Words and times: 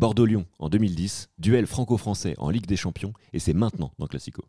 Bordeaux-Lyon 0.00 0.46
en 0.58 0.70
2010, 0.70 1.28
duel 1.36 1.66
franco-français 1.66 2.34
en 2.38 2.48
Ligue 2.48 2.64
des 2.64 2.76
Champions, 2.76 3.12
et 3.34 3.38
c'est 3.38 3.52
maintenant 3.52 3.92
dans 3.98 4.06
Classico. 4.06 4.42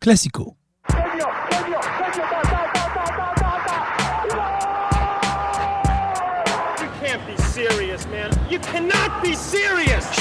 Classico. 0.00 0.56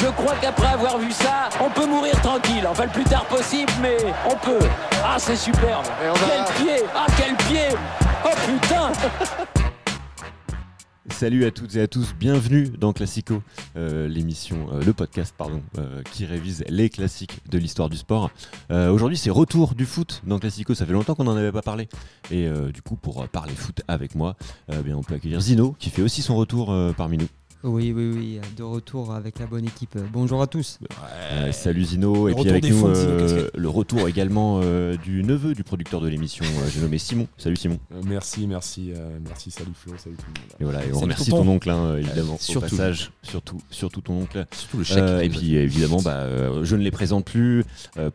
Je 0.01 0.07
crois 0.11 0.35
qu'après 0.41 0.67
avoir 0.67 0.97
vu 0.97 1.13
ça, 1.13 1.47
on 1.61 1.69
peut 1.69 1.85
mourir 1.85 2.19
tranquille. 2.21 2.67
Enfin, 2.69 2.83
le 2.83 2.91
plus 2.91 3.05
tard 3.05 3.23
possible, 3.27 3.71
mais 3.81 3.95
on 4.25 4.35
peut. 4.35 4.67
Ah, 5.01 5.15
c'est 5.17 5.37
superbe. 5.37 5.85
Quel 6.27 6.65
pied 6.65 6.83
Ah, 6.93 7.05
quel 7.15 7.35
pied 7.37 7.69
Oh 8.25 8.35
putain 8.45 8.91
Salut 11.17 11.45
à 11.45 11.51
toutes 11.51 11.75
et 11.75 11.81
à 11.81 11.87
tous, 11.87 12.13
bienvenue 12.13 12.69
dans 12.79 12.93
Classico, 12.93 13.41
euh, 13.75 14.07
l'émission, 14.07 14.67
euh, 14.71 14.83
le 14.83 14.93
podcast 14.93 15.33
euh, 15.79 16.03
qui 16.11 16.25
révise 16.27 16.63
les 16.69 16.91
classiques 16.91 17.39
de 17.49 17.57
l'histoire 17.57 17.89
du 17.89 17.97
sport. 17.97 18.29
Aujourd'hui 18.69 19.17
c'est 19.17 19.31
retour 19.31 19.73
du 19.73 19.87
foot 19.87 20.21
dans 20.27 20.37
Classico, 20.37 20.75
ça 20.75 20.85
fait 20.85 20.93
longtemps 20.93 21.15
qu'on 21.15 21.23
n'en 21.23 21.35
avait 21.35 21.51
pas 21.51 21.63
parlé. 21.63 21.89
Et 22.29 22.47
du 22.71 22.83
coup 22.83 22.95
pour 22.95 23.27
parler 23.29 23.55
foot 23.55 23.81
avec 23.87 24.13
moi, 24.13 24.35
bien, 24.85 24.95
on 24.95 25.01
peut 25.01 25.15
accueillir 25.15 25.41
Zino 25.41 25.75
qui 25.79 25.89
fait 25.89 26.03
aussi 26.03 26.21
son 26.21 26.35
retour 26.35 26.71
parmi 26.95 27.17
nous. 27.17 27.27
Oui, 27.67 27.91
oui, 27.93 28.11
oui, 28.15 28.39
de 28.55 28.63
retour 28.63 29.13
avec 29.13 29.39
la 29.39 29.45
bonne 29.45 29.65
équipe. 29.65 29.97
Bonjour 30.13 30.41
à 30.41 30.47
tous. 30.47 30.79
Euh, 31.33 31.51
salut 31.51 31.83
Zino, 31.83 32.29
et 32.29 32.33
puis 32.33 32.49
avec 32.49 32.63
nous 32.63 32.87
euh, 32.87 33.49
le 33.53 33.67
retour 33.67 34.07
également 34.07 34.61
euh, 34.63 34.95
du 34.95 35.21
neveu 35.21 35.53
du 35.53 35.65
producteur 35.65 35.99
de 35.99 36.07
l'émission, 36.07 36.45
j'ai 36.73 36.79
nommé 36.79 36.97
Simon. 36.97 37.27
Salut 37.37 37.57
Simon. 37.57 37.77
merci, 38.05 38.47
merci, 38.47 38.93
merci, 39.27 39.51
salut 39.51 39.73
Flo, 39.75 39.93
salut 39.97 40.15
tout 40.15 40.23
le 40.33 40.39
monde. 40.39 40.49
Et 40.61 40.63
voilà, 40.63 40.85
et 40.85 40.93
on 40.93 41.01
remercie 41.01 41.29
ton 41.29 41.45
oncle, 41.45 41.69
hein, 41.69 41.97
évidemment, 41.97 42.37
surtout. 42.39 42.65
au 42.65 42.69
passage, 42.69 43.11
surtout, 43.21 43.57
surtout 43.69 43.99
ton 43.99 44.21
oncle. 44.21 44.45
Surtout 44.53 44.77
le 44.77 44.83
chèque. 44.85 45.23
et 45.23 45.29
puis 45.29 45.55
évidemment, 45.55 46.01
bah, 46.01 46.63
je 46.63 46.75
ne 46.77 46.81
les 46.81 46.91
présente 46.91 47.25
plus, 47.25 47.65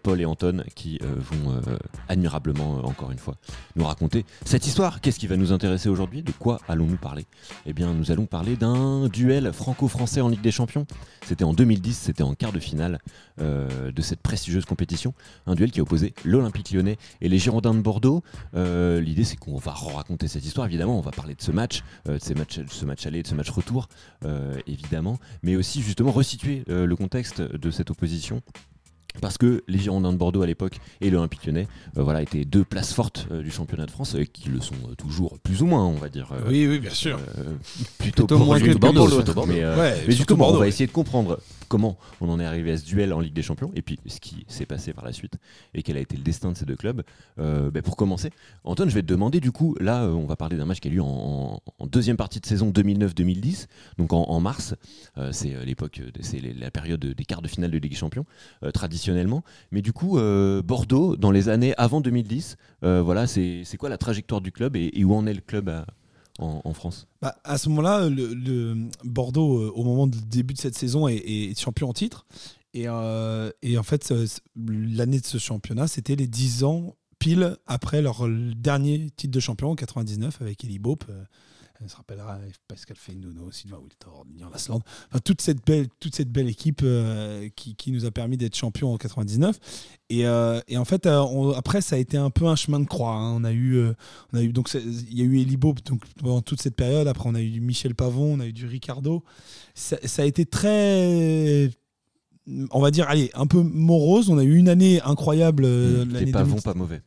Paul 0.03 0.19
et 0.19 0.25
Anton, 0.25 0.65
qui 0.75 0.99
vont 1.03 1.61
admirablement, 2.09 2.87
encore 2.87 3.11
une 3.11 3.19
fois, 3.19 3.35
nous 3.77 3.85
raconter 3.85 4.25
cette 4.47 4.67
histoire. 4.67 5.03
Qu'est-ce 5.03 5.19
qui 5.19 5.27
va 5.27 5.37
nous 5.37 5.53
intéresser 5.53 5.91
aujourd'hui? 5.91 6.23
De 6.23 6.33
quoi 6.33 6.59
allons-nous 6.69 6.97
parler? 6.97 7.27
Eh 7.67 7.75
bien, 7.75 7.93
nous 7.93 8.11
allons 8.11 8.25
parler 8.25 8.57
d'un 8.57 9.09
duel 9.09 9.42
franco-français 9.51 10.21
en 10.21 10.29
Ligue 10.29 10.43
des 10.43 10.53
Champions. 10.53 10.87
C'était 11.27 11.45
en 11.45 11.53
2010, 11.53 11.97
c'était 11.97 12.23
en 12.23 12.35
quart 12.35 12.53
de 12.53 12.61
finale 12.61 12.99
euh, 13.41 13.91
de 13.91 14.03
cette 14.03 14.21
prestigieuse 14.21 14.65
compétition. 14.65 15.15
Un 15.47 15.55
duel 15.55 15.71
qui 15.71 15.81
opposait 15.81 16.15
l'Olympique 16.25 16.71
lyonnais 16.71 16.99
et 17.21 17.29
les 17.29 17.39
Girondins 17.39 17.75
de 17.75 17.81
Bordeaux. 17.81 18.23
Euh, 18.55 19.01
l'idée, 19.01 19.25
c'est 19.25 19.37
qu'on 19.37 19.57
va 19.57 19.73
raconter 19.73 20.29
cette 20.29 20.45
histoire, 20.45 20.67
évidemment. 20.67 20.99
On 20.99 21.03
va 21.03 21.11
parler 21.11 21.35
de 21.35 21.43
ce 21.43 21.51
match, 21.51 21.83
euh, 22.09 22.19
de, 22.19 22.67
ce 22.69 22.85
match 22.85 23.07
aller, 23.07 23.23
de 23.23 23.29
ce 23.29 23.35
match 23.35 23.51
retour, 23.51 23.89
évidemment. 24.67 25.19
Mais 25.43 25.57
aussi, 25.57 25.83
justement, 25.83 26.13
resituer 26.13 26.65
le 26.69 26.95
contexte 26.95 27.41
de 27.41 27.71
cette 27.71 27.91
opposition 27.91 28.43
parce 29.21 29.39
que 29.39 29.63
les 29.69 29.79
Girondins 29.79 30.13
de 30.13 30.19
Bordeaux 30.19 30.43
à 30.43 30.47
l'époque 30.47 30.79
et 31.01 31.11
l'Olympique 31.11 31.47
lyonnais 31.47 31.69
euh, 31.97 32.03
voilà, 32.03 32.23
étaient 32.23 32.45
deux 32.45 32.65
places 32.65 32.93
fortes 32.93 33.27
euh, 33.31 33.43
du 33.43 33.51
championnat 33.51 33.87
de 33.87 33.91
France, 33.91 34.15
et 34.19 34.27
qui 34.27 34.49
le 34.49 34.61
sont 34.61 34.75
euh, 34.91 34.95
toujours 34.95 35.39
plus 35.41 35.63
ou 35.63 35.67
moins, 35.67 35.85
on 35.87 35.95
va 35.95 36.09
dire. 36.09 36.33
oui, 36.49 36.67
oui, 36.67 36.79
bien 36.79 36.91
sûr. 36.91 37.19
plutôt, 37.99 38.27
moins 38.39 38.61
que 38.61 38.77
Bordeaux. 38.77 39.23
Mais, 39.47 39.63
mais 40.07 40.13
justement, 40.15 40.51
on 40.51 40.57
va 40.57 40.69
essayer 40.69 40.87
de 40.87 40.93
comprendre 40.93 41.39
comment 41.73 41.97
on 42.21 42.29
en 42.29 42.39
est 42.39 42.45
arrivé 42.45 42.73
à 42.73 42.77
ce 42.77 42.85
duel 42.85 43.15
en 43.15 43.21
Ligue 43.21 43.33
des 43.33 43.43
Champions, 43.43 43.71
et 43.75 43.81
puis 43.81 43.99
ce 44.05 44.21
qui 44.21 44.45
s'est 44.47 44.67
passé 44.67 44.93
par 44.93 45.07
la 45.07 45.13
suite, 45.15 45.37
et 45.73 45.83
quel 45.83 45.97
a 45.97 46.01
été 46.01 46.19
le 46.19 46.23
destin 46.23 46.53
de 46.53 46.57
ces 46.59 46.67
deux 46.67 46.77
clubs. 46.77 47.03
Euh, 47.39 47.71
ben, 47.71 47.83
pour 47.83 47.97
commencer, 47.97 48.29
Antoine, 48.65 48.91
je 48.91 48.95
vais 48.95 49.01
te 49.01 49.07
demander 49.07 49.41
du 49.41 49.53
coup, 49.53 49.75
là, 49.81 50.03
euh, 50.03 50.11
on 50.11 50.27
va 50.27 50.37
parler 50.37 50.59
d'un 50.59 50.67
match 50.67 50.81
qui 50.81 50.89
a 50.89 50.91
lieu 50.91 51.01
en, 51.01 51.63
deuxième 51.87 52.19
partie 52.19 52.41
de 52.41 52.47
saison 52.47 52.71
2009-2010, 52.71 53.69
donc 53.97 54.13
en, 54.13 54.39
mars. 54.41 54.75
Euh, 55.17 55.33
c'est 55.33 55.65
l'époque, 55.65 56.03
c'est 56.21 56.41
la 56.41 56.71
période 56.71 57.01
des 57.01 57.25
quarts 57.25 57.41
de 57.41 57.49
finale 57.49 57.71
de 57.71 57.79
Ligue 57.79 57.93
des 57.93 57.97
Champions, 57.97 58.27
Mais 59.71 59.83
du 59.83 59.93
coup, 59.93 60.19
Bordeaux, 60.65 61.17
dans 61.17 61.31
les 61.31 61.49
années 61.49 61.75
avant 61.77 62.01
2010, 62.01 62.57
voilà, 62.83 63.27
c'est 63.27 63.77
quoi 63.79 63.89
la 63.89 63.99
trajectoire 63.99 64.41
du 64.41 64.53
club 64.53 64.77
et, 64.77 65.05
où 65.05 65.15
en 65.15 65.27
est 65.27 65.35
le 65.35 65.41
club 65.41 65.71
en, 66.39 66.73
France? 66.73 67.07
Bah, 67.21 67.37
À 67.45 67.59
ce 67.59 67.69
moment-là, 67.69 68.09
Bordeaux, 69.05 69.59
euh, 69.59 69.73
au 69.75 69.85
moment 69.85 70.07
du 70.07 70.21
début 70.23 70.55
de 70.55 70.59
cette 70.59 70.77
saison, 70.77 71.09
est, 71.09 71.59
champion 71.59 71.89
en 71.89 71.93
titre. 71.93 72.27
Et, 72.75 72.85
euh, 72.89 73.51
et 73.63 73.77
en 73.77 73.83
fait, 73.83 74.13
l'année 74.57 75.21
de 75.21 75.27
ce 75.27 75.39
championnat, 75.39 75.89
c'était 75.89 76.17
les 76.17 76.27
10 76.27 76.65
ans 76.65 76.97
pile 77.19 77.57
après 77.67 78.03
leur 78.03 78.27
dernier 78.57 79.11
titre 79.17 79.33
de 79.33 79.41
champion 79.41 79.71
en 79.71 79.77
99 79.77 80.41
avec 80.41 80.65
Eli 80.65 80.79
Bope. 80.79 81.05
On 81.85 81.89
se 81.89 81.97
rappellera 81.97 82.39
Pascal 82.69 82.97
Feynuno, 82.97 83.51
Sylvain 83.51 83.79
Wiltor, 83.79 84.25
Nian 84.35 84.51
Lasland. 84.51 84.83
Enfin, 85.09 85.19
toute, 85.25 85.41
cette 85.41 85.65
belle, 85.67 85.89
toute 85.99 86.15
cette 86.15 86.31
belle 86.31 86.49
équipe 86.49 86.81
euh, 86.85 87.49
qui, 87.57 87.75
qui, 87.75 87.91
nous 87.91 88.05
a 88.05 88.11
permis 88.11 88.37
d'être 88.37 88.57
champion 88.57 88.93
en 88.93 88.99
99. 88.99 89.59
Et, 90.11 90.27
euh, 90.27 90.61
et 90.69 90.77
en 90.77 90.85
fait, 90.85 91.07
euh, 91.07 91.53
après, 91.55 91.81
ça 91.81 91.97
a 91.97 91.99
été 91.99 92.17
un 92.17 92.31
peu 92.31 92.47
un 92.47 92.57
chemin 92.57 92.79
de 92.79 92.87
croix. 92.87 93.15
Hein. 93.15 93.33
On 93.33 93.45
a 93.45 93.53
eu, 93.53 93.83
on 94.33 94.39
a 94.39 94.43
eu 94.43 94.53
donc 94.53 94.73
il 94.75 95.19
y 95.19 95.23
a 95.23 95.25
eu 95.25 95.41
Elibo 95.41 95.75
donc 95.85 96.03
pendant 96.21 96.43
toute 96.43 96.63
cette 96.63 96.77
période. 96.77 97.09
Après, 97.09 97.29
on 97.29 97.35
a 97.35 97.41
eu 97.41 97.51
du 97.51 97.61
Michel 97.61 97.95
Pavon, 97.95 98.35
on 98.35 98.41
a 98.41 98.47
eu 98.47 98.53
du 98.53 98.67
Ricardo. 98.67 99.25
Ça, 99.75 99.97
ça 100.05 100.23
a 100.23 100.25
été 100.25 100.47
très 100.47 101.71
on 102.71 102.81
va 102.81 102.91
dire, 102.91 103.09
allez, 103.09 103.31
un 103.35 103.47
peu 103.47 103.63
morose. 103.63 104.29
On 104.29 104.39
a 104.39 104.45
eu 104.45 104.57
une 104.57 104.69
année 104.69 105.01
incroyable. 105.03 105.67
Mmh, 105.67 106.13
les 106.13 106.33
Pavons, 106.33 106.61
pas 106.61 106.75
mauvais. 106.75 107.03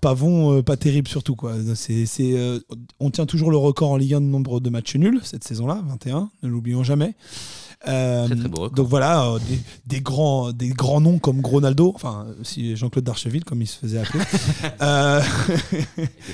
Pavon, 0.00 0.54
euh, 0.58 0.62
pas 0.62 0.76
terrible 0.76 1.08
surtout. 1.08 1.36
Quoi. 1.36 1.54
C'est, 1.74 2.06
euh, 2.20 2.60
on 3.00 3.10
tient 3.10 3.26
toujours 3.26 3.50
le 3.50 3.56
record 3.56 3.90
en 3.90 3.96
Ligue 3.96 4.14
1 4.14 4.20
de 4.20 4.26
nombre 4.26 4.60
de 4.60 4.70
matchs 4.70 4.96
nuls 4.96 5.20
cette 5.22 5.44
saison-là, 5.44 5.82
21, 5.86 6.30
ne 6.42 6.48
l'oublions 6.48 6.82
jamais. 6.82 7.14
Euh, 7.88 8.28
donc 8.28 8.88
voilà, 8.88 9.26
euh, 9.26 9.38
des, 9.86 10.00
grands, 10.00 10.52
des 10.52 10.70
grands 10.70 11.00
noms 11.00 11.18
comme 11.18 11.40
Gronaldo, 11.40 11.92
enfin 11.94 12.26
si 12.42 12.76
Jean-Claude 12.76 13.04
Darcheville 13.04 13.44
comme 13.44 13.62
il 13.62 13.66
se 13.66 13.78
faisait 13.78 13.98
appeler. 13.98 14.24
euh... 14.82 15.20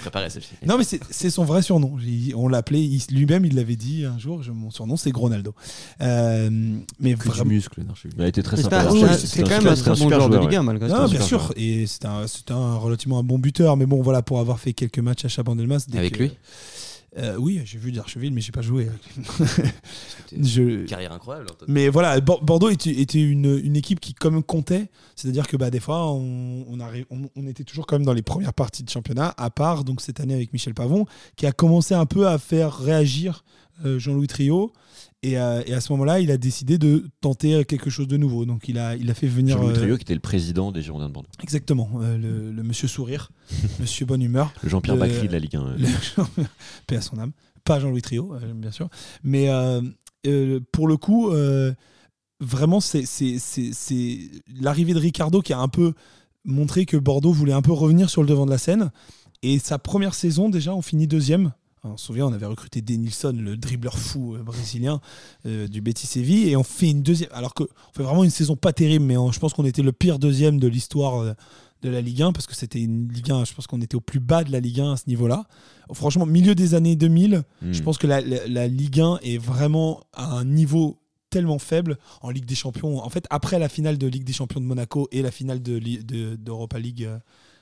préparé 0.00 0.28
Non 0.66 0.78
mais 0.78 0.84
c'est 0.84 1.30
son 1.30 1.44
vrai 1.44 1.62
surnom. 1.62 1.96
On 2.34 2.48
l'appelait 2.48 2.88
lui-même, 3.10 3.44
il 3.44 3.54
l'avait 3.56 3.76
dit 3.76 4.04
un 4.04 4.18
jour. 4.18 4.40
mon 4.52 4.70
surnom 4.70 4.96
c'est 4.96 5.10
Gronaldo. 5.10 5.54
Euh, 6.00 6.48
mais 7.00 7.14
que 7.14 7.28
vraiment... 7.28 7.50
muscle, 7.50 7.82
Il 8.16 8.22
a 8.22 8.28
été 8.28 8.42
très 8.42 8.56
sympa. 8.56 8.88
C'est 9.18 9.42
quand 9.42 9.62
même 9.62 9.66
un 9.66 9.74
très 9.74 9.90
bon 9.90 10.08
joueur 10.08 10.30
de 10.30 10.38
Ligue 10.38 10.56
1 10.56 10.62
malgré 10.62 10.88
tout. 10.88 11.10
Bien 11.10 11.20
sûr, 11.20 11.52
et 11.56 11.86
c'est 11.86 12.04
un, 12.06 12.24
un, 12.50 12.76
relativement 12.76 13.18
un 13.18 13.24
bon 13.24 13.38
buteur. 13.38 13.76
Mais 13.76 13.86
bon 13.86 14.02
voilà, 14.02 14.22
pour 14.22 14.40
avoir 14.40 14.58
fait 14.58 14.72
quelques 14.72 14.98
matchs 14.98 15.24
à 15.24 15.28
Chabandelmas. 15.28 15.86
Avec 15.94 16.18
lui? 16.18 16.32
Euh, 17.18 17.36
oui, 17.36 17.60
j'ai 17.64 17.78
vu 17.78 17.92
d'Archeville, 17.92 18.32
mais 18.32 18.40
j'ai 18.40 18.52
pas 18.52 18.62
joué. 18.62 18.88
je... 20.40 20.86
Carrière 20.86 21.12
incroyable. 21.12 21.48
Mais 21.68 21.88
voilà, 21.90 22.18
Bordeaux 22.20 22.70
était, 22.70 23.20
une, 23.20 23.76
équipe 23.76 24.00
qui 24.00 24.14
quand 24.14 24.30
même 24.30 24.42
comptait. 24.42 24.88
C'est-à-dire 25.14 25.46
que 25.46 25.58
bah, 25.58 25.70
des 25.70 25.80
fois, 25.80 26.10
on, 26.10 26.64
on, 27.36 27.46
était 27.46 27.64
toujours 27.64 27.86
quand 27.86 27.96
même 27.96 28.06
dans 28.06 28.14
les 28.14 28.22
premières 28.22 28.54
parties 28.54 28.82
de 28.82 28.88
championnat, 28.88 29.34
à 29.36 29.50
part 29.50 29.84
donc 29.84 30.00
cette 30.00 30.20
année 30.20 30.34
avec 30.34 30.54
Michel 30.54 30.72
Pavon, 30.72 31.04
qui 31.36 31.46
a 31.46 31.52
commencé 31.52 31.94
un 31.94 32.06
peu 32.06 32.26
à 32.26 32.38
faire 32.38 32.78
réagir 32.78 33.44
euh, 33.84 33.98
Jean-Louis 33.98 34.28
Trio. 34.28 34.72
Euh, 35.24 35.62
et, 35.66 35.72
à 35.72 35.80
ce 35.80 35.92
moment-là, 35.92 36.20
il 36.20 36.30
a 36.30 36.36
décidé 36.36 36.78
de 36.78 37.08
tenter 37.20 37.64
quelque 37.64 37.90
chose 37.90 38.08
de 38.08 38.16
nouveau. 38.16 38.44
Donc 38.44 38.68
il 38.68 38.78
a, 38.78 38.96
il 38.96 39.10
a 39.10 39.14
fait 39.14 39.28
venir. 39.28 39.56
Jean-Louis 39.56 39.74
Trio, 39.74 39.96
qui 39.96 40.02
était 40.02 40.14
le 40.14 40.20
président 40.20 40.72
des 40.72 40.82
Girondins 40.82 41.08
de 41.08 41.12
Bordeaux. 41.12 41.28
Exactement, 41.42 41.90
le, 42.00 42.62
monsieur 42.62 42.88
sourire, 42.88 43.30
monsieur 43.80 44.04
bonne 44.04 44.22
humeur. 44.22 44.52
Le 44.62 44.68
Jean-Pierre 44.68 44.96
Bacry 44.96 45.28
de 45.28 45.32
la 45.32 45.38
Ligue 45.38 45.56
1. 45.56 45.76
Paix 46.86 46.96
à 46.96 47.00
son 47.00 47.18
âme. 47.18 47.32
Pas 47.64 47.78
Jean-Louis 47.78 48.02
Trio, 48.02 48.34
bien 48.56 48.72
sûr. 48.72 48.88
Mais 49.22 49.48
pour 50.72 50.88
le 50.88 50.96
coup, 50.96 51.30
vraiment, 52.40 52.80
c'est 52.80 53.04
l'arrivée 54.60 54.94
de 54.94 54.98
Ricardo 54.98 55.40
qui 55.40 55.52
a 55.52 55.58
un 55.58 55.68
peu 55.68 55.94
montré 56.44 56.86
que 56.86 56.96
Bordeaux 56.96 57.32
voulait 57.32 57.52
un 57.52 57.62
peu 57.62 57.72
revenir 57.72 58.10
sur 58.10 58.22
le 58.22 58.28
devant 58.28 58.46
de 58.46 58.50
la 58.50 58.58
scène. 58.58 58.90
Et 59.42 59.58
sa 59.58 59.78
première 59.78 60.14
saison, 60.14 60.48
déjà, 60.48 60.74
on 60.74 60.82
finit 60.82 61.06
deuxième 61.06 61.52
on 61.84 61.96
se 61.96 62.06
souvient, 62.06 62.26
on 62.26 62.32
avait 62.32 62.46
recruté 62.46 62.80
Denilson, 62.80 63.34
le 63.36 63.56
dribbleur 63.56 63.98
fou 63.98 64.34
euh, 64.34 64.42
brésilien 64.42 65.00
euh, 65.46 65.66
du 65.66 65.80
Betis 65.80 66.06
Séville, 66.06 66.48
et 66.48 66.56
on 66.56 66.62
fait 66.62 66.90
une 66.90 67.02
deuxième. 67.02 67.30
Alors 67.32 67.54
qu'on 67.54 67.66
fait 67.94 68.02
vraiment 68.02 68.24
une 68.24 68.30
saison 68.30 68.56
pas 68.56 68.72
terrible, 68.72 69.04
mais 69.04 69.16
je 69.32 69.38
pense 69.38 69.52
qu'on 69.52 69.64
était 69.64 69.82
le 69.82 69.92
pire 69.92 70.18
deuxième 70.18 70.58
de 70.60 70.68
l'histoire 70.68 71.20
euh, 71.20 71.32
de 71.82 71.90
la 71.90 72.00
Ligue 72.00 72.22
1, 72.22 72.32
parce 72.32 72.46
que 72.46 72.54
c'était 72.54 72.80
une 72.80 73.08
Ligue 73.08 73.32
1, 73.32 73.44
je 73.44 73.54
pense 73.54 73.66
qu'on 73.66 73.80
était 73.80 73.96
au 73.96 74.00
plus 74.00 74.20
bas 74.20 74.44
de 74.44 74.52
la 74.52 74.60
Ligue 74.60 74.80
1 74.80 74.92
à 74.92 74.96
ce 74.96 75.04
niveau-là. 75.08 75.46
Franchement, 75.92 76.24
milieu 76.24 76.54
des 76.54 76.74
années 76.74 76.94
2000, 76.94 77.42
hmm. 77.62 77.72
je 77.72 77.82
pense 77.82 77.98
que 77.98 78.06
la, 78.06 78.20
Ligue 78.68 79.00
1 79.00 79.18
est 79.22 79.38
vraiment 79.38 80.04
à 80.12 80.32
un 80.32 80.44
niveau 80.44 81.00
tellement 81.30 81.58
faible 81.58 81.98
en 82.20 82.30
Ligue 82.30 82.44
des 82.44 82.54
Champions. 82.54 83.02
En 83.02 83.08
fait, 83.08 83.26
après 83.30 83.58
la 83.58 83.68
finale 83.68 83.98
de 83.98 84.06
Ligue 84.06 84.24
des 84.24 84.32
Champions 84.32 84.60
de 84.60 84.66
Monaco 84.66 85.08
et 85.10 85.22
la 85.22 85.32
finale 85.32 85.60
d'Europa 85.60 86.76
de, 86.78 86.82
League 86.82 87.08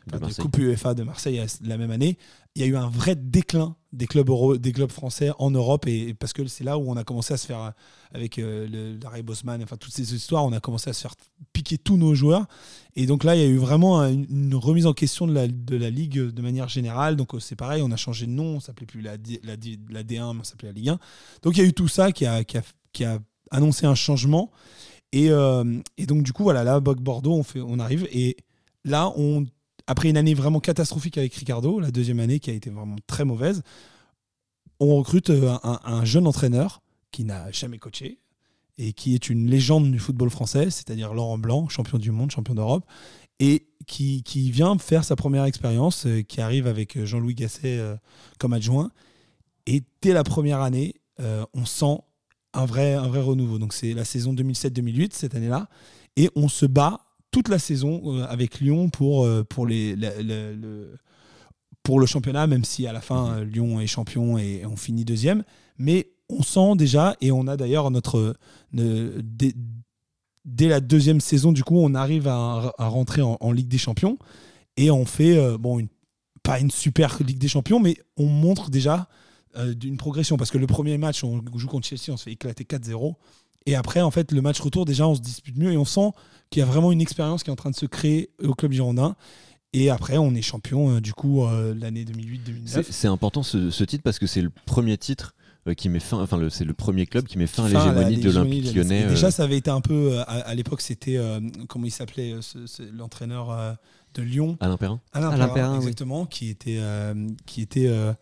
de 0.06 0.18
de. 0.18 0.34
Coupe 0.34 0.58
UEFA 0.58 0.94
de 0.94 1.02
Marseille 1.02 1.42
la 1.62 1.78
même 1.78 1.90
année, 1.90 2.18
il 2.54 2.62
y 2.62 2.64
a 2.64 2.68
eu 2.68 2.76
un 2.76 2.88
vrai 2.88 3.16
déclin 3.16 3.76
des 3.92 4.06
clubs, 4.06 4.56
des 4.58 4.72
clubs 4.72 4.90
français 4.92 5.30
en 5.38 5.50
Europe 5.50 5.86
et 5.88 6.14
parce 6.14 6.32
que 6.32 6.46
c'est 6.46 6.62
là 6.64 6.78
où 6.78 6.88
on 6.90 6.96
a 6.96 7.02
commencé 7.04 7.34
à 7.34 7.36
se 7.36 7.46
faire 7.46 7.72
avec 8.12 8.38
euh, 8.38 8.96
Larry 9.02 9.22
Bosman, 9.22 9.62
enfin 9.62 9.76
toutes 9.76 9.92
ces 9.92 10.14
histoires, 10.14 10.44
on 10.44 10.52
a 10.52 10.60
commencé 10.60 10.90
à 10.90 10.92
se 10.92 11.00
faire 11.00 11.14
piquer 11.52 11.76
tous 11.78 11.96
nos 11.96 12.14
joueurs 12.14 12.46
et 12.94 13.06
donc 13.06 13.24
là 13.24 13.34
il 13.34 13.42
y 13.42 13.44
a 13.44 13.48
eu 13.48 13.56
vraiment 13.56 14.00
un- 14.00 14.12
une 14.12 14.54
remise 14.54 14.86
en 14.86 14.92
question 14.92 15.26
de 15.26 15.32
la, 15.32 15.48
de 15.48 15.76
la 15.76 15.90
ligue 15.90 16.18
de 16.20 16.42
manière 16.42 16.68
générale. 16.68 17.16
Donc 17.16 17.34
euh, 17.34 17.40
c'est 17.40 17.56
pareil, 17.56 17.82
on 17.82 17.90
a 17.90 17.96
changé 17.96 18.26
de 18.26 18.32
nom, 18.32 18.56
on 18.56 18.60
s'appelait 18.60 18.86
plus 18.86 19.00
la, 19.00 19.12
la, 19.42 19.56
D- 19.56 19.78
la 19.90 20.02
D1, 20.04 20.34
mais 20.34 20.40
on 20.40 20.44
s'appelait 20.44 20.68
la 20.68 20.74
Ligue 20.74 20.88
1. 20.90 20.98
Donc 21.42 21.56
il 21.56 21.60
y 21.62 21.64
a 21.64 21.68
eu 21.68 21.72
tout 21.72 21.88
ça 21.88 22.12
qui 22.12 22.26
a, 22.26 22.44
qui 22.44 22.58
a, 22.58 22.62
qui 22.92 23.04
a 23.04 23.18
annoncé 23.50 23.86
un 23.86 23.96
changement 23.96 24.50
et, 25.12 25.30
euh, 25.30 25.64
et 25.98 26.06
donc 26.06 26.22
du 26.22 26.32
coup 26.32 26.44
voilà 26.44 26.62
là 26.62 26.78
Bordeaux 26.78 27.34
on 27.34 27.42
fait, 27.42 27.60
on 27.60 27.80
arrive 27.80 28.06
et 28.12 28.36
là 28.84 29.12
on 29.16 29.44
après 29.90 30.08
une 30.08 30.16
année 30.16 30.34
vraiment 30.34 30.60
catastrophique 30.60 31.18
avec 31.18 31.34
Ricardo, 31.34 31.80
la 31.80 31.90
deuxième 31.90 32.20
année 32.20 32.38
qui 32.38 32.50
a 32.50 32.52
été 32.52 32.70
vraiment 32.70 32.94
très 33.08 33.24
mauvaise, 33.24 33.62
on 34.78 34.96
recrute 34.96 35.30
euh, 35.30 35.56
un, 35.64 35.80
un 35.82 36.04
jeune 36.04 36.28
entraîneur 36.28 36.80
qui 37.10 37.24
n'a 37.24 37.50
jamais 37.50 37.78
coaché 37.78 38.20
et 38.78 38.92
qui 38.92 39.16
est 39.16 39.28
une 39.28 39.50
légende 39.50 39.90
du 39.90 39.98
football 39.98 40.30
français, 40.30 40.70
c'est-à-dire 40.70 41.12
Laurent 41.12 41.38
Blanc, 41.38 41.68
champion 41.68 41.98
du 41.98 42.12
monde, 42.12 42.30
champion 42.30 42.54
d'Europe, 42.54 42.84
et 43.40 43.66
qui, 43.88 44.22
qui 44.22 44.52
vient 44.52 44.78
faire 44.78 45.02
sa 45.02 45.16
première 45.16 45.44
expérience, 45.44 46.06
euh, 46.06 46.22
qui 46.22 46.40
arrive 46.40 46.68
avec 46.68 47.04
Jean-Louis 47.04 47.34
Gasset 47.34 47.78
euh, 47.78 47.96
comme 48.38 48.52
adjoint. 48.52 48.92
Et 49.66 49.82
dès 50.02 50.12
la 50.12 50.22
première 50.22 50.60
année, 50.60 50.94
euh, 51.18 51.44
on 51.52 51.66
sent 51.66 51.98
un 52.52 52.64
vrai, 52.64 52.94
un 52.94 53.08
vrai 53.08 53.22
renouveau. 53.22 53.58
Donc 53.58 53.72
c'est 53.72 53.92
la 53.92 54.04
saison 54.04 54.34
2007-2008, 54.34 55.14
cette 55.14 55.34
année-là, 55.34 55.68
et 56.14 56.30
on 56.36 56.46
se 56.48 56.64
bat 56.64 57.00
toute 57.30 57.48
la 57.48 57.58
saison 57.58 58.02
euh, 58.06 58.26
avec 58.28 58.60
Lyon 58.60 58.88
pour, 58.90 59.24
euh, 59.24 59.44
pour, 59.44 59.66
les, 59.66 59.96
pour 61.82 62.00
le 62.00 62.06
championnat, 62.06 62.46
même 62.46 62.64
si 62.64 62.86
à 62.86 62.92
la 62.92 63.00
fin 63.00 63.32
euh, 63.38 63.44
Lyon 63.44 63.80
est 63.80 63.86
champion 63.86 64.38
et 64.38 64.64
on 64.66 64.76
finit 64.76 65.04
deuxième. 65.04 65.44
Mais 65.78 66.10
on 66.28 66.42
sent 66.42 66.76
déjà, 66.76 67.16
et 67.20 67.32
on 67.32 67.46
a 67.46 67.56
d'ailleurs 67.56 67.90
notre. 67.90 68.36
ne- 68.72 69.20
dès, 69.22 69.52
dès 70.44 70.68
la 70.68 70.80
deuxième 70.80 71.20
saison, 71.20 71.52
du 71.52 71.64
coup, 71.64 71.78
on 71.78 71.94
arrive 71.94 72.28
à, 72.28 72.72
à 72.78 72.86
rentrer 72.86 73.22
en, 73.22 73.36
en 73.40 73.52
Ligue 73.52 73.68
des 73.68 73.78
Champions 73.78 74.18
et 74.76 74.90
on 74.90 75.04
fait, 75.04 75.36
euh, 75.36 75.58
bon, 75.58 75.78
une, 75.78 75.88
pas 76.42 76.60
une 76.60 76.70
super 76.70 77.18
Ligue 77.22 77.38
des 77.38 77.48
Champions, 77.48 77.80
mais 77.80 77.96
on 78.16 78.26
montre 78.26 78.70
déjà 78.70 79.08
euh, 79.56 79.74
d'une 79.74 79.96
progression. 79.96 80.36
Parce 80.36 80.50
que 80.50 80.58
le 80.58 80.66
premier 80.66 80.98
match, 80.98 81.24
on 81.24 81.42
joue 81.56 81.68
contre 81.68 81.86
Chelsea, 81.86 82.10
on 82.10 82.16
se 82.16 82.24
fait 82.24 82.32
éclater 82.32 82.64
4-0. 82.64 83.14
Et 83.66 83.74
après, 83.74 84.00
en 84.00 84.10
fait, 84.10 84.32
le 84.32 84.40
match 84.42 84.60
retour, 84.60 84.84
déjà, 84.84 85.06
on 85.06 85.14
se 85.14 85.20
dispute 85.20 85.56
mieux 85.56 85.72
et 85.72 85.76
on 85.76 85.84
sent 85.84 86.10
qu'il 86.50 86.60
y 86.60 86.62
a 86.62 86.66
vraiment 86.66 86.92
une 86.92 87.00
expérience 87.00 87.42
qui 87.42 87.50
est 87.50 87.52
en 87.52 87.56
train 87.56 87.70
de 87.70 87.76
se 87.76 87.86
créer 87.86 88.30
au 88.42 88.54
club 88.54 88.72
girondin. 88.72 89.16
Et 89.72 89.88
après, 89.90 90.18
on 90.18 90.34
est 90.34 90.42
champion, 90.42 90.96
euh, 90.96 91.00
du 91.00 91.12
coup, 91.12 91.44
euh, 91.44 91.74
l'année 91.78 92.04
2008-2009. 92.04 92.66
C'est 92.66 92.92
c'est 92.92 93.06
important 93.08 93.42
ce, 93.44 93.70
ce 93.70 93.84
titre 93.84 94.02
parce 94.02 94.18
que 94.18 94.26
c'est 94.26 94.42
le 94.42 94.50
premier 94.66 94.98
titre 94.98 95.34
euh, 95.68 95.74
qui 95.74 95.88
met 95.88 96.00
fin, 96.00 96.20
enfin 96.20 96.40
c'est 96.50 96.64
le 96.64 96.72
premier 96.74 97.06
club 97.06 97.26
qui 97.26 97.38
met 97.38 97.46
fin 97.46 97.66
à 97.66 97.68
Fin 97.68 97.78
à 97.90 97.92
la- 97.92 98.08
l'hégémonie 98.08 98.22
de 98.24 98.30
l'Olympique 98.30 98.74
lyonnais. 98.74 99.06
Déjà, 99.06 99.28
euh, 99.28 99.30
ça 99.30 99.44
avait 99.44 99.58
été 99.58 99.70
un 99.70 99.80
peu. 99.80 100.18
à, 100.20 100.22
à 100.22 100.54
l'époque, 100.56 100.80
c'était. 100.80 101.18
euh, 101.18 101.38
comment 101.68 101.84
il 101.86 101.92
s'appelait 101.92 102.32
euh, 102.32 102.40
L'entraîneur 102.92 103.50
euh, 103.52 103.72
de 104.14 104.22
Lyon? 104.22 104.56
Alain 104.58 104.76
Perrin 104.76 105.00
Alain, 105.12 105.28
Alain 105.28 105.36
Perrin, 105.46 105.54
Perrin, 105.54 105.72
oui. 105.74 105.76
exactement, 105.82 106.26
qui 106.26 106.48
était, 106.48 106.78
euh, 106.80 107.14
qui 107.46 107.60
était 107.62 107.86
euh, 107.86 108.12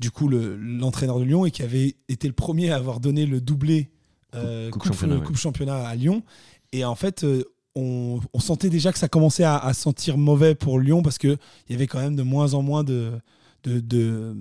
du 0.00 0.10
coup 0.10 0.28
le- 0.28 0.56
l'entraîneur 0.56 1.18
de 1.20 1.24
Lyon 1.24 1.46
et 1.46 1.50
qui 1.50 1.62
avait 1.62 1.96
été 2.10 2.28
le 2.28 2.34
premier 2.34 2.70
à 2.70 2.76
avoir 2.76 3.00
donné 3.00 3.24
le 3.24 3.40
doublé 3.40 3.90
euh, 4.34 4.70
Coupe 4.70 4.82
coupe, 4.82 4.92
championnat, 4.92 5.16
ouais. 5.16 5.24
coupe 5.24 5.36
championnat 5.36 5.88
à 5.88 5.94
Lyon. 5.94 6.22
Et 6.72 6.84
en 6.84 6.94
fait, 6.94 7.24
euh, 7.24 7.44
on, 7.74 8.20
on 8.32 8.40
sentait 8.40 8.70
déjà 8.70 8.92
que 8.92 8.98
ça 8.98 9.08
commençait 9.08 9.44
à, 9.44 9.56
à 9.56 9.72
sentir 9.72 10.18
mauvais 10.18 10.54
pour 10.54 10.78
Lyon 10.78 11.02
parce 11.02 11.18
qu'il 11.18 11.38
y 11.70 11.74
avait 11.74 11.86
quand 11.86 12.00
même 12.00 12.16
de 12.16 12.22
moins 12.22 12.54
en 12.54 12.62
moins 12.62 12.84
de. 12.84 13.12
De, 13.68 13.80
de, 13.80 14.34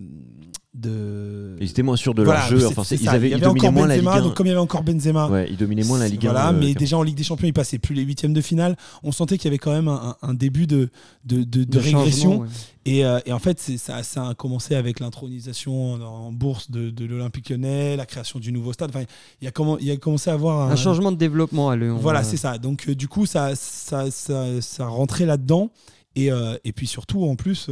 de- 0.74 1.56
Ils 1.60 1.70
étaient 1.70 1.82
moins 1.82 1.96
sûrs 1.96 2.14
de 2.14 2.24
Voilà, 2.24 2.42
leur 2.42 2.50
jeu. 2.50 2.60
c'est- 2.60 2.66
Enfin, 2.78 2.84
ils 2.96 3.10
avaient, 3.10 3.28
Il 3.28 3.30
y 3.30 3.32
ils 3.32 3.34
avait 3.36 3.42
dominaient 3.46 3.68
encore 3.68 3.74
moins 3.74 3.88
la 3.88 3.96
Benzema, 3.96 4.12
Ligue 4.12 4.20
1. 4.22 4.24
donc 4.28 4.34
comme 4.36 4.46
il 4.46 4.50
y 4.50 4.52
avait 4.52 4.62
encore 4.62 4.84
Benzema, 4.84 5.28
Ouais, 5.30 5.48
ils 5.50 5.58
dominaient 5.58 5.84
moins 5.84 5.98
la 6.00 6.08
Ligue 6.08 6.28
1. 6.28 6.32
voilà, 6.32 6.50
euh, 6.50 6.58
mais 6.60 6.74
déjà 6.76 6.98
en 6.98 7.04
Ligue 7.04 7.16
des 7.18 7.24
Champions, 7.24 7.48
il 7.48 7.54
passait 7.54 7.80
plus 7.80 7.96
les 7.96 8.04
huitièmes 8.04 8.34
de 8.34 8.42
finale. 8.42 8.78
On 9.04 9.12
sentait 9.12 9.38
qu'il 9.38 9.46
y 9.46 9.48
avait 9.50 9.58
quand 9.58 9.72
même 9.72 9.88
un, 9.88 10.16
un 10.22 10.34
début 10.36 10.68
de, 10.68 10.90
de, 11.26 11.38
de- 11.38 11.44
de 11.44 11.64
De 11.64 11.80
régression. 11.80 12.30
changement, 12.32 12.44
ouais. 12.44 12.48
Et, 12.86 13.06
euh, 13.06 13.20
et 13.26 13.34
en 13.34 13.40
fait, 13.40 13.60
ça, 13.60 14.04
ça 14.04 14.30
a 14.30 14.34
commencé 14.36 14.76
avec 14.76 15.00
l'intronisation 15.00 15.94
en, 15.96 16.02
en 16.02 16.32
bourse 16.32 16.70
de, 16.72 16.90
de 16.90 17.06
l'Olympique 17.06 17.50
lyonnais, 17.50 17.98
la 17.98 18.06
création 18.06 18.40
du 18.40 18.52
nouveau 18.52 18.72
stade. 18.72 18.92
Enfin, 18.92 19.04
il 19.42 19.46
y 19.46 19.48
a, 19.48 19.52
comment, 19.52 19.78
il 19.80 19.86
y 19.86 19.92
a 19.92 19.98
commencé 19.98 20.30
à 20.30 20.34
avoir 20.34 20.70
un, 20.70 20.72
Un 20.72 20.76
changement 20.76 21.12
de 21.12 21.18
développement 21.18 21.70
à 21.70 21.76
Lyon. 21.76 21.98
Voilà, 22.00 22.20
euh, 22.20 22.24
c'est 22.24 22.38
ça. 22.38 22.58
Donc, 22.60 22.86
euh, 22.88 22.96
du 22.96 23.08
coup, 23.08 23.26
ça, 23.26 23.56
ça, 23.56 24.10
ça, 24.12 24.46
ça 24.62 24.86
rentrait 24.88 25.26
là-dedans. 25.26 25.72
Et, 26.16 26.32
euh, 26.32 26.56
et 26.64 26.72
puis 26.72 26.88
surtout, 26.88 27.26
en 27.26 27.36
plus, 27.36 27.68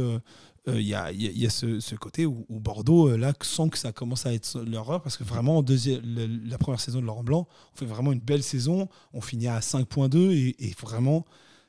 il 0.74 0.80
y, 0.82 0.94
a, 0.94 1.12
il 1.12 1.22
y 1.22 1.26
a- 1.26 1.30
il 1.30 1.38
y 1.38 1.46
a 1.46 1.50
ce, 1.50 1.78
ce 1.80 1.94
côté 1.94 2.26
où, 2.26 2.44
où 2.48 2.58
Bordeaux, 2.60 3.08
euh, 3.10 3.16
là, 3.16 3.32
sent 3.42 3.68
que 3.70 3.78
ça 3.78 3.92
commence 3.92 4.26
à 4.26 4.32
être 4.34 4.60
leur 4.68 4.90
heure, 4.90 5.02
parce 5.02 5.16
que 5.16 5.24
vraiment, 5.24 5.58
en 5.58 5.62
deuxième, 5.62 6.00
le- 6.04 6.26
la 6.48 6.58
première 6.58 6.80
saison 6.80 7.00
de 7.00 7.06
Laurent 7.06 7.22
Blanc, 7.24 7.46
on 7.74 7.78
fait 7.78 7.86
vraiment 7.86 8.12
une 8.12 8.20
belle 8.20 8.42
saison. 8.42 8.88
On 9.12 9.20
finit 9.20 9.48
à 9.48 9.60
5.2 9.60 10.32
et, 10.32 10.56
et 10.58 10.74
vraiment, 10.80 11.24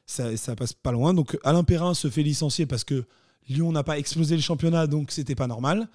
ça, 0.05 0.35
ça 0.37 0.55
passe 0.55 0.73
pas 0.73 0.91
loin. 0.91 1.13
Donc, 1.13 1.37
Alain 1.43 1.63
Perrin 1.63 1.93
se 1.93 2.09
fait 2.09 2.23
licencier 2.23 2.65
parce 2.65 2.83
que 2.83 3.05
Lyon 3.49 3.71
n'a 3.71 3.83
pas 3.83 3.97
explosé 3.97 4.35
le 4.35 4.41
championnat, 4.41 4.87
donc 4.87 5.11
c'était 5.11 5.35
pas 5.35 5.47
normal. 5.47 5.87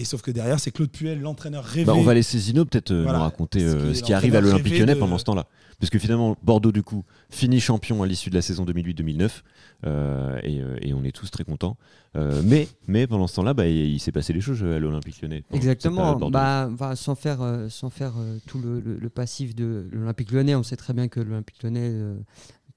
Et 0.00 0.04
sauf 0.04 0.22
que 0.22 0.30
derrière, 0.30 0.60
c'est 0.60 0.70
Claude 0.70 0.90
Puel, 0.90 1.20
l'entraîneur 1.20 1.64
rêvé. 1.64 1.84
Bah, 1.84 1.94
on 1.94 2.02
va 2.02 2.14
laisser 2.14 2.38
Zino 2.38 2.64
peut-être 2.64 2.92
euh, 2.92 3.02
Voilà. 3.02 3.18
nous 3.18 3.24
raconter 3.24 3.60
Ce 3.60 3.64
euh, 3.66 3.84
qui 3.84 3.90
est 3.90 3.94
ce 3.94 4.02
qui 4.04 4.12
arrive 4.12 4.34
à 4.36 4.40
l'Olympique 4.40 4.66
rêvé 4.72 4.78
lyonnais 4.78 4.94
pendant 4.94 5.18
ce 5.18 5.24
temps-là. 5.24 5.46
Parce 5.80 5.90
que 5.90 5.98
finalement, 5.98 6.36
Bordeaux, 6.42 6.72
du 6.72 6.82
coup, 6.82 7.04
finit 7.30 7.60
champion 7.60 8.02
à 8.02 8.06
l'issue 8.06 8.30
de 8.30 8.34
la 8.34 8.42
saison 8.42 8.64
2008-2009. 8.64 9.42
euh, 9.86 10.40
et, 10.42 10.60
euh, 10.60 10.76
et 10.80 10.92
on 10.92 11.04
est 11.04 11.12
tous 11.12 11.30
très 11.30 11.44
contents. 11.44 11.76
Euh, 12.16 12.42
mais, 12.44 12.66
mais 12.88 13.06
pendant 13.06 13.28
ce 13.28 13.36
temps-là, 13.36 13.54
bah, 13.54 13.66
il, 13.68 13.76
il 13.92 14.00
s'est 14.00 14.10
passé 14.10 14.32
des 14.32 14.40
choses 14.40 14.62
à 14.64 14.78
l'Olympique 14.80 15.22
lyonnais. 15.22 15.44
Exactement. 15.52 16.16
Bah, 16.30 16.68
bah, 16.76 16.96
sans 16.96 17.14
faire, 17.14 17.38
sans 17.68 17.90
faire 17.90 18.14
tout 18.46 18.58
le, 18.58 18.80
le- 18.80 18.96
le 18.98 19.08
passif 19.08 19.54
de 19.54 19.86
l'Olympique 19.92 20.32
lyonnais, 20.32 20.56
on 20.56 20.64
sait 20.64 20.76
très 20.76 20.94
bien 20.94 21.06
que 21.06 21.20
l'Olympique 21.20 21.62
lyonnais, 21.62 21.92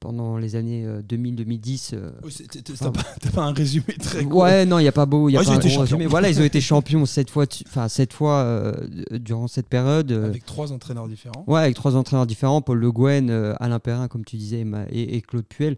pendant 0.01 0.38
les 0.38 0.56
années 0.56 0.83
euh, 0.83 1.01
2000-2010, 1.03 1.92
euh, 1.94 2.09
c'est- 2.30 2.48
t'as- 2.63 2.92
pas, 3.31 3.42
un 3.44 3.53
résumé 3.53 3.86
très 4.00 4.24
court. 4.25 4.42
Ouais, 4.42 4.65
non, 4.65 4.80
il 4.80 4.81
n'y 4.81 4.88
a 4.88 4.92
pas 4.92 5.06
beau, 5.06 5.30
y 5.30 5.38
a 5.38 5.39
Ouais, 5.39 5.45
pas 5.45 5.51
un 5.51 5.57
gros 5.59 5.62
champions. 5.69 5.81
résumé. 5.81 6.06
Voilà, 6.07 6.30
ils 6.30 6.42
ont 6.42 6.44
été 6.44 6.59
champions 6.62 7.06
sept 7.06 7.30
fois, 7.30 7.45
enfin 7.68 7.88
sept 7.88 8.12
fois 8.12 8.38
euh, 8.39 8.74
durant 9.13 9.48
cette 9.48 9.68
période. 9.69 10.12
euh, 10.12 10.25
Avec 10.25 10.44
trois 10.45 10.74
entraîneurs 10.74 11.07
différents. 11.07 11.44
Ouais, 11.48 11.62
avec 11.62 11.75
trois 11.75 11.95
entraîneurs 11.95 12.25
différents, 12.25 12.62
Paul 12.62 12.80
Le 12.80 12.92
Guen, 12.92 13.30
euh, 13.30 13.53
Alain 13.59 13.80
Perrin, 13.80 14.07
comme 14.07 14.25
tu 14.25 14.38
disais, 14.38 14.65
et, 14.92 15.21
Claude 15.21 15.45
Puel. 15.45 15.77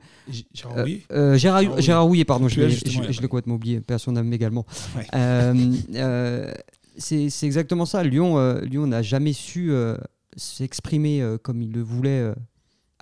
Gérard 0.54 0.78
Euh, 0.78 0.82
Rouillet. 0.84 1.02
euh, 1.12 1.38
Gérard, 1.38 1.62
Gérard 1.62 1.82
Gérard 1.82 2.06
Rouillet, 2.06 2.26
pardon, 2.26 2.48
je 2.48 2.56
Puel, 2.56 2.72
je- 2.72 3.00
ouais. 3.02 3.12
je 3.12 3.22
l'ai 3.22 3.28
complètement 3.28 3.56
oublié, 3.56 3.82
personne 3.82 4.14
n'aime 4.16 4.32
également. 4.32 4.66
Ouais. 4.96 5.06
Euh, 5.16 5.74
euh, 5.96 6.54
c'est 6.98 7.28
exactement 7.44 7.86
ça. 7.86 8.04
Lyon 8.04 8.38
euh, 8.38 8.62
Lyon 8.62 8.88
n'a 8.88 9.02
jamais 9.02 9.34
su 9.34 9.72
euh, 9.72 9.98
s'exprimer 10.38 11.22
euh, 11.22 11.38
comme 11.38 11.62
il 11.62 11.74
le 11.74 11.82
voulait 11.82 12.20
euh, 12.22 12.34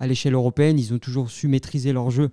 à 0.02 0.08
l'échelle 0.08 0.34
européenne. 0.34 0.80
Ils 0.80 0.94
ont 0.94 0.98
toujours 1.00 1.30
su 1.30 1.48
maîtriser 1.48 1.94
leur 1.94 2.10
jeu 2.10 2.32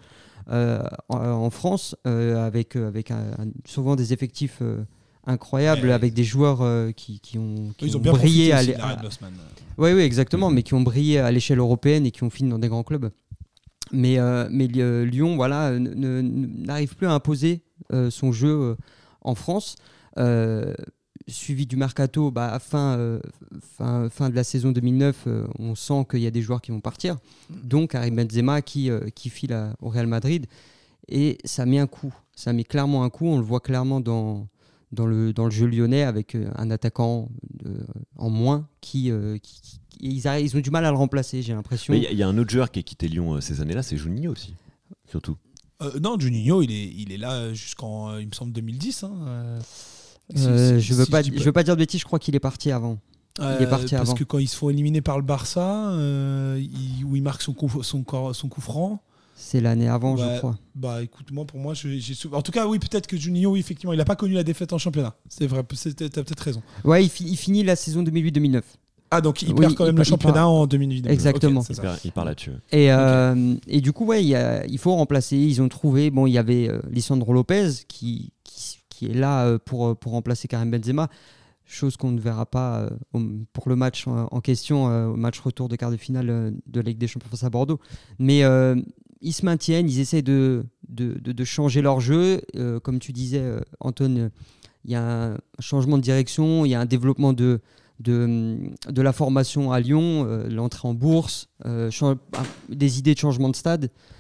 euh, 0.51 0.83
en, 1.11 1.51
France, 1.51 1.95
euh, 2.07 2.45
avec, 2.47 2.75
euh, 2.75 2.89
avec 2.89 3.11
un- 3.11 3.37
souvent 3.67 3.95
des 3.95 4.15
effectifs 4.15 4.61
euh, 4.63 4.83
incroyables, 5.27 5.89
Ouais. 5.89 5.93
avec 5.93 6.15
des 6.15 6.25
joueurs 6.25 6.61
qui, 6.95 7.21
qui 7.21 7.37
ont, 7.39 7.75
qui 7.77 7.85
Ils 7.87 7.97
ont 7.97 8.01
ont 8.01 8.03
bien 8.03 8.13
brillé 8.13 8.53
à 8.53 8.59
à 8.61 8.97
oui, 9.77 9.93
oui, 9.93 10.01
exactement, 10.01 10.51
mais 10.51 10.63
qui 10.63 10.73
ont 10.73 10.81
brillé 10.81 11.19
à 11.19 11.31
l'échelle 11.31 11.59
européenne 11.59 12.07
et 12.07 12.11
qui 12.11 12.25
ont 12.25 12.31
fini 12.31 12.49
dans 12.49 12.59
des 12.59 12.69
grands 12.69 12.83
clubs. 12.83 13.11
Mais, 13.93 14.17
mais 14.51 14.67
Lyon, 14.67 15.37
voilà, 15.37 15.79
n'arrive 15.79 16.97
plus 16.97 17.07
à 17.07 17.13
imposer 17.13 17.61
son 18.11 18.33
jeu 18.33 18.77
en 19.21 19.35
France. 19.35 19.77
Suivi 21.29 21.67
du 21.67 21.77
mercato, 21.77 22.31
bah, 22.31 22.53
à 22.55 22.59
fin, 22.59 22.97
euh, 22.99 23.21
fin, 23.77 24.09
fin 24.09 24.31
de 24.31 24.35
la 24.35 24.45
saison 24.45 24.73
2009, 24.73 25.25
euh, 25.27 25.47
on 25.59 25.75
sent 25.75 26.07
qu'il 26.11 26.21
y 26.21 26.27
a 26.27 26.31
des 26.31 26.41
joueurs 26.43 26.61
qui 26.63 26.71
vont 26.71 26.81
partir. 26.81 27.17
Donc 27.51 27.91
Karim 27.91 28.17
Benzema 28.17 28.63
qui, 28.63 28.91
euh, 28.91 29.09
qui 29.15 29.29
file 29.29 29.53
à- 29.53 29.75
au 29.83 29.89
Real 29.91 30.07
Madrid. 30.07 30.47
Et 31.09 31.39
ça 31.45 31.67
met 31.67 31.79
un 31.79 31.87
coup. 31.87 32.15
Ça 32.35 32.53
met 32.53 32.65
clairement 32.65 33.05
un 33.05 33.11
coup. 33.11 33.27
On 33.27 33.37
le 33.39 33.45
voit 33.45 33.61
clairement 33.61 34.01
dans, 34.01 34.47
dans, 34.93 35.07
le, 35.07 35.33
dans 35.33 35.45
le 35.45 35.51
jeu 35.51 35.67
lyonnais 35.67 36.03
avec 36.03 36.35
un 36.57 36.71
attaquant 36.71 37.29
en 38.17 38.31
moins 38.31 38.67
qui, 38.81 39.11
euh, 39.11 39.37
qui- 39.39 39.61
qui- 39.61 39.81
ils, 40.01 40.21
arri- 40.23 40.43
ils 40.45 40.57
ont 40.57 40.61
du 40.61 40.71
mal 40.71 40.85
à 40.87 40.91
le 40.91 40.97
remplacer, 40.97 41.43
j'ai 41.43 41.53
l'impression. 41.53 41.93
Mais 41.93 41.99
il 41.99 42.05
y, 42.05 42.07
a- 42.07 42.13
y 42.13 42.23
a 42.23 42.29
un 42.29 42.39
autre 42.39 42.51
joueur 42.51 42.71
qui 42.71 42.79
a 42.79 42.83
quitté 42.83 43.09
Lyon 43.09 43.35
euh, 43.35 43.41
ces 43.41 43.61
années-là, 43.61 43.83
c'est 43.83 43.97
Juninho 43.97 44.33
aussi. 44.33 44.55
Surtout. 45.11 45.37
Euh, 45.83 45.99
non, 46.01 46.19
Juninho, 46.19 46.63
il 46.63 46.71
est, 46.73 46.87
il 46.97 47.13
est 47.13 47.17
là 47.19 47.53
jusqu'en, 47.53 48.11
euh, 48.11 48.21
il 48.23 48.29
me 48.29 48.33
semble, 48.33 48.53
2010. 48.53 49.05
hein, 49.05 49.59
euh, 50.37 50.79
je 50.79 50.95
veux 50.95 51.05
si 51.05 51.11
pas, 51.11 51.23
je 51.23 51.31
veux 51.43 51.53
pas 51.53 51.63
dire 51.63 51.75
de 51.75 51.79
bêtises, 51.81 52.01
je 52.01 52.05
crois 52.07 52.19
qu'il 52.19 52.35
est 52.35 52.41
parti 52.41 52.71
avant. 52.71 52.99
il 53.39 53.45
est 53.45 53.47
Euh, 53.63 53.67
parti 53.67 53.95
parce 53.95 54.09
avant. 54.11 54.15
que 54.15 54.25
quand 54.25 54.39
ils 54.39 54.49
se 54.49 54.57
font 54.57 54.69
éliminer 54.69 55.01
par 55.01 55.17
le 55.17 55.23
Barça, 55.25 55.91
euh, 55.91 56.61
il- 56.61 57.05
où 57.05 57.15
il 57.17 57.23
marque 57.23 57.41
son 57.43 57.53
coup, 57.55 57.71
son, 57.83 58.03
coup 58.03 58.61
franc, 58.61 59.01
C'est 59.37 59.61
l'année 59.61 59.89
avant, 59.89 60.17
je 60.17 60.39
crois. 60.39 60.59
bah 60.75 61.03
écoute, 61.03 61.31
moi 61.31 61.45
pour 61.45 61.61
moi, 61.61 61.73
j'ai 61.75 62.01
sou- 62.15 62.31
en 62.33 62.43
tout 62.43 62.51
cas, 62.53 62.67
oui, 62.67 62.79
peut-être 62.81 63.07
que 63.07 63.17
Juninho, 63.17 63.53
oui, 63.53 63.61
effectivement, 63.61 63.93
il 63.93 63.97
n'a 63.99 64.05
pas 64.05 64.17
connu 64.17 64.35
la 64.35 64.43
défaite 64.43 64.73
en 64.73 64.79
championnat. 64.79 65.15
C'est 65.29 65.47
vrai, 65.47 65.63
c'est- 65.75 65.95
t'as 65.95 66.23
peut-être 66.25 66.41
raison. 66.43 66.63
Ouais, 66.85 67.05
il, 67.05 67.09
fi- 67.09 67.25
il 67.25 67.37
finit 67.37 67.63
la 67.63 67.77
saison 67.77 68.03
2008-2009. 68.03 68.65
Ah, 69.11 69.23
donc 69.23 69.41
il 69.41 69.51
Oui, 69.55 69.61
perd 69.61 69.75
quand 69.75 69.85
il 69.85 69.87
même 69.87 69.97
le 69.99 70.05
championnat 70.05 70.35
part- 70.35 70.51
en 70.51 70.67
2008. 70.67 71.07
Exactement. 71.07 71.61
Ok, 71.61 71.67
c'est 71.71 72.05
Il 72.05 72.13
part, 72.13 72.27
là-dessus. 72.27 72.51
Et, 72.73 72.93
euh, 72.93 73.55
et 73.67 73.81
du 73.81 73.93
coup, 73.93 74.05
ouais, 74.05 74.23
il, 74.23 74.29
y 74.29 74.35
a- 74.35 74.67
il 74.67 74.77
faut 74.79 74.95
remplacer. 74.95 75.37
Ils 75.39 75.63
ont 75.63 75.69
trouvé. 75.71 76.11
Bon, 76.11 76.27
il 76.27 76.33
y 76.33 76.39
avait 76.39 76.69
euh, 76.69 76.83
Lisandro 76.91 77.33
Lopez 77.33 77.71
qui, 77.89 78.33
qui, 78.99 79.07
est 79.07 79.15
là 79.15 79.45
euh, 79.47 79.59
pour, 79.59 79.97
pour 79.97 80.13
remplacer 80.13 80.49
Karim 80.49 80.71
Benzema. 80.71 81.09
Chose 81.65 81.97
qu'on 81.97 82.11
ne 82.11 82.21
verra 82.21 82.47
pas 82.47 82.89
euh, 83.15 83.29
pour 83.53 83.69
le 83.69 83.77
match 83.77 84.07
en, 84.07 84.41
question, 84.41 84.89
euh, 84.89 85.07
au 85.09 85.17
match 85.17 85.39
retour 85.39 85.69
de 85.69 85.77
quart 85.77 85.91
de 85.91 85.97
finale 85.97 86.31
euh, 86.31 86.51
de 86.67 86.81
Ligue 86.81 86.99
des 86.99 87.07
Champions 87.07 87.29
face 87.29 87.45
à 87.45 87.51
Bordeaux. 87.51 87.79
Mais 88.19 88.43
euh, 88.43 88.75
ils 89.21 89.35
se 89.35 89.45
maintiennent, 89.45 89.89
ils 89.89 90.01
essaient 90.01 90.23
de, 90.23 90.65
de, 90.89 91.13
de- 91.19 91.45
changer 91.45 91.83
leur 91.83 92.01
jeu. 92.01 92.41
Euh, 92.57 92.81
comme 92.81 92.99
tu 92.99 93.13
disais, 93.13 93.41
euh, 93.41 93.61
euh, 93.85 94.29
il 94.85 94.91
y 94.91 94.95
a 94.95 95.33
un 95.33 95.39
changement 95.59 95.99
de 95.99 96.03
direction, 96.03 96.65
il 96.65 96.71
y 96.71 96.75
a 96.75 96.81
un 96.81 96.87
développement 96.87 97.35
de, 97.35 97.61
de, 98.01 98.57
de 98.89 99.03
la 99.03 99.13
formation 99.13 99.71
à 99.71 99.81
Lyon, 99.81 100.25
euh, 100.27 100.49
l'entrée 100.49 100.89
en 100.89 100.95
bourse, 100.95 101.49
euh, 101.67 101.91
ah, 102.33 102.43
des 102.71 102.99
idées 102.99 103.13
de 103.13 103.19
changement 103.19 103.51
de 103.51 103.57
stade 103.57 103.85
euh, 103.85 104.18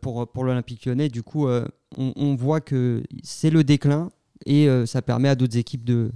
pour, 0.00 0.26
pour 0.30 0.44
l'Olympique 0.44 0.84
lyonnais. 0.86 1.08
Du 1.08 1.22
coup, 1.22 1.48
euh, 1.48 1.66
on, 1.96 2.12
on 2.16 2.34
voit 2.34 2.60
que 2.60 3.02
c'est 3.22 3.50
le 3.50 3.64
déclin 3.64 4.10
et 4.46 4.68
euh, 4.68 4.84
ça 4.86 5.00
permet 5.02 5.28
à 5.28 5.34
d'autres 5.36 5.56
équipes 5.56 5.84
de. 5.84 6.10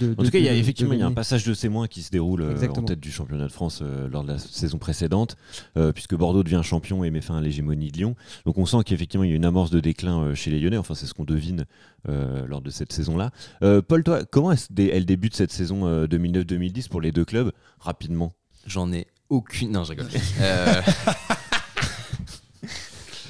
de 0.00 0.12
En 0.18 0.24
tout 0.24 0.30
cas, 0.30 0.38
il 0.38 0.44
y 0.44 0.48
a 0.48 0.54
effectivement 0.54 0.94
il 0.94 0.98
y 1.00 1.02
a 1.02 1.06
un 1.06 1.12
passage 1.12 1.44
de 1.44 1.54
témoins 1.54 1.86
qui 1.86 2.02
se 2.02 2.10
déroule 2.10 2.42
euh, 2.42 2.68
en 2.76 2.82
tête 2.82 2.98
du 3.00 3.12
championnat 3.12 3.44
de 3.46 3.52
France 3.52 3.80
euh, 3.82 4.08
lors 4.08 4.22
de 4.24 4.28
la 4.32 4.38
saison 4.38 4.78
précédente, 4.78 5.36
euh, 5.76 5.92
puisque 5.92 6.14
Bordeaux 6.16 6.42
devient 6.42 6.62
champion 6.64 7.04
et 7.04 7.10
met 7.10 7.20
fin 7.20 7.36
à 7.36 7.40
l'hégémonie 7.40 7.90
de 7.92 7.96
Lyon. 7.98 8.16
Donc 8.46 8.58
on 8.58 8.66
sent 8.66 8.78
qu'effectivement 8.86 9.24
il 9.24 9.30
y 9.30 9.32
a 9.32 9.36
une 9.36 9.44
amorce 9.44 9.70
de 9.70 9.80
déclin 9.80 10.20
euh, 10.22 10.34
chez 10.34 10.50
les 10.50 10.58
Lyonnais. 10.60 10.78
Enfin, 10.78 10.94
c'est 10.94 11.06
ce 11.06 11.14
qu'on 11.14 11.24
devine 11.24 11.66
euh, 12.08 12.46
lors 12.46 12.62
de 12.62 12.70
cette 12.70 12.92
saison-là. 12.92 13.30
Euh, 13.62 13.82
Paul, 13.82 14.02
toi, 14.02 14.24
comment 14.24 14.50
est-ce 14.52 14.72
dé- 14.72 14.90
elle 14.92 15.04
débute 15.04 15.36
cette 15.36 15.52
saison 15.52 15.86
euh, 15.86 16.06
2009-2010 16.06 16.88
pour 16.88 17.00
les 17.00 17.12
deux 17.12 17.24
clubs 17.24 17.52
rapidement? 17.78 18.32
J'en 18.66 18.92
ai 18.92 19.06
aucune. 19.30 19.72
Non, 19.72 19.84
je 19.84 19.90
rigole. 19.90 20.08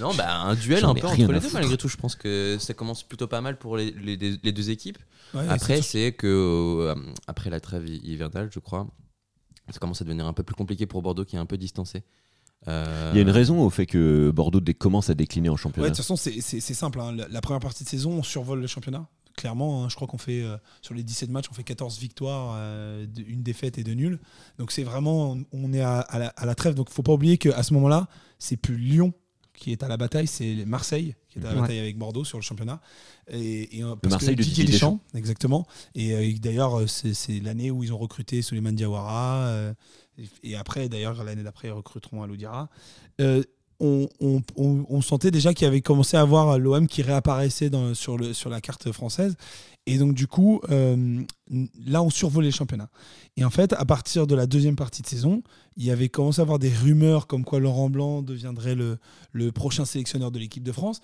Non, 0.00 0.14
bah 0.14 0.40
un 0.40 0.55
duel 0.55 0.85
un 0.85 0.95
peu 0.95 1.07
entre 1.07 1.17
les 1.19 1.26
deux, 1.26 1.40
foutre. 1.40 1.55
malgré 1.55 1.76
tout. 1.76 1.88
Je 1.88 1.97
pense 1.97 2.14
que 2.17 2.57
ça 2.61 2.75
commence 2.75 3.02
plutôt 3.02 3.26
pas 3.26 3.40
mal 3.40 3.59
pour 3.59 3.76
les, 3.76 3.90
les- 3.93 4.17
les 4.43 4.52
deux 4.52 4.71
équipes. 4.71 4.99
Ouais, 5.35 5.47
Après, 5.49 5.83
c'est 5.83 6.12
que 6.12 6.26
euh, 6.26 6.95
après 7.26 7.50
la 7.50 7.61
trêve 7.61 7.87
hi- 7.88 8.00
hivernale, 8.05 8.49
je 8.52 8.59
crois, 8.61 8.87
ça 9.71 9.78
commence 9.78 10.00
à 10.00 10.05
devenir 10.05 10.26
un 10.26 10.33
peu 10.33 10.43
plus 10.43 10.55
compliqué 10.55 10.87
pour 10.87 11.02
Bordeaux 11.02 11.25
qui 11.25 11.37
est 11.37 11.38
un 11.38 11.47
peu 11.47 11.59
distancé. 11.59 12.02
Euh, 12.67 13.11
Il 13.12 13.17
y 13.17 13.19
a 13.21 13.23
une 13.23 13.31
raison 13.31 13.61
au 13.62 13.71
fait 13.71 13.87
que 13.87 14.31
Bordeaux 14.31 14.61
dé- 14.61 14.75
commence 14.75 15.11
à 15.11 15.14
décliner 15.14 15.49
en 15.49 15.52
Ouais, 15.52 15.59
championnat. 15.59 15.90
de 15.90 15.95
toute 15.95 16.05
façon, 16.05 16.17
c'est 16.17 16.61
simple. 16.61 17.00
hein. 17.00 17.14
La, 17.31 17.40
première 17.40 17.61
partie 17.61 17.85
de 17.85 17.88
saison, 17.88 18.12
on 18.12 18.23
survole 18.23 18.61
le 18.61 18.67
championnat. 18.67 19.07
Clairement, 19.37 19.85
hein, 19.85 19.88
je 19.88 19.95
crois 19.95 20.09
qu'on 20.09 20.19
fait 20.19 20.43
euh, 20.43 20.57
sur 20.83 20.95
les 20.95 21.05
17 21.05 21.31
matchs, 21.31 21.47
on 21.49 21.55
fait 21.55 21.62
14 21.62 22.00
victoires, 22.00 22.55
euh, 22.59 23.07
une 23.25 23.45
défaite 23.45 23.78
et 23.78 23.85
deux 23.85 23.93
nuls. 23.95 24.19
Donc 24.59 24.73
c'est 24.73 24.83
vraiment, 24.83 25.37
on 25.52 25.73
est 25.73 25.81
à, 25.81 26.00
à 26.00 26.19
la, 26.19 26.28
à 26.31 26.45
la 26.47 26.55
trêve. 26.57 26.75
Donc 26.75 26.88
il 26.90 26.95
faut 26.95 27.05
pas 27.05 27.12
oublier 27.12 27.38
qu'à 27.38 27.62
ce 27.62 27.73
moment-là, 27.75 28.09
c'est 28.40 28.57
plus 28.57 28.76
Lyon 28.76 29.12
qui 29.59 29.73
est 29.73 29.83
à 29.83 29.88
la 29.88 29.97
bataille, 29.97 30.27
c'est 30.27 30.65
Marseille 30.65 31.15
qui 31.29 31.38
est 31.38 31.43
à 31.45 31.49
la 31.49 31.55
Ouais. 31.57 31.61
bataille 31.62 31.79
avec 31.81 31.99
Bordeaux 31.99 32.25
sur 32.25 32.38
le 32.38 32.43
championnat. 32.43 32.81
Et, 33.31 33.79
et, 33.79 33.83
euh, 33.85 33.95
parce 33.97 34.12
Marseille 34.12 34.35
que 34.37 34.41
de 34.41 34.45
Didier 34.45 34.65
Deschamps. 34.65 35.00
exactement. 35.15 35.67
Et 35.95 36.15
euh, 36.15 36.33
d'ailleurs, 36.41 36.88
c'est 36.88 37.12
c'est 37.15 37.41
l'année 37.41 37.71
où 37.71 37.85
ils 37.85 37.93
ont 37.93 37.99
recruté 37.99 38.41
Souleymane 38.43 38.77
Diawara. 38.77 39.47
euh, 39.49 39.75
et, 40.17 40.50
et 40.53 40.57
après, 40.57 40.88
d'ailleurs, 40.88 41.23
l'année 41.25 41.43
d'après, 41.43 41.69
ils 41.69 41.73
recruteront 41.73 42.23
Aloudira. 42.23 42.69
Euh, 43.21 43.43
on, 43.81 44.09
on- 44.21 44.43
on- 44.57 44.85
on 44.88 45.00
sentait 45.03 45.31
déjà 45.31 45.55
qu'il 45.55 45.65
y 45.65 45.69
avait 45.69 45.83
commencé 45.83 46.17
à 46.17 46.21
avoir 46.23 46.59
l'OM 46.59 46.88
qui 46.88 47.03
réapparaissait 47.03 47.71
dans- 47.71 47.95
sur, 47.95 48.17
le, 48.19 48.33
sur 48.33 48.50
la 48.50 48.61
carte 48.61 48.91
française. 48.91 49.37
Et 49.90 49.97
donc, 49.97 50.12
du 50.12 50.26
coup, 50.26 50.61
euh, 50.68 51.23
là, 51.87 52.02
on 52.02 52.11
survolait 52.11 52.49
le 52.49 52.52
championnat. 52.52 52.90
Et 53.38 53.45
en 53.45 53.49
fait, 53.49 53.73
à 53.73 53.87
partir 53.87 54.26
de 54.26 54.35
la 54.35 54.47
deuxième 54.47 54.76
partie 54.76 55.00
de 55.00 55.07
saison, 55.07 55.42
il 55.78 55.85
y 55.87 55.90
avait 55.90 56.11
commencé 56.11 56.40
à 56.40 56.42
avoir 56.42 56.59
des 56.59 56.68
rumeurs 56.68 57.26
comme 57.26 57.42
quoi 57.42 57.59
Laurent 57.59 57.88
Blanc 57.88 58.21
deviendrait 58.21 58.75
le, 58.75 58.99
prochain 59.52 59.87
sélectionneur 59.87 60.30
de 60.30 60.38
l'équipe 60.38 60.62
de 60.62 60.73
France. 60.73 61.00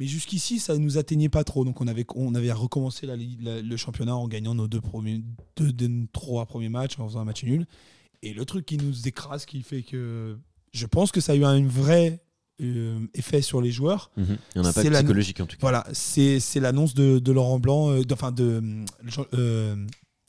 Mais 0.00 0.06
jusqu'ici, 0.08 0.58
ça 0.58 0.74
ne 0.74 0.80
nous 0.80 0.98
atteignait 0.98 1.28
pas 1.28 1.44
trop. 1.44 1.64
Donc, 1.64 1.80
on 1.80 1.86
avait, 1.86 2.04
on 2.16 2.34
avait 2.34 2.50
recommencé 2.50 3.06
le 3.06 3.76
championnat 3.76 4.16
en 4.16 4.26
gagnant 4.26 4.56
nos 4.56 4.66
deux, 4.66 4.80
premiers, 4.80 5.22
deux- 5.56 6.06
trois 6.12 6.44
premiers 6.44 6.70
matchs, 6.70 6.98
en 6.98 7.06
faisant 7.06 7.20
un 7.20 7.24
match 7.24 7.44
nul. 7.44 7.68
Et 8.24 8.34
le 8.34 8.44
truc 8.44 8.66
qui 8.66 8.78
nous 8.78 9.06
écrase, 9.06 9.46
qui 9.46 9.62
fait 9.62 9.82
que 9.84 10.36
je 10.72 10.86
pense 10.86 11.12
que 11.12 11.20
ça 11.20 11.34
a 11.34 11.36
eu 11.36 11.44
un 11.44 11.64
vrai 11.64 12.23
euh, 12.60 12.98
effet 13.14 13.42
sur 13.42 13.60
les 13.60 13.70
joueurs. 13.70 14.10
Mhm. 14.16 14.24
Il 14.26 14.32
y 14.32 14.58
a 14.58 14.60
un 14.62 14.64
impact 14.70 14.86
C'est 14.86 14.90
la- 14.90 14.98
psychologique 15.00 15.40
en 15.40 15.46
tout 15.46 15.56
cas. 15.56 15.60
Voilà, 15.60 15.84
c'est 15.92 16.38
l'annonce 16.56 16.94
de, 16.94 17.18
de 17.18 17.32
Laurent 17.32 17.58
Blanc, 17.58 17.90
euh, 17.90 18.04
de- 18.04 18.12
enfin 18.14 18.32
de, 18.32 18.62
euh, 19.34 19.76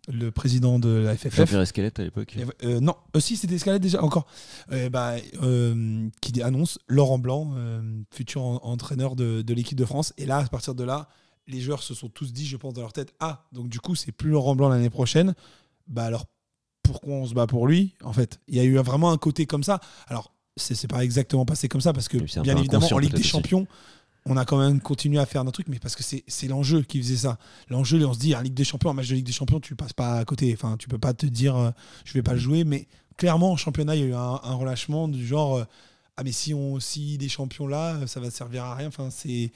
le 0.07 0.31
président 0.31 0.77
de 0.79 0.89
la 0.89 1.15
FFF. 1.17 1.35
Jean-Pierre 1.35 1.61
Escalette 1.61 1.99
à 1.99 2.03
l'époque. 2.03 2.35
Non, 2.63 2.95
aussi 3.15 3.35
c'était 3.37 3.55
Escalade 3.55 3.81
déjà 3.81 4.03
encore, 4.03 4.27
bah, 4.91 5.15
qui 6.21 6.41
annonce 6.43 6.77
Laurent 6.87 7.17
Blanc, 7.19 7.53
futur 8.11 8.43
en- 8.43 8.59
entraîneur 8.63 9.15
de, 9.15 9.41
de 9.41 9.53
l'équipe 9.53 9.77
de 9.77 9.85
France. 9.85 10.13
Et 10.17 10.25
là, 10.25 10.37
à 10.37 10.45
partir 10.47 10.75
de 10.75 10.83
là, 10.83 11.09
les 11.47 11.59
joueurs 11.59 11.81
se 11.83 11.93
sont 11.95 12.09
tous 12.09 12.33
dit, 12.33 12.45
je 12.45 12.57
pense, 12.57 12.73
dans 12.73 12.81
leur 12.81 12.93
tête, 12.93 13.13
ah, 13.19 13.45
donc 13.51 13.67
du 13.69 13.79
coup, 13.79 13.95
c'est 13.95 14.11
plus 14.11 14.29
Laurent 14.31 14.55
Blanc 14.55 14.69
l'année 14.69 14.89
prochaine. 14.91 15.33
Bah 15.87 16.03
alors, 16.05 16.25
pourquoi 16.83 17.13
on 17.15 17.25
se 17.25 17.33
bat 17.33 17.47
pour 17.47 17.67
lui? 17.67 17.95
En 18.03 18.13
fait, 18.13 18.39
il 18.47 18.55
y 18.55 18.59
a 18.59 18.63
eu 18.63 18.77
vraiment 18.77 19.11
un 19.11 19.17
côté 19.17 19.45
comme 19.47 19.63
ça. 19.63 19.79
Alors, 20.07 20.31
c'est 20.57 20.75
c'est 20.75 20.87
pas 20.87 21.03
exactement 21.03 21.45
passé 21.45 21.67
comme 21.67 21.81
ça 21.81 21.93
parce 21.93 22.07
que, 22.07 22.17
bien 22.41 22.57
évidemment, 22.57 22.87
en 22.91 22.97
Ligue 22.97 23.13
des 23.13 23.19
aussi. 23.19 23.29
Champions, 23.29 23.67
on 24.25 24.37
a 24.37 24.45
quand 24.45 24.57
même 24.57 24.79
continué 24.79 25.19
à 25.19 25.25
faire 25.25 25.43
notre 25.43 25.55
truc, 25.55 25.67
mais 25.67 25.79
parce 25.79 25.95
que 25.95 26.03
c'est 26.03 26.47
l'enjeu 26.47 26.81
qui 26.81 27.01
faisait 27.01 27.17
ça. 27.17 27.37
L'enjeu, 27.69 28.03
on 28.05 28.13
se 28.13 28.19
dit, 28.19 28.35
en 28.35 28.41
Ligue 28.41 28.53
des 28.53 28.63
Champions, 28.63 28.89
un 28.89 28.93
match 28.93 29.09
de 29.09 29.15
Ligue 29.15 29.25
des 29.25 29.31
Champions, 29.31 29.59
tu 29.59 29.75
passes 29.75 29.93
pas 29.93 30.17
à 30.17 30.25
côté. 30.25 30.51
Enfin, 30.53 30.77
tu 30.77 30.87
peux 30.87 30.97
pas 30.97 31.13
te 31.13 31.25
dire, 31.25 31.55
euh, 31.55 31.71
je 32.05 32.13
vais 32.13 32.23
pas 32.23 32.33
le 32.33 32.39
jouer, 32.39 32.63
mais 32.63 32.87
clairement, 33.17 33.51
en 33.51 33.57
championnat, 33.57 33.95
il 33.95 34.01
y 34.01 34.03
a 34.03 34.07
eu 34.07 34.13
un, 34.13 34.39
un 34.43 34.53
relâchement 34.55 35.07
du 35.07 35.25
genre, 35.25 35.57
euh, 35.57 35.63
ah, 36.17 36.23
mais 36.23 36.31
si 36.31 36.53
on 36.53 36.79
si 36.79 37.17
des 37.17 37.29
champions 37.29 37.67
là, 37.67 37.95
euh, 37.95 38.07
ça 38.07 38.19
va 38.19 38.31
servir 38.31 38.63
à 38.63 38.75
rien. 38.75 38.87
Enfin, 38.87 39.09
c'est. 39.11 39.51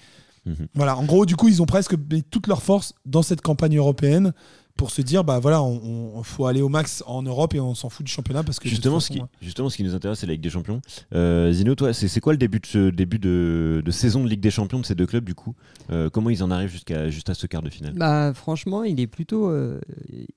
Mhm. 0.46 0.68
Voilà, 0.76 0.98
en 0.98 1.06
gros, 1.06 1.26
du 1.26 1.36
coup, 1.36 1.48
ils 1.48 1.62
ont 1.62 1.66
presque 1.66 1.96
mis 2.12 2.24
toute 2.24 2.48
leur 2.48 2.62
force 2.62 2.94
dans 3.06 3.24
cette 3.24 3.42
campagne 3.42 3.78
européenne 3.78 4.34
pour 4.80 4.92
se 4.92 5.02
dire, 5.02 5.26
bah 5.26 5.40
voilà, 5.40 5.62
on, 5.62 6.16
on- 6.16 6.24
faut 6.24 6.46
aller 6.46 6.62
au 6.62 6.70
max 6.70 7.04
en 7.06 7.22
Europe 7.22 7.54
et 7.54 7.60
on 7.60 7.76
s'en 7.76 7.90
fout 7.90 8.06
du 8.06 8.12
championnat 8.12 8.44
parce 8.44 8.60
que 8.60 8.70
Justement 8.70 9.00
ce, 9.02 9.10
qui, 9.10 9.22
justement, 9.42 9.70
ce 9.70 9.76
qui 9.78 9.84
nous 9.84 9.94
intéresse, 9.94 10.20
c'est 10.20 10.26
la 10.26 10.34
Ligue 10.34 10.42
des 10.42 10.50
Champions. 10.50 10.82
Euh, 11.14 11.52
Zino, 11.52 11.76
toi, 11.76 11.92
c'est 11.94 12.08
c'est 12.08 12.20
quoi 12.22 12.32
le 12.34 12.38
début 12.38 12.60
de 12.60 12.66
ce 12.66 12.90
début 12.90 13.20
de, 13.20 13.82
de 13.86 13.92
saison 13.92 14.24
de 14.24 14.30
Ligue 14.30 14.40
des 14.40 14.52
Champions 14.52 14.80
de 14.80 14.86
ces 14.86 14.96
deux 14.96 15.06
clubs 15.06 15.26
du 15.26 15.36
coup? 15.36 15.54
Euh, 15.92 16.10
Comment 16.10 16.30
ils 16.30 16.42
en 16.44 16.50
arrivent 16.52 16.70
jusqu'à 16.72 17.10
juste 17.10 17.30
à 17.30 17.34
ce 17.34 17.46
quart 17.48 17.62
de 17.62 17.70
finale? 17.70 17.94
Bah, 17.96 18.32
franchement, 18.34 18.84
il 18.84 19.00
est 19.02 19.08
plutôt 19.08 19.50
euh, 19.50 19.80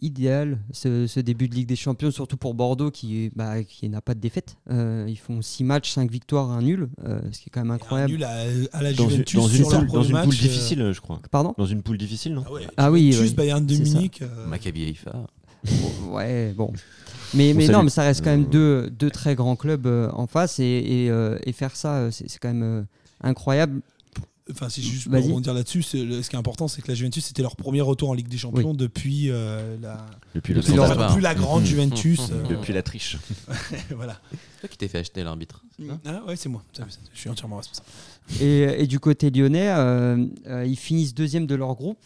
idéal 0.01 0.59
ce, 0.73 1.07
ce 1.07 1.21
début 1.21 1.49
de 1.49 1.55
Ligue 1.55 1.69
des 1.69 1.77
Champions, 1.77 2.11
surtout 2.11 2.37
pour 2.37 2.55
Bordeaux 2.55 2.91
qui, 2.91 3.31
bah, 3.37 3.63
qui 3.63 3.89
n'a 3.89 4.01
pas 4.01 4.15
de 4.15 4.21
défaite. 4.21 4.57
Euh, 4.71 5.07
ils 5.09 5.19
font 5.19 5.41
6 5.43 5.65
matchs, 5.65 5.91
5 5.93 6.11
victoires, 6.11 6.51
un 6.51 6.63
nul, 6.63 6.89
euh, 7.05 7.21
ce 7.33 7.39
qui 7.41 7.49
est 7.49 7.51
quand 7.53 7.61
même 7.61 7.71
un 7.71 7.75
incroyable. 7.75 8.13
nul 8.13 8.25
à, 8.25 8.31
à 8.73 8.83
la 8.83 8.93
Dans 8.93 9.05
une, 9.05 9.11
Juventus 9.11 9.41
dans 9.41 9.49
une 9.49 9.65
sur 9.65 9.79
poule, 9.79 9.89
dans 9.89 10.03
une 10.03 10.13
match, 10.13 10.25
poule 10.25 10.35
euh, 10.35 10.39
difficile, 10.39 10.91
je 10.93 11.01
crois. 11.01 11.21
Pardon? 11.31 11.55
Dans 11.59 11.67
une 11.67 11.83
poule 11.83 11.99
difficile, 11.99 12.35
non? 12.35 12.45
Ah, 12.47 12.53
ouais, 12.53 12.67
Ah 12.77 12.91
oui, 12.91 13.13
Juventus, 13.13 13.31
oui, 13.31 13.37
Bayern 13.37 13.67
de. 13.67 13.75
Munich. 13.77 14.23
Euh, 14.39 14.47
Maccabi 14.47 14.85
Haïfa. 14.85 15.27
Ouais, 16.11 16.53
bon. 16.57 16.73
Mais, 17.35 17.55
non, 17.55 17.83
mais 17.83 17.91
ça 17.91 18.03
reste 18.03 18.23
quand 18.23 18.31
même 18.31 18.43
Euh, 18.45 18.51
deux, 18.87 18.91
deux 18.91 19.11
très 19.11 19.35
grands 19.35 19.57
clubs 19.57 19.87
euh, 19.87 20.11
en 20.13 20.27
face 20.27 20.59
et, 20.59 20.65
et, 20.65 21.11
euh, 21.11 21.39
et 21.47 21.53
faire 21.53 21.77
ça, 21.77 22.11
c'est 22.11 22.29
c'est 22.29 22.39
quand 22.39 22.49
même 22.53 22.63
euh, 22.63 22.83
incroyable. 23.23 23.81
Enfin, 24.51 24.69
si 24.69 24.83
juste 24.83 25.09
pour 25.09 25.23
rebondir 25.23 25.55
là-dessus, 25.55 25.83
c'est- 25.85 26.21
ce 26.23 26.29
qui 26.29 26.35
est 26.37 26.39
important, 26.39 26.67
c'est 26.69 26.83
que 26.83 26.89
la 26.89 26.95
Juventus, 26.95 27.25
c'était 27.25 27.43
leur 27.43 27.55
premier 27.57 27.81
retour 27.81 28.11
en 28.11 28.13
Ligue 28.15 28.27
des 28.29 28.37
Champions 28.37 28.75
depuis 28.75 29.31
euh, 29.31 29.77
la. 29.81 30.05
Depuis 30.35 30.53
le 30.53 30.61
Depuis 30.61 30.75
leur- 30.75 31.21
la 31.21 31.35
grande. 31.35 31.65
Juventus. 31.65 32.21
euh, 32.33 32.43
Depuis 32.51 32.73
la 32.75 32.83
triche. 32.83 33.17
voilà. 33.97 34.21
C'est 34.33 34.61
toi 34.61 34.69
qui 34.69 34.77
t'es 34.79 34.89
fait 34.89 34.99
acheter 34.99 35.23
l'arbitre. 35.23 35.63
c'est 35.79 35.85
Ah 36.05 36.23
ouais, 36.27 36.37
c'est 36.37 36.49
moi. 36.49 36.63
Je 37.15 37.19
suis 37.19 37.31
entièrement 37.31 37.59
responsable. 37.59 37.87
Et, 38.41 38.83
et 38.83 38.87
du 38.87 38.99
côté 38.99 39.31
lyonnais, 39.31 39.71
euh, 39.71 40.27
euh, 40.49 40.67
ils 40.67 40.77
finissent 40.77 41.15
deuxième 41.15 41.47
de 41.47 41.55
leur 41.55 41.75
groupe, 41.77 41.99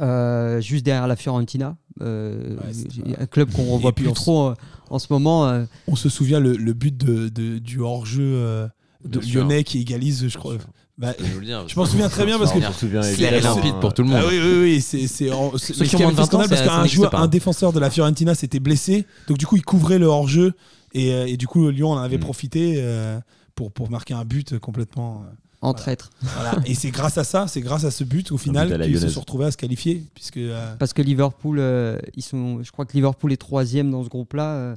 euh, 0.00 0.60
juste 0.60 0.84
derrière 0.84 1.06
la 1.06 1.16
Fiorentina, 1.16 1.76
euh, 2.00 2.56
Ouais, 2.56 3.14
un 3.18 3.26
club 3.26 3.50
qu'on 3.52 3.64
revoit 3.64 3.90
Et 3.90 3.92
puis 3.92 4.04
plus 4.06 4.14
trop 4.14 4.48
euh, 4.48 4.54
en 4.88 4.98
ce 4.98 5.06
moment. 5.10 5.46
euh, 5.48 5.64
On 5.86 5.96
se 5.96 6.08
souvient 6.08 6.40
le, 6.40 6.56
le 6.56 6.72
but 6.72 6.96
de, 6.96 7.28
de- 7.28 7.58
du 7.58 7.80
hors-jeu 7.80 8.22
euh, 8.24 8.68
de 9.04 9.20
sûr. 9.20 9.40
Lyonnais 9.42 9.64
qui 9.64 9.80
égalise, 9.80 10.26
je 10.28 10.38
crois. 10.38 10.54
Bah, 10.98 11.14
Je 11.18 11.38
le 11.38 11.44
dire. 11.46 11.64
m'en 11.76 11.86
souviens 11.86 12.08
très 12.10 12.26
bien 12.26 12.38
parce 12.38 12.52
que. 12.52 12.58
C'est 12.60 13.16
clair 13.16 13.32
et 13.32 13.36
évidemment, 13.36 13.56
limpide 13.56 13.80
pour 13.80 13.94
tout 13.94 14.02
le 14.02 14.08
monde. 14.08 14.20
Ah 14.22 14.26
oui, 14.28 14.38
oui, 14.42 14.60
oui, 14.60 14.80
c'est. 14.82 15.06
c'est 15.06 15.30
en- 15.32 15.56
Ceux 15.56 15.72
qui 15.72 15.74
ce 15.74 15.96
ont 15.96 15.98
qui 15.98 16.02
moins 16.02 16.06
avait 16.12 16.16
de 16.16 16.16
fait 16.16 16.16
20 16.16 16.22
ans, 16.22 16.26
scandale, 16.26 16.48
parce 16.48 16.62
qu'un 16.62 16.86
joueur, 16.86 17.14
un 17.14 17.26
défenseur 17.28 17.72
de 17.72 17.80
la 17.80 17.88
Fiorentina 17.90 18.34
s'était 18.34 18.60
blessé, 18.60 19.06
donc 19.28 19.38
du 19.38 19.46
coup 19.46 19.56
il 19.56 19.62
couvrait 19.64 19.98
le 19.98 20.06
hors-jeu 20.06 20.52
et, 20.92 21.08
et 21.32 21.36
du 21.38 21.46
coup 21.46 21.70
Lyon 21.70 21.92
en 21.92 21.98
avait 21.98 22.16
Mm. 22.18 22.20
profité 22.20 22.74
euh, 22.78 23.18
pour, 23.54 23.72
pour 23.72 23.90
marquer 23.90 24.12
un 24.14 24.24
but 24.26 24.58
complètement. 24.58 25.24
En 25.62 25.68
Voilà. 25.72 25.78
traître. 25.82 26.10
voilà. 26.22 26.54
Et 26.66 26.74
c'est 26.74 26.90
grâce 26.90 27.18
à 27.18 27.24
ça, 27.24 27.46
c'est 27.46 27.60
grâce 27.60 27.84
à 27.84 27.90
ce 27.90 28.02
but 28.04 28.32
au 28.32 28.38
final 28.38 28.80
qu'ils 28.82 28.98
se 28.98 29.08
sont 29.08 29.20
retrouvés 29.20 29.46
à 29.46 29.50
se 29.50 29.56
qualifier, 29.56 30.04
puisque 30.14 30.38
euh, 30.38 30.74
Parce 30.78 30.92
que 30.92 31.02
Liverpool, 31.02 31.58
euh, 31.58 31.98
ils 32.16 32.22
sont, 32.22 32.62
je 32.62 32.70
crois 32.72 32.86
que 32.86 32.92
Liverpool 32.94 33.32
est 33.32 33.36
troisième 33.36 33.90
dans 33.90 34.02
ce 34.02 34.08
groupe-là. 34.08 34.54
euh, 34.54 34.76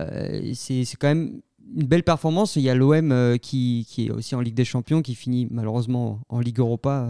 euh, 0.00 0.52
c'est 0.54 0.84
c'est 0.84 0.96
quand 0.96 1.08
même 1.08 1.40
une 1.76 1.86
belle 1.86 2.02
performance. 2.02 2.56
Il 2.56 2.62
y 2.62 2.70
a 2.70 2.74
l'OM 2.74 3.12
euh, 3.12 3.36
qui, 3.36 3.86
qui 3.88 4.06
est 4.06 4.10
aussi 4.10 4.34
en 4.34 4.40
Ligue 4.40 4.54
des 4.54 4.64
Champions, 4.64 5.02
qui 5.02 5.14
finit 5.14 5.46
malheureusement 5.50 6.20
en 6.28 6.40
Ligue 6.40 6.58
Europa. 6.58 7.08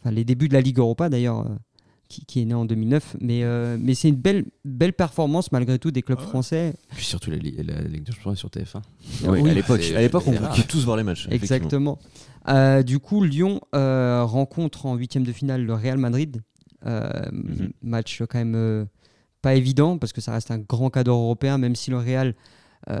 Enfin, 0.00 0.10
les 0.10 0.24
débuts 0.24 0.48
de 0.48 0.54
la 0.54 0.60
Ligue 0.60 0.78
Europa 0.78 1.08
d'ailleurs, 1.08 1.40
euh, 1.40 1.54
qui, 2.14 2.24
qui 2.26 2.40
est 2.42 2.44
né 2.44 2.54
en 2.54 2.64
2009. 2.64 3.16
Mais, 3.20 3.42
euh, 3.44 3.76
mais 3.80 3.94
c'est 3.94 4.08
une 4.08 4.14
belle, 4.16 4.44
belle 4.64 4.92
performance 4.92 5.50
malgré 5.52 5.78
tout 5.78 5.90
des 5.90 6.02
clubs 6.02 6.18
Ah 6.20 6.24
ouais. 6.24 6.28
français. 6.28 6.74
Puis 6.94 7.04
surtout 7.04 7.30
la, 7.30 7.36
la 7.38 7.82
Ligue 7.82 8.04
des 8.04 8.12
Champions 8.12 8.32
est 8.32 8.36
sur 8.36 8.48
TF1. 8.50 8.82
Oui, 9.24 9.40
Oui. 9.42 9.50
à 9.50 9.54
l'époque, 9.54 9.82
C'est- 9.82 9.96
à 9.96 10.00
l'époque, 10.00 10.24
on 10.26 10.32
pouvait 10.32 10.62
tous 10.68 10.84
voir 10.84 10.96
les 10.96 11.02
matchs. 11.02 11.26
Exactement. 11.30 11.98
Euh, 12.48 12.82
du 12.82 12.98
coup, 12.98 13.22
Lyon 13.24 13.60
euh, 13.74 14.22
rencontre 14.24 14.86
en 14.86 14.94
huitième 14.96 15.24
de 15.24 15.32
finale 15.32 15.64
le 15.64 15.74
Real 15.74 15.98
Madrid. 15.98 16.42
Euh, 16.86 17.08
Mhm. 17.32 17.70
Match 17.82 18.22
quand 18.28 18.38
même 18.38 18.54
euh, 18.54 18.84
pas 19.42 19.54
évident 19.54 19.96
parce 19.98 20.12
que 20.12 20.20
ça 20.20 20.32
reste 20.32 20.50
un 20.50 20.58
grand 20.58 20.90
cadre 20.90 21.12
européen, 21.12 21.56
même 21.58 21.74
si 21.76 21.90
le 21.90 21.96
Real, 21.98 22.34
euh, 22.90 23.00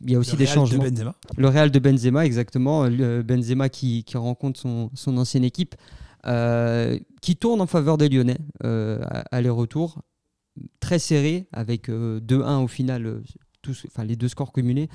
il 0.00 0.12
y 0.12 0.14
a 0.14 0.18
aussi 0.20 0.32
Le 0.32 0.38
des 0.38 0.44
Real 0.44 0.54
changements. 0.54 0.84
De 0.84 0.90
Benzema. 0.90 1.14
Le 1.36 1.48
Real 1.48 1.70
de 1.72 1.78
Benzema, 1.80 2.24
exactement. 2.24 2.84
Le 2.84 3.22
Benzema 3.22 3.68
qui, 3.68 4.04
qui 4.04 4.16
rencontre 4.16 4.60
son, 4.60 4.90
son 4.94 5.16
ancienne 5.18 5.42
équipe, 5.44 5.74
euh, 6.26 6.98
qui 7.22 7.36
tourne 7.36 7.60
en 7.60 7.66
faveur 7.66 7.98
des 7.98 8.08
Lyonnais, 8.08 8.38
euh, 8.64 9.00
aller-retour. 9.30 10.02
Très 10.80 10.98
serré, 10.98 11.46
avec 11.52 11.90
euh, 11.90 12.18
2-1 12.20 12.62
au 12.64 12.68
final, 12.68 13.04
euh, 13.06 13.22
tous, 13.60 13.84
enfin, 13.88 14.04
les 14.04 14.16
deux 14.16 14.28
scores 14.28 14.52
cumulés. 14.52 14.88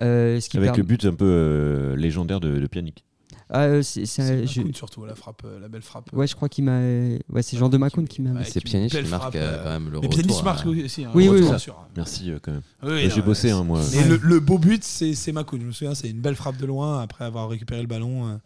Euh, 0.00 0.40
ce 0.40 0.48
qui 0.48 0.56
Avec 0.56 0.68
permet- 0.68 0.78
le 0.78 0.84
but 0.84 1.04
un 1.04 1.12
peu 1.14 1.26
euh, 1.26 1.96
légendaire 1.96 2.40
de, 2.40 2.58
de 2.58 2.66
Pjanic. 2.66 3.04
Ah, 3.50 3.64
euh, 3.64 3.82
c'est- 3.82 4.06
je- 4.06 4.60
Makoun 4.60 4.74
surtout, 4.74 5.04
la 5.04 5.14
frappe, 5.14 5.42
euh, 5.44 5.60
la 5.60 5.68
belle 5.68 5.82
frappe. 5.82 6.10
Ouais, 6.14 6.26
je 6.26 6.34
crois 6.34 6.48
qu'il 6.48 6.64
m'a. 6.64 6.78
Ouais, 6.80 7.42
c'est 7.42 7.58
Jean 7.58 7.68
de 7.68 7.76
Macoun 7.76 8.08
qui 8.08 8.22
m'a. 8.22 8.30
Ouais, 8.30 8.44
C'est 8.44 8.62
Pjanic 8.64 8.90
belle 8.90 9.04
qui 9.04 9.10
marque 9.10 9.22
frappe, 9.24 9.34
euh, 9.34 9.58
euh, 9.58 9.62
quand 9.64 9.70
même 9.70 9.84
le 9.84 9.90
Mais 10.00 10.06
retour. 10.06 10.10
Pjanic 10.22 10.42
marque 10.44 10.66
aussi. 10.66 11.04
hein, 11.04 11.10
Oui, 11.14 11.28
oui, 11.28 11.36
retour, 11.36 11.52
oui. 11.52 11.60
sûr. 11.60 11.86
Merci 11.94 12.30
euh, 12.30 12.38
quand 12.40 12.52
même. 12.52 12.62
Oui, 12.82 13.04
Euh, 13.04 13.10
J'ai 13.14 13.20
bossé, 13.20 13.50
hein, 13.50 13.62
moi. 13.64 13.82
Mais 13.92 14.08
le, 14.08 14.16
le 14.16 14.40
beau 14.40 14.56
but, 14.56 14.82
c'est 14.82 15.12
c'est 15.14 15.32
Makoun. 15.32 15.60
Je 15.60 15.66
me 15.66 15.72
souviens, 15.72 15.94
c'est 15.94 16.08
une 16.08 16.22
belle 16.22 16.36
frappe 16.36 16.56
de 16.56 16.64
loin 16.64 17.02
après 17.02 17.26
avoir 17.26 17.50
récupéré 17.50 17.82
le 17.82 17.86
ballon. 17.88 18.38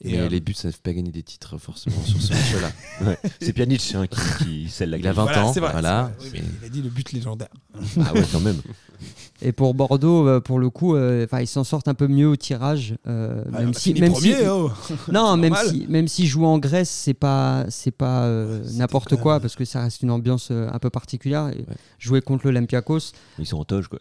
Et, 0.00 0.12
Mais 0.12 0.18
euh, 0.20 0.28
les 0.28 0.38
buts, 0.38 0.54
ça 0.54 0.68
ne 0.68 0.72
fait 0.72 0.80
pas 0.80 0.92
gagner 0.92 1.10
des 1.10 1.24
titres 1.24 1.58
forcément 1.58 2.00
sur 2.04 2.22
ce 2.22 2.32
match-là. 2.32 2.70
Ouais. 3.04 3.18
C'est 3.40 3.52
Pjanic 3.52 3.94
hein, 3.96 4.06
qui, 4.06 4.44
qui 4.44 4.68
scelle 4.70 4.90
la 4.90 4.98
Il 4.98 5.06
a 5.08 5.12
gagne. 5.12 5.26
20 5.26 5.42
ans, 5.42 5.52
c'est 5.52 5.58
vrai, 5.60 5.72
voilà. 5.72 6.12
Oui, 6.20 6.28
mais 6.34 6.42
il 6.62 6.66
a 6.66 6.68
dit 6.68 6.82
le 6.82 6.88
but 6.88 7.10
légendaire. 7.12 7.48
Ah 8.00 8.12
ouais, 8.14 8.22
quand 8.30 8.38
même. 8.40 8.60
Et 9.42 9.50
pour 9.52 9.74
Bordeaux, 9.74 10.26
euh, 10.28 10.40
pour 10.40 10.58
le 10.60 10.70
coup, 10.70 10.94
euh, 10.96 11.24
enfin, 11.24 11.40
ils 11.40 11.46
s'en 11.48 11.62
sortent 11.64 11.86
un 11.88 11.94
peu 11.94 12.06
mieux 12.08 12.28
au 12.28 12.36
tirage. 12.36 12.94
euh, 13.08 13.42
Ah, 13.52 13.58
même 13.60 13.70
a 13.70 13.72
si, 13.72 13.92
même 13.94 14.12
premier, 14.12 14.34
si, 14.34 14.42
oh. 14.48 14.70
non, 15.12 15.36
même 15.36 15.52
normal. 15.52 15.68
si, 15.68 15.86
même 15.88 16.08
si 16.08 16.26
jouer 16.28 16.46
en 16.46 16.58
Grèce, 16.58 16.90
c'est 16.90 17.14
pas, 17.14 17.64
c'est 17.68 17.90
pas 17.92 18.22
euh, 18.24 18.60
Ouais, 18.62 18.72
n'importe 18.74 19.16
quoi 19.16 19.34
même- 19.34 19.42
parce 19.42 19.56
que 19.56 19.64
ça 19.64 19.82
reste 19.82 20.02
une 20.02 20.10
ambiance 20.12 20.48
euh, 20.52 20.68
un 20.72 20.78
peu 20.78 20.90
particulière. 20.90 21.48
Et 21.48 21.58
Ouais. 21.58 21.76
Jouer 21.98 22.20
contre 22.20 22.46
l'Olympiakos, 22.46 23.12
Ils 23.40 23.46
sont 23.46 23.58
en 23.58 23.64
toge, 23.64 23.88
quoi. 23.88 23.98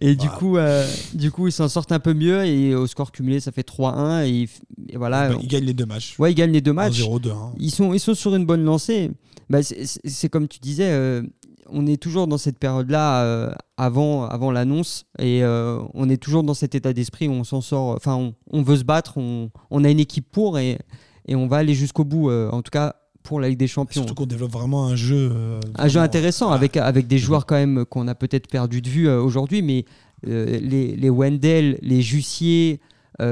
Et 0.00 0.14
du 0.16 0.26
Voilà. 0.26 0.38
coup, 0.38 0.56
euh, 0.56 0.86
du 1.14 1.30
coup, 1.30 1.46
ils 1.48 1.52
s'en 1.52 1.68
sortent 1.68 1.92
un 1.92 1.98
peu 2.00 2.14
mieux 2.14 2.44
et 2.44 2.74
au 2.74 2.86
score 2.86 3.12
cumulé, 3.12 3.40
ça 3.40 3.52
fait 3.52 3.62
3-1 3.68 4.24
et, 4.26 4.48
voilà. 4.96 5.30
Bah, 5.30 5.36
il 5.40 5.48
gagne 5.48 5.64
les 5.64 5.74
deux 5.74 5.86
matchs. 5.86 6.18
Ouais, 6.18 6.32
ils 6.32 6.34
gagnent 6.34 6.52
les 6.52 6.60
deux 6.60 6.72
matchs. 6.72 7.00
1-0, 7.00 7.20
2-1. 7.20 7.52
Ils 7.58 7.70
sont, 7.70 7.92
ils 7.94 8.00
sont 8.00 8.14
sur 8.14 8.34
une 8.34 8.44
bonne 8.46 8.64
lancée. 8.64 9.10
Bah, 9.50 9.60
c'est- 9.62 10.28
comme 10.28 10.48
tu 10.48 10.58
disais, 10.58 10.90
euh, 10.90 11.22
on 11.70 11.86
est 11.86 12.00
toujours 12.00 12.26
dans 12.26 12.38
cette 12.38 12.58
période-là 12.58 13.22
euh, 13.24 13.50
avant, 13.76 14.24
avant 14.26 14.50
l'annonce 14.50 15.06
et 15.18 15.42
on 15.44 16.08
est 16.10 16.22
toujours 16.22 16.42
dans 16.42 16.54
cet 16.54 16.74
état 16.74 16.92
d'esprit 16.92 17.28
où 17.28 17.32
on 17.32 17.44
s'en 17.44 17.60
sort. 17.60 17.88
Enfin, 17.96 18.14
on, 18.16 18.34
on 18.50 18.62
veut 18.62 18.76
se 18.76 18.84
battre, 18.84 19.16
on, 19.16 19.50
on 19.70 19.84
a 19.84 19.90
une 19.90 20.00
équipe 20.00 20.30
pour 20.30 20.58
et, 20.58 20.78
et 21.26 21.34
on 21.34 21.46
va 21.46 21.58
aller 21.58 21.74
jusqu'au 21.74 22.04
bout. 22.04 22.30
en 22.30 22.62
tout 22.62 22.70
cas, 22.70 22.96
pour 23.24 23.40
la 23.40 23.48
Ligue 23.48 23.58
des 23.58 23.66
Champions. 23.66 24.02
Surtout 24.02 24.14
qu'on 24.14 24.26
développe 24.26 24.52
vraiment 24.52 24.86
un 24.86 24.94
jeu. 24.94 25.30
euh, 25.34 25.58
Un 25.76 25.88
jeu 25.88 25.98
intéressant 25.98 26.50
avec, 26.52 26.76
avec 26.76 27.08
des 27.08 27.18
joueurs 27.18 27.46
quand 27.46 27.56
même 27.56 27.84
qu'on 27.86 28.06
a 28.06 28.14
peut-être 28.14 28.46
perdu 28.48 28.80
de 28.82 28.88
vue 28.88 29.08
euh, 29.08 29.20
aujourd'hui, 29.20 29.62
mais 29.62 29.84
euh, 30.28 30.60
les, 30.60 30.94
les 30.94 31.10
Wendell, 31.10 31.78
les 31.82 32.02
Jussier. 32.02 32.80
Ah 33.18 33.28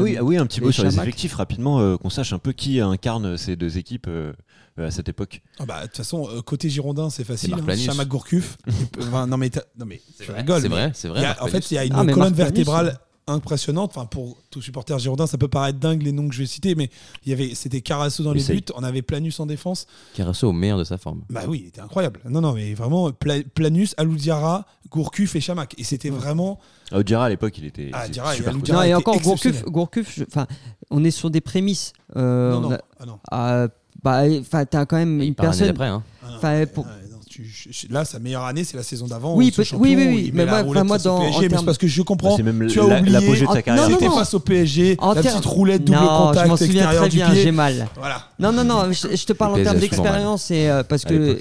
oui, 0.00 0.16
ah 0.18 0.24
oui, 0.24 0.36
un 0.36 0.46
petit 0.46 0.60
mot 0.60 0.70
sur 0.72 0.84
les 0.84 0.98
effectifs 0.98 1.34
rapidement, 1.34 1.80
euh, 1.80 1.96
qu'on 1.96 2.10
sache 2.10 2.32
un 2.32 2.38
peu 2.38 2.52
qui 2.52 2.80
incarne 2.80 3.36
ces 3.36 3.56
deux 3.56 3.78
équipes 3.78 4.08
à 4.78 4.90
cette 4.90 5.08
époque. 5.08 5.40
Ah 5.58 5.64
bah, 5.66 5.80
De 5.82 5.86
toute 5.86 5.96
façon, 5.96 6.28
euh, 6.28 6.42
côté 6.42 6.68
Girondin, 6.68 7.08
c'est 7.10 7.24
facile. 7.24 7.54
Hein. 7.54 7.76
Chamac 7.76 8.08
Gourcuff. 8.08 8.58
Enfin, 9.00 9.26
non, 9.26 9.38
mais, 9.38 9.50
non, 9.78 9.86
mais 9.86 10.00
tu 10.22 10.30
rigoles. 10.30 10.60
C'est 10.62 10.68
mais 10.68 10.74
vrai, 10.74 10.90
c'est 10.94 11.08
vrai. 11.08 11.24
a- 11.24 11.42
en 11.42 11.46
fait, 11.46 11.70
il 11.70 11.74
y 11.74 11.78
a 11.78 11.84
une 11.84 11.92
Ah, 11.94 12.00
colonne 12.04 12.16
Marc 12.18 12.34
Planus, 12.34 12.36
vertébrale 12.36 12.98
impressionnante. 13.26 13.92
Enfin, 13.96 14.06
pour 14.06 14.38
tout 14.50 14.62
supporter 14.62 14.98
girondin, 14.98 15.26
ça 15.26 15.38
peut 15.38 15.48
paraître 15.48 15.78
dingue 15.78 16.02
les 16.02 16.12
noms 16.12 16.28
que 16.28 16.34
je 16.34 16.40
vais 16.40 16.46
citer, 16.46 16.74
mais 16.74 16.90
il 17.24 17.30
y 17.30 17.32
avait, 17.32 17.54
c'était 17.54 17.80
Carasso 17.80 18.22
dans 18.22 18.32
les 18.32 18.42
buts. 18.42 18.62
On 18.74 18.82
avait 18.84 19.02
Planus 19.02 19.40
en 19.40 19.46
défense. 19.46 19.86
Carasso 20.14 20.48
au 20.48 20.52
meilleur 20.52 20.78
de 20.78 20.84
sa 20.84 20.98
forme. 20.98 21.22
Bah 21.30 21.42
oui, 21.48 21.62
il 21.64 21.68
était 21.68 21.80
incroyable. 21.80 22.20
Non, 22.28 22.40
non, 22.40 22.52
mais 22.52 22.74
vraiment 22.74 23.10
Pla- 23.12 23.42
Planus, 23.54 23.94
Aloudiara, 23.96 24.66
Gourcuff 24.90 25.34
et 25.36 25.40
Chamac. 25.40 25.74
Et 25.78 25.84
c'était 25.84 26.10
vraiment. 26.10 26.58
Diarra 27.04 27.26
à 27.26 27.28
l'époque, 27.28 27.58
il 27.58 27.64
était 27.66 27.90
Ah, 27.92 28.02
il 28.04 28.04
était 28.04 28.12
Diarra 28.14 28.34
et 28.34 28.36
super 28.36 28.52
cool. 28.52 28.62
Diarra 28.62 28.82
Non, 28.84 28.88
et 28.90 28.94
encore 28.94 29.20
Gourcuff. 29.20 29.64
Gourcuff, 29.64 30.20
enfin, 30.28 30.46
on 30.90 31.02
est 31.04 31.10
sur 31.10 31.30
des 31.30 31.40
prémices. 31.40 31.92
Euh, 32.16 32.52
non, 32.52 32.58
on 32.58 32.60
non, 32.60 32.72
a- 32.72 32.80
ah 33.00 33.06
non. 33.06 33.18
ah, 33.30 33.66
bah, 34.02 34.22
enfin, 34.40 34.64
t'as 34.64 34.86
quand 34.86 34.96
même 34.96 35.20
une 35.20 35.34
personne. 35.34 35.66
d'après. 35.66 35.88
Hein. 35.88 36.02
Ah 36.22 36.58
non, 36.60 36.66
pour- 36.66 36.86
ah, 36.88 36.92
tu- 37.42 37.86
là, 37.88 38.04
sa 38.04 38.18
meilleure 38.18 38.44
année, 38.44 38.64
c'est 38.64 38.76
la 38.76 38.82
saison 38.82 39.06
d'avant. 39.06 39.36
Oui, 39.36 39.52
oui, 39.56 39.94
oui, 39.96 40.30
mais 40.34 40.46
moi- 40.46 40.62
dans- 40.98 41.20
PSG, 41.20 41.36
en 41.36 41.40
mais 41.50 41.58
c'est 41.58 41.64
parce 41.64 41.78
que 41.78 41.86
je 41.86 42.02
comprends. 42.02 42.36
C'est 42.36 42.42
même 42.42 42.66
tu 42.68 42.80
as 42.80 42.86
la- 42.86 42.98
oublié. 43.00 43.12
l'apogée 43.20 43.46
de 43.46 43.50
sa 43.52 43.62
carrière. 43.62 43.84
non, 43.84 43.90
non, 43.90 43.96
C'était 43.96 44.08
non. 44.10 44.16
face 44.18 44.34
au 44.34 44.40
PSG, 44.40 44.96
En 44.98 45.12
la 45.14 45.22
petite 45.22 45.44
roulette 45.44 45.84
double 45.84 45.98
non, 45.98 46.04
je 46.04 46.08
m'en 46.10 46.26
contact 46.28 46.56
souviens 46.56 46.86
très 46.92 47.08
du 47.08 47.16
bien, 47.16 47.34
j'ai 47.34 47.52
mal. 47.52 47.88
Voilà. 47.96 48.28
Non, 48.38 48.52
non, 48.52 48.64
non, 48.64 48.92
je, 48.92 49.14
je 49.16 49.24
te 49.24 49.32
parle 49.32 49.60
en 49.60 49.62
termes 49.62 49.78
d'expérience 49.78 50.50
et 50.50 50.68
euh, 50.68 50.82
parce 50.82 51.04
que 51.04 51.38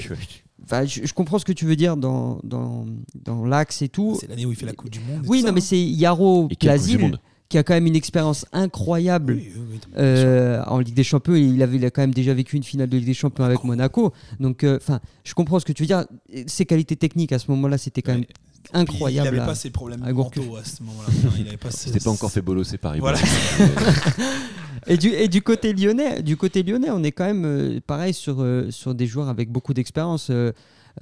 enfin, 0.63 0.85
je, 0.85 1.01
je 1.05 1.13
comprends 1.13 1.39
ce 1.39 1.45
que 1.45 1.51
tu 1.53 1.65
veux 1.65 1.75
dire 1.75 1.95
dans, 1.97 2.39
dans, 2.43 2.85
dans 3.23 3.45
l'axe 3.45 3.81
et 3.81 3.89
tout. 3.89 4.17
C'est 4.19 4.27
l'année 4.29 4.45
où 4.45 4.51
il 4.51 4.57
fait 4.57 4.65
la 4.65 4.73
Coupe 4.73 4.89
du 4.89 4.99
Monde. 4.99 5.23
et 5.25 5.27
Oui, 5.27 5.39
tout 5.39 5.43
non, 5.45 5.49
ça, 5.49 5.53
mais 5.53 5.61
hein. 5.61 5.65
c'est 5.67 5.79
Yaro 5.81 6.49
Plasil 6.59 7.17
qui 7.49 7.57
a 7.57 7.63
quand 7.63 7.73
même 7.75 7.85
une 7.87 7.95
expérience 7.95 8.45
incroyable. 8.53 9.33
Oui, 9.33 9.51
oui, 9.55 9.61
oui, 9.71 9.79
bien 9.95 10.15
sûr. 10.15 10.25
Euh, 10.27 10.63
en 10.65 10.79
Ligue 10.79 10.95
des 10.95 11.03
Champions, 11.03 11.35
il 11.35 11.61
avait 11.61 11.77
il 11.77 11.85
a 11.85 11.91
quand 11.91 12.01
même 12.01 12.13
déjà 12.13 12.33
vécu 12.33 12.55
une 12.57 12.63
finale 12.63 12.89
de 12.89 12.97
Ligue 12.97 13.05
des 13.05 13.13
Champions 13.13 13.43
avec 13.45 13.63
Monaco. 13.63 14.13
Donc, 14.39 14.63
euh, 14.63 14.77
enfin, 14.81 14.99
je 15.23 15.33
comprends 15.33 15.59
ce 15.59 15.65
que 15.65 15.71
tu 15.73 15.83
veux 15.83 15.87
dire. 15.87 16.05
Ses 16.47 16.65
qualités 16.65 16.95
techniques 16.95 17.31
à 17.33 17.39
ce 17.39 17.51
moment-là, 17.51 17.77
c'était 17.77 18.01
quand 18.01 18.13
même 18.13 18.21
Ouais. 18.21 18.27
Puis 18.27 18.71
Il 18.73 18.79
incroyable. 18.79 19.35
n'avait 19.37 19.45
pas 19.47 19.53
ses 19.53 19.69
problèmes 19.69 20.01
à 20.01 20.11
mentaux 20.11 20.55
à 20.55 20.63
ce 20.63 20.81
moment-là. 20.81 21.07
Il 21.37 21.47
avait 21.49 21.55
pas 21.57 21.69
ses- 21.69 21.89
C'était 21.89 22.03
pas 22.03 22.09
encore 22.09 22.31
fait 22.31 22.41
bolosser 22.41 22.79
par 22.79 22.97
Voilà. 22.97 23.19
Et 24.87 24.97
du, 24.97 25.09
et 25.09 25.27
du 25.27 25.41
côté 25.41 25.73
lyonnais, 25.73 26.21
du 26.21 26.37
côté 26.37 26.61
lyonnais, 26.61 26.89
on 26.91 27.03
est 27.03 27.11
quand 27.11 27.25
même 27.25 27.45
euh, 27.45 27.79
pareil 27.85 28.13
sur, 28.13 28.41
euh, 28.41 28.69
sur 28.69 28.93
des 28.93 29.07
joueurs 29.07 29.29
avec 29.29 29.49
beaucoup 29.51 29.73
d'expérience. 29.73 30.27
Euh, 30.29 30.51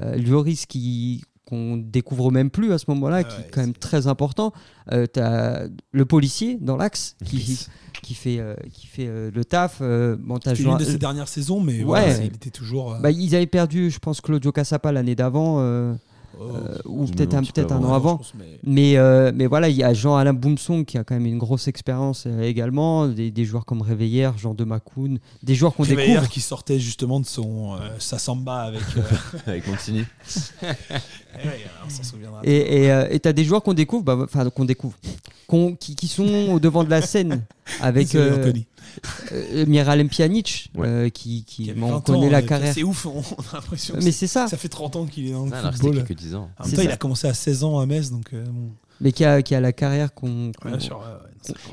euh, 0.01 0.15
Lloris 0.15 0.65
qui 0.65 1.23
qu'on 1.53 1.77
découvre 1.77 2.31
même 2.31 2.49
plus 2.49 2.73
à 2.73 2.77
ce 2.77 2.85
moment-là, 2.89 3.17
Ah 3.17 3.23
qui 3.23 3.35
ouais, 3.37 3.47
est 3.47 3.51
quand 3.51 3.61
même 3.61 3.73
très 3.73 4.07
important. 4.07 4.51
Euh, 4.91 5.05
t'as 5.05 5.67
le 5.91 6.05
policier 6.05 6.57
dans 6.59 6.75
l'axe 6.77 7.15
qui, 7.25 7.59
qui 8.01 8.13
fait, 8.15 8.39
euh, 8.39 8.55
qui 8.71 8.87
fait 8.87 9.07
euh, 9.07 9.29
le 9.33 9.45
taf. 9.45 9.77
Euh, 9.81 10.15
bon, 10.19 10.35
C'était 10.35 10.55
joué- 10.55 10.71
une 10.71 10.77
de 10.77 10.83
ses 10.83 10.97
dernières 10.97 11.27
saisons, 11.27 11.59
mais 11.61 11.77
Ouais. 11.79 11.83
voilà, 11.83 12.17
il 12.17 12.25
était 12.35 12.49
toujours. 12.49 12.95
bah, 13.01 13.11
ils 13.11 13.35
avaient 13.35 13.45
perdu, 13.45 13.89
je 13.91 13.99
pense, 13.99 14.19
Claudio 14.21 14.51
Cassapa 14.51 14.91
l'année 14.91 15.15
d'avant, 15.15 15.57
oh, 16.39 16.43
euh, 16.43 16.77
ou 16.85 17.05
peut-être 17.05 17.33
un, 17.33 17.41
petit 17.41 17.51
peu 17.51 17.61
peut-être 17.61 17.71
un 17.73 17.83
an 17.83 17.93
avant. 17.93 18.17
pense, 18.17 18.33
mais- 18.37 18.59
Mais, 18.63 18.97
euh, 18.97 19.31
mais 19.33 19.45
voilà, 19.47 19.69
il 19.69 19.75
y 19.75 19.83
a 19.83 19.93
Jean-Alain 19.93 20.33
Boumsong 20.33 20.85
qui 20.85 20.97
a 20.97 21.03
quand 21.03 21.13
même 21.15 21.25
une 21.25 21.37
grosse 21.37 21.67
expérience 21.67 22.25
euh, 22.27 22.41
également, 22.41 23.07
des, 23.07 23.31
des 23.31 23.45
joueurs 23.45 23.65
comme 23.65 23.81
Réveillère, 23.81 24.37
Jean 24.37 24.53
de 24.53 24.63
Macoun, 24.63 25.19
des 25.41 25.55
joueurs 25.55 25.73
qu'on 25.73 25.83
Réveillère 25.83 26.21
découvre. 26.21 26.29
qui 26.31 26.41
sortait 26.41 26.79
justement 26.79 27.19
de 27.19 27.25
son 27.25 27.73
euh, 27.75 27.77
sa 27.99 28.17
samba 28.19 28.61
avec. 28.63 28.81
euh, 28.97 29.01
Avec 29.47 29.67
Mancini. 29.67 30.03
eh 30.63 30.65
ouais, 31.47 31.61
on 31.85 31.89
s'en 31.89 32.03
souviendra. 32.03 32.41
Et 32.43 32.83
et, 32.83 32.91
euh, 32.91 33.07
et 33.09 33.19
t'as 33.19 33.33
des 33.33 33.43
joueurs 33.43 33.63
qu'on 33.63 33.73
découvre, 33.73 34.03
bah, 34.03 34.17
enfin 34.23 34.49
qu'on 34.49 34.65
découvre, 34.65 34.97
qui, 35.79 35.95
qui 35.95 36.07
sont 36.07 36.49
au 36.51 36.59
devant 36.59 36.83
de 36.83 36.89
la 36.89 37.01
scène 37.01 37.43
avec 37.81 38.15
euh, 39.31 39.43
euh, 39.53 39.65
Miralem 39.65 40.09
Pjanic, 40.09 40.71
Ouais. 40.75 40.87
euh, 40.87 41.09
qui, 41.09 41.43
qui 41.45 41.63
Qui 41.65 41.69
avait 41.71 41.79
bon, 41.79 41.87
on 41.87 41.91
20 41.95 42.01
connaît 42.01 42.27
ans, 42.27 42.29
la 42.31 42.37
euh, 42.39 42.41
carrière. 42.41 42.73
C'est 42.73 42.83
ouf, 42.83 43.05
on 43.07 43.19
a 43.19 43.23
l'impression. 43.55 43.95
Mais 44.01 44.11
c'est- 44.11 44.27
ça. 44.27 44.47
Ça 44.47 44.57
fait 44.57 44.69
30 44.69 44.95
ans 44.95 45.05
qu'il 45.05 45.27
est 45.27 45.31
dans 45.31 45.45
le 45.45 45.51
Ah, 45.53 45.59
alors 45.59 45.73
football. 45.73 46.03
que 46.03 46.13
10 46.13 46.35
ans. 46.35 46.49
En 46.59 46.63
même 46.63 46.69
C'est 46.69 46.75
temps, 46.75 46.81
il 46.83 46.91
a 46.91 46.97
commencé 46.97 47.27
à 47.27 47.33
16 47.33 47.63
ans 47.63 47.79
à 47.79 47.85
Metz, 47.85 48.11
donc. 48.11 48.33
euh, 48.33 48.43
bon. 48.45 48.71
Mais 49.01 49.11
qui 49.11 49.25
a, 49.25 49.41
qui 49.41 49.55
a 49.55 49.59
la 49.61 49.73
carrière 49.73 50.13
qu'on. 50.13 50.51
qu'on- 50.61 50.71
Ouais, 50.71 50.79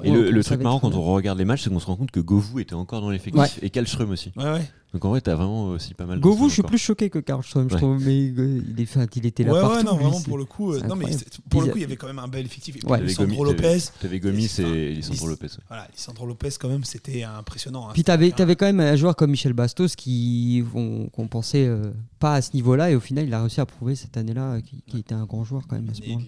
Et 0.05 0.11
le, 0.11 0.43
truc 0.45 0.61
marrant 0.63 0.81
quand 0.81 0.95
on 0.95 1.03
regarde 1.03 1.39
les 1.39 1.45
matchs, 1.45 1.65
c'est 1.65 1.71
qu'on 1.71 1.81
se 1.81 1.87
rend 1.87 1.97
compte 1.97 2.11
que 2.11 2.21
Govou 2.21 2.59
était 2.61 2.75
encore 2.75 3.01
dans 3.01 3.11
l'effectif 3.11 3.41
Ouais. 3.41 3.49
et 3.63 3.71
Kalström 3.71 4.11
aussi. 4.11 4.33
Ouais, 4.37 4.45
ouais. 4.45 4.71
Donc 4.93 5.05
en 5.05 5.11
vrai, 5.11 5.21
t'as 5.21 5.37
vraiment 5.37 5.67
aussi 5.67 5.95
pas 5.95 6.05
mal. 6.05 6.19
de 6.19 6.23
Govou, 6.23 6.49
je 6.49 6.55
suis 6.55 6.63
plus 6.65 6.77
choqué 6.79 7.11
que 7.11 7.21
Karlström, 7.21 7.71
je 7.71 7.77
trouve, 7.77 8.05
mais 8.05 8.33
euh, 8.37 8.61
il, 8.69 8.81
est, 8.81 8.83
enfin, 8.83 9.07
il 9.15 9.25
était 9.25 9.45
là 9.45 9.53
ouais, 9.53 9.61
partout. 9.61 9.77
ouais, 9.77 9.83
non, 9.85 9.95
vraiment 9.95 10.21
pour 10.21 10.37
le 10.37 10.45
coup. 10.47 10.73
euh, 10.73 10.81
non, 10.83 10.97
mais 10.97 11.07
pour 11.49 11.63
le 11.63 11.69
coup, 11.69 11.77
il 11.79 11.83
y 11.83 11.85
avait 11.85 11.95
quand 11.95 12.09
même 12.09 12.19
un 12.19 12.27
bel 12.27 12.45
effectif. 12.45 12.75
Et 12.75 12.81
puis 12.81 12.89
Gomis- 13.15 13.45
Lopez. 13.45 13.79
T'avais 14.01 14.19
Gomis 14.19 14.51
et 14.59 14.95
Lisandro 14.95 15.27
Lis- 15.27 15.31
Lopez. 15.31 15.47
ouais. 15.47 15.65
Voilà, 15.69 15.87
Lisandro 15.97 16.27
Lopez, 16.27 16.49
quand 16.61 16.69
même, 16.69 16.83
c'était 16.83 17.23
impressionnant. 17.23 17.89
hein. 17.89 17.93
Puis 17.95 18.03
t'avais 18.03 18.33
quand 18.33 18.67
même 18.67 18.81
un 18.81 18.97
joueur 18.97 19.15
comme 19.15 19.31
Michel 19.31 19.53
Bastos 19.53 19.95
qui 19.95 20.65
on- 20.75 21.07
qu'on 21.07 21.29
pensait 21.29 21.67
euh, 21.69 21.93
pas 22.19 22.35
à 22.35 22.43
ce 22.43 22.51
niveau-là 22.55 22.91
et 22.91 22.97
au 22.97 23.01
final 23.01 23.27
il 23.27 23.33
a 23.35 23.41
réussi 23.43 23.61
à 23.61 23.67
prouver 23.67 23.95
cette 23.95 24.17
année-là 24.17 24.55
euh, 24.55 24.61
qu'il 24.61 24.99
était 24.99 25.15
un 25.15 25.25
grand 25.25 25.45
joueur 25.45 25.63
quand 25.69 25.77
même 25.77 25.89
à 25.89 25.95
ce 25.95 26.03
moment. 26.09 26.21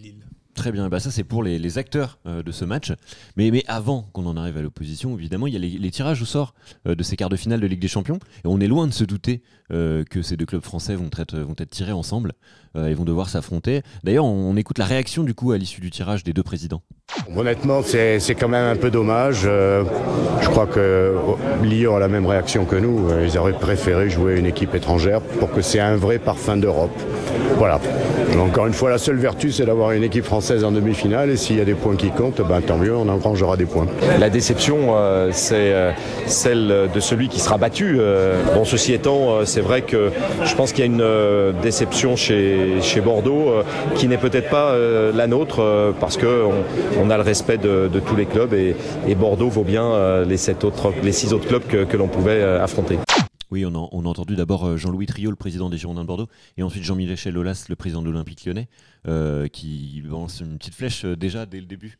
Très 0.62 0.70
bien, 0.70 0.88
bah 0.88 1.00
ça 1.00 1.10
c'est 1.10 1.24
pour 1.24 1.42
les, 1.42 1.58
les 1.58 1.76
acteurs 1.76 2.20
euh, 2.24 2.44
de 2.44 2.52
ce 2.52 2.64
match. 2.64 2.92
Mais, 3.36 3.50
mais 3.50 3.64
avant 3.66 4.02
qu'on 4.12 4.26
en 4.26 4.36
arrive 4.36 4.56
à 4.58 4.62
l'opposition, 4.62 5.18
évidemment, 5.18 5.48
il 5.48 5.54
y 5.54 5.56
a 5.56 5.58
les, 5.58 5.90
tirages 5.90 6.22
au 6.22 6.24
sort 6.24 6.54
euh, 6.86 6.94
de 6.94 7.02
ces 7.02 7.16
quarts 7.16 7.30
de 7.30 7.34
finale 7.34 7.58
de 7.58 7.66
Ligue 7.66 7.80
des 7.80 7.88
Champions. 7.88 8.20
Et 8.44 8.46
on 8.46 8.60
est 8.60 8.68
loin 8.68 8.86
de 8.86 8.92
se 8.92 9.02
douter 9.02 9.42
que 9.72 10.22
ces 10.22 10.36
deux 10.36 10.46
clubs 10.46 10.62
français 10.62 10.94
vont 10.94 11.10
être, 11.18 11.38
vont 11.38 11.54
être 11.58 11.70
tirés 11.70 11.92
ensemble 11.92 12.32
euh, 12.76 12.88
et 12.88 12.94
vont 12.94 13.04
devoir 13.04 13.28
s'affronter. 13.28 13.82
D'ailleurs, 14.04 14.24
on, 14.26 14.50
on 14.50 14.56
écoute 14.56 14.78
la 14.78 14.84
réaction 14.84 15.22
du 15.22 15.34
coup 15.34 15.52
à 15.52 15.58
l'issue 15.58 15.80
du 15.80 15.90
tirage 15.90 16.24
des 16.24 16.32
deux 16.32 16.42
présidents. 16.42 16.82
Honnêtement, 17.36 17.82
c'est 17.82 18.20
c'est 18.20 18.34
quand 18.34 18.48
même 18.48 18.64
un 18.74 18.76
peu 18.76 18.90
dommage. 18.90 19.42
Euh, 19.44 19.84
je 20.40 20.48
crois 20.48 20.66
que 20.66 20.80
euh, 20.80 21.12
Lyon 21.62 21.96
a 21.96 22.00
la 22.00 22.08
même 22.08 22.26
réaction 22.26 22.64
que 22.64 22.76
nous. 22.76 23.10
Euh, 23.10 23.26
Ils 23.26 23.36
auraient 23.38 23.52
préféré 23.52 24.08
jouer 24.10 24.38
une 24.38 24.46
équipe 24.46 24.74
étrangère 24.74 25.20
pour 25.20 25.50
que 25.52 25.62
c'est 25.62 25.80
un 25.80 25.96
vrai 25.96 26.18
parfum 26.18 26.56
d'Europe. 26.56 26.90
Voilà. 27.56 27.80
Encore 28.38 28.66
une 28.66 28.72
fois, 28.72 28.88
la 28.88 28.98
seule 28.98 29.18
vertu, 29.18 29.52
c'est 29.52 29.66
d'avoir 29.66 29.92
une 29.92 30.02
équipe 30.02 30.24
française 30.24 30.64
en 30.64 30.72
demi-finale. 30.72 31.28
Et 31.30 31.36
s'il 31.36 31.58
y 31.58 31.60
a 31.60 31.66
des 31.66 31.74
points 31.74 31.96
qui 31.96 32.10
comptent, 32.10 32.40
ben, 32.40 32.62
tant 32.62 32.78
mieux, 32.78 32.96
on 32.96 33.08
engrangera 33.08 33.58
des 33.58 33.66
points. 33.66 33.86
La 34.18 34.30
déception, 34.30 34.96
euh, 34.96 35.28
c'est 35.32 35.72
euh, 35.72 35.92
celle 36.26 36.88
de 36.92 37.00
celui 37.00 37.28
qui 37.28 37.40
sera 37.40 37.58
battu. 37.58 37.96
Euh, 37.98 38.42
bon, 38.54 38.64
ceci 38.64 38.94
étant, 38.94 39.34
euh, 39.34 39.44
c'est 39.44 39.60
vrai 39.62 39.82
que 39.82 40.10
je 40.44 40.54
pense 40.54 40.72
qu'il 40.72 40.80
y 40.80 40.82
a 40.82 40.86
une 40.86 41.00
euh, 41.00 41.52
déception 41.62 42.16
chez, 42.16 42.80
Bordeaux 43.02 43.48
euh, 43.48 43.62
qui 43.96 44.08
n'est 44.08 44.18
peut-être 44.18 44.50
pas 44.50 44.72
euh, 44.72 45.12
la 45.12 45.26
nôtre 45.26 45.94
parce 45.98 46.16
qu'on 46.16 46.52
on 46.98 47.10
a 47.10 47.16
le 47.16 47.22
respect 47.22 47.58
de, 47.58 47.88
tous 48.06 48.16
les 48.16 48.26
clubs 48.26 48.52
et, 48.52 48.74
Bordeaux 49.14 49.48
vaut 49.48 49.62
bien 49.64 50.24
les, 50.24 50.36
sept 50.36 50.64
autres, 50.64 50.92
les 51.02 51.12
six 51.12 51.32
autres 51.32 51.46
clubs 51.46 51.66
que, 51.66 51.84
que 51.84 51.96
l'on 51.96 52.08
pouvait 52.08 52.42
affronter. 52.42 52.98
Oui, 53.52 53.64
on 53.64 53.74
a, 53.74 54.08
entendu 54.08 54.34
d'abord 54.34 54.76
Jean-Louis 54.76 55.06
Trio, 55.06 55.30
le 55.30 55.36
président 55.36 55.70
des 55.70 55.78
Girondins 55.78 56.00
de 56.00 56.06
Bordeaux, 56.06 56.26
et 56.56 56.62
ensuite 56.62 56.82
Jean-Michel 56.82 57.38
Aulas, 57.38 57.66
le 57.68 57.76
président 57.76 58.00
de 58.02 58.06
l'Olympique 58.06 58.44
lyonnais, 58.44 58.68
qui 59.52 60.02
lance 60.04 60.40
une 60.40 60.58
petite 60.58 60.74
flèche 60.74 61.04
déjà 61.04 61.46
dès 61.46 61.60
le 61.60 61.66
début 61.66 61.98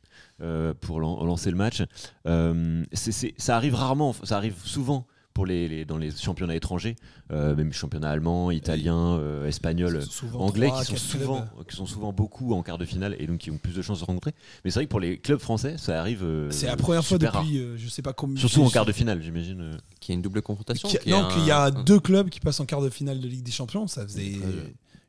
pour 0.80 1.00
lan- 1.00 1.22
lancer 1.24 1.50
le 1.50 1.56
match. 1.56 1.82
C'est- 2.24 3.12
c'est- 3.12 3.34
ça 3.36 3.56
arrive 3.56 3.74
rarement, 3.74 4.14
ça 4.24 4.36
arrive 4.36 4.56
souvent 4.64 5.06
pour 5.34 5.46
les, 5.46 5.66
les- 5.68 5.84
dans 5.84 5.96
les 5.98 6.10
championnats 6.10 6.54
étrangers, 6.54 6.96
euh, 7.32 7.54
même 7.56 7.72
championnats 7.72 8.10
allemands, 8.10 8.50
italiens, 8.50 9.16
euh, 9.18 9.46
espagnols, 9.46 10.02
anglais, 10.34 10.70
qui 10.80 10.84
sont, 10.86 10.96
souvent, 10.96 11.40
clubs. 11.42 11.66
qui 11.68 11.76
sont 11.76 11.86
souvent 11.86 12.12
beaucoup 12.12 12.52
en 12.54 12.62
quart 12.62 12.78
de 12.78 12.84
finale 12.84 13.16
et 13.18 13.26
donc 13.26 13.38
qui 13.38 13.50
ont 13.50 13.58
plus 13.58 13.74
de 13.74 13.82
chances 13.82 13.98
de 13.98 14.00
se 14.00 14.06
rencontrer. 14.06 14.32
Mais 14.64 14.70
c'est 14.70 14.78
vrai 14.80 14.84
que 14.86 14.90
pour 14.90 15.00
les 15.00 15.18
clubs 15.18 15.38
français, 15.40 15.76
ça 15.78 15.98
arrive. 16.00 16.22
euh, 16.22 16.50
C'est 16.50 16.66
la 16.66 16.76
première 16.76 17.04
fois 17.04 17.18
depuis, 17.18 17.58
euh, 17.58 17.76
je 17.78 17.88
sais 17.88 18.02
pas 18.02 18.12
combien. 18.12 18.36
Surtout 18.38 18.62
en 18.62 18.70
quart 18.70 18.84
de 18.84 18.92
finale, 18.92 19.22
j'imagine. 19.22 19.60
euh. 19.60 19.76
Qu'il 20.00 20.12
y 20.12 20.14
a 20.14 20.16
une 20.16 20.22
double 20.22 20.42
confrontation. 20.42 20.88
Qu'il 20.88 20.96
y 20.96 20.98
a- 20.98 21.02
qu'il 21.02 21.12
y 21.12 21.14
a 21.14 21.22
non, 21.22 21.28
qu'il 21.28 21.46
y 21.46 21.50
un- 21.50 21.56
a 21.56 21.66
un- 21.66 21.82
deux 21.84 22.00
clubs 22.00 22.28
qui 22.28 22.40
passent 22.40 22.60
en 22.60 22.66
quart 22.66 22.82
de 22.82 22.90
finale 22.90 23.20
de 23.20 23.28
Ligue 23.28 23.42
des 23.44 23.52
Champions. 23.52 23.86
Ça 23.86 24.02
faisait. 24.02 24.38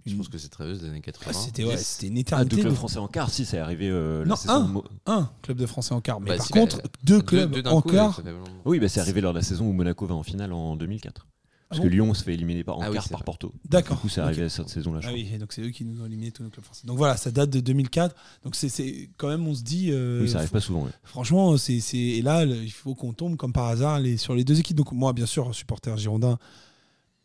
Je 0.05 0.15
pense 0.15 0.27
que 0.27 0.37
c'est 0.37 0.49
très 0.49 0.65
vieux 0.65 0.75
des 0.77 0.85
années 0.85 1.01
80. 1.01 1.31
Ah, 1.33 1.33
C'était 1.33 1.63
ouais, 1.63 1.77
c'était 1.77 2.07
une 2.07 2.17
Ah, 2.17 2.21
éternité. 2.21 2.55
deux 2.57 2.61
clubs 2.61 2.73
de- 2.73 2.77
français 2.77 2.97
en 2.99 3.07
quart, 3.07 3.29
si, 3.29 3.45
c'est 3.45 3.57
arrivé. 3.57 3.89
euh, 3.89 4.25
la 4.25 4.35
Non, 4.57 4.83
un. 5.05 5.11
Un 5.19 5.29
club 5.41 5.57
de 5.57 5.65
Français 5.65 5.93
en 5.93 6.01
quart. 6.01 6.19
Mais 6.19 6.31
Bah, 6.31 6.37
par 6.37 6.45
si, 6.45 6.51
contre, 6.53 6.77
bah, 6.77 6.83
deux 7.03 7.17
deux- 7.17 7.21
clubs 7.21 7.51
deux 7.61 7.69
en 7.69 7.81
coup, 7.81 7.91
quart. 7.91 8.21
Oui, 8.65 8.79
bah, 8.79 8.89
c'est 8.89 8.99
arrivé 8.99 9.21
lors 9.21 9.33
de 9.33 9.39
la 9.39 9.43
saison 9.43 9.65
où 9.67 9.71
Monaco 9.73 10.05
va 10.05 10.15
en 10.15 10.23
finale 10.23 10.51
en 10.51 10.75
2004. 10.75 11.25
Parce 11.69 11.79
Ah 11.79 11.83
que 11.85 11.89
bon 11.89 11.93
Lyon 11.95 12.13
se 12.13 12.23
fait 12.23 12.33
éliminer 12.35 12.63
par, 12.63 12.77
en 12.77 12.81
Ah 12.83 12.87
oui, 12.89 12.93
quart 12.95 13.09
par 13.09 13.19
vrai. 13.19 13.25
Porto. 13.25 13.51
D'accord. 13.67 13.95
Du 13.95 14.01
coup, 14.03 14.09
c'est 14.09 14.21
arrivé 14.21 14.43
à 14.43 14.49
cette 14.49 14.69
saison-là. 14.69 14.99
Ah 15.05 15.09
oui, 15.11 15.27
et 15.33 15.39
donc 15.39 15.53
c'est 15.53 15.61
eux 15.63 15.69
qui 15.69 15.85
nous 15.85 16.01
ont 16.01 16.05
éliminé 16.05 16.31
tous 16.31 16.43
nos 16.43 16.49
clubs 16.49 16.63
français. 16.65 16.85
Donc 16.85 16.97
voilà, 16.97 17.17
ça 17.17 17.31
date 17.31 17.49
de 17.49 17.61
2004. 17.61 18.13
Donc 18.43 18.55
c'est- 18.55 18.69
c'est 18.69 19.09
quand 19.17 19.29
même, 19.29 19.47
on 19.47 19.55
se 19.55 19.63
dit. 19.63 19.89
euh, 19.91 20.21
Oui, 20.21 20.29
ça 20.29 20.37
arrive 20.39 20.51
pas 20.51 20.59
souvent. 20.59 20.83
ouais. 20.83 20.91
Franchement, 21.03 21.57
c'est 21.57 21.79
c'est- 21.79 21.97
et 21.97 22.21
là, 22.21 22.45
le- 22.45 22.57
il 22.61 22.69
faut 22.71 22.93
qu'on 22.93 23.13
tombe 23.13 23.37
comme 23.37 23.53
par 23.53 23.65
hasard 23.69 23.99
les, 24.01 24.17
sur 24.17 24.35
les 24.35 24.43
deux 24.43 24.59
équipes. 24.59 24.77
Donc 24.77 24.91
moi, 24.91 25.13
bien 25.13 25.25
sûr, 25.25 25.55
supporter 25.55 25.97
girondin, 25.97 26.37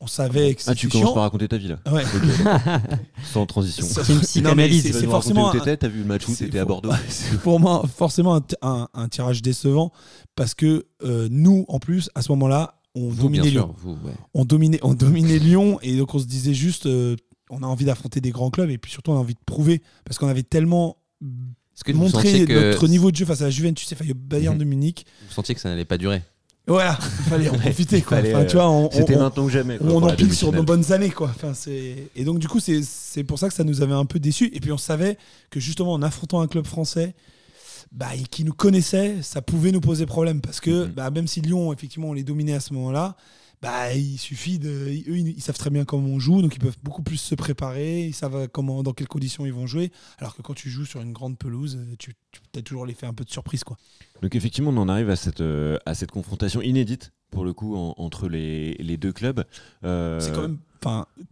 on 0.00 0.06
savait 0.06 0.54
que 0.54 0.62
Ah, 0.66 0.74
tu 0.74 0.88
commences 0.88 1.12
par 1.14 1.22
raconter 1.24 1.48
ta 1.48 1.56
vie 1.56 1.68
là, 1.68 1.78
Ouais. 1.90 2.04
sans 3.32 3.46
transition. 3.46 3.84
C'est 3.88 4.12
une 4.12 4.20
psychanalyse. 4.22 4.82
c'est- 4.92 5.06
forcément 5.06 5.50
un- 5.52 5.76
t'as 5.76 5.88
vu 5.88 6.00
le 6.00 6.04
match 6.04 6.28
où 6.28 6.34
t'étais 6.34 6.58
à 6.58 6.62
for- 6.62 6.68
Bordeaux. 6.82 6.90
c'est 7.08 7.38
pour 7.40 7.58
moi 7.60 7.82
forcément 7.96 8.34
un, 8.34 8.40
t- 8.40 8.56
un- 8.62 8.88
un 8.94 9.08
tirage 9.08 9.42
décevant 9.42 9.92
parce 10.36 10.54
que 10.54 10.86
euh, 11.04 11.28
nous, 11.30 11.64
en 11.68 11.78
plus, 11.80 12.10
à 12.14 12.22
ce 12.22 12.30
moment-là, 12.32 12.80
on 12.94 13.08
Vous, 13.08 13.22
dominait 13.24 13.50
sûr, 13.50 13.66
Lyon. 13.66 13.74
vous, 13.78 13.92
ouais. 13.92 14.14
On 14.34 14.44
dominait, 14.44 14.78
on 14.82 14.94
dominait 14.94 15.38
Lyon 15.38 15.78
et 15.82 15.96
donc 15.96 16.14
on 16.14 16.18
se 16.18 16.26
disait 16.26 16.54
juste, 16.54 16.86
euh, 16.86 17.16
on 17.50 17.62
a 17.62 17.66
envie 17.66 17.84
d'affronter 17.84 18.20
des 18.20 18.30
grands 18.30 18.50
clubs 18.50 18.70
et 18.70 18.78
puis 18.78 18.90
surtout 18.90 19.10
on 19.10 19.16
a 19.16 19.20
envie 19.20 19.34
de 19.34 19.40
prouver 19.46 19.82
parce 20.04 20.18
qu'on 20.18 20.28
avait 20.28 20.42
tellement 20.42 20.96
que 21.84 21.92
que 21.92 21.96
notre 21.96 22.88
niveau 22.88 23.10
de 23.10 23.16
jeu 23.16 23.24
face 23.24 23.40
à 23.40 23.44
la 23.44 23.50
Juventus 23.50 23.90
et 23.92 23.94
face 23.94 24.08
au 24.10 24.14
Bayern 24.14 24.54
Mhm. 24.54 24.60
de 24.60 24.64
Munich. 24.64 25.06
vous 25.28 25.34
sentiez 25.34 25.54
que 25.54 25.60
ça 25.60 25.68
n'allait 25.68 25.84
pas 25.84 25.96
durer? 25.98 26.22
Voilà, 26.68 26.98
il 27.00 27.24
fallait 27.30 27.48
en 27.48 27.54
profiter. 27.58 28.02
Quoi. 28.02 28.18
fallait, 28.18 28.34
Enfin, 28.34 28.44
euh, 28.44 28.46
tu 28.46 28.56
vois, 28.56 28.68
on, 28.70 28.90
C'était 28.90 29.16
on- 29.16 29.20
maintenant 29.20 29.46
que 29.46 29.50
jamais. 29.52 29.78
quoi, 29.78 29.86
on 29.90 30.02
empile 30.02 30.32
sur 30.34 30.52
nos 30.52 30.62
bonnes 30.62 30.92
années 30.92 31.10
quoi. 31.10 31.30
Enfin, 31.34 31.54
c'est 31.54 31.96
et 32.14 32.24
donc 32.24 32.38
du 32.38 32.46
coup 32.48 32.60
c'est 32.60 32.80
c'est 32.82 33.24
pour 33.24 33.38
ça 33.38 33.48
que 33.48 33.54
ça 33.54 33.64
nous 33.64 33.82
avait 33.82 33.94
un 33.94 34.04
peu 34.04 34.18
déçus 34.20 34.50
et 34.52 34.60
puis 34.60 34.70
on 34.72 34.78
savait 34.78 35.16
que 35.50 35.58
justement 35.60 35.92
en 35.94 36.02
affrontant 36.02 36.40
un 36.40 36.46
club 36.46 36.66
français 36.66 37.14
bah, 37.90 38.08
et 38.14 38.22
qui 38.24 38.44
nous 38.44 38.52
connaissait, 38.52 39.16
ça 39.22 39.40
pouvait 39.40 39.72
nous 39.72 39.80
poser 39.80 40.04
problème 40.04 40.40
parce 40.42 40.60
que 40.60 40.84
Mhm. 40.84 40.92
bah, 40.92 41.10
même 41.10 41.26
si 41.26 41.40
Lyon 41.40 41.72
effectivement 41.72 42.10
on 42.10 42.12
les 42.12 42.22
dominait 42.22 42.52
à 42.54 42.60
ce 42.60 42.74
moment-là, 42.74 43.16
bah 43.60 43.92
il 43.94 44.18
suffit 44.18 44.58
de 44.58 44.68
eux 44.68 45.18
ils, 45.18 45.40
savent 45.40 45.58
très 45.58 45.70
bien 45.70 45.84
comment 45.84 46.08
on 46.08 46.18
joue 46.18 46.42
donc 46.42 46.54
ils 46.54 46.60
peuvent 46.60 46.78
beaucoup 46.82 47.02
plus 47.02 47.16
se 47.16 47.34
préparer, 47.34 48.06
ils 48.06 48.14
savent 48.14 48.48
comment 48.48 48.82
dans 48.82 48.92
quelles 48.92 49.08
conditions 49.08 49.46
ils 49.46 49.52
vont 49.52 49.66
jouer 49.66 49.90
alors 50.18 50.36
que 50.36 50.42
quand 50.42 50.54
tu 50.54 50.70
joues 50.70 50.84
sur 50.84 51.00
une 51.00 51.12
grande 51.12 51.38
pelouse, 51.38 51.78
tu, 51.98 52.14
tu 52.32 52.58
as 52.58 52.62
toujours 52.62 52.86
l'effet 52.86 53.06
un 53.06 53.14
peu 53.14 53.24
de 53.24 53.30
surprise 53.30 53.64
quoi. 53.64 53.76
Donc 54.22 54.34
effectivement, 54.34 54.70
on 54.70 54.76
en 54.76 54.88
arrive 54.88 55.10
à 55.10 55.16
cette, 55.16 55.40
euh, 55.40 55.78
à 55.86 55.94
cette 55.94 56.10
confrontation 56.10 56.60
inédite 56.60 57.12
pour 57.30 57.44
le 57.44 57.52
coup 57.52 57.76
en- 57.76 57.94
entre 57.98 58.28
les, 58.28 58.74
les 58.74 58.96
deux 58.96 59.12
clubs. 59.12 59.44
Euh, 59.84 60.20
C'est 60.20 60.32
quand 60.32 60.42
même 60.42 60.58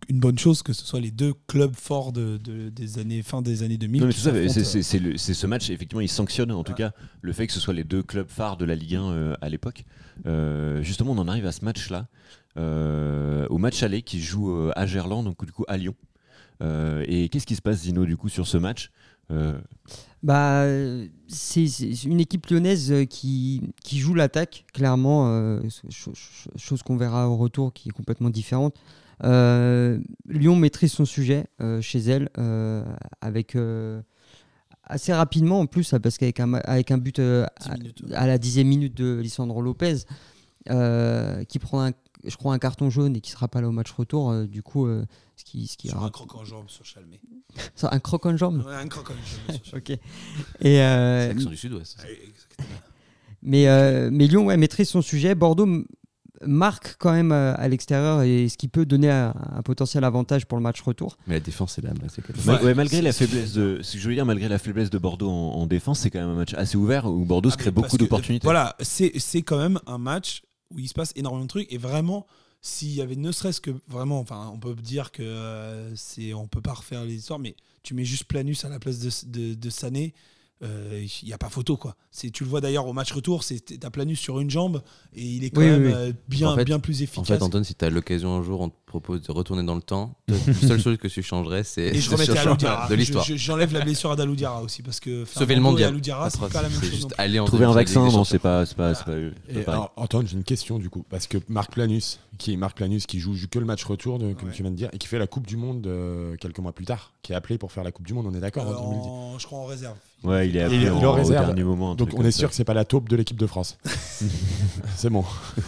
une 0.09 0.19
bonne 0.19 0.39
chose 0.39 0.63
que 0.63 0.73
ce 0.73 0.85
soit 0.85 1.01
les 1.01 1.13
deux 1.13 1.33
clubs 1.47 1.75
forts 1.77 2.13
de, 2.13 2.37
de- 2.37 2.69
des 2.69 2.99
années 2.99 3.23
fin 3.23 3.43
des 3.43 3.63
années 3.63 3.79
2000 3.79 4.01
Non, 4.01 4.07
mais 4.09 4.13
qui 4.13 4.19
tout 4.19 4.25
ça, 4.25 4.33
s'affrontent, 4.33 4.83
c'est- 5.19 5.35
ce 5.35 5.47
match, 5.47 5.71
effectivement, 5.71 6.01
il 6.01 6.09
sanctionne 6.09 6.51
en 6.51 6.65
tout 6.65 6.75
cas 6.75 6.93
le 7.23 7.33
fait 7.33 7.47
que 7.47 7.53
ce 7.53 7.61
soit 7.61 7.73
les 7.73 7.85
deux 7.85 8.03
clubs 8.03 8.29
phares 8.29 8.57
de 8.57 8.65
la 8.65 8.75
Ligue 8.75 8.97
1 8.97 9.05
euh, 9.13 9.35
à 9.41 9.49
l'époque. 9.49 9.85
Euh, 10.27 10.83
justement, 10.83 11.13
on 11.13 11.19
en 11.19 11.29
arrive 11.29 11.47
à 11.47 11.53
ce 11.53 11.65
match-là, 11.65 12.09
au 12.57 13.59
match 13.59 13.83
aller 13.83 14.03
qui 14.03 14.21
joue 14.21 14.71
à 14.75 14.87
Gerland, 14.87 15.25
donc 15.25 15.45
du 15.45 15.53
coup 15.53 15.65
à 15.69 15.77
Lyon. 15.77 15.95
Et 16.61 17.29
qu'est-ce 17.29 17.47
qui 17.47 17.57
se 17.57 17.63
passe, 17.63 17.83
Zino, 17.83 18.05
du 18.05 18.17
coup, 18.17 18.29
sur 18.29 18.47
ce 18.47 18.57
match? 18.59 18.91
Bah, 20.23 20.63
euh, 20.63 21.07
c'est 21.29 21.67
c'est 21.69 22.05
une 22.05 22.21
équipe 22.21 22.47
lyonnaise 22.47 22.91
euh, 22.91 23.05
qui, 23.05 23.63
qui 23.85 23.99
joue 23.99 24.15
l'attaque, 24.15 24.65
clairement, 24.73 25.29
euh, 25.29 25.61
cho- 25.91 26.13
cho- 26.15 26.51
chose 26.57 26.83
qu'on 26.83 26.97
verra 26.97 27.29
au 27.29 27.37
retour 27.37 27.73
qui 27.73 27.91
est 27.91 27.93
complètement 27.93 28.31
différente. 28.31 28.75
Euh, 29.25 29.99
Lyon 30.29 30.57
maîtrise 30.57 30.93
son 30.93 31.05
sujet 31.05 31.47
euh, 31.61 31.81
chez 31.81 31.99
elle, 32.01 32.29
euh, 32.39 32.85
avec 33.21 33.55
euh, 33.57 34.03
assez 34.85 35.13
rapidement 35.13 35.61
en 35.61 35.67
plus, 35.67 35.95
parce 36.03 36.19
qu'avec 36.19 36.41
un, 36.41 36.55
avec 36.55 36.91
un 36.91 36.99
but 36.99 37.19
euh, 37.19 37.47
10 37.61 38.13
à, 38.15 38.21
à 38.23 38.27
la 38.27 38.39
dixième 38.39 38.67
minute 38.69 38.97
de 38.97 39.19
Lisandro 39.23 39.63
Lopez, 39.63 39.99
euh, 40.71 41.45
qui 41.45 41.59
prend 41.61 41.83
un, 41.85 41.93
je 42.27 42.37
crois 42.37 42.55
un 42.55 42.59
carton 42.59 42.91
jaune 42.91 43.17
et 43.17 43.21
qui 43.21 43.31
sera 43.31 43.49
pas 43.49 43.61
là 43.61 43.69
au 43.69 43.73
match 43.73 43.91
retour, 43.93 44.31
euh, 44.31 44.47
du 44.47 44.63
coup, 44.63 44.87
euh, 44.87 45.05
ce 45.37 45.45
qui, 45.45 45.67
ce 45.67 45.77
qui 45.77 45.91
un 45.91 46.11
croc 46.11 46.35
en 46.35 46.45
jambe 46.45 46.69
sur 46.69 46.85
Chalmé. 46.85 47.21
un 47.83 47.99
croc 48.01 48.27
en 48.27 48.37
jambe. 48.37 48.65
Ouais, 48.67 48.75
un 48.75 48.89
croc 48.89 49.11
en 49.11 49.15
jambe 49.15 49.57
sur 49.57 49.65
Chalmé. 49.65 49.79
Ok. 49.79 49.99
Et 50.61 50.81
euh, 50.81 51.29
L'accent 51.29 51.51
du 51.51 51.57
sud-ouest. 51.57 51.99
Mais, 53.43 53.69
euh, 53.69 54.11
mais 54.13 54.27
Lyon 54.27 54.47
ouais, 54.47 54.57
maîtrise 54.57 54.89
son 54.89 55.03
sujet. 55.03 55.35
Bordeaux 55.35 55.85
marque 56.45 56.97
quand 56.99 57.13
même 57.13 57.33
à 57.33 57.67
l'extérieur 57.69 58.23
et 58.23 58.49
ce 58.49 58.59
qui 58.59 58.69
peut 58.69 58.85
donner 58.85 59.11
un, 59.11 59.35
un 59.53 59.63
potentiel 59.63 60.05
avantage 60.05 60.45
pour 60.47 60.59
le 60.59 60.63
match 60.63 60.81
retour. 60.83 61.17
Mais 61.27 61.35
la 61.35 61.41
défense, 61.41 61.75
c'est 61.75 61.83
là. 61.83 61.91
c'est 62.09 62.63
ouais, 62.63 62.75
malgré 62.75 63.01
la 63.01 63.13
faiblesse 63.13 63.53
de, 63.55 63.81
ce 63.83 63.95
que 63.95 63.99
je 63.99 64.09
veux 64.09 64.15
dire, 64.15 64.27
malgré 64.27 64.49
la 64.49 64.59
faiblesse 64.59 64.91
de 64.91 64.99
Bordeaux 64.99 65.31
en, 65.31 65.53
en 65.55 65.67
défense, 65.67 66.01
c'est 66.01 66.11
quand 66.11 66.19
même 66.21 66.29
un 66.29 66.35
match 66.35 66.55
assez 66.55 66.77
ouvert 66.77 67.07
où 67.07 67.25
Bordeaux 67.25 67.51
se 67.51 67.55
Ah, 67.55 67.59
crée 67.59 67.71
mais 67.71 67.83
beaucoup 67.83 67.97
d'opportunités. 67.97 68.45
Voilà, 68.45 68.77
c'est 68.81 69.13
c'est 69.19 69.43
quand 69.43 69.59
même 69.59 69.79
un 69.87 69.99
match 69.99 70.43
où 70.75 70.79
il 70.79 70.89
se 70.89 70.95
passe 70.95 71.13
énormément 71.17 71.45
de 71.45 71.49
trucs 71.49 71.73
et 71.73 71.79
vraiment 71.79 72.27
s'il 72.63 72.93
y 72.95 73.01
avait 73.01 73.17
ne 73.17 73.31
serait-ce 73.33 73.61
que 73.61 73.71
vraiment 73.89 74.19
enfin 74.21 74.51
on 74.53 74.59
peut 74.59 74.75
dire 74.75 75.13
que 75.13 75.23
euh, 75.23 75.95
c'est 75.95 76.35
on 76.35 76.49
peut 76.49 76.61
pas 76.63 76.73
refaire 76.75 77.05
les 77.05 77.15
histoires 77.15 77.39
mais 77.39 77.55
tu 77.83 77.95
mets 77.95 78.05
juste 78.05 78.25
Planus 78.25 78.65
à 78.65 78.69
la 78.69 78.79
place 78.81 78.99
de, 78.99 79.11
de, 79.31 79.55
de 79.55 79.71
Sané 79.71 80.15
euh, 80.63 81.07
il 81.23 81.27
n'y 81.27 81.35
a 81.35 81.39
pas 81.39 81.51
photo 81.51 81.77
quoi. 81.77 81.97
C'est 82.11 82.31
tu 82.31 82.43
le 82.43 82.49
vois 82.49 82.63
d'ailleurs 82.63 82.87
au 82.87 82.95
match 82.95 83.13
retour, 83.13 83.45
c'est 83.45 83.61
t'as 83.79 83.91
Planus 83.91 84.19
sur 84.19 84.41
une 84.41 84.49
jambe 84.49 84.83
et 85.13 85.23
il 85.23 85.45
est 85.45 85.51
quand 85.51 85.61
Oui, 85.61 85.67
même 85.67 85.83
oui, 85.83 85.89
oui. 85.89 85.93
euh, 85.95 86.13
bien 86.29 86.49
En 86.53 86.55
fait- 86.57 86.65
bien 86.65 86.79
plus 86.81 87.01
En 87.01 87.05
efficace. 87.05 87.27
fait, 87.29 87.43
Antoine, 87.43 87.63
si 87.63 87.75
tu 87.75 87.85
as 87.85 87.91
l'occasion 87.91 88.35
un 88.37 88.43
jour, 88.43 88.63
on 88.63 88.71
te 88.71 88.75
propose 89.01 89.23
de 89.23 89.33
retourner 89.33 89.63
dans 89.63 89.75
le 89.75 89.83
temps. 89.83 90.15
La 90.29 90.37
seule 90.55 90.81
chose 90.81 90.97
que 90.97 91.09
tu 91.09 91.23
changerais, 91.23 91.65
c'est 91.65 91.83
et 91.95 92.01
je 92.01 92.11
de 92.89 92.95
l'histoire. 92.95 93.25
Je- 93.25 93.33
je- 93.35 93.37
J'enlève 93.37 93.73
la 93.73 93.81
blessure 93.81 94.11
à 94.11 94.17
Dalou 94.17 94.35
Diarra 94.35 94.63
aussi 94.63 94.83
parce 94.83 95.01
que 95.01 95.25
faire 95.25 95.39
Sauver 95.43 95.55
le 95.55 95.61
Bordeaux 95.63 95.79
et 95.79 95.85
mondial. 95.93 96.31
C'est 96.31 96.41
Pas 96.41 96.49
pas 96.49 96.63
la 96.63 96.69
même 96.69 96.79
c'est 96.79 96.87
chose. 96.87 96.91
juste 96.91 97.03
non 97.03 97.09
plus. 97.09 97.15
aller 97.19 97.39
en 97.41 97.45
Trouver 97.45 97.65
un 97.65 97.69
demi-finale 97.73 97.85
vaccin, 97.85 98.01
des 98.01 98.07
non, 98.07 98.11
Champions. 98.11 98.25
c'est 98.25 98.39
pas, 98.39 98.67
c'est 98.67 98.77
pas, 98.77 98.95
c'est 98.95 99.05
pas, 99.05 99.11
c'est 99.15 99.51
pas 99.53 99.59
Et 99.61 99.63
pareil. 99.65 99.79
alors, 99.81 99.93
Antoine, 99.97 100.27
j'ai 100.27 100.37
une 100.37 100.45
question 100.45 100.79
du 100.79 100.89
coup, 100.91 101.05
parce 101.09 101.27
que 101.27 101.39
Marc 101.49 101.73
Planus, 101.73 102.19
qui 102.39 102.53
est 102.53 102.57
Marc 102.57 102.77
Planus, 102.77 103.07
qui 103.07 103.19
joue 103.21 103.35
que 103.51 103.59
le 103.59 103.65
match 103.67 103.85
retour, 103.85 104.19
de- 104.19 104.33
comme 104.35 104.49
Ouais. 104.49 104.55
tu 104.55 104.63
viens 104.63 104.71
de 104.71 104.77
dire, 104.77 104.89
et 104.93 104.99
qui 104.99 105.07
fait 105.09 105.19
la 105.19 105.27
Coupe 105.27 105.47
du 105.47 105.57
Monde 105.57 105.87
euh, 105.87 106.37
quelques 106.41 106.59
mois 106.59 106.73
plus 106.73 106.85
tard, 106.87 107.13
qui 107.23 107.33
est 107.33 107.35
appelé 107.37 107.59
pour 107.59 107.73
faire 107.73 107.85
la 107.85 107.93
Coupe 107.93 108.07
du 108.07 108.15
Monde, 108.15 108.27
on 108.29 108.35
est 108.35 108.41
d'accord 108.41 108.67
Euh, 108.67 108.75
en 108.75 108.91
2010. 108.91 109.09
en- 109.09 109.39
je 109.39 109.47
crois 109.47 109.59
en 109.61 109.67
réserve. 109.67 109.97
Ouais, 110.25 110.49
il 110.49 110.57
est 110.57 110.61
Il 110.61 110.63
appelé 110.65 110.85
est 110.87 110.91
en, 110.91 110.97
en 110.99 111.05
au 111.05 111.13
réserve. 111.13 111.47
dernier 111.47 111.63
moment. 111.63 111.93
un 111.93 111.95
Donc 111.95 112.09
truc 112.09 112.15
on 112.15 112.17
comme 112.23 112.27
est 112.27 112.31
ça. 112.33 112.39
sûr 112.41 112.49
que 112.49 112.55
c'est 112.55 112.65
pas 112.65 112.75
la 112.75 112.85
taupe 112.87 113.09
de 113.09 113.17
l'équipe 113.17 113.37
de 113.39 113.47
France. 113.47 113.77
c'est 114.97 115.11
bon. 115.11 115.25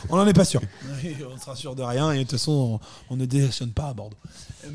On 0.09 0.17
n'en 0.17 0.27
est 0.27 0.33
pas 0.33 0.45
sûr. 0.45 0.61
on 1.33 1.39
sera 1.39 1.55
sûr 1.55 1.75
de 1.75 1.83
rien 1.83 2.11
et 2.13 2.17
de 2.19 2.23
toute 2.23 2.33
façon, 2.33 2.81
on, 3.11 3.17
on 3.17 3.18
ne 3.19 3.27
déchaîne 3.27 3.73
pas 3.73 3.89
à 3.89 3.95
Bordeaux. 3.95 4.17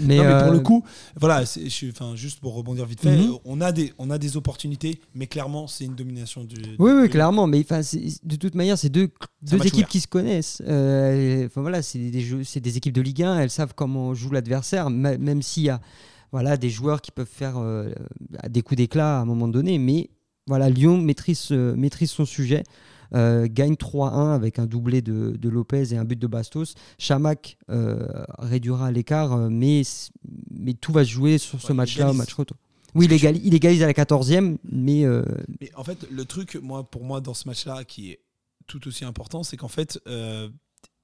Mais, 0.00 0.16
non, 0.16 0.24
mais 0.24 0.38
pour 0.38 0.48
euh, 0.48 0.52
le 0.52 0.60
coup, 0.60 0.84
voilà, 1.16 1.44
je 1.44 1.68
suis- 1.68 1.92
juste 2.14 2.40
pour 2.40 2.54
rebondir 2.54 2.86
vite 2.86 3.00
fait, 3.00 3.16
Mhm. 3.16 3.30
euh, 3.32 3.36
on, 3.44 3.60
a 3.60 3.70
des, 3.72 3.92
on 3.98 4.10
a 4.10 4.18
des 4.18 4.36
opportunités, 4.36 5.00
mais 5.14 5.26
clairement, 5.26 5.66
c'est 5.68 5.84
une 5.84 5.94
domination 5.94 6.42
du. 6.44 6.56
Oui, 6.78 6.90
du- 6.92 7.00
oui, 7.02 7.08
clairement. 7.10 7.46
Mais 7.46 7.62
de 7.62 8.36
toute 8.36 8.54
manière, 8.54 8.76
c'est 8.78 8.88
deux, 8.88 9.10
équipes 9.52 9.72
ouvert. 9.74 9.88
qui 9.88 10.00
se 10.00 10.06
connaissent. 10.08 10.62
Euh, 10.66 11.46
Enfin 11.46 11.60
voilà, 11.60 11.82
c'est 11.82 11.98
des, 11.98 12.20
jeux- 12.20 12.44
c'est 12.44 12.60
des 12.60 12.76
équipes 12.76 12.94
de 12.94 13.00
Ligue 13.02 13.22
1. 13.22 13.38
Elles 13.40 13.50
savent 13.50 13.74
comment 13.74 14.14
joue 14.14 14.30
l'adversaire, 14.30 14.90
même 14.90 15.42
s'il 15.42 15.64
y 15.64 15.68
a 15.70 15.80
voilà, 16.32 16.56
des 16.56 16.70
joueurs 16.70 17.00
qui 17.02 17.10
peuvent 17.10 17.26
faire 17.30 17.58
euh, 17.58 17.92
des 18.48 18.62
coups 18.62 18.78
d'éclat 18.78 19.18
à 19.18 19.20
un 19.22 19.24
moment 19.24 19.48
donné. 19.48 19.78
Mais 19.78 20.08
voilà, 20.46 20.68
Lyon 20.70 20.96
maîtrise, 20.98 21.48
euh, 21.52 21.76
maîtrise 21.76 22.10
son 22.10 22.24
sujet. 22.24 22.64
Euh, 23.14 23.46
gagne 23.50 23.74
3-1 23.74 24.34
avec 24.34 24.58
un 24.58 24.66
doublé 24.66 25.02
de, 25.02 25.36
de 25.36 25.48
Lopez 25.48 25.92
et 25.92 25.96
un 25.96 26.04
but 26.04 26.18
de 26.18 26.26
Bastos. 26.26 26.74
Chamac 26.98 27.56
euh, 27.70 28.06
réduira 28.38 28.90
l'écart, 28.90 29.32
euh, 29.32 29.48
mais, 29.50 29.82
mais 30.50 30.74
tout 30.74 30.92
va 30.92 31.04
se 31.04 31.10
jouer 31.10 31.38
sur 31.38 31.60
ce 31.60 31.68
Ouais, 31.68 31.74
match-là, 31.74 32.10
au 32.10 32.14
match 32.14 32.32
retour. 32.34 32.56
Oui, 32.94 33.06
il, 33.06 33.54
égalise 33.54 33.82
à 33.82 33.86
la 33.86 33.94
14e, 33.94 34.58
mais 34.70 35.04
euh, 35.04 35.24
Mais 35.60 35.70
en 35.74 35.84
fait, 35.84 36.06
le 36.10 36.24
truc, 36.26 36.56
moi, 36.56 36.84
pour 36.84 37.04
moi, 37.04 37.20
dans 37.20 37.32
ce 37.32 37.48
match-là, 37.48 37.84
qui 37.84 38.10
est 38.10 38.20
tout 38.66 38.86
aussi 38.86 39.04
important, 39.04 39.42
c'est 39.42 39.56
qu'en 39.56 39.68
fait, 39.68 39.98
euh, 40.06 40.48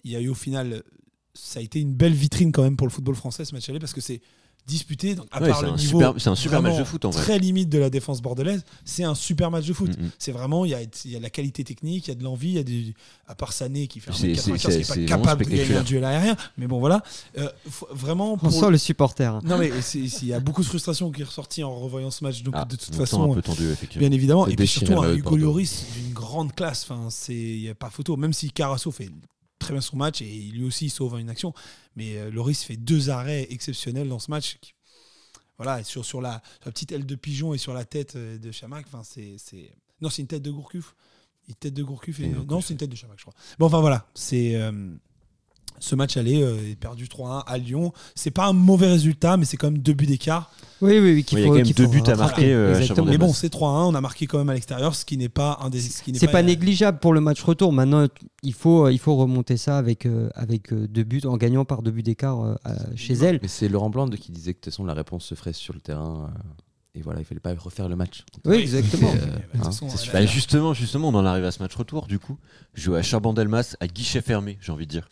il 0.05 0.11
y 0.11 0.17
a 0.17 0.21
eu 0.21 0.29
au 0.29 0.35
final, 0.35 0.83
ça 1.33 1.61
a 1.61 1.63
été 1.63 1.81
une 1.81 1.95
belle 1.95 2.13
vitrine 2.13 2.53
quand 2.53 2.63
même 2.63 2.77
pour 2.77 2.87
le 2.87 2.93
football 2.93 3.15
français 3.15 3.45
ce 3.45 3.55
match 3.55 3.69
aller 3.69 3.79
parce 3.79 3.95
que 3.95 4.01
c'est 4.01 4.21
disputé. 4.69 5.15
Donc, 5.17 5.27
à 5.33 5.41
Ouais, 5.43 5.49
part 5.49 5.59
c'est 5.61 5.67
le 5.67 5.73
un 5.73 5.77
niveau 5.77 5.99
super- 5.99 6.15
c'est 6.19 6.29
un 6.31 6.35
super 6.37 6.63
match 6.63 6.79
de 6.79 6.85
foot, 6.85 7.05
en 7.05 7.11
vrai. 7.11 7.23
Très 7.23 7.39
limite 7.41 7.69
de 7.69 7.79
la 7.79 7.91
défense 7.91 8.21
bordelaise, 8.23 8.65
c'est 8.85 9.03
un 9.03 9.15
super 9.17 9.51
match 9.51 9.67
de 9.67 9.73
foot. 9.73 9.99
Mm, 9.99 10.03
mm. 10.05 10.11
C'est 10.19 10.31
vraiment, 10.33 10.65
il 10.65 10.71
y 10.71 10.75
a, 10.75 10.83
il 10.83 11.11
y 11.11 11.17
a 11.17 11.19
de 11.19 11.23
la 11.25 11.31
qualité 11.31 11.65
technique, 11.65 12.07
il 12.07 12.11
y 12.11 12.13
a 12.13 12.15
de 12.15 12.23
l'envie, 12.23 12.51
il 12.51 12.55
y 12.55 12.59
a 12.59 12.63
des, 12.63 12.95
à 13.27 13.35
part 13.35 13.53
Sané 13.53 13.87
qui 13.89 13.99
fait 14.01 14.11
un 14.11 14.15
c'est- 14.15 14.33
95, 14.33 14.93
qui 14.93 14.99
n'est 15.01 15.07
pas 15.07 15.17
capable 15.17 15.45
de 15.47 15.51
gagner 15.51 15.75
un 15.77 15.83
duel 15.83 16.05
aérien. 16.05 16.37
Mais 16.59 16.67
bon, 16.67 16.79
voilà. 16.79 17.03
Euh, 17.39 17.49
faut- 17.69 17.89
vraiment, 17.91 18.35
on 18.35 18.37
pour- 18.37 18.53
sent 18.53 18.71
le 18.71 18.79
supporter. 18.79 19.33
hein. 19.35 19.41
non 19.45 19.59
mais 19.59 19.71
il 19.95 20.27
y 20.27 20.33
a 20.33 20.41
beaucoup 20.41 20.63
de 20.63 20.67
frustration 20.69 21.11
qui 21.11 21.23
est 21.23 21.25
ressortie 21.25 21.65
en 21.65 21.75
revoyant 21.75 22.11
ce 22.11 22.23
match. 22.23 22.43
Donc 22.43 22.55
Ah, 22.57 22.65
de 22.65 22.77
toute 22.77 22.91
on 22.95 22.99
façon, 22.99 23.33
un 23.33 23.35
peu 23.35 23.43
tendu, 23.43 23.71
effectivement. 23.71 24.07
Bien 24.07 24.15
évidemment. 24.15 24.45
C'est 24.47 24.53
Et 24.53 24.57
puis 24.57 24.67
surtout, 24.67 25.01
un 25.01 25.15
Hugo. 25.15 25.37
Lloris 25.37 25.87
d'une 25.97 26.13
grande 26.13 26.55
classe. 26.55 26.85
Enfin, 26.89 27.09
c'est 27.11 27.35
il 27.35 27.61
y 27.63 27.69
a 27.71 27.75
pas 27.75 27.91
photo. 27.91 28.17
Même 28.17 28.33
si 28.33 28.51
Carasso 28.51 28.91
fait 28.91 29.09
très 29.59 29.73
bien 29.73 29.81
son 29.81 29.97
match 29.97 30.23
et 30.23 30.51
lui 30.53 30.65
aussi 30.65 30.87
il 30.87 30.91
sauve 30.91 31.19
une 31.19 31.29
action, 31.31 31.53
mais 31.99 32.17
euh, 32.17 32.31
Lloris 32.31 32.63
fait 32.65 32.77
deux 32.77 33.11
arrêts 33.11 33.47
exceptionnels 33.51 34.09
dans 34.09 34.19
ce 34.21 34.31
match. 34.31 34.57
qui- 34.61 34.73
Voilà, 35.59 35.83
sur 35.85 36.05
sur 36.05 36.21
la, 36.21 36.41
sur 36.61 36.67
la 36.67 36.73
petite 36.73 36.93
aile 36.93 37.05
de 37.05 37.15
pigeon 37.17 37.53
et 37.53 37.59
sur 37.59 37.75
la 37.75 37.85
tête 37.85 38.15
euh, 38.17 38.39
de 38.39 38.51
Chamac. 38.53 38.87
Enfin, 38.87 39.03
c'est 39.05 39.35
c'est 39.39 39.71
non, 40.01 40.09
c'est 40.09 40.23
une 40.23 40.29
tête 40.29 40.43
de 40.43 40.51
Gourcuff. 40.53 40.95
Une 41.49 41.55
tête 41.57 41.75
de 41.75 41.83
Gourcuff. 41.83 42.21
Et... 42.21 42.29
Non, 42.29 42.61
c'est 42.61 42.75
une 42.75 42.79
tête 42.79 42.91
de 42.91 42.95
Chamac, 42.97 43.19
je 43.19 43.25
crois. 43.25 43.35
Bon, 43.59 43.67
enfin 43.67 43.81
voilà, 43.81 44.07
c'est 44.15 44.55
euh, 44.55 44.71
ce 45.81 45.95
match 45.95 46.17
aller 46.17 46.43
euh, 46.43 46.57
est 46.71 46.75
perdu 46.77 47.07
3-1 47.07 47.43
à 47.47 47.59
Lyon. 47.59 47.93
C'est 48.15 48.31
pas 48.31 48.47
un 48.47 48.53
mauvais 48.53 48.89
résultat, 48.89 49.37
mais 49.37 49.45
c'est 49.45 49.57
quand 49.57 49.71
même 49.71 49.79
deux 49.81 49.93
buts 49.93 50.07
d'écart. 50.07 50.51
Oui, 50.81 50.99
oui, 51.01 51.15
oui. 51.15 51.25
qu'il 51.25 51.39
Oui, 51.39 51.43
il 51.43 51.47
y 51.47 51.49
a 51.49 51.49
faut- 51.49 51.53
quand 51.59 51.65
même 51.65 51.73
deux 51.73 51.85
faut 51.85 51.91
buts 51.91 52.11
à 52.11 52.15
marquer, 52.17 52.53
euh. 52.53 52.87
Mais 53.07 53.19
bon, 53.19 53.33
c'est 53.33 53.49
3-1, 53.53 53.87
on 53.89 53.95
a 53.95 54.01
marqué 54.01 54.27
quand 54.27 54.39
même 54.39 54.49
à 54.49 54.55
l'extérieur, 54.55 54.95
ce 54.95 55.05
qui 55.05 55.17
n'est 55.17 55.29
pas 55.29 55.59
un 55.61 55.71
des. 55.71 55.81
ce 55.81 56.03
C'est 56.15 56.29
pas 56.29 56.39
euh, 56.39 56.43
négligeable 56.43 56.99
pour 57.01 57.13
le 57.13 57.21
match 57.21 57.43
retour. 57.43 57.73
Maintenant, 57.73 58.07
il 58.43 58.55
faut, 58.55 58.89
il 58.89 58.99
faut 58.99 59.17
remonter 59.17 59.57
ça 59.57 59.77
avec, 59.79 60.07
euh, 60.07 60.29
avec 60.35 60.73
euh, 60.73 60.87
deux 60.87 61.03
buts, 61.05 61.23
en 61.25 61.37
gagnant 61.37 61.65
par 61.65 61.83
deux 61.83 61.91
buts 61.91 62.03
d'écart 62.05 62.41
euh, 62.43 62.55
chez 62.95 63.15
elle. 63.15 63.41
Mais 63.43 63.49
c'est 63.49 63.69
Laurent 63.69 63.91
Blanc 63.91 64.09
qui 64.09 64.31
disait 64.31 64.53
que 64.55 64.59
de 64.59 64.63
toute 64.65 64.73
façon 64.73 64.85
la 64.85 64.95
réponse 64.95 65.25
se 65.25 65.35
ferait 65.35 65.53
sur 65.53 65.75
le 65.75 65.81
terrain. 65.81 66.31
euh, 66.33 66.39
et 66.95 67.03
voilà, 67.03 67.21
il 67.21 67.25
fallait 67.25 67.39
pas 67.41 67.55
refaire 67.55 67.89
le 67.89 67.95
match. 67.97 68.25
Oui, 68.45 68.57
exactement. 68.57 69.11
Euh, 69.11 69.37
hein, 69.61 69.65
façon, 69.65 69.89
Bah, 70.13 70.25
justement, 70.27 70.75
justement, 70.75 71.09
on 71.11 71.15
en 71.15 71.25
arrive 71.25 71.45
à 71.45 71.51
ce 71.53 71.63
match 71.63 71.75
retour, 71.77 72.07
du 72.07 72.19
coup. 72.19 72.39
Jouer 72.75 72.99
à 72.99 73.03
Chabandelmas 73.03 73.77
à 73.79 73.87
guichet 73.87 74.21
fermé, 74.21 74.59
j'ai 74.61 74.73
envie 74.73 74.87
de 74.87 74.91
dire. 74.91 75.09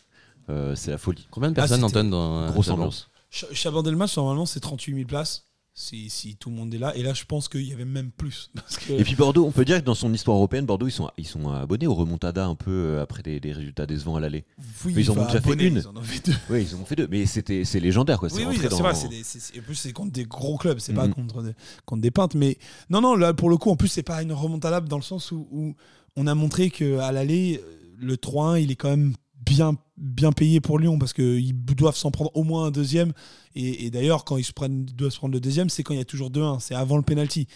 Euh, 0.49 0.75
c'est 0.75 0.91
la 0.91 0.97
folie. 0.97 1.27
Combien 1.31 1.49
de 1.49 1.53
Ah, 1.59 1.63
personnes, 1.67 1.81
c'était 1.87 1.99
Anton, 1.99 2.09
dans 2.09 2.41
euh, 2.43 2.49
Grosse 2.51 2.69
ambiance. 2.69 3.09
Ch- 3.29 3.51
Chabandelmas, 3.53 4.13
normalement, 4.17 4.45
c'est 4.45 4.59
38 4.59 4.93
000 4.95 5.05
places. 5.07 5.43
Si, 5.79 6.09
si 6.09 6.35
tout 6.37 6.49
le 6.49 6.55
monde 6.55 6.73
est 6.73 6.79
là. 6.79 6.95
Et 6.97 7.03
là, 7.03 7.13
je 7.13 7.23
pense 7.25 7.47
qu'il 7.47 7.61
y 7.61 7.71
avait 7.71 7.85
même 7.85 8.09
plus. 8.09 8.49
Parce 8.55 8.77
que, 8.77 8.93
Et 8.93 9.03
puis 9.03 9.13
Bordeaux, 9.13 9.45
on 9.45 9.51
peut 9.51 9.63
dire 9.63 9.79
que 9.79 9.85
dans 9.85 9.93
son 9.93 10.11
histoire 10.11 10.35
européenne, 10.37 10.65
Bordeaux, 10.65 10.87
ils 10.87 10.91
sont, 10.91 11.11
ils 11.19 11.27
sont 11.27 11.49
abonnés 11.51 11.85
au 11.85 11.93
remontada 11.93 12.47
un 12.47 12.55
peu 12.55 12.71
euh, 12.71 13.03
après 13.03 13.21
des, 13.21 13.39
des 13.39 13.51
résultats 13.53 13.85
décevants 13.85 14.15
à 14.15 14.19
l'aller. 14.19 14.43
oui, 14.85 14.93
mais 14.95 15.01
ils 15.03 15.11
en 15.11 15.17
ont 15.19 15.25
déjà 15.25 15.39
fait 15.39 15.53
une. 15.53 15.75
Ils 15.75 15.87
en 15.87 15.95
ont 15.95 16.01
fait 16.01 16.25
deux. 16.25 16.35
Oui, 16.49 16.65
ils 16.67 16.75
en 16.75 16.79
ont 16.79 16.85
fait 16.85 16.95
deux, 16.95 17.07
mais 17.11 17.27
c'était, 17.27 17.63
c'est 17.63 17.79
légendaire, 17.79 18.17
quoi. 18.17 18.27
C'est 18.29 18.37
Oui, 18.37 18.45
oui, 18.49 18.57
c'est 18.59 18.69
dans- 18.69 18.77
vrai. 18.79 18.95
c'est 18.95 19.07
des- 19.07 19.59
en 19.59 19.63
plus, 19.63 19.75
c'est 19.75 19.93
contre 19.93 20.13
des 20.13 20.23
gros 20.25 20.57
clubs. 20.57 20.79
C'est 20.79 20.93
pas 20.93 21.05
Mhm. 21.05 21.13
contre 21.13 21.43
des, 21.43 21.53
contre 21.85 22.01
des 22.01 22.09
peintes. 22.11 22.33
Mais 22.33 22.57
non, 22.89 23.01
non, 23.01 23.15
là, 23.15 23.35
pour 23.35 23.51
le 23.51 23.57
coup, 23.57 23.69
en 23.69 23.75
plus, 23.75 23.89
c'est 23.89 24.01
pas 24.01 24.23
une 24.23 24.33
remontada 24.33 24.81
dans 24.81 24.97
le 24.97 25.03
sens 25.03 25.31
où, 25.31 25.47
où 25.51 25.75
on 26.15 26.25
a 26.25 26.33
montré 26.33 26.71
qu'à 26.71 27.11
l'aller, 27.11 27.61
le 27.99 28.17
3-1, 28.17 28.59
il 28.59 28.71
est 28.71 28.75
quand 28.75 28.89
même 28.89 29.13
bien, 29.47 29.75
bien 29.97 30.31
payé 30.31 30.59
pour 30.61 30.79
Lyon 30.79 30.97
parce 30.99 31.13
qu'ils 31.13 31.55
doivent 31.65 31.95
s'en 31.97 32.11
prendre 32.11 32.31
au 32.35 32.43
moins 32.43 32.65
un 32.65 32.71
deuxième. 32.71 33.13
Et, 33.55 33.85
et 33.85 33.89
d'ailleurs, 33.91 34.23
quand 34.25 34.37
ils 34.37 34.43
se 34.43 34.53
prennent, 34.53 34.85
doivent 34.85 35.11
se 35.11 35.17
prendre 35.17 35.33
le 35.33 35.39
deuxième, 35.39 35.69
c'est 35.69 35.83
quand 35.83 35.93
il 35.93 35.97
y 35.97 36.01
a 36.01 36.05
toujours 36.05 36.29
2-1. 36.29 36.59
C'est 36.59 36.75
avant 36.75 36.97
le 36.97 37.03
penalty. 37.03 37.47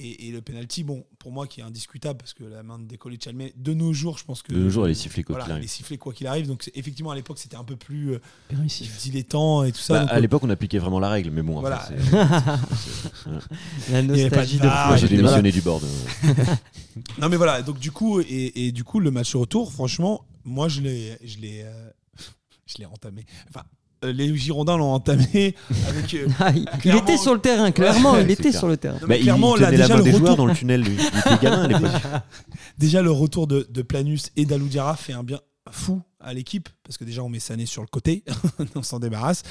Et, 0.00 0.28
et 0.28 0.30
le 0.30 0.40
penalty, 0.40 0.84
bon, 0.84 1.02
pour 1.18 1.32
moi, 1.32 1.48
qui 1.48 1.58
est 1.58 1.64
indiscutable 1.64 2.18
parce 2.20 2.32
que 2.32 2.44
la 2.44 2.62
main 2.62 2.78
de 2.78 2.84
Décollé 2.84 3.18
Chalmé, 3.20 3.52
de 3.56 3.74
nos 3.74 3.92
jours, 3.92 4.16
je 4.16 4.24
pense 4.24 4.42
que. 4.42 4.52
De 4.52 4.58
nos 4.60 4.70
jours, 4.70 4.84
elle 4.84 4.92
est 4.92 4.94
sifflée 4.94 5.24
quoi 5.24 5.32
Voilà, 5.32 5.44
qu'il 5.46 5.50
elle 5.50 5.56
arrive. 5.56 5.64
est 5.64 5.72
sifflée 5.74 5.98
quoi 5.98 6.12
qu'il 6.12 6.28
arrive. 6.28 6.46
Donc, 6.46 6.70
effectivement, 6.76 7.10
à 7.10 7.16
l'époque, 7.16 7.38
c'était 7.40 7.56
un 7.56 7.64
peu 7.64 7.74
plus 7.74 8.12
euh, 8.12 8.20
dilettant 9.02 9.64
et 9.64 9.72
tout 9.72 9.80
ça. 9.80 9.94
Bah, 9.94 10.00
donc, 10.02 10.10
à 10.12 10.20
l'époque, 10.20 10.44
on 10.44 10.50
appliquait 10.50 10.78
vraiment 10.78 11.00
la 11.00 11.08
règle, 11.08 11.30
mais 11.32 11.42
bon, 11.42 11.58
Voilà. 11.58 11.82
enfin, 11.90 12.58
c'est- 12.76 13.28
La 13.92 14.02
nostalgie 14.02 14.58
de 14.58 14.62
de 14.62 14.68
moi, 14.68 14.96
j'ai 14.96 15.08
démissionné 15.08 15.50
du 15.50 15.60
board. 15.62 15.82
euh. 15.84 16.32
Non 17.20 17.28
mais 17.28 17.36
voilà, 17.36 17.62
donc 17.62 17.78
du 17.78 17.92
coup 17.92 18.18
et, 18.20 18.66
et 18.66 18.72
du 18.72 18.82
coup 18.82 18.98
le 18.98 19.12
match 19.12 19.34
retour, 19.36 19.72
franchement, 19.72 20.24
moi 20.48 20.68
je 20.68 20.80
l'ai 20.80 21.18
je 21.24 21.38
l'ai 21.38 21.62
euh, 21.64 21.90
je 22.66 22.78
l'ai 22.78 22.86
entamé. 22.86 23.24
Enfin, 23.48 23.64
euh, 24.04 24.12
les 24.12 24.34
Girondins 24.36 24.76
l'ont 24.76 24.92
entamé 24.92 25.54
avec 25.88 26.14
euh, 26.14 26.28
Ah, 26.40 26.50
il, 26.54 26.60
il 26.72 26.78
Clairement- 26.80 27.02
était 27.02 27.16
sur 27.16 27.34
le 27.34 27.40
terrain, 27.40 27.70
clairement, 27.72 28.12
Ouais, 28.12 28.22
il 28.22 28.26
c'est 28.28 28.32
était 28.34 28.42
clair. 28.50 28.58
sur 28.58 28.68
le 28.68 28.76
terrain. 28.76 28.94
non, 28.94 29.00
Bah, 29.00 29.06
mais 29.08 29.18
il 29.18 29.22
clairement 29.22 29.56
là 29.56 29.66
tenait 29.66 29.76
la 29.78 29.82
déjà 29.84 29.94
main 29.94 29.98
le 29.98 30.04
des 30.04 30.10
joueurs 30.12 30.22
retour 30.22 30.36
dans 30.36 30.46
le 30.46 30.54
tunnel, 30.54 30.82
lui. 30.82 30.96
Il 30.96 31.32
était 31.32 31.42
gamin 31.42 31.62
à 31.64 31.66
l'époque. 31.68 32.02
déjà 32.78 33.02
le 33.02 33.10
retour 33.10 33.46
de, 33.48 33.66
de 33.70 33.82
Planus 33.82 34.30
et 34.36 34.44
d'Aloudiara 34.46 34.96
fait 34.96 35.12
un 35.14 35.24
bien 35.24 35.40
fou 35.70 36.00
à 36.20 36.34
l'équipe 36.34 36.68
parce 36.82 36.96
que 36.98 37.04
déjà 37.04 37.22
on 37.22 37.28
met 37.28 37.38
Sané 37.38 37.64
sur 37.66 37.80
le 37.82 37.86
côté, 37.86 38.24
on 38.74 38.82
s'en 38.82 38.98
débarrasse 38.98 39.42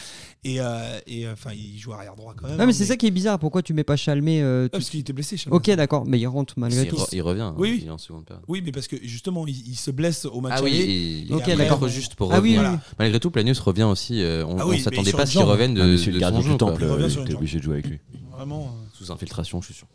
et 0.43 0.60
euh, 0.60 0.99
et 1.08 1.25
euh, 1.25 1.34
enfin 1.34 1.51
il 1.53 1.77
joue 1.80 1.93
arrière 1.93 2.15
droit 2.15 2.34
quand 2.36 2.47
même. 2.47 2.58
Non, 2.58 2.65
mais 2.65 2.71
hein, 2.71 2.75
c'est 2.75 2.86
ça 2.86 2.97
qui 2.97 3.08
est 3.08 3.12
bizarre. 3.12 3.39
Pourquoi 3.39 3.62
tu 3.62 3.73
mets 3.73 3.86
pas 3.86 3.95
Chalmé 3.95 4.41
euh, 4.41 4.65
Ah, 4.67 4.69
parce 4.73 4.89
qu'il 4.89 4.99
était 4.99 5.13
blessé. 5.13 5.38
Chalmé. 5.38 5.56
Ok, 5.56 5.69
d'accord, 5.71 6.06
mais 6.06 6.19
il 6.19 6.27
rentre 6.27 6.56
malgré 6.58 6.84
il, 6.84 6.89
tout. 6.89 6.97
re- 6.97 7.08
il 7.13 7.21
revient. 7.21 7.53
Oui, 7.56 7.69
hein, 7.69 7.71
oui. 7.73 7.80
Il 7.84 7.88
est 7.88 7.91
en 7.91 7.97
seconde 7.97 8.25
période. 8.25 8.43
Oui, 8.49 8.62
mais 8.65 8.71
parce 8.71 8.88
que 8.88 8.97
justement 9.01 9.47
il, 9.47 9.56
il 9.67 9.75
se 9.75 9.91
blesse 9.91 10.25
au 10.25 10.41
match 10.41 10.53
Ah 10.58 10.63
oui, 10.63 10.75
aller. 10.75 11.25
et, 11.30 11.34
Ok, 11.34 11.47
et 11.47 11.56
d'accord. 11.56 11.88
juste 11.88 12.15
pour 12.15 12.34
Ah 12.34 12.41
oui, 12.41 12.58
revenir. 12.58 12.73
oui, 12.73 12.80
Malgré 12.99 13.19
tout, 13.19 13.32
Planius 13.32 13.60
revient 13.60 13.84
aussi. 13.84 14.21
euh, 14.21 14.45
on 14.45 14.58
Ah 14.60 14.65
mais 14.69 14.80
s'attendait 14.80 15.12
pas 15.12 15.19
une 15.19 15.23
à 15.23 15.25
ce 15.25 15.32
qu'il 15.32 15.41
revienne 15.43 15.73
de, 15.73 15.82
Ah, 15.82 15.86
de 15.86 15.91
le 15.91 15.97
son 15.97 16.12
gardien 16.19 16.41
jeu, 16.41 17.23
t'es 17.25 17.34
obligé 17.34 17.60
de 17.60 17.63
jouer 17.63 17.73
avec 17.75 17.88
lui. 17.88 17.99
Vraiment. 18.32 18.75
Sous 18.93 19.12
infiltration, 19.12 19.62
je 19.62 19.67
suis 19.67 19.73
sûr. 19.75 19.88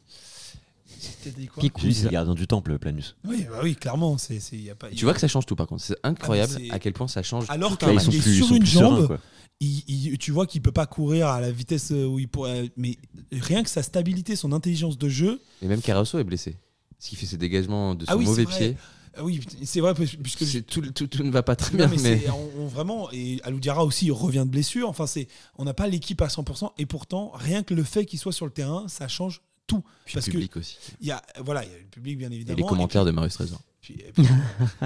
C'était 1.03 1.41
dit 1.41 1.47
quoi 1.49 1.63
c'est 1.79 2.05
le 2.05 2.11
gardien 2.11 2.35
du 2.35 2.47
temple, 2.47 2.79
Planus. 2.79 3.17
Oui, 3.25 3.47
bah 3.51 3.61
oui, 3.63 3.75
clairement, 3.77 4.19
c'est 4.19 4.41
c'est 4.41 4.57
y 4.57 4.71
a 4.71 4.75
pas. 4.75 4.89
Tu 4.91 5.05
vois 5.05 5.15
que 5.15 5.21
ça 5.21 5.29
change 5.29 5.47
tout 5.47 5.57
par 5.57 5.67
contre. 5.67 5.83
C'est 5.83 5.97
incroyable 6.03 6.53
Ah, 6.55 6.59
mais 6.61 6.67
c'est- 6.69 6.73
à 6.75 6.79
quel 6.79 6.93
point 6.93 7.09
ça 7.09 7.23
change. 7.23 7.47
Alors 7.49 7.77
tout 7.77 7.87
Là, 7.87 7.93
ils 7.95 8.01
sont 8.01 8.11
est 8.11 8.19
plus, 8.19 8.31
ils 8.33 8.37
sur 8.37 8.47
sont 8.49 8.55
une 8.55 8.61
plus 8.63 8.71
sereins, 8.71 8.97
jambe. 8.97 9.07
quoi. 9.09 9.19
il- 9.61 9.85
il- 9.89 10.19
tu 10.19 10.31
vois 10.33 10.47
qu'il 10.47 10.61
peut 10.63 10.73
pas 10.73 10.87
courir 10.87 11.29
à 11.29 11.41
la 11.41 11.51
vitesse 11.53 11.91
où 11.91 12.19
il 12.19 12.29
pourrait. 12.29 12.71
Mais 12.77 12.97
rien 13.33 13.63
que 13.63 13.71
sa 13.71 13.83
stabilité, 13.83 14.35
son 14.37 14.53
intelligence 14.53 14.99
de 14.99 15.09
jeu. 15.09 15.41
Et 15.63 15.67
même 15.67 15.81
Carasso 15.81 16.19
est 16.19 16.25
blessé. 16.25 16.57
Ce 16.99 17.09
qui 17.11 17.17
fait 17.17 17.27
ses 17.27 17.37
dégagements 17.37 17.95
de 17.95 18.05
son 18.05 18.13
Ah 18.13 18.17
oui, 18.17 18.25
c'est 18.25 18.31
mauvais 18.31 18.45
vrai. 18.45 18.59
pied. 18.59 18.77
Ah 19.15 19.25
oui, 19.25 19.41
c'est 19.65 19.81
vrai 19.81 19.93
puisque 19.95 20.45
C'est- 20.47 20.63
Tout, 20.63 20.81
tout- 20.81 21.07
tout 21.07 21.23
ne 21.23 21.31
va 21.31 21.43
pas 21.43 21.55
très 21.55 21.73
Non, 21.73 21.87
bien. 21.87 21.89
mais 21.89 22.03
mais 22.03 22.19
c'est- 22.21 22.31
on, 22.31 22.63
on- 22.63 22.67
vraiment 22.67 23.11
et 23.13 23.41
Aloudiara 23.45 23.85
aussi 23.85 24.11
revient 24.11 24.45
de 24.47 24.51
blessure. 24.51 24.89
Enfin, 24.89 25.07
c'est 25.07 25.29
on 25.59 25.65
n'a 25.67 25.75
pas 25.75 25.87
l'équipe 25.87 26.23
à 26.23 26.29
100% 26.29 26.73
et 26.79 26.87
pourtant 26.87 27.31
rien 27.35 27.63
que 27.63 27.75
le 27.75 27.85
fait 27.85 28.07
qu'il 28.07 28.19
soit 28.19 28.33
sur 28.33 28.47
le 28.47 28.53
terrain, 28.53 28.87
ça 28.89 29.09
change 29.09 29.43
tout. 29.77 29.85
Puis 30.05 30.15
parce 30.15 30.27
le 30.27 30.33
que 30.33 30.37
public 30.39 30.57
aussi. 30.57 30.77
il 31.01 31.07
y 31.07 31.11
a 31.13 31.23
voilà, 31.45 31.65
il 31.65 31.71
y 31.71 31.75
a 31.75 31.79
le 31.79 31.85
public 31.85 32.19
bien 32.19 32.31
Et 32.31 32.35
évidemment. 32.37 32.57
les 32.59 32.65
commentaires 32.65 33.05
de 33.05 33.11
Marius 33.11 33.35
Trésor. 33.35 33.61
Et 33.91 34.13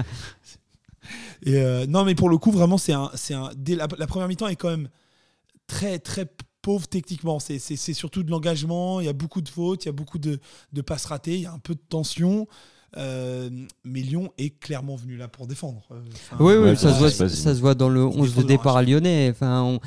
Et, 1.43 1.55
euh, 1.55 1.85
non, 1.87 2.03
mais 2.03 2.15
pour 2.15 2.29
le 2.29 2.37
coup, 2.37 2.51
vraiment, 2.51 2.77
c'est 2.77 2.93
un, 2.93 3.09
c'est 3.15 3.33
un. 3.33 3.51
dès 3.55 3.75
la, 3.75 3.87
la 3.97 4.07
première 4.07 4.27
mi-temps 4.27 4.47
est 4.47 4.55
quand 4.57 4.69
même 4.69 4.89
très, 5.67 5.99
très 5.99 6.27
pauvre 6.61 6.87
techniquement. 6.87 7.39
C'est, 7.39 7.59
c'est, 7.59 7.75
c'est 7.77 7.93
surtout 7.93 8.23
de 8.23 8.31
l'engagement. 8.31 8.99
Il 8.99 9.05
y 9.05 9.09
a 9.09 9.13
beaucoup 9.13 9.41
de 9.41 9.47
fautes, 9.49 9.85
il 9.85 9.87
y 9.87 9.89
a 9.89 9.93
beaucoup 9.93 10.17
de, 10.19 10.39
de 10.73 10.81
passes 10.81 11.05
ratées, 11.05 11.35
il 11.35 11.41
y 11.41 11.45
a 11.45 11.53
un 11.53 11.59
peu 11.59 11.75
de 11.75 11.81
tension. 11.87 12.47
Euh, 12.95 13.49
mais 13.83 13.99
Lyon 14.01 14.31
est 14.37 14.57
clairement 14.59 14.95
venu 14.95 15.17
là 15.17 15.27
pour 15.27 15.45
défendre. 15.45 15.83
Euh, 15.91 15.99
enfin, 16.13 16.37
Oui, 16.39 16.53
oui, 16.53 16.59
Ouais, 16.69 16.75
ça, 16.75 16.89
ça 16.89 16.93
se 16.93 16.99
voit, 16.99 17.11
ça 17.29 17.55
se 17.55 17.59
voit 17.59 17.75
dans 17.75 17.89
le 17.89 18.05
11 18.05 18.33
de 18.35 18.41
départ 18.43 18.77
à 18.77 18.83
lyonnais. 18.83 19.29
Enfin, 19.29 19.61
on- 19.61 19.79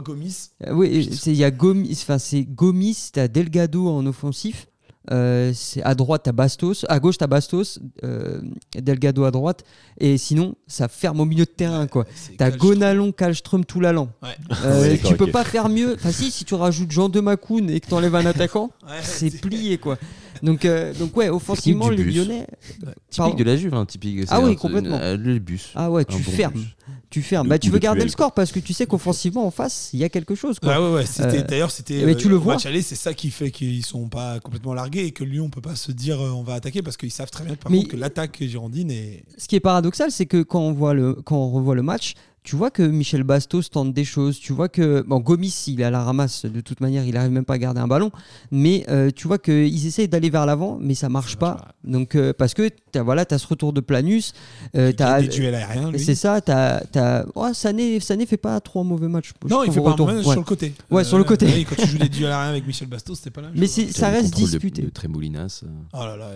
Gomis. 0.00 0.50
Euh, 0.66 0.72
Oui, 0.72 1.08
c'est- 1.12 1.30
il 1.30 1.36
y 1.36 1.44
a 1.44 1.50
Gomis, 1.52 1.90
enfin 2.02 2.18
c'est 2.18 2.42
Gomis, 2.42 3.10
t'as 3.12 3.28
Delgado 3.28 3.88
en 3.88 4.04
offensif. 4.06 4.66
Euh, 5.12 5.50
c'est 5.54 5.82
à 5.82 5.94
droite 5.96 6.22
t'as 6.24 6.32
Bastos, 6.32 6.84
à 6.88 7.00
gauche 7.00 7.18
t'as 7.18 7.26
Bastos, 7.26 7.80
euh, 8.04 8.40
Delgado 8.74 9.24
à 9.24 9.30
droite, 9.32 9.64
et 9.98 10.16
sinon 10.18 10.54
ça 10.68 10.86
ferme 10.88 11.20
au 11.20 11.24
milieu 11.24 11.44
de 11.44 11.50
terrain 11.50 11.86
quoi. 11.88 12.06
C'est 12.14 12.36
T'as 12.36 12.50
Kallström. 12.50 12.70
Gonalan, 12.74 13.12
Kallström, 13.12 13.64
Toulalan. 13.64 14.08
Ouais. 14.22 14.28
Euh, 14.64 14.80
Ouais, 14.82 14.98
tu 15.04 15.16
peux 15.16 15.26
pas 15.30 15.42
faire 15.44 15.68
mieux. 15.68 15.94
Enfin 15.94 16.12
si, 16.12 16.30
si 16.30 16.44
tu 16.44 16.54
rajoutes 16.54 16.90
Jean 16.92 17.08
de 17.08 17.18
Macoun 17.20 17.68
et 17.70 17.80
que 17.80 17.88
t'enlèves 17.88 18.14
un 18.14 18.26
attaquant, 18.26 18.70
Ouais, 18.86 18.98
c'est 19.02 19.40
plié 19.40 19.78
quoi. 19.78 19.98
Donc, 20.42 20.64
euh, 20.64 20.94
donc 20.94 21.16
ouais, 21.16 21.28
offensivement 21.28 21.88
bus. 21.88 22.14
Lyonnais. 22.14 22.46
Typique 22.78 23.16
Pardon. 23.16 23.34
de 23.34 23.44
la 23.44 23.56
Juve, 23.56 23.74
hein, 23.74 23.84
typique. 23.84 24.20
Ah 24.30 24.40
oui, 24.40 24.56
complètement. 24.56 24.96
euh, 25.00 25.16
le 25.16 25.38
bus. 25.38 25.70
Ah 25.74 25.90
ouais, 25.90 26.04
tu 26.04 26.16
fermes, 26.22 26.54
bus. 26.54 26.66
Tu 27.10 27.22
fermes. 27.22 27.48
Bah 27.48 27.58
tu 27.58 27.68
veux 27.70 27.78
de 27.78 27.82
garder 27.82 28.02
le 28.04 28.08
score 28.08 28.32
parce 28.32 28.52
que 28.52 28.60
tu 28.60 28.72
sais 28.72 28.86
qu'offensivement 28.86 29.44
en 29.46 29.50
face 29.50 29.90
il 29.92 29.98
y 30.00 30.04
a 30.04 30.08
quelque 30.08 30.34
chose 30.36 30.58
quoi. 30.60 30.74
Ah 30.74 30.80
ouais, 30.82 30.92
ouais, 30.94 31.06
c'était- 31.06 31.40
Euh, 31.40 31.42
d'ailleurs, 31.42 31.70
c'était. 31.72 32.04
mais 32.04 32.14
tu 32.14 32.28
le 32.28 32.36
vois. 32.36 32.54
match 32.54 32.66
aller, 32.66 32.82
c'est 32.82 32.94
ça 32.94 33.14
qui 33.14 33.30
fait 33.30 33.50
qu'ils 33.50 33.84
sont 33.84 34.08
pas 34.08 34.38
complètement 34.40 34.74
largués 34.74 35.04
et 35.06 35.10
que 35.10 35.24
Lyon 35.24 35.50
peut 35.50 35.60
pas 35.60 35.74
se 35.76 35.90
dire 35.92 36.20
euh, 36.20 36.30
on 36.30 36.42
va 36.42 36.54
attaquer 36.54 36.82
parce 36.82 36.96
qu'ils 36.96 37.10
savent 37.10 37.30
très 37.30 37.44
bien 37.44 37.56
que, 37.56 37.62
par 37.62 37.72
Mais- 37.72 37.78
contre 37.78 37.90
que 37.90 37.96
l'attaque 37.96 38.38
girondine 38.40 38.90
est. 38.90 39.24
ce 39.36 39.48
qui 39.48 39.56
est 39.56 39.60
paradoxal, 39.60 40.10
c'est 40.12 40.26
que 40.26 40.42
quand 40.42 40.60
on, 40.60 40.72
voit 40.72 40.94
le, 40.94 41.14
quand 41.14 41.36
on 41.36 41.50
revoit 41.50 41.74
le 41.74 41.82
match, 41.82 42.14
tu 42.42 42.56
vois 42.56 42.70
que 42.70 42.82
Michel 42.82 43.22
Bastos 43.22 43.70
tente 43.70 43.92
des 43.92 44.04
choses, 44.04 44.38
tu 44.38 44.52
vois 44.52 44.68
que 44.68 45.02
bon 45.06 45.18
Gomis 45.20 45.64
il 45.66 45.80
est 45.80 45.84
à 45.84 45.90
la 45.90 46.02
ramasse 46.02 46.46
de 46.46 46.60
toute 46.60 46.80
manière, 46.80 47.04
il 47.04 47.16
arrive 47.16 47.30
même 47.32 47.44
pas 47.44 47.54
à 47.54 47.58
garder 47.58 47.80
un 47.80 47.86
ballon, 47.88 48.10
mais 48.50 48.84
euh, 48.88 49.10
tu 49.14 49.26
vois 49.28 49.38
qu'ils 49.38 49.86
essayent 49.86 50.08
d'aller 50.08 50.30
vers 50.30 50.46
l'avant, 50.46 50.78
mais 50.80 50.94
ça 50.94 51.08
marche 51.08 51.36
pas. 51.36 51.68
Donc 51.84 52.14
euh, 52.14 52.32
parce 52.36 52.54
que 52.54 52.70
t'as 52.92 53.02
voilà, 53.02 53.24
as 53.30 53.38
ce 53.38 53.46
retour 53.46 53.72
de 53.72 53.80
Planus, 53.80 54.32
euh, 54.74 54.92
gagne 54.96 55.22
des 55.22 55.28
duels 55.28 55.54
aériens. 55.54 55.90
lui. 55.90 55.98
c'est 56.00 56.14
ça, 56.14 56.40
t'as 56.40 56.80
t'as 56.80 57.24
ouais, 57.34 57.52
Sané 57.54 58.00
Sané 58.00 58.26
fait 58.26 58.36
pas 58.36 58.58
trop 58.60 58.80
un 58.80 58.84
mauvais 58.84 59.08
match. 59.08 59.32
Non, 59.48 59.62
il 59.64 59.72
fait 59.72 59.80
pas 59.80 59.88
un 59.88 59.92
retour. 59.92 60.06
mauvais 60.06 60.18
Ouais. 60.20 60.24
sur 60.32 60.40
le 60.40 60.44
côté. 60.44 60.74
Ouais, 60.90 61.04
sur 61.04 61.18
le 61.18 61.24
côté. 61.24 61.46
oui, 61.46 61.66
quand 61.68 61.76
tu 61.76 61.86
joues 61.86 61.98
des 61.98 62.08
duels 62.08 62.32
aériens 62.32 62.50
avec 62.50 62.66
Michel 62.66 62.88
Bastos, 62.88 63.16
c'était 63.16 63.30
pas 63.30 63.42
là. 63.42 63.48
Mais 63.54 63.66
ça 63.66 64.08
reste 64.08 64.32
de- 64.32 64.36
disputé. 64.36 64.82
De, 64.82 64.88
euh. 64.88 65.66
Oh 65.92 65.98
là 65.98 66.16
là, 66.16 66.30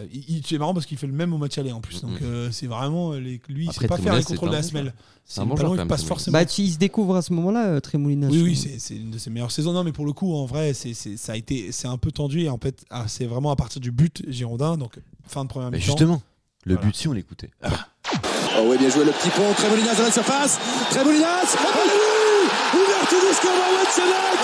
c'est 0.45 0.59
marrant 0.59 0.75
parce 0.75 0.87
qu'il 0.87 0.99
fait 0.99 1.07
le 1.07 1.13
même 1.13 1.33
au 1.33 1.39
match 1.39 1.57
aller 1.59 1.73
en 1.73 1.81
plus. 1.81 2.03
Donc 2.03 2.21
euh, 2.23 2.49
c'est 2.51 2.67
vraiment 2.67 3.13
euh, 3.13 3.19
les- 3.21 3.41
lui, 3.49 3.65
il 3.65 3.71
Après, 3.71 3.83
sait 3.83 3.89
pas 3.89 3.97
faire 3.97 4.15
les 4.17 4.23
contrôles 4.23 4.51
de 4.51 4.55
la 4.55 4.63
semelle. 4.63 4.93
C'est 5.27 5.41
un 5.41 5.47
bon 5.47 5.57
joueur, 5.57 5.75
quand 5.77 5.87
passe 5.87 6.01
même, 6.03 6.09
forcément. 6.09 6.39
Bah, 6.39 6.45
il 6.59 6.73
se 6.73 6.77
découvre 6.79 7.17
à 7.17 7.23
ce 7.23 7.33
moment-là, 7.33 7.67
euh, 7.69 7.81
Tremoulinas. 7.81 8.29
Oui, 8.29 8.43
oui, 8.43 8.77
c'est 8.79 8.95
une 8.97 9.11
de 9.11 9.19
ses 9.19 9.31
meilleures 9.31 9.51
saisons. 9.51 9.73
Non, 9.73 9.83
mais 9.83 9.93
pour 9.93 10.05
le 10.05 10.13
coup, 10.13 10.35
en 10.35 10.45
vrai, 10.45 10.75
c'est 10.75 10.93
c'est- 10.95 11.17
ça 11.17 11.33
a 11.33 11.37
été, 11.37 11.73
c'est 11.73 11.89
un 11.89 11.97
peu 11.97 12.13
tendu 12.13 12.43
et 12.43 12.51
en 12.51 12.59
fait, 12.59 12.85
ah, 12.91 13.05
c'est 13.09 13.25
vraiment 13.25 13.51
à 13.51 13.57
partir 13.57 13.81
du 13.81 13.91
but 13.91 14.23
girondin, 14.29 14.77
donc 14.77 14.93
fin 15.27 15.45
de 15.45 15.49
première 15.49 15.71
mi-temps. 15.71 15.85
justement, 15.85 16.21
le 16.67 16.75
Voilà. 16.75 16.87
but 16.89 16.95
si 16.97 17.09
on 17.09 17.13
l'écoutait. 17.15 17.51
Oh 17.65 18.67
oui, 18.69 18.77
bien 18.79 18.89
joué 18.91 19.05
le 19.05 19.13
petit 19.13 19.31
pont. 19.31 19.53
Trémolinas 19.57 19.95
dans 19.97 20.05
la 20.05 20.13
surface. 20.13 20.59
Trémolinas. 20.91 21.57
Oh, 21.57 21.69
but 21.75 22.79
Ouverture 22.81 23.29
du 23.29 23.35
score 23.35 23.51
Mohamed 23.51 23.89
Sanak. 23.91 24.41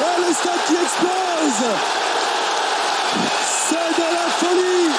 Oh, 0.00 0.04
le 0.28 0.34
stade 0.34 0.60
qui 0.66 0.74
explose. 0.74 1.70
C'est 3.68 3.96
de 3.96 4.14
la 4.14 4.28
folie. 4.38 4.94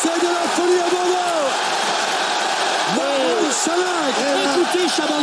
C'est 0.00 0.18
de 0.20 0.30
la 0.32 0.48
folie 0.48 0.78
à 0.80 0.88
Bordeaux. 0.90 1.27
Écoutez 4.12 4.88
Chaban 4.88 5.14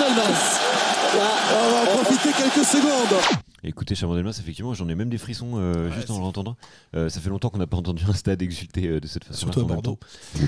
On 1.16 1.72
va 1.72 1.82
en 1.82 1.86
profiter 2.04 2.30
quelques 2.38 2.66
secondes. 2.66 3.20
Écoutez, 3.68 3.96
Chaman 3.96 4.16
Delmas, 4.16 4.38
effectivement, 4.40 4.76
j'en 4.76 4.88
ai 4.90 4.94
même 4.94 5.10
des 5.10 5.18
frissons 5.18 5.54
euh, 5.56 5.90
juste 5.92 6.12
en 6.12 6.20
l'entendant. 6.20 6.56
Euh, 6.96 7.10
ça 7.10 7.20
fait 7.20 7.32
longtemps 7.32 7.50
qu'on 7.50 7.58
n'a 7.58 7.66
pas 7.66 7.78
entendu 7.78 8.04
un 8.08 8.14
stade 8.14 8.40
exulter 8.44 8.86
euh, 8.88 9.00
de 9.00 9.08
cette 9.08 9.24
façon. 9.24 9.40
Surtout 9.40 9.62
à 9.62 9.64
Bordeaux. 9.64 9.98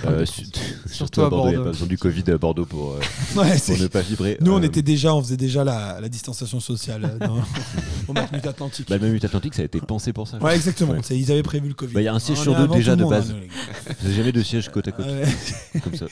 Euh, 0.06 0.24
su- 0.28 0.46
surtout 0.86 1.24
à 1.24 1.30
Bordeaux, 1.32 1.48
il 1.50 1.56
n'y 1.56 1.62
a 1.62 1.64
pas 1.64 1.72
besoin 1.72 1.88
du 1.88 1.98
Covid 1.98 2.24
à 2.28 2.38
Bordeaux 2.38 2.66
pour, 2.68 2.92
euh, 2.92 3.00
Ouais, 3.36 3.50
pour 3.56 3.60
c'est- 3.60 3.80
ne 3.80 3.88
pas 3.88 4.02
vibrer. 4.02 4.38
Nous, 4.42 4.52
on 4.54 4.62
était 4.62 4.84
déjà, 4.84 5.16
on 5.16 5.24
faisait 5.24 5.36
déjà 5.38 5.64
la, 5.64 6.00
la 6.00 6.10
distanciation 6.10 6.60
sociale 6.60 7.06
euh, 7.20 7.26
dans, 7.28 7.38
au 8.08 8.14
Matmut 8.14 8.46
Atlantique. 8.46 8.88
bah, 8.88 8.98
le 9.00 9.08
même 9.10 9.20
Atlantique, 9.24 9.56
ça 9.56 9.64
a 9.64 9.66
été 9.66 9.82
pensé 9.82 10.14
pour 10.14 10.28
ça. 10.28 10.38
ouais, 10.38 10.56
exactement. 10.56 10.94
Ouais. 10.94 11.00
Ils 11.10 11.32
avaient 11.32 11.42
prévu 11.42 11.70
le 11.70 11.74
Covid. 11.74 11.96
Bah, 11.96 12.02
il 12.02 12.06
y 12.06 12.10
a 12.10 12.14
un 12.14 12.20
siège 12.20 12.38
On 12.42 12.44
sur 12.44 12.56
deux 12.56 12.68
déjà 12.68 12.96
de 12.96 13.04
base. 13.04 13.32
hein. 13.32 13.94
Vous 14.00 14.06
avez 14.10 14.16
jamais 14.16 14.32
de 14.32 14.44
siège 14.44 14.70
côte 14.70 14.90
à 14.90 14.92
côte, 14.92 15.08
Ouais. 15.08 15.82
comme 15.84 15.96
ça. 15.96 16.06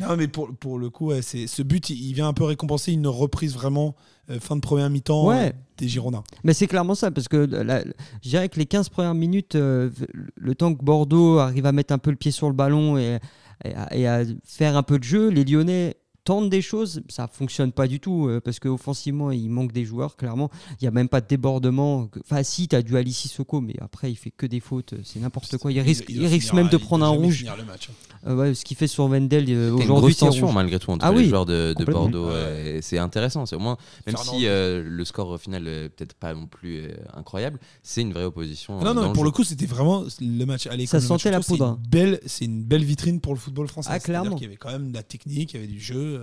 Non, 0.00 0.16
mais 0.16 0.26
pour, 0.28 0.54
pour 0.56 0.78
le 0.78 0.90
coup, 0.90 1.06
ouais, 1.06 1.22
c'est 1.22 1.46
ce 1.46 1.62
but, 1.62 1.90
il, 1.90 2.02
il 2.08 2.14
vient 2.14 2.26
un 2.28 2.32
peu 2.32 2.44
récompenser 2.44 2.92
une 2.92 3.06
reprise 3.06 3.54
vraiment 3.54 3.94
euh, 4.30 4.40
fin 4.40 4.56
de 4.56 4.60
première 4.60 4.90
mi-temps 4.90 5.26
Ouais. 5.28 5.48
euh, 5.48 5.52
des 5.78 5.88
Girondins. 5.88 6.24
Mais 6.42 6.52
c'est 6.54 6.66
clairement 6.66 6.94
ça, 6.94 7.10
parce 7.10 7.28
que 7.28 7.36
la- 7.36 7.84
je 8.22 8.28
dirais 8.28 8.48
que 8.48 8.58
les 8.58 8.66
15 8.66 8.88
premières 8.88 9.14
minutes, 9.14 9.54
euh, 9.54 9.90
le 10.34 10.54
temps 10.54 10.74
que 10.74 10.82
Bordeaux 10.84 11.38
arrive 11.38 11.66
à 11.66 11.72
mettre 11.72 11.92
un 11.94 11.98
peu 11.98 12.10
le 12.10 12.16
pied 12.16 12.30
sur 12.32 12.48
le 12.48 12.54
ballon 12.54 12.96
et, 12.98 13.18
et 13.64 13.74
à, 13.74 13.94
et 13.96 14.06
à 14.08 14.22
faire 14.44 14.76
un 14.76 14.82
peu 14.82 14.98
de 14.98 15.04
jeu, 15.04 15.28
les 15.28 15.44
Lyonnais 15.44 15.96
tentent 16.24 16.48
des 16.50 16.62
choses, 16.62 17.02
ça 17.08 17.28
fonctionne 17.28 17.70
pas 17.72 17.86
du 17.86 18.00
tout, 18.00 18.28
euh, 18.28 18.40
parce 18.40 18.58
qu'offensivement, 18.58 19.30
il 19.30 19.48
manque 19.50 19.72
des 19.72 19.84
joueurs, 19.84 20.16
clairement. 20.16 20.50
Il 20.72 20.84
n'y 20.84 20.88
a 20.88 20.90
même 20.90 21.08
pas 21.08 21.20
de 21.20 21.26
débordement. 21.26 22.08
Enfin, 22.20 22.42
si, 22.42 22.66
tu 22.66 22.74
as 22.76 22.82
du 22.82 22.96
Alice 22.96 23.18
Sissoko, 23.18 23.60
mais 23.60 23.74
après, 23.80 24.10
il 24.10 24.16
fait 24.16 24.30
que 24.30 24.46
des 24.46 24.60
fautes, 24.60 24.94
c'est 25.04 25.20
n'importe 25.20 25.56
quoi. 25.58 25.70
Il 25.70 25.80
risque, 25.80 26.06
il 26.08 26.18
doit 26.20 26.28
risque 26.28 26.48
finir- 26.48 26.54
même 26.64 26.68
de 26.72 26.78
il 26.78 26.82
prendre 26.82 27.04
un 27.04 27.08
rouge. 27.10 27.38
finir 27.38 27.56
le 27.56 27.64
match, 27.64 27.88
hein. 27.90 27.94
Euh, 28.26 28.36
ouais, 28.36 28.54
ce 28.54 28.64
qu'il 28.64 28.74
fait 28.74 28.86
sur 28.86 29.04
Wendell 29.04 29.44
euh, 29.44 29.46
Il 29.46 29.50
y 29.50 29.52
a 29.52 29.66
une 29.66 29.72
aujourd'hui, 29.74 29.94
grosse 30.00 30.12
c'est 30.14 30.24
tension 30.24 30.50
malgré 30.50 30.78
tout 30.78 30.90
entre 30.90 31.04
Ah 31.04 31.10
les 31.12 31.18
oui, 31.18 31.28
joueurs 31.28 31.44
de. 31.44 31.74
Bordeaux. 31.86 32.28
ouais, 32.30 32.76
et 32.76 32.82
c'est 32.82 32.96
intéressant. 32.96 33.44
C'est 33.44 33.54
au 33.56 33.58
moins, 33.58 33.76
même 34.06 34.16
Fernand- 34.16 34.32
si 34.38 34.46
euh, 34.46 34.82
le 34.82 35.04
score 35.04 35.28
au 35.28 35.36
final 35.36 35.68
est 35.68 35.90
peut-être 35.90 36.14
pas 36.14 36.32
non 36.32 36.46
plus 36.46 36.78
euh, 36.84 36.94
incroyable, 37.12 37.58
c'est 37.82 38.00
une 38.00 38.14
vraie 38.14 38.24
opposition. 38.24 38.78
Ah 38.80 38.84
non, 38.94 39.02
euh, 39.02 39.04
non, 39.08 39.12
pour 39.12 39.24
le 39.24 39.30
coup, 39.30 39.44
c'était 39.44 39.66
vraiment 39.66 40.04
le 40.22 40.44
match. 40.46 40.66
Allez, 40.68 40.86
Ça 40.86 41.02
sentait 41.02 41.30
la 41.30 41.40
poudre. 41.40 41.78
C'est 41.82 41.84
une, 41.84 41.90
belle- 41.90 42.20
c'est 42.24 42.44
une 42.46 42.62
belle 42.64 42.84
vitrine 42.84 43.20
pour 43.20 43.34
le 43.34 43.38
football 43.38 43.68
français. 43.68 43.90
Ah, 43.92 44.00
clairement. 44.00 44.36
qu'il 44.36 44.44
y 44.44 44.46
avait 44.46 44.56
quand 44.56 44.70
même 44.72 44.88
de 44.88 44.94
la 44.94 45.02
technique, 45.02 45.52
il 45.52 45.56
y 45.60 45.62
avait 45.62 45.70
du 45.70 45.80
jeu. 45.80 46.13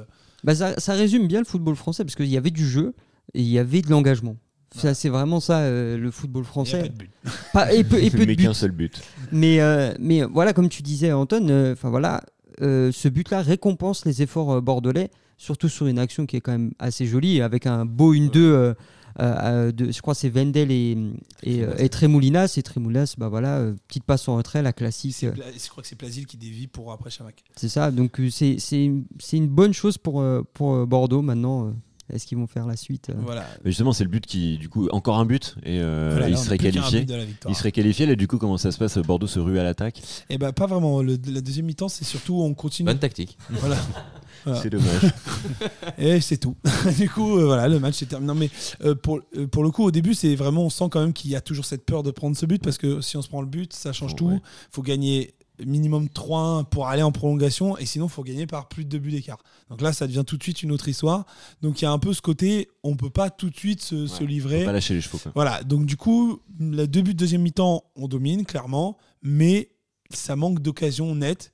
Bah, 0.43 0.55
ça, 0.55 0.79
ça 0.79 0.93
résume 0.93 1.27
bien 1.27 1.39
le 1.39 1.45
football 1.45 1.75
français 1.75 2.03
parce 2.03 2.15
qu'il 2.15 2.25
y 2.27 2.37
avait 2.37 2.49
du 2.51 2.67
jeu 2.67 2.93
et 3.33 3.41
il 3.41 3.47
y 3.47 3.59
avait 3.59 3.81
de 3.81 3.89
l'engagement. 3.89 4.35
Ça, 4.75 4.93
c'est 4.93 5.09
vraiment 5.09 5.39
ça, 5.41 5.59
euh, 5.59 5.97
le 5.97 6.11
football 6.11 6.45
français. 6.45 6.79
pas 6.81 6.87
de 6.87 6.93
but. 6.93 7.09
Pas- 7.51 7.73
et 7.73 7.83
peu, 7.83 8.01
et 8.01 8.09
peu 8.09 8.19
de 8.19 8.25
Mais 8.25 8.35
buts. 8.35 8.43
qu'un 8.45 8.53
seul 8.53 8.71
but. 8.71 9.01
Mais, 9.31 9.59
euh, 9.59 9.93
mais 9.99 10.23
voilà, 10.23 10.53
comme 10.53 10.69
tu 10.69 10.81
disais, 10.81 11.11
Anton, 11.11 11.45
euh, 11.49 11.73
enfin 11.73 11.89
voilà, 11.89 12.21
euh, 12.61 12.89
ce 12.93 13.09
but-là 13.09 13.41
récompense 13.41 14.05
les 14.05 14.21
efforts 14.21 14.53
euh, 14.53 14.61
bordelais, 14.61 15.11
surtout 15.37 15.67
sur 15.67 15.87
une 15.87 15.99
action 15.99 16.25
qui 16.25 16.37
est 16.37 16.41
quand 16.41 16.53
même 16.53 16.71
assez 16.79 17.05
jolie, 17.05 17.41
avec 17.41 17.65
un 17.67 17.85
beau 17.85 18.13
1-2. 18.15 18.73
Euh, 19.19 19.35
euh, 19.67 19.71
de, 19.71 19.91
je 19.91 20.01
crois 20.01 20.13
que 20.13 20.19
c'est 20.19 20.29
Vendel 20.29 20.71
et, 20.71 20.97
et, 21.43 21.63
euh, 21.63 21.73
et 21.77 21.89
Tremoulinas. 21.89 22.53
Et 22.57 22.63
Tremoulinas, 22.63 23.15
bah 23.17 23.29
voilà, 23.29 23.57
euh, 23.57 23.75
petite 23.87 24.03
passe 24.03 24.27
en 24.27 24.35
retrait, 24.37 24.61
la 24.61 24.73
classique. 24.73 25.17
Je 25.21 25.69
crois 25.69 25.83
que 25.83 25.89
c'est 25.89 25.95
Plasil 25.95 26.25
qui 26.25 26.37
dévie 26.37 26.67
pour 26.67 26.91
après 26.91 27.09
Chamac. 27.09 27.43
C'est 27.55 27.69
ça, 27.69 27.91
donc 27.91 28.19
c'est 28.29 28.57
c'est 28.59 28.83
une, 28.83 29.05
c'est 29.19 29.37
une 29.37 29.47
bonne 29.47 29.73
chose 29.73 29.97
pour, 29.97 30.23
pour 30.53 30.87
Bordeaux 30.87 31.21
maintenant. 31.21 31.73
Est-ce 32.11 32.27
qu'ils 32.27 32.37
vont 32.37 32.47
faire 32.47 32.65
la 32.67 32.75
suite 32.75 33.09
euh? 33.09 33.13
Voilà. 33.19 33.45
Mais 33.63 33.71
justement, 33.71 33.93
c'est 33.93 34.03
le 34.03 34.09
but 34.09 34.25
qui, 34.25 34.57
du 34.57 34.67
coup, 34.67 34.89
encore 34.89 35.17
un 35.17 35.25
but 35.25 35.55
et 35.63 35.79
euh, 35.79 36.09
Voilà, 36.11 36.29
il 36.29 36.37
serait 36.37 36.57
qualifié. 36.57 37.05
Il 37.47 37.55
serait 37.55 37.71
qualifié. 37.71 38.05
Là, 38.05 38.15
du 38.15 38.27
coup, 38.27 38.37
comment 38.37 38.57
ça 38.57 38.71
se 38.71 38.77
passe 38.77 38.97
Bordeaux 38.97 39.27
se 39.27 39.39
rue 39.39 39.57
à 39.59 39.63
l'attaque? 39.63 40.01
Eh 40.29 40.37
ben 40.37 40.51
pas 40.51 40.65
vraiment. 40.65 41.01
Le- 41.01 41.17
la 41.27 41.39
deuxième 41.39 41.67
mi-temps, 41.67 41.87
c'est 41.87 42.03
surtout 42.03 42.41
on 42.41 42.53
continue. 42.53 42.87
Bonne 42.87 42.99
tactique. 42.99 43.37
Voilà. 43.49 43.77
Voilà. 44.45 44.61
C'est 44.61 44.69
dommage. 44.69 45.13
Et 45.97 46.21
c'est 46.21 46.37
tout. 46.37 46.55
du 46.97 47.09
coup, 47.09 47.37
euh, 47.37 47.45
voilà, 47.45 47.67
le 47.67 47.79
match 47.79 48.01
est 48.01 48.07
terminé. 48.07 48.27
Non, 48.33 48.39
mais 48.39 48.49
euh, 48.83 48.95
pour, 48.95 49.19
euh, 49.37 49.47
pour 49.47 49.63
le 49.63 49.71
coup, 49.71 49.83
au 49.83 49.91
début, 49.91 50.13
c'est 50.13 50.35
vraiment, 50.35 50.63
on 50.63 50.69
sent 50.69 50.85
quand 50.91 50.99
même 51.01 51.13
qu'il 51.13 51.31
y 51.31 51.35
a 51.35 51.41
toujours 51.41 51.65
cette 51.65 51.85
peur 51.85 52.03
de 52.03 52.11
prendre 52.11 52.35
ce 52.35 52.45
but 52.45 52.61
parce 52.63 52.77
que 52.77 53.01
si 53.01 53.17
on 53.17 53.21
se 53.21 53.29
prend 53.29 53.41
le 53.41 53.47
but, 53.47 53.73
ça 53.73 53.93
change 53.93 54.11
Oh, 54.13 54.17
tout. 54.17 54.25
ouais. 54.27 54.41
faut 54.71 54.81
gagner 54.81 55.33
minimum 55.63 56.07
3-1 56.07 56.65
pour 56.65 56.87
aller 56.87 57.03
en 57.03 57.11
prolongation 57.11 57.77
et 57.77 57.85
sinon, 57.85 58.07
faut 58.07 58.23
gagner 58.23 58.47
par 58.47 58.67
plus 58.67 58.83
de 58.83 58.89
deux 58.89 58.97
buts 58.99 59.11
d'écart. 59.11 59.37
Donc 59.69 59.81
là, 59.81 59.93
ça 59.93 60.07
devient 60.07 60.23
tout 60.25 60.35
de 60.37 60.41
suite 60.43 60.63
une 60.63 60.71
autre 60.71 60.87
histoire. 60.87 61.25
Donc 61.61 61.81
il 61.81 61.85
y 61.85 61.87
a 61.87 61.91
un 61.91 61.99
peu 61.99 62.13
ce 62.13 62.21
côté, 62.21 62.67
on 62.83 62.95
peut 62.95 63.11
pas 63.11 63.29
tout 63.29 63.49
de 63.51 63.55
suite 63.55 63.81
se, 63.81 64.07
se 64.07 64.15
Faut 64.19 64.25
livrer. 64.25 64.65
pas 64.65 64.71
lâcher 64.71 64.95
les 64.95 65.01
chevaux. 65.01 65.19
Quoi. 65.19 65.31
Voilà, 65.35 65.61
donc 65.63 65.85
du 65.85 65.97
coup, 65.97 66.39
les 66.59 66.87
deux 66.87 67.01
buts 67.03 67.13
de 67.13 67.19
deuxième 67.19 67.43
mi-temps, 67.43 67.83
on 67.95 68.07
domine 68.07 68.43
clairement, 68.43 68.97
mais 69.21 69.69
ça 70.09 70.35
manque 70.35 70.61
d'occasion 70.61 71.13
nette. 71.13 71.51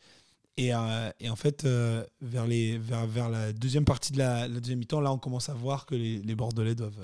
Et, 0.60 0.74
euh, 0.74 1.12
et 1.20 1.30
en 1.30 1.36
fait, 1.36 1.66
euh, 1.66 2.04
vers, 2.20 2.48
les, 2.48 2.80
vers, 2.80 3.06
vers 3.06 3.30
la 3.30 3.54
deuxième 3.54 3.86
partie 3.86 4.12
de 4.12 4.18
la, 4.18 4.48
la 4.48 4.60
deuxième 4.60 4.80
mi-temps, 4.80 5.02
là, 5.02 5.14
on 5.14 5.20
commence 5.20 5.50
à 5.50 5.54
voir 5.54 5.86
que 5.86 5.94
les, 5.94 6.18
les 6.18 6.36
Bordelais 6.36 6.74
doivent. 6.74 6.98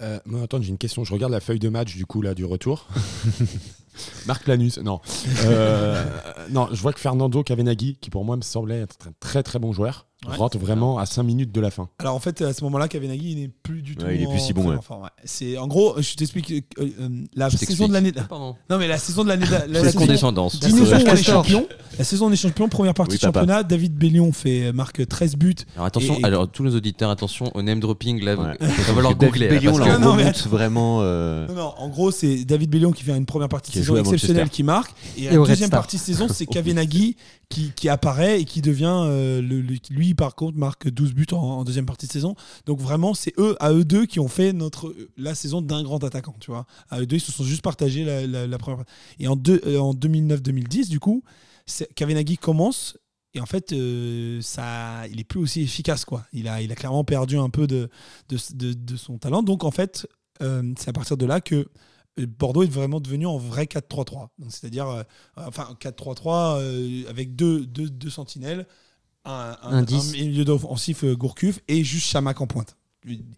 Euh, 0.00 0.18
moi, 0.24 0.42
attends, 0.42 0.62
j'ai 0.62 0.70
une 0.70 0.78
question. 0.78 1.04
Je 1.04 1.12
regarde 1.12 1.32
la 1.32 1.40
feuille 1.40 1.58
de 1.58 1.68
match 1.68 1.94
du 1.94 2.06
coup 2.06 2.22
là 2.22 2.34
du 2.34 2.46
retour. 2.46 2.88
Marc 4.26 4.46
Lanus, 4.46 4.78
non. 4.78 5.00
Euh, 5.44 6.04
non, 6.50 6.68
je 6.72 6.80
vois 6.80 6.92
que 6.92 7.00
Fernando 7.00 7.42
Cavenaghi, 7.42 7.96
qui 8.00 8.10
pour 8.10 8.24
moi 8.24 8.36
me 8.36 8.42
semblait 8.42 8.80
être 8.80 8.96
un 9.08 9.12
très 9.20 9.42
très 9.42 9.58
bon 9.58 9.72
joueur, 9.72 10.06
Ouais. 10.26 10.34
rentre 10.36 10.58
vraiment 10.58 10.96
à 10.98 11.04
5 11.04 11.22
minutes 11.24 11.52
de 11.52 11.60
la 11.60 11.70
fin. 11.70 11.88
Alors 11.98 12.14
en 12.14 12.18
fait, 12.18 12.40
à 12.40 12.52
ce 12.54 12.64
moment-là, 12.64 12.88
Kavenaghi, 12.88 13.32
il 13.32 13.38
n'est 13.40 13.48
plus 13.62 13.82
du 13.82 13.94
tout. 13.96 14.06
Ouais, 14.06 14.16
il 14.16 14.22
est 14.22 14.26
plus 14.26 14.40
si 14.40 14.54
bon, 14.54 14.66
ouais. 14.70 14.76
C'est 15.24 15.58
en 15.58 15.68
gros, 15.68 15.94
je 16.00 16.14
t'explique 16.14 16.50
euh, 16.52 16.60
euh, 16.80 17.08
la 17.34 17.50
Je 17.50 17.58
saison 17.58 17.86
de 17.86 17.92
l'année. 17.92 18.12
Pardon. 18.12 18.56
Non 18.70 18.78
mais 18.78 18.88
la 18.88 18.96
saison 18.98 19.24
de 19.24 19.28
l'année. 19.28 19.44
La, 19.50 19.66
la 19.66 19.84
saison- 19.84 20.00
condescendance. 20.00 20.58
La. 20.62 20.68
La 21.98 22.04
saison 22.04 22.26
où 22.26 22.28
on 22.28 22.32
est 22.32 22.36
champion, 22.36 22.68
première 22.68 22.94
partie 22.94 23.12
Oui, 23.12 23.18
de 23.18 23.22
championnat. 23.22 23.62
David 23.62 23.94
Bellion 23.94 24.32
fait 24.32 24.72
marque 24.72 25.06
13 25.06 25.36
buts. 25.36 25.54
Alors 25.76 25.86
attention, 25.86 26.18
Et- 26.18 26.24
alors 26.24 26.48
tous 26.50 26.62
nos 26.64 26.74
auditeurs, 26.74 27.10
attention 27.10 27.50
au 27.54 27.62
name 27.62 27.80
dropping 27.80 28.22
là, 28.24 28.36
Ouais. 28.36 28.56
il 28.60 28.66
va 28.66 28.72
falloir 28.72 29.14
David 29.14 29.18
googler. 29.34 29.48
là, 29.48 29.54
Bellion, 29.54 29.72
parce 29.76 29.86
là, 29.88 29.96
que- 29.96 30.00
Non, 30.02 30.16
on 30.16 30.48
vraiment. 30.48 30.98
euh, 31.02 31.46
Non, 31.48 31.54
non, 31.54 31.72
en 31.76 31.88
gros, 31.88 32.10
c'est 32.10 32.44
David 32.44 32.70
Bellion 32.70 32.90
qui 32.90 33.02
fait 33.04 33.16
une 33.16 33.26
première 33.26 33.48
partie 33.50 33.70
de 33.78 33.84
saison 33.94 33.96
exceptionnelle 34.04 34.42
Manchester. 34.44 34.54
qui 34.56 34.62
marque. 34.62 34.94
Et, 35.16 35.24
Et 35.24 35.30
la 35.30 35.36
deuxième 35.36 35.68
Star. 35.68 35.80
partie 35.80 35.96
de 35.96 36.02
saison, 36.02 36.26
c'est 36.28 36.46
Kavenaghi 36.52 37.16
qui, 37.48 37.72
qui 37.76 37.88
apparaît 37.88 38.40
et 38.40 38.44
qui 38.44 38.60
devient. 38.62 39.02
euh, 39.06 39.40
le, 39.42 39.60
le- 39.60 39.76
lui, 39.90 40.14
par 40.14 40.34
contre, 40.34 40.58
marque 40.58 40.88
12 40.88 41.14
buts 41.14 41.26
en, 41.32 41.36
en 41.36 41.64
deuxième 41.64 41.86
partie 41.86 42.06
de 42.06 42.12
saison. 42.12 42.34
Donc 42.66 42.80
vraiment, 42.80 43.14
c'est 43.14 43.32
eux, 43.38 43.56
à 43.60 43.72
eux 43.72 43.84
deux, 43.84 44.06
qui 44.06 44.20
ont 44.20 44.28
fait 44.28 44.52
notre, 44.52 44.94
la 45.16 45.34
saison 45.34 45.62
d'un 45.62 45.82
grand 45.82 46.02
attaquant. 46.04 46.34
Tu 46.40 46.50
vois. 46.50 46.66
À 46.90 47.00
eux 47.00 47.06
deux, 47.06 47.16
ils 47.16 47.20
se 47.20 47.32
sont 47.32 47.44
juste 47.44 47.62
partagés 47.62 48.04
la, 48.04 48.26
la- 48.26 48.46
la 48.46 48.58
première. 48.58 48.84
Et 49.18 49.28
en, 49.28 49.36
deux- 49.36 49.60
euh, 49.66 49.78
en 49.78 49.94
2009-2010, 49.94 50.88
du 50.88 51.00
coup, 51.00 51.22
Kavenaghi 51.94 52.38
commence. 52.38 52.96
Et 53.34 53.40
en 53.40 53.46
fait, 53.46 53.72
euh, 53.72 54.40
ça, 54.40 55.06
il 55.10 55.20
est 55.20 55.24
plus 55.24 55.38
aussi 55.40 55.60
efficace. 55.60 56.04
Quoi. 56.06 56.24
Il, 56.32 56.48
a, 56.48 56.62
il 56.62 56.72
a 56.72 56.74
clairement 56.74 57.04
perdu 57.04 57.36
un 57.36 57.50
peu 57.50 57.66
de, 57.66 57.90
de, 58.30 58.38
de- 58.54 58.72
de 58.72 58.96
son 58.96 59.18
talent. 59.18 59.42
Donc 59.42 59.62
en 59.62 59.70
fait, 59.70 60.06
euh, 60.42 60.72
c'est 60.78 60.88
à 60.88 60.92
partir 60.94 61.16
de 61.18 61.26
là 61.26 61.40
que 61.42 61.54
euh, 61.56 61.64
Bordeaux 62.24 62.62
est 62.62 62.70
vraiment 62.70 63.00
devenu 63.00 63.26
en 63.26 63.36
vrai 63.36 63.64
4-3-3. 63.64 64.28
Donc, 64.38 64.50
C'est-à-dire, 64.50 64.88
euh, 64.88 65.02
enfin, 65.36 65.68
4-3-3 65.80 66.58
euh, 66.60 67.02
avec 67.10 67.36
deux, 67.36 67.66
deux, 67.66 67.90
deux 67.90 68.08
sentinelles, 68.10 68.66
un, 69.26 69.56
un, 69.62 69.78
Un 69.78 69.82
10. 69.82 69.94
un 70.08 70.12
milieu 70.12 70.44
d'offensif 70.44 71.04
Gourcuff 71.04 71.60
et 71.68 71.84
juste 71.84 72.06
Chamac 72.06 72.40
en 72.40 72.46
pointe. 72.46 72.76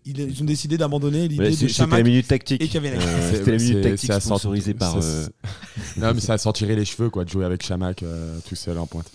Ils, 0.06 0.40
ont 0.40 0.46
décidé 0.46 0.78
d'abandonner 0.78 1.28
l'idée 1.28 1.44
de 1.44 1.50
c'est- 1.50 1.56
C'était 1.56 1.66
la 1.66 1.72
Chamac. 1.74 2.04
minute 2.04 2.26
tactique. 2.28 2.62
et 2.62 2.68
Kavenaghi. 2.68 3.04
Euh, 3.06 3.32
C'était 3.36 3.50
la 3.50 3.56
minute 3.58 3.82
tactique 3.82 4.06
c'est 4.06 4.12
à 4.12 4.20
sortir- 4.20 4.22
sponsorisée 4.38 4.74
par. 4.74 4.96
euh, 4.96 5.26
Non, 5.98 6.14
mais 6.14 6.20
ça 6.20 6.34
a 6.34 6.38
senti 6.38 6.64
les 6.64 6.84
cheveux 6.86 7.10
quoi, 7.10 7.24
de 7.24 7.28
jouer 7.30 7.44
avec 7.44 7.62
Chamac 7.62 8.02
euh, 8.02 8.38
tout 8.48 8.54
seul 8.54 8.78
en 8.78 8.86
pointe. 8.86 9.10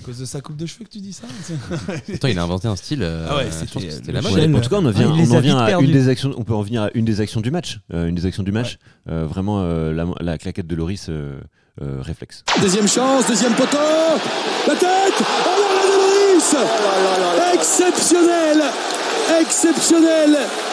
À 0.00 0.04
cause 0.04 0.18
de 0.18 0.24
sa 0.24 0.40
coupe 0.40 0.56
de 0.56 0.66
cheveux 0.66 0.84
que 0.84 0.90
tu 0.90 0.98
dis 0.98 1.12
ça 1.12 1.24
Attends, 2.14 2.28
il 2.28 2.38
a 2.38 2.42
inventé 2.42 2.68
un 2.68 2.76
style. 2.76 3.00
euh, 3.02 3.26
Ah 3.28 3.36
ouais, 3.36 3.44
je 3.44 3.48
pense 3.50 3.58
c'était 3.72 3.86
que 3.86 3.92
c'était 3.92 4.06
le 4.12 4.20
la 4.20 4.22
mode. 4.22 4.54
En 4.54 4.60
tout 4.60 4.70
cas, 4.70 4.76
on 4.76 4.86
en 4.86 4.90
vient, 4.90 5.08
Ah, 5.10 5.14
il 5.14 5.20
les 5.22 5.30
on 5.30 5.34
en 5.34 5.38
a 5.38 5.40
vient 5.40 5.54
vite 5.54 5.62
à 5.62 5.66
perdus. 5.66 5.86
une 5.86 5.92
des 5.92 6.08
actions. 6.08 6.34
On 6.36 6.44
peut 6.44 6.54
en 6.54 6.62
venir 6.62 6.82
à 6.82 6.90
une 6.94 7.04
des 7.04 7.20
actions 7.20 7.40
du 7.40 7.50
match. 7.50 7.80
Euh, 7.92 8.06
une 8.08 8.14
des 8.14 8.26
actions 8.26 8.42
du 8.42 8.52
match. 8.52 8.78
Euh, 9.08 9.26
vraiment, 9.26 9.60
euh, 9.62 9.92
la, 9.92 10.06
la 10.20 10.38
claquette 10.38 10.66
de 10.66 10.76
Loris 10.76 11.06
euh, 11.08 11.40
euh, 11.82 12.00
réflexe. 12.00 12.44
Deuxième 12.60 12.86
chance, 12.88 13.26
deuxième 13.26 13.54
poteau. 13.54 13.76
La 14.68 14.74
tête 14.74 14.88
Oh 15.18 15.48
là 15.48 15.56
là 15.74 15.82
de 15.82 16.32
Loris 16.32 17.54
Exceptionnel 17.54 18.62
Exceptionnel 19.40 20.30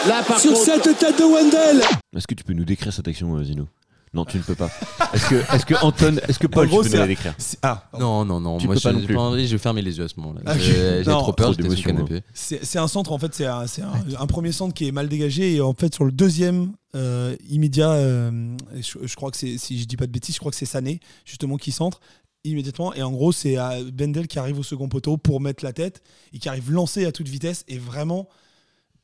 Là, 0.08 0.22
par 0.28 0.40
Sur 0.40 0.54
contre, 0.54 0.66
cette 0.66 0.98
tête 1.00 1.18
de 1.18 1.24
Wendell 1.24 1.82
Est-ce 2.16 2.28
que 2.28 2.36
tu 2.36 2.44
peux 2.44 2.54
nous 2.54 2.66
décrire 2.66 2.94
cette 2.94 3.08
action, 3.08 3.42
Zino? 3.44 3.68
Non, 4.14 4.26
tu 4.26 4.38
ne 4.38 4.44
peux 4.44 4.54
pas. 4.54 4.70
Est-ce 5.14 5.28
que, 5.28 5.56
est-ce 5.56 5.66
que 5.66 5.74
Anton, 5.84 6.18
est-ce 6.28 6.38
que 6.38 6.46
Paul, 6.46 6.68
gros, 6.68 6.84
tu 6.84 6.90
peux 6.90 6.96
nous 6.98 7.02
la 7.02 7.08
décrire 7.08 7.34
Ah. 7.64 7.90
Non, 8.00 8.24
non, 8.24 8.40
non. 8.40 8.60
Tu 8.60 8.68
moi, 8.68 8.76
peux 8.76 8.82
pas 8.82 8.92
j'ai 8.92 9.00
non 9.00 9.06
plus. 9.06 9.16
pas 9.16 9.22
envie, 9.22 9.48
je 9.48 9.54
vais 9.54 9.58
fermer 9.58 9.82
les 9.82 9.98
yeux 9.98 10.04
à 10.04 10.08
ce 10.08 10.14
moment-là. 10.20 10.42
Ah, 10.46 10.56
J'ai 10.58 11.02
non, 11.06 11.20
trop 11.22 11.34
peur, 11.34 11.52
trop 11.52 11.54
j'étais 11.54 11.76
sur 11.76 11.88
le 11.90 11.94
d'émotion, 11.94 12.08
canapé. 12.08 12.22
C'est 12.34 12.64
c'est 12.64 12.78
un 12.78 12.88
centre, 12.88 13.12
en 13.12 13.18
fait, 13.18 13.34
c'est 13.34 13.48
un, 13.48 13.66
c'est 13.66 13.82
un- 13.82 13.92
un 14.20 14.28
premier 14.28 14.52
centre 14.52 14.74
qui 14.76 14.88
est 14.88 14.92
mal 14.92 15.10
dégagé. 15.10 15.56
Et 15.56 15.62
en 15.62 15.74
fait, 15.74 15.96
sur 15.96 16.06
le 16.06 16.12
deuxième 16.12 16.74
euh, 16.96 17.36
immédiat, 17.50 17.90
euh, 17.92 18.56
je, 18.76 19.00
je 19.08 19.16
crois 19.16 19.32
que 19.32 19.38
c'est, 19.38 19.58
si 19.58 19.80
je 19.80 19.86
dis 19.86 19.98
pas 19.98 20.06
de 20.06 20.12
bêtises, 20.12 20.36
je 20.36 20.40
crois 20.40 20.52
que 20.52 20.58
c'est 20.58 20.66
Sané, 20.68 21.00
justement, 21.26 21.58
qui 21.58 21.72
centre 21.72 22.00
immédiatement. 22.44 22.94
Et 22.94 23.02
en 23.02 23.12
gros, 23.12 23.32
c'est 23.32 23.58
euh, 23.58 23.90
Bendel 23.92 24.28
qui 24.28 24.38
arrive 24.38 24.60
au 24.60 24.64
second 24.64 24.90
poteau 24.90 25.18
pour 25.18 25.42
mettre 25.42 25.64
la 25.64 25.74
tête 25.74 26.04
et 26.34 26.38
qui 26.40 26.50
arrive 26.50 26.72
lancé 26.72 27.06
à 27.06 27.12
toute 27.12 27.28
vitesse. 27.30 27.64
Et 27.68 27.80
vraiment. 27.80 28.28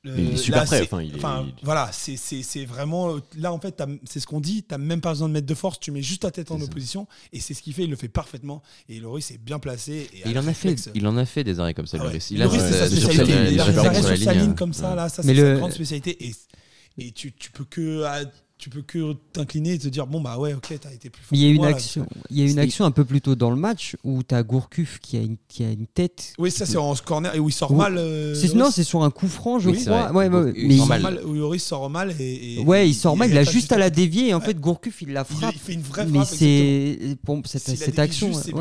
Euh, 0.05 0.15
il 0.17 0.33
est 0.33 0.37
super 0.37 0.61
là, 0.61 0.65
prêt, 0.65 0.77
c'est- 0.79 0.83
enfin, 0.85 1.01
il 1.01 1.13
est- 1.13 1.17
enfin, 1.17 1.45
il- 1.47 1.53
voilà, 1.65 1.89
c'est, 1.91 2.15
c'est, 2.15 2.41
c'est 2.43 2.65
vraiment. 2.65 3.17
Là, 3.37 3.51
en 3.51 3.59
fait, 3.59 3.83
c'est 4.05 4.19
ce 4.19 4.27
qu'on 4.27 4.39
dit. 4.39 4.63
Tu 4.63 4.77
même 4.77 5.01
pas 5.01 5.09
besoin 5.11 5.27
de 5.27 5.33
mettre 5.33 5.47
de 5.47 5.53
force. 5.53 5.79
Tu 5.79 5.91
mets 5.91 6.01
juste 6.01 6.21
ta 6.21 6.31
tête 6.31 6.51
en 6.51 6.57
ça. 6.57 6.63
opposition. 6.63 7.07
Et 7.33 7.39
c'est 7.39 7.53
ce 7.53 7.61
qu'il 7.61 7.73
fait. 7.73 7.83
Il 7.83 7.89
le 7.89 7.95
fait 7.95 8.07
parfaitement. 8.07 8.61
Et 8.87 8.99
Loris 8.99 9.29
est 9.31 9.37
bien 9.37 9.59
placé. 9.59 10.09
Et 10.13 10.19
Et 10.19 10.29
il 10.29 10.39
en 10.39 10.47
a 10.47 10.53
fait, 10.53 10.75
il 10.95 11.05
en 11.07 11.17
a 11.17 11.25
fait 11.25 11.43
des 11.43 11.59
arrêts 11.59 11.73
comme 11.73 11.87
ça, 11.87 11.97
ah 11.99 12.03
ouais. 12.03 12.07
Loris. 12.07 12.31
Il 12.31 12.41
a 12.41 12.49
fait 12.49 12.59
c'est 12.59 12.71
sa 12.71 12.87
sur 12.89 12.97
spécialité. 13.11 13.33
sa- 13.33 13.49
Il 13.51 13.61
sur 13.61 13.73
sa- 13.73 13.81
à 13.81 13.93
sur 13.93 14.01
sur 14.03 14.09
la 14.11 14.17
sa 14.17 14.33
ligne. 14.33 14.41
ligne 14.43 14.55
comme 14.55 14.73
ça, 14.73 14.95
là, 14.95 15.09
ça 15.09 15.21
c'est 15.23 15.33
le- 15.33 15.53
sa 15.55 15.59
grande 15.59 15.73
spécialité. 15.73 16.25
Et, 16.25 16.33
et 16.97 17.11
tu, 17.11 17.33
tu 17.33 17.51
peux 17.51 17.65
que 17.65 18.03
ah, 18.05 18.21
tu 18.59 18.69
peux 18.69 18.81
que 18.81 19.13
t'incliner 19.31 19.73
et 19.73 19.79
te 19.79 19.87
dire 19.87 20.05
bon 20.05 20.19
bah 20.19 20.37
ouais 20.37 20.53
ok 20.53 20.77
t'as 20.81 20.91
été 20.91 21.09
plus 21.09 21.23
fort. 21.23 21.29
Il 21.37 21.41
y 21.41 21.45
a 21.45 21.49
une 21.49 21.55
moi, 21.55 21.69
là. 21.69 21.75
action, 21.75 22.05
il 22.29 22.37
y 22.37 22.41
a 22.41 22.51
une 22.51 22.59
action 22.59 22.83
un 22.83 22.91
peu 22.91 23.05
plus 23.05 23.21
tôt 23.21 23.35
dans 23.35 23.49
le 23.49 23.55
match 23.55 23.95
où 24.03 24.21
tu 24.21 24.35
as 24.35 24.43
Gourcuff 24.43 24.99
qui 24.99 25.15
a 25.15 25.21
une, 25.21 25.37
qui 25.47 25.63
a 25.63 25.71
une 25.71 25.87
tête. 25.87 26.33
Oui 26.37 26.51
ça 26.51 26.65
c'est 26.65 26.75
en 26.77 26.93
corner 26.95 27.33
et 27.33 27.39
où 27.39 27.47
il 27.47 27.53
sort 27.53 27.73
mal. 27.73 27.95
euh, 27.97 28.35
non, 28.55 28.69
c'est 28.69 28.83
sur 28.83 29.01
un 29.03 29.09
coup 29.11 29.29
franc, 29.29 29.59
je 29.59 29.69
Oui, 29.69 29.79
c'est 29.79 29.85
crois. 29.85 30.11
Ouais, 30.11 30.27
ouais, 30.27 30.53
Il 30.57 30.67
mais 30.67 30.77
sort 30.77 30.85
Il 30.85 30.89
mal. 30.89 31.01
sort 31.01 31.11
mal, 31.11 31.25
où 31.25 31.57
sort 31.57 31.89
mal 31.89 32.15
et, 32.19 32.59
et- 32.59 32.63
Ouais, 32.65 32.89
il 32.89 32.93
sort 32.93 33.15
mal, 33.15 33.29
il 33.29 33.37
a 33.37 33.43
juste 33.43 33.71
à 33.71 33.77
la 33.77 33.89
dévier 33.89 34.27
et 34.29 34.33
en 34.33 34.39
Ouais. 34.39 34.45
fait 34.45 34.59
Gourcuff 34.59 35.01
il 35.01 35.13
la 35.13 35.23
frappe. 35.23 35.53
il 35.55 35.59
fait 35.59 35.73
une 35.73 35.81
vraie 35.81 36.05
mais 36.05 36.19
frappe. 36.19 36.33
exactement. 36.33 36.99
c'est 37.05 37.17
pour 37.23 37.41
cette, 37.45 37.99
action 37.99 38.27
juste, 38.27 38.51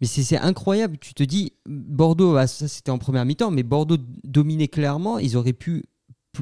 mais 0.00 0.06
c'est 0.06 0.22
c'est 0.24 0.38
incroyable 0.38 0.98
tu 1.00 1.14
te 1.14 1.22
dis 1.22 1.52
Bordeaux 1.66 2.36
ah, 2.36 2.46
ça 2.48 2.66
c'était 2.68 2.90
en 2.90 2.98
première 2.98 3.24
mi-temps 3.24 3.50
mais 3.50 3.62
Bordeaux 3.62 3.96
dominait 4.24 4.68
clairement 4.68 5.18
ils 5.18 5.36
auraient 5.36 5.52
pu 5.52 5.84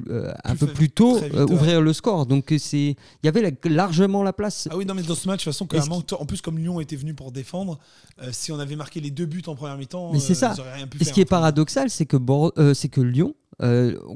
euh, 0.09 0.33
un 0.45 0.57
peu 0.57 0.67
plus 0.67 0.91
tôt 0.91 1.19
vite, 1.21 1.35
euh, 1.35 1.47
ouais. 1.47 1.53
ouvrir 1.53 1.81
le 1.81 1.93
score 1.93 2.27
donc 2.27 2.53
euh, 2.53 2.59
c'est 2.59 2.79
il 2.91 2.97
y 3.25 3.29
avait 3.29 3.43
la- 3.43 3.71
largement 3.71 4.23
la 4.23 4.33
place 4.33 4.69
Ah 4.71 4.77
oui, 4.77 4.85
non, 4.87 4.95
mais 4.95 5.03
dans 5.03 5.15
ce 5.15 5.27
match, 5.29 5.41
de 5.41 5.45
toute 5.45 5.53
façon, 5.53 5.67
clairement, 5.67 6.03
en 6.19 6.27
plus, 6.27 6.41
comme 6.41 6.59
Lyon 6.59 6.81
était 6.81 6.97
venu 6.97 7.15
pour 7.15 7.33
défendre, 7.33 7.79
euh, 8.23 8.29
si 8.33 8.53
on 8.53 8.59
avait 8.59 8.77
marqué 8.77 9.01
les 9.01 9.11
deux 9.11 9.27
buts 9.27 9.43
en 9.47 9.55
première 9.55 9.77
mi-temps, 9.79 10.13
Mais 10.13 10.21
c'est 10.21 10.35
ça. 10.35 10.55
rien 10.75 10.87
pu 10.87 10.97
Et 10.97 11.01
ce 11.01 11.05
faire, 11.07 11.15
qui 11.15 11.21
est 11.21 11.25
paradoxal, 11.25 11.91
c'est 11.91 12.07
que, 12.07 12.17
c'est 12.75 12.89
que 12.89 13.01
Lyon, 13.01 13.35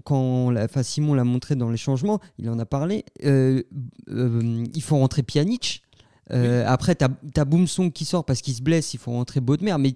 quand 0.04 0.50
l'a- 0.50 0.64
enfin, 0.64 0.82
Simon 0.82 1.14
l'a 1.14 1.24
montré 1.24 1.54
dans 1.56 1.70
les 1.70 1.76
changements, 1.76 2.20
il 2.38 2.48
en 2.50 2.58
a 2.58 2.66
parlé, 2.66 3.04
il 3.22 4.82
faut 4.82 4.96
rentrer 4.98 5.22
Pjanic. 5.22 5.82
Après, 6.30 6.94
tu 6.94 7.04
as, 7.04 7.44
Boumsong 7.44 7.92
qui 7.92 8.04
sort 8.04 8.24
parce 8.24 8.40
qu'il 8.42 8.54
se 8.54 8.62
blesse, 8.62 8.94
il 8.94 8.98
faut 8.98 9.12
rentrer 9.12 9.40
Baudemer, 9.40 9.76
mais 9.78 9.94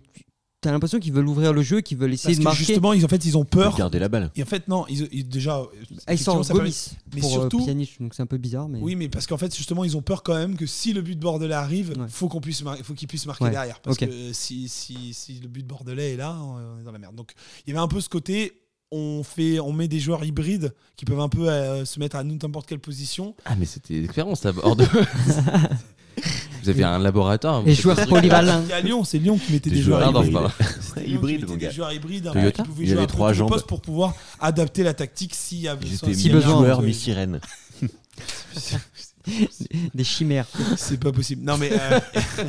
tu 0.63 0.69
as 0.69 0.73
l'impression 0.73 0.99
qu'ils 1.01 1.13
veulent 1.13 1.27
ouvrir 1.29 1.53
le 1.53 1.61
jeu, 1.63 1.81
qu'ils 1.81 1.99
veulent 1.99 2.13
essayer 2.15 2.29
Parce 2.35 2.39
de 2.39 2.43
que 2.43 2.45
marquer. 2.45 2.65
justement, 2.65 2.93
ils, 2.93 3.05
en 3.05 3.09
fait, 3.09 3.25
ils 3.27 3.37
ont 3.37 3.45
peur. 3.45 3.77
Garder 3.77 3.99
la 3.99 4.09
balle. 4.09 4.31
Et 4.37 4.43
en 4.43 4.47
fait, 4.47 4.69
non, 4.69 4.87
ils, 4.89 5.09
ils- 5.13 5.29
déjà. 5.29 5.59
euh, 5.59 5.65
Ah, 5.67 5.75
il 5.81 5.97
effectivement, 6.15 6.35
sort 6.37 6.45
ça 6.45 6.55
permet- 6.55 6.71
Gomis 6.71 6.89
mais 7.15 7.21
pour 7.21 7.31
surtout- 7.33 7.61
euh, 7.61 7.65
Pjanic, 7.65 7.97
donc 8.01 8.15
c'est 8.15 8.23
un 8.23 8.27
peu 8.27 8.39
bizarre. 8.39 8.69
Mais... 8.69 8.79
Oui, 8.81 8.95
mais 8.97 9.09
parce 9.09 9.27
qu'en 9.27 9.37
fait, 9.39 9.55
justement, 9.55 9.83
ils 9.85 9.97
ont 9.97 10.03
peur 10.03 10.23
quand 10.23 10.35
même 10.35 10.57
que 10.57 10.67
si 10.67 10.93
le 10.93 11.03
but 11.03 11.19
bordelais 11.19 11.53
arrive, 11.55 11.91
Ouais. 11.99 12.07
faut 12.09 12.29
qu'on 12.29 12.41
puisse 12.41 12.63
mar- 12.63 12.79
faut 12.83 12.95
qu'ils 12.95 13.09
puissent 13.09 13.27
marquer 13.27 13.45
Ouais. 13.45 13.51
derrière. 13.51 13.81
Parce 13.81 13.97
Ok. 14.01 14.09
que 14.09 14.33
si, 14.33 14.69
si, 14.69 15.13
si 15.13 15.41
le 15.41 15.49
but 15.49 15.67
bordelais 15.67 16.13
est 16.13 16.17
là, 16.17 16.37
on 16.41 16.81
est 16.81 16.85
dans 16.85 16.93
la 16.93 16.99
merde. 16.99 17.17
Donc, 17.17 17.33
il 17.67 17.71
y 17.71 17.77
avait 17.77 17.83
un 17.85 17.89
peu 17.89 18.01
ce 18.01 18.09
côté. 18.09 18.53
On, 18.95 19.23
fait, 19.25 19.59
on 19.59 19.73
met 19.73 19.89
des 19.89 19.99
joueurs 20.01 20.23
hybrides 20.23 20.75
qui 20.97 21.07
peuvent 21.07 21.19
un 21.21 21.31
peu 21.31 21.49
euh, 21.49 21.87
se 21.87 21.99
mettre 21.99 22.15
à 22.17 22.23
n'importe 22.25 22.67
quelle 22.69 22.79
position. 22.79 23.35
Ah, 23.47 23.55
mais 23.59 23.65
c'était 23.65 23.95
une 23.97 24.05
expérience 24.05 24.45
à 24.45 24.53
Bordeaux. 24.53 24.85
Vous 26.63 26.69
avez 26.71 26.85
un 26.85 26.99
laboratoire. 26.99 27.63
Les 27.63 27.75
joueurs 27.75 27.97
des 27.97 28.07
polyvalents. 28.07 28.63
À 28.73 28.81
Lyon, 28.81 29.05
c'est 29.05 29.19
Lyon 29.19 29.39
qui 29.39 29.53
mettait 29.53 29.71
Des 29.71 29.77
des, 29.77 29.83
joueurs 29.83 30.09
hybrides. 30.09 30.39
C'était 30.81 31.09
Hybride, 31.09 31.49
mon 31.49 31.55
des 31.55 31.61
gars. 31.61 31.71
joueurs 31.71 31.93
hybrides 31.93 32.27
hein, 32.29 32.33
Toyota 32.33 32.65
Il 32.79 32.87
jouer 32.89 32.97
avait 32.99 33.07
trois 33.07 33.33
jambes. 33.33 33.61
pour 33.67 33.81
pouvoir 33.81 34.15
adapter 34.41 34.83
la 34.83 34.95
tactique 34.95 35.35
s'il 35.35 35.61
y 35.61 35.69
avait 35.69 35.87
Ils 35.87 36.31
besoin. 36.33 36.41
joueurs, 36.59 36.81
Euh, 36.81 36.83
mi 36.83 36.95
sirène. 36.95 37.41
Des 39.95 40.05
chimères. 40.05 40.47
C'est 40.77 40.99
pas 40.99 41.13
possible. 41.13 41.45
Non 41.45 41.57
mais 41.57 41.71
euh, 41.73 42.01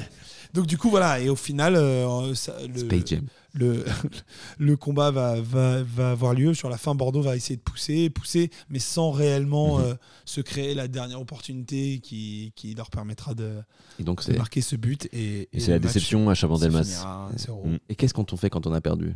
donc 0.54 0.66
du 0.66 0.78
coup 0.78 0.90
voilà 0.90 1.20
et 1.20 1.30
au 1.30 1.36
final 1.36 1.76
euh, 1.76 2.34
ça- 2.34 2.56
le, 2.68 2.80
Space 2.80 3.02
Jam. 3.06 3.22
Le, 3.54 3.86
le 4.58 4.76
combat 4.78 5.12
va, 5.12 5.40
va, 5.42 5.84
va 5.84 6.12
avoir 6.12 6.34
lieu. 6.34 6.54
Sur 6.54 6.70
la 6.70 6.78
fin, 6.78 6.96
Bordeaux 6.96 7.22
va 7.22 7.36
essayer 7.36 7.56
de 7.56 7.62
pousser, 7.62 8.10
pousser, 8.10 8.50
mais 8.70 8.80
sans 8.80 9.12
réellement 9.12 9.78
Mhm. 9.78 9.84
euh, 9.86 9.96
se 10.26 10.42
créer 10.42 10.74
la 10.74 10.88
dernière 10.88 11.22
opportunité 11.22 12.00
qui, 12.00 12.52
qui 12.56 12.74
leur 12.76 12.90
permettra 12.90 13.34
de, 13.34 13.58
Et 14.00 14.04
donc, 14.04 14.20
de 14.20 14.24
c'est. 14.24 14.38
marquer 14.38 14.62
ce 14.62 14.76
but. 14.76 15.08
Et, 15.14 15.50
Et 15.54 15.60
c'est 15.60 15.72
la 15.72 15.78
le 15.78 15.82
déception 15.82 16.30
à 16.30 16.34
Chabandelmas. 16.34 16.84
finira 16.84 17.30
1-0. 17.36 17.68
Mm. 17.68 17.78
Et 17.90 17.96
qu'est-ce 17.96 18.14
qu'on 18.14 18.26
fait 18.38 18.50
quand 18.50 18.66
on 18.68 18.74
a 18.74 18.82
perdu? 18.82 19.16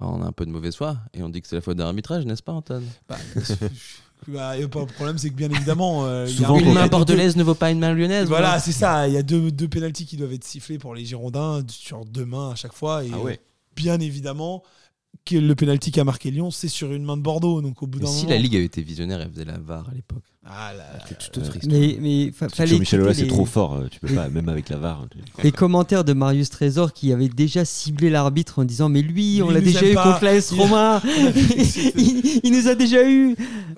Bah, 0.00 0.06
On 0.08 0.22
a 0.22 0.26
un 0.26 0.32
peu 0.32 0.46
de 0.46 0.50
mauvaise 0.50 0.74
foi 0.76 0.96
et 1.14 1.22
on 1.22 1.28
dit 1.28 1.40
que 1.42 1.46
c'est 1.48 1.56
la 1.56 1.60
faute 1.62 1.76
d'un 1.76 1.86
arbitrage, 1.86 2.24
n'est-ce 2.26 2.42
pas, 2.42 2.52
Antoine? 2.52 2.84
Bah, 3.08 3.18
bah, 4.28 4.58
y 4.58 4.62
a 4.62 4.68
pas 4.68 4.84
de 4.84 4.92
problème, 4.92 5.18
c'est 5.18 5.30
que 5.30 5.34
bien 5.34 5.50
évidemment, 5.50 6.06
euh, 6.06 6.26
y 6.28 6.44
a 6.44 6.50
Une 6.58 6.72
main 6.74 6.86
bordelaise 6.88 7.36
ne 7.36 7.42
vaut 7.42 7.54
pas 7.54 7.70
une 7.70 7.78
main 7.78 7.92
lyonnaise. 7.92 8.28
Voilà, 8.28 8.58
c'est 8.58 8.72
ça. 8.72 9.06
Il 9.08 9.14
y 9.14 9.16
a 9.18 9.22
deux, 9.22 9.50
deux 9.50 9.68
pénalties 9.68 10.06
qui 10.06 10.16
doivent 10.16 10.32
être 10.32 10.44
sifflés 10.44 10.78
pour 10.78 10.94
les 10.94 11.04
Girondins 11.04 11.62
sur 11.68 12.04
deux 12.04 12.24
mains 12.26 12.50
à 12.50 12.54
chaque 12.54 12.72
fois. 12.74 13.04
Et 13.04 13.10
Ah 13.12 13.18
ouais. 13.18 13.40
Bien 13.76 14.00
évidemment, 14.00 14.62
que 15.24 15.36
le 15.36 15.54
pénalty 15.54 15.90
qui 15.90 16.00
a 16.00 16.04
marqué 16.04 16.30
Lyon, 16.30 16.50
c'est 16.50 16.68
sur 16.68 16.92
une 16.92 17.04
main 17.04 17.16
de 17.16 17.22
Bordeaux. 17.22 17.60
Donc 17.62 17.82
au 17.82 17.86
bout 17.86 18.00
d'un 18.00 18.06
si 18.06 18.22
moment. 18.22 18.30
la 18.30 18.38
Ligue 18.38 18.56
avait 18.56 18.64
été 18.64 18.82
visionnaire, 18.82 19.20
elle 19.20 19.30
faisait 19.30 19.44
la 19.44 19.58
VAR 19.58 19.88
à 19.88 19.94
l'époque? 19.94 20.24
Ah 20.46 20.72
là 20.72 20.78
là. 20.78 20.84
Ouais. 21.04 21.16
histoire. 21.20 21.46
Mais, 21.66 21.98
mais 22.00 22.32
fa- 22.32 22.48
fallait 22.48 22.78
Michel 22.78 23.00
Aulas, 23.02 23.10
écouter 23.10 23.24
c'est 23.24 23.30
les- 23.30 23.34
trop 23.36 23.44
fort. 23.44 23.74
euh, 23.74 23.88
Tu 23.90 24.00
peux 24.00 24.08
pas, 24.14 24.28
même 24.30 24.48
avec 24.48 24.70
la 24.70 24.78
VAR. 24.78 25.06
tu- 25.10 25.18
les 25.44 25.52
commentaires 25.52 26.02
de 26.02 26.14
Marius 26.14 26.48
Trésor 26.48 26.94
qui 26.94 27.12
avait 27.12 27.28
déjà 27.28 27.66
ciblé 27.66 28.08
l'arbitre 28.08 28.58
en 28.60 28.64
disant 28.64 28.88
mais 28.88 29.02
lui, 29.02 29.42
on 29.44 29.50
l'a 29.50 29.60
déjà 29.60 29.86
eu 29.86 29.92
pas. 29.94 30.02
contre 30.04 30.24
l'AS 30.24 30.50
Il- 30.52 30.58
Roma 30.60 31.02
il, 31.04 32.40
il 32.42 32.52
nous 32.52 32.68
a 32.68 32.74
déjà 32.74 33.08
eu 33.08 33.32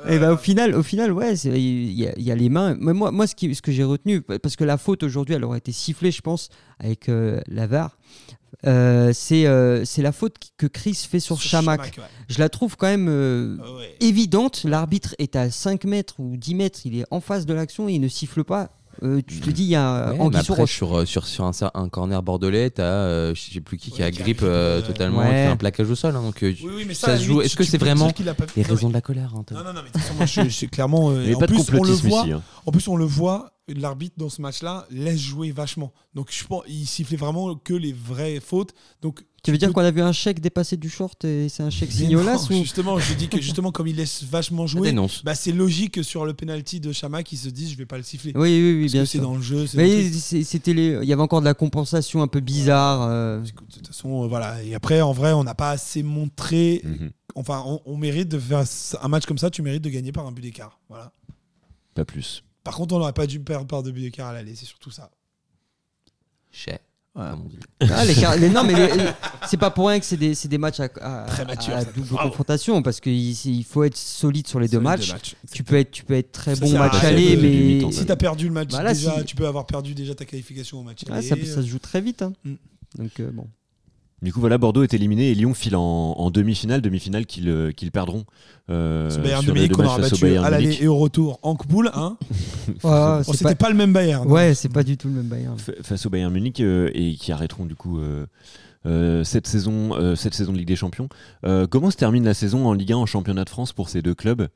et 0.09 0.19
ben 0.19 0.31
Euh, 0.31 0.35
au 0.35 0.37
final 0.37 0.75
au 0.77 0.83
final 0.85 1.13
ouais 1.13 1.35
il 1.35 1.93
y, 1.93 2.07
a- 2.07 2.15
il 2.17 2.23
y 2.23 2.31
a 2.31 2.35
les 2.37 2.49
mains 2.49 2.77
mais 2.81 2.93
moi 2.93 3.11
moi 3.11 3.27
ce, 3.27 3.35
qui, 3.35 3.53
ce 3.55 3.63
que 3.63 3.73
j'ai 3.73 3.85
retenu 3.85 4.21
parce 4.23 4.55
que 4.57 4.65
la 4.65 4.79
faute 4.79 5.03
aujourd'hui 5.03 5.35
elle 5.35 5.45
aurait 5.45 5.59
été 5.59 5.73
sifflée 5.73 6.11
je 6.13 6.21
pense 6.21 6.49
avec 6.79 7.09
euh, 7.09 7.41
la 7.49 7.67
VAR 7.67 7.97
euh, 8.67 9.11
c'est 9.15 9.47
euh, 9.47 9.85
c'est 9.85 10.03
la 10.03 10.13
faute 10.13 10.37
que 10.59 10.67
Chris 10.67 10.95
fait 11.11 11.19
sur, 11.21 11.41
Chamac. 11.41 11.81
ouais. 11.81 12.05
Je 12.29 12.39
la 12.39 12.49
trouve 12.49 12.77
quand 12.77 12.87
même 12.87 13.09
euh, 13.09 13.57
Ah 13.61 13.73
ouais. 13.77 13.97
évidente. 14.01 14.63
L'arbitre 14.65 15.15
est 15.19 15.35
à 15.37 15.51
5 15.51 15.85
mètres 15.85 16.21
ou 16.21 16.37
10 16.37 16.52
mètres, 16.55 16.81
il 16.85 16.99
est 16.99 17.05
en 17.11 17.21
face 17.21 17.47
de 17.47 17.55
l'action 17.55 17.89
et 17.89 17.93
il 17.95 18.01
ne 18.01 18.09
siffle 18.09 18.45
pas. 18.45 18.71
Euh, 19.03 19.23
tu 19.27 19.41
te 19.41 19.49
dis, 19.49 19.63
il 19.65 19.69
y 19.71 19.75
a 19.75 20.11
Ouais, 20.13 20.21
Anguille 20.21 20.41
après, 20.41 20.67
sur, 20.67 20.95
euh, 20.99 21.07
sur, 21.07 21.27
sur 21.27 21.45
un, 21.47 21.53
un 21.73 21.89
corner 21.89 22.23
bordelais, 22.23 22.69
t'as 22.69 22.83
euh, 22.83 23.35
je 23.35 23.41
sais 23.55 23.61
plus 23.63 23.79
qui 23.79 23.91
qui 23.91 24.01
Ouais, 24.01 24.07
a 24.09 24.11
qui 24.11 24.21
a 24.21 24.23
grippe 24.23 24.37
grippe, 24.41 24.49
euh, 24.51 24.83
totalement, 24.83 25.21
ouais. 25.21 25.25
qui 25.29 25.31
fait 25.33 25.47
un 25.47 25.57
plaquage 25.57 25.89
au 25.91 25.95
sol. 25.95 26.15
hein, 26.15 26.21
donc 26.23 26.37
Oui, 26.43 26.57
oui, 26.63 26.85
mais 26.87 26.93
ça, 26.93 27.07
ça, 27.07 27.13
à 27.13 27.15
la 27.15 27.19
se 27.21 27.25
joue. 27.25 27.33
limite, 27.33 27.47
Est-ce 27.47 27.57
que 27.57 27.65
c'est 27.65 27.79
vraiment 27.79 28.11
pas- 28.11 28.23
les 28.55 28.63
Non, 28.65 28.69
raisons 28.69 28.87
mais- 28.89 28.89
de 28.91 28.95
la 28.95 29.01
colère, 29.01 29.35
Antoine 29.35 29.61
Non, 29.61 29.65
non, 29.69 29.73
non, 29.73 29.81
mais 29.83 29.89
de 29.89 29.93
toute 29.95 30.03
façon, 30.03 30.15
moi, 30.15 30.27
je, 30.27 30.47
je- 30.47 30.67
clairement. 30.67 31.11
euh, 31.11 31.35
en 31.35 31.39
pas 31.39 31.47
de 31.47 31.53
plus, 31.55 31.71
on 31.73 31.83
le 31.85 31.93
voit. 31.93 32.21
ici. 32.21 32.33
hein. 32.33 32.43
En 32.67 32.71
plus, 32.71 32.87
on 32.87 32.97
le 32.97 33.07
voit, 33.07 33.53
l'arbitre 33.69 34.17
dans 34.19 34.29
ce 34.29 34.43
match-là 34.43 34.87
laisse 34.91 35.21
jouer 35.21 35.53
vachement. 35.53 35.95
Donc, 36.15 36.29
je 36.31 36.45
pense, 36.45 36.63
il 36.69 36.85
sifflait 36.87 37.17
vraiment 37.17 37.55
que 37.55 37.73
les 37.73 37.95
vraies 37.95 38.41
fautes. 38.41 38.75
Donc, 39.01 39.25
Tu 39.45 39.51
veux 39.51 39.59
dire 39.59 39.73
qu'on 39.73 39.81
a 39.81 39.91
vu 39.91 40.01
un 40.01 40.13
chèque 40.13 40.39
dépasser 40.39 40.77
du 40.77 40.89
short 40.89 41.25
et 41.25 41.49
c'est 41.49 41.65
un 41.65 41.71
chèque 41.71 41.91
signolas 41.91 42.37
non, 42.37 42.57
ou... 42.57 42.63
Justement, 42.63 42.99
je 43.01 43.13
dis 43.15 43.29
que 43.29 43.41
justement, 43.41 43.73
comme 43.73 43.89
il 43.89 43.97
laisse 43.97 44.23
vachement 44.23 44.69
jouer, 44.69 44.95
bah, 45.25 45.35
c'est 45.35 45.51
logique 45.51 45.95
que 45.95 46.05
sur 46.05 46.25
le 46.25 46.33
penalty 46.33 46.79
de 46.79 46.93
Chama 46.93 47.25
qu'ils 47.25 47.39
se 47.39 47.49
disent 47.49 47.73
je 47.73 47.77
vais 47.77 47.85
pas 47.87 47.97
le 47.97 48.05
siffler. 48.05 48.31
Oui, 48.37 48.41
oui, 48.43 48.75
oui, 48.77 48.81
Parce 48.83 48.93
bien 48.93 49.03
que 49.03 49.07
c'est 49.09 49.19
sûr. 49.19 49.23
dans 49.27 49.35
le 49.35 49.43
jeu. 49.43 49.67
Mais 49.75 50.13
c'était 50.13 50.75
les... 50.75 50.99
il 51.03 51.09
y 51.09 51.13
avait 51.13 51.23
encore 51.23 51.41
de 51.41 51.47
la 51.47 51.55
compensation 51.55 52.23
un 52.23 52.29
peu 52.29 52.39
bizarre. 52.39 53.03
euh. 53.03 53.41
De 53.41 53.51
toute 53.51 53.89
façon, 53.89 54.23
euh, 54.23 54.29
voilà. 54.29 54.63
Et 54.63 54.77
après, 54.77 55.01
en 55.01 55.13
vrai, 55.13 55.33
on 55.33 55.43
n'a 55.43 55.57
pas 55.57 55.71
assez 55.71 56.05
montré. 56.05 56.81
Mhm. 56.85 57.11
Enfin, 57.35 57.65
on, 57.67 57.81
on 57.85 57.97
mérite 57.97 58.29
de 58.29 58.39
faire 58.39 58.63
un 59.01 59.09
match 59.09 59.27
comme 59.27 59.39
ça. 59.39 59.51
Tu 59.51 59.63
mérites 59.63 59.83
de 59.83 59.91
gagner 59.91 60.13
par 60.13 60.25
un 60.25 60.31
but 60.31 60.43
d'écart. 60.43 60.79
Voilà. 60.89 61.11
Pas 61.95 62.05
plus. 62.05 62.45
Par 62.63 62.77
contre, 62.77 62.95
on 62.95 63.01
n'aurait 63.01 63.13
pas 63.13 63.27
dû 63.27 63.41
perdre 63.41 63.67
par 63.67 63.83
deux 63.83 63.91
buts 63.91 64.03
d'écart 64.03 64.29
à 64.29 64.33
l'aller. 64.35 64.55
C'est 64.55 64.67
surtout 64.67 64.93
ça. 64.93 65.11
Chais, 66.53 66.81
Voilà. 67.15 67.33
comme 67.33 67.43
on 67.43 67.49
dit. 67.49 67.59
Ah, 67.91 68.05
les 68.07 68.15
car- 68.15 68.37
les- 68.37 68.49
non, 68.49 68.65
mais 68.65 68.75
les- 68.75 68.97
les- 68.97 69.11
c'est 69.49 69.59
pas 69.59 69.71
pour 69.71 69.89
rien 69.89 70.01
que 70.01 70.07
c'est 70.07 70.17
des, 70.17 70.35
c'est 70.35 70.49
des 70.49 70.57
matchs 70.59 70.81
à, 70.81 70.85
à- 71.01 71.27
Très 71.27 71.45
mature, 71.45 71.75
à 71.75 71.81
ça. 71.85 71.93
double 71.93 72.09
Bravo. 72.09 72.29
confrontation 72.31 72.83
parce 72.83 73.01
qu'il 73.01 73.13
il 73.47 73.65
faut 73.65 73.85
être 73.85 73.97
solide 73.99 74.47
sur 74.47 74.59
les 74.61 74.69
deux 74.69 74.81
matchs. 74.81 75.13
Tu 75.53 75.63
peux 75.63 75.77
être, 75.77 75.91
tu 75.91 76.05
peux 76.05 76.15
être 76.15 76.33
très 76.33 76.55
Ça 76.55 76.61
bon 76.63 76.69
sert 76.71 76.81
à 76.81 76.87
match 76.87 76.97
rien 77.01 77.09
aller, 77.11 77.37
du 77.37 77.43
mais 77.43 77.51
mi-temps, 77.51 77.93
Si 77.93 78.07
t'as 78.07 78.17
perdu 78.17 78.47
le 78.47 78.53
match 78.55 78.71
Voilà, 78.71 78.95
déjà, 78.95 79.19
si- 79.19 79.25
tu 79.27 79.37
peux 79.37 79.47
avoir 79.47 79.67
perdu 79.67 79.95
déjà 79.95 80.15
ta 80.15 80.25
qualification 80.25 80.79
au 80.81 80.83
match. 80.83 81.03
Ouais, 81.07 81.13
aller. 81.19 81.27
ça, 81.27 81.37
ça 81.37 81.63
se 81.63 81.67
joue 81.67 81.79
très 81.79 82.01
vite. 82.01 82.23
hein. 82.23 82.33
Mm. 82.45 82.55
Donc 82.99 83.21
euh, 83.21 83.31
bon. 83.31 83.47
Du 84.23 84.33
coup, 84.33 84.39
voilà, 84.41 84.57
Bordeaux 84.57 84.85
est 84.85 84.95
éliminé 84.95 85.31
et 85.31 85.35
Lyon 85.35 85.53
file 85.53 85.75
en, 85.75 85.81
en 85.83 86.31
demi-finale, 86.31 86.81
demi-finale 86.81 87.27
qu'ils 87.27 87.49
euh, 87.49 87.73
qu'ils 87.73 87.91
perdront. 87.91 88.25
euh, 88.71 89.11
Ce 89.11 89.19
Bayern 89.19 89.43
sur 89.43 89.53
Munich 89.53 89.73
qu'on 89.73 89.85
aura 89.85 89.99
battu 89.99 90.21
Bayern 90.23 90.45
à 90.45 90.51
l'aller 90.51 90.67
Munich. 90.67 90.81
et 90.83 90.87
au 90.87 90.97
retour 90.97 91.41
en 91.43 91.57
poule. 91.57 91.91
Hein 91.93 92.17
C'était 93.25 93.55
pas... 93.57 93.69
le 93.69 93.75
même 93.75 93.93
Bayern. 93.93 94.31
Ouais, 94.31 94.55
c'est 94.55 94.69
pas 94.69 94.85
du 94.85 94.97
tout 94.97 95.09
le 95.09 95.15
même 95.15 95.27
Bayern. 95.27 95.59
Fa- 95.59 95.73
face 95.83 96.07
au 96.07 96.11
Bayern 96.11 96.33
Munich 96.33 96.61
euh, 96.61 96.89
et 96.95 97.15
qui 97.17 97.33
arrêteront 97.33 97.67
du 97.67 97.75
coup 97.75 97.99
euh, 97.99 98.27
euh, 98.87 99.25
cette, 99.25 99.47
saison, 99.49 99.95
euh, 99.97 100.15
cette 100.15 100.35
saison 100.35 100.53
de 100.53 100.59
Ligue 100.59 100.69
des 100.69 100.77
Champions. 100.77 101.09
Euh, 101.45 101.67
comment 101.67 101.91
se 101.91 101.97
termine 101.97 102.25
la 102.25 102.35
saison 102.35 102.67
en 102.67 102.73
Ligue 102.75 102.93
1 102.93 102.97
en 102.99 103.07
championnat 103.07 103.45
de 103.45 103.51
France 103.51 103.73
pour 103.73 103.89
ces 103.89 104.03
deux 104.03 104.15
clubs 104.15 104.47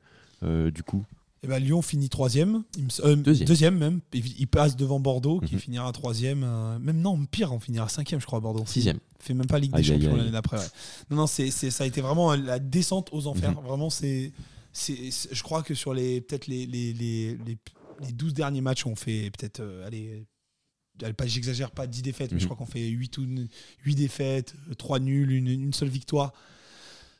euh, 0.43 0.71
du 0.71 0.83
coup? 0.83 1.03
Et 1.43 1.47
ben, 1.47 1.59
Lyon 1.59 1.81
finit 1.83 2.09
troisième, 2.09 2.63
euh, 3.03 3.15
Deuxième. 3.15 3.77
même. 3.77 3.99
Il 4.13 4.47
passe 4.47 4.75
devant 4.75 4.99
Bordeaux 4.99 5.39
qui 5.39 5.53
Mhm. 5.55 5.61
finira 5.61 5.91
troisième. 5.91 6.43
euh, 6.43 6.79
même 6.79 6.99
non, 6.99 7.23
pire, 7.25 7.53
on 7.53 7.59
finira 7.59 7.87
cinquième, 7.89 8.19
je 8.19 8.25
crois, 8.25 8.39
Bordeaux. 8.39 8.63
Sixième. 8.65 8.99
Fait 9.19 9.33
même 9.35 9.45
pas 9.45 9.59
Ligue 9.59 9.75
des 9.75 9.83
Champions 9.83 10.15
l'année 10.15 10.31
d'après. 10.31 10.57
ouais. 10.57 10.65
Non, 11.11 11.17
non, 11.17 11.27
c'est, 11.27 11.51
ça 11.51 11.83
a 11.83 11.87
été 11.87 12.01
vraiment 12.01 12.33
la 12.35 12.57
descente 12.59 13.09
aux 13.11 13.27
enfers. 13.27 13.51
Mhm. 13.51 13.65
Vraiment, 13.67 13.89
c'est, 13.91 14.31
je 14.73 15.43
crois 15.43 15.61
que 15.63 15.73
sur 15.75 15.93
les 15.93 16.21
peut-être 16.21 16.47
les, 16.47 16.65
les, 16.65 16.93
les, 16.93 17.37
les, 17.45 17.57
les 18.01 18.11
12 18.13 18.33
derniers 18.33 18.61
matchs, 18.61 18.85
on 18.87 18.95
fait 18.95 19.29
peut-être, 19.37 19.59
euh, 19.59 19.85
allez, 19.85 20.25
pas, 21.15 21.27
j'exagère 21.27 21.69
pas 21.69 21.85
10 21.85 22.01
défaites, 22.01 22.31
mais 22.31 22.39
je 22.39 22.45
Mhm. 22.45 22.49
crois 22.51 22.57
qu'on 22.65 22.71
fait 22.71 22.87
8, 22.87 23.17
ou 23.19 23.25
8 23.85 23.95
défaites, 23.95 24.55
3 24.79 24.99
nuls, 24.99 25.31
une, 25.31 25.47
une 25.47 25.73
seule 25.73 25.89
victoire. 25.89 26.33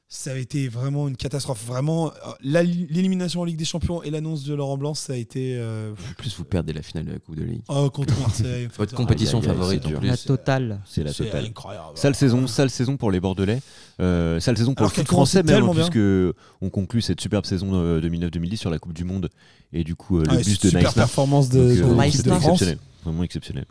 Ça 0.09 0.31
a 0.31 0.35
été 0.35 0.69
vraiment 0.69 1.09
une 1.09 1.17
catastrophe. 1.17 1.65
Vraiment, 1.65 2.11
euh, 2.11 2.31
l'élimination 2.41 3.41
en 3.41 3.43
Ligue 3.43 3.57
des 3.57 3.65
Champions 3.65 4.01
et 4.03 4.09
l'annonce 4.09 4.45
de 4.45 4.53
Laurent 4.55 4.77
Blanc, 4.77 4.93
ça 4.93 5.11
a 5.11 5.15
été 5.17 5.57
euh, 5.57 5.91
En 5.91 6.13
plus, 6.17 6.33
vous 6.37 6.45
perdez 6.45 6.71
la 6.71 6.81
finale 6.81 7.05
de 7.07 7.11
la 7.11 7.19
Coupe 7.19 7.35
de 7.35 7.43
Ligue. 7.43 7.61
oh, 7.67 7.89
contre 7.89 8.17
Marseille. 8.21 8.69
Votre 8.77 8.95
compétition 8.95 9.39
aïe, 9.41 9.45
favorite 9.47 9.81
c'est 9.85 9.95
en 9.95 9.99
plus. 9.99 10.07
La 10.07 10.15
totale. 10.15 10.79
C'est 10.85 11.03
la 11.03 11.11
C'est 11.11 11.25
totale. 11.25 11.45
incroyable. 11.47 11.89
Sale 11.95 12.15
saison, 12.15 12.47
sale 12.47 12.69
saison 12.69 12.95
pour 12.95 13.11
les 13.11 13.19
Bordelais. 13.19 13.59
Euh, 13.99 14.39
sale 14.39 14.57
saison 14.57 14.73
pour 14.75 14.83
Alors 14.85 14.91
le 14.91 14.95
foot 14.95 15.07
français 15.07 15.43
même, 15.43 15.63
hein, 15.63 15.73
puisque 15.75 15.99
on 16.61 16.69
conclut 16.69 17.01
cette 17.01 17.19
superbe 17.19 17.45
saison 17.45 17.71
euh, 17.73 17.99
2009-2010 17.99 18.55
sur 18.55 18.69
la 18.69 18.79
Coupe 18.79 18.93
du 18.93 19.03
Monde 19.03 19.29
et 19.73 19.83
du 19.83 19.95
coup 19.95 20.19
euh, 20.19 20.23
le 20.23 20.29
Ah, 20.31 20.37
bus 20.37 20.47
de 20.59 20.67
super 20.69 20.83
Naïsna. 20.83 21.01
performance 21.03 21.49
de, 21.49 21.59
Donc, 21.81 21.95
de 21.95 21.99
euh, 22.01 22.05
Nice 22.05 22.23
de. 22.23 22.29
France. 22.29 22.43
exceptionnel, 22.45 22.77
vraiment 23.03 23.23
exceptionnel. 23.23 23.65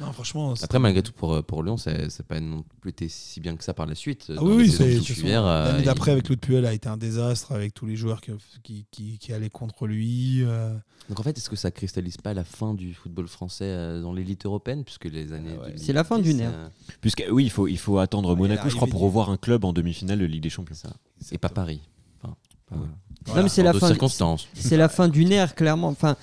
Non, 0.00 0.12
franchement, 0.12 0.56
c'est- 0.56 0.64
Après, 0.64 0.78
malgré 0.78 1.02
tout, 1.02 1.12
pour, 1.12 1.42
pour 1.44 1.62
Lyon, 1.62 1.76
ça 1.76 1.92
n'a 1.92 2.08
pas 2.26 2.40
non 2.40 2.64
plus 2.80 2.90
été 2.90 3.08
si 3.08 3.40
bien 3.40 3.54
que 3.56 3.62
ça 3.64 3.74
par 3.74 3.86
la 3.86 3.94
suite. 3.94 4.32
Ah 4.36 4.42
oui, 4.42 4.70
c'est 4.70 4.98
euh, 5.46 5.72
L'année 5.72 5.84
d'après 5.84 6.10
il- 6.10 6.14
avec 6.14 6.24
Claude 6.24 6.40
Puel 6.40 6.64
a 6.66 6.72
été 6.72 6.88
un 6.88 6.96
désastre 6.96 7.52
avec 7.52 7.74
tous 7.74 7.86
les 7.86 7.96
joueurs 7.96 8.20
qui, 8.20 8.32
qui, 8.62 8.86
qui, 8.90 9.18
qui 9.18 9.32
allaient 9.32 9.50
contre 9.50 9.86
lui. 9.86 10.42
euh. 10.42 10.74
Donc 11.08 11.18
en 11.20 11.22
fait, 11.22 11.36
est-ce 11.36 11.50
que 11.50 11.56
ça 11.56 11.70
cristallise 11.70 12.16
pas 12.16 12.34
la 12.34 12.44
fin 12.44 12.72
du 12.74 12.94
football 12.94 13.26
français 13.28 13.64
euh, 13.66 14.00
dans 14.00 14.12
l'élite 14.12 14.46
européenne 14.46 14.84
Puisque 14.84 15.06
les 15.06 15.32
années. 15.32 15.50
ouais. 15.50 15.66
2010, 15.66 15.84
C'est 15.84 15.92
la 15.92 16.04
fin 16.04 16.18
d'une 16.18 16.40
ère. 16.40 16.52
euh, 16.54 16.68
Puisque 17.00 17.24
oui, 17.30 17.44
il 17.44 17.50
faut 17.50 17.66
il 17.68 17.78
faut 17.78 17.98
attendre 17.98 18.30
Ouais, 18.30 18.36
Monaco, 18.36 18.68
je 18.70 18.76
crois, 18.76 18.86
pour 18.88 19.00
du- 19.00 19.04
revoir 19.06 19.28
un 19.30 19.36
club 19.36 19.64
en 19.64 19.72
demi-finale 19.72 20.18
de 20.20 20.24
Ligue 20.24 20.42
des 20.42 20.50
Champions. 20.50 20.74
ça. 20.76 20.90
Et 21.32 21.38
pas 21.38 21.48
Paris. 21.48 21.80
Enfin, 22.22 22.34
pas- 22.68 22.76
Ouais. 22.76 22.82
Voilà. 23.26 23.40
Non, 23.40 23.42
mais 23.44 23.48
c'est 23.50 23.62
la 23.62 23.72
fin. 23.74 23.92
C'est 24.54 24.76
la 24.78 24.88
fin 24.88 25.08
d'une 25.08 25.30
ère, 25.32 25.54
clairement. 25.54 25.88
Enfin, 25.88 26.16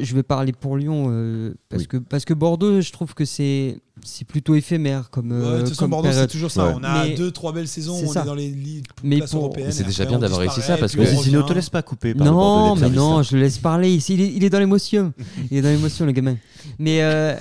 je 0.00 0.14
vais 0.14 0.22
parler 0.22 0.52
pour 0.52 0.76
Lyon 0.76 1.06
euh, 1.10 1.54
parce, 1.68 1.82
Oui. 1.82 1.88
que, 1.88 1.96
parce 1.98 2.24
que 2.24 2.34
Bordeaux, 2.34 2.80
je 2.80 2.92
trouve 2.92 3.14
que 3.14 3.24
c'est 3.24 3.78
c'est 4.04 4.26
plutôt 4.26 4.54
éphémère 4.54 5.08
comme, 5.08 5.32
Ouais, 5.32 5.38
euh, 5.38 5.52
de 5.54 5.58
toute 5.60 5.68
façon, 5.70 5.80
comme 5.84 5.90
Bordeaux, 5.90 6.12
c'est 6.12 6.26
toujours 6.26 6.50
ça. 6.50 6.66
Ouais. 6.68 6.74
On 6.76 6.84
a 6.84 7.04
Mais- 7.06 7.14
deux, 7.14 7.30
trois 7.30 7.52
belles 7.52 7.66
saisons, 7.66 7.96
c'est 7.98 8.06
on 8.06 8.12
ça. 8.12 8.22
est 8.22 8.26
dans 8.26 8.34
les 8.34 8.50
ligues 8.50 8.84
Mais 9.02 9.20
pour- 9.20 9.38
européennes. 9.40 9.72
C'est 9.72 9.84
déjà 9.84 10.04
bien 10.04 10.18
d'avoir 10.18 10.40
réussi 10.40 10.60
ça, 10.60 10.76
parce 10.76 10.94
que- 10.94 11.04
Zizino 11.04 11.42
te 11.42 11.52
laisse 11.54 11.70
pas 11.70 11.80
couper 11.82 12.14
par 12.14 12.26
Non, 12.26 12.76
mais 12.76 12.90
non, 12.90 13.22
je 13.22 13.34
le 13.36 13.42
laisse 13.42 13.58
parler. 13.58 13.90
Ici, 13.94 14.14
il 14.14 14.20
est, 14.20 14.32
il 14.34 14.44
est 14.44 14.50
dans 14.50 14.58
l'émotion. 14.58 15.14
Il 15.50 15.56
est 15.56 15.62
dans 15.62 15.70
l'émotion, 15.70 16.04
le 16.04 16.12
gamin. 16.12 16.36
Mais, 16.78 17.02
euh, 17.02 17.34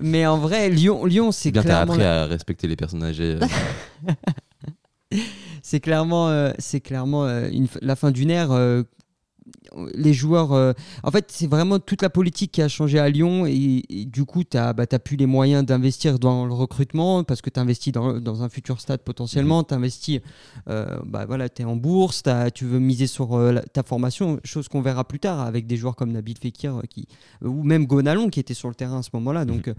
mais 0.00 0.26
en 0.26 0.38
vrai, 0.38 0.68
Lyon, 0.68 1.04
Lyon 1.04 1.30
c'est 1.32 1.52
bien, 1.52 1.62
t'as 1.62 1.80
appris 1.80 2.02
à 2.02 2.26
respecter 2.26 2.66
les 2.66 2.76
personnes 2.76 3.04
âgées. 3.04 3.38
euh, 3.40 3.46
c'est 5.62 5.80
clairement, 5.80 6.28
euh, 6.28 6.50
c'est 6.58 6.80
clairement 6.80 7.24
euh, 7.24 7.48
une 7.52 7.66
la 7.82 7.96
fin 7.96 8.10
d'une 8.10 8.30
ère. 8.30 8.50
Euh, 9.76 9.90
les 9.94 10.12
joueurs. 10.12 10.52
euh, 10.52 10.72
en 11.02 11.10
fait, 11.10 11.26
c'est 11.30 11.46
vraiment 11.46 11.78
toute 11.78 12.02
la 12.02 12.10
politique 12.10 12.52
qui 12.52 12.62
a 12.62 12.68
changé 12.68 12.98
à 12.98 13.08
Lyon. 13.08 13.46
Et, 13.46 13.82
et 13.88 14.04
du 14.04 14.24
coup, 14.24 14.44
tu 14.44 14.56
n'as 14.56 14.72
plus 14.74 15.16
les 15.16 15.26
moyens 15.26 15.64
d'investir 15.64 16.18
dans 16.18 16.46
le 16.46 16.52
recrutement 16.52 17.24
parce 17.24 17.40
que 17.42 17.50
tu 17.50 17.58
investis 17.60 17.92
dans, 17.92 18.20
dans 18.20 18.42
un 18.42 18.48
futur 18.48 18.80
stade 18.80 19.02
potentiellement. 19.02 19.64
Tu 19.64 19.74
investis, 19.74 20.20
bah, 20.66 21.24
voilà, 21.26 21.48
tu 21.48 21.62
es 21.62 21.64
en 21.64 21.76
bourse, 21.76 22.22
t'as- 22.22 22.50
tu 22.50 22.64
veux 22.64 22.78
miser 22.78 23.06
sur 23.06 23.34
euh, 23.34 23.52
la- 23.52 23.62
ta 23.62 23.82
formation, 23.82 24.40
chose 24.44 24.68
qu'on 24.68 24.82
verra 24.82 25.04
plus 25.04 25.20
tard 25.20 25.40
avec 25.40 25.66
des 25.66 25.76
joueurs 25.76 25.96
comme 25.96 26.12
Nabil 26.12 26.36
Fekir 26.38 26.76
euh, 26.78 26.82
qui, 26.88 27.06
ou 27.42 27.62
même 27.62 27.86
Gonalon 27.86 28.28
qui 28.30 28.40
était 28.40 28.54
sur 28.54 28.68
le 28.68 28.74
terrain 28.74 28.98
à 28.98 29.02
ce 29.02 29.10
moment-là. 29.14 29.44
Donc, 29.44 29.68
euh, 29.68 29.74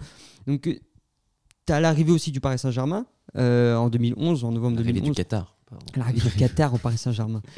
donc 0.47 0.61
tu 0.63 1.73
as 1.73 1.79
l'arrivée 1.79 2.11
aussi 2.11 2.31
du 2.31 2.39
Paris 2.39 2.59
Saint-Germain 2.59 3.05
euh, 3.37 3.75
en 3.75 3.89
2011, 3.89 4.43
en 4.43 4.51
novembre 4.51 4.77
L'arrivée 4.77 4.93
2011. 4.99 5.15
du 5.15 5.15
Qatar. 5.23 5.55
L'arrivée 5.95 6.29
du 6.29 6.35
Qatar 6.35 6.73
au 6.73 6.77
Paris 6.77 6.97
Saint-Germain. 6.97 7.41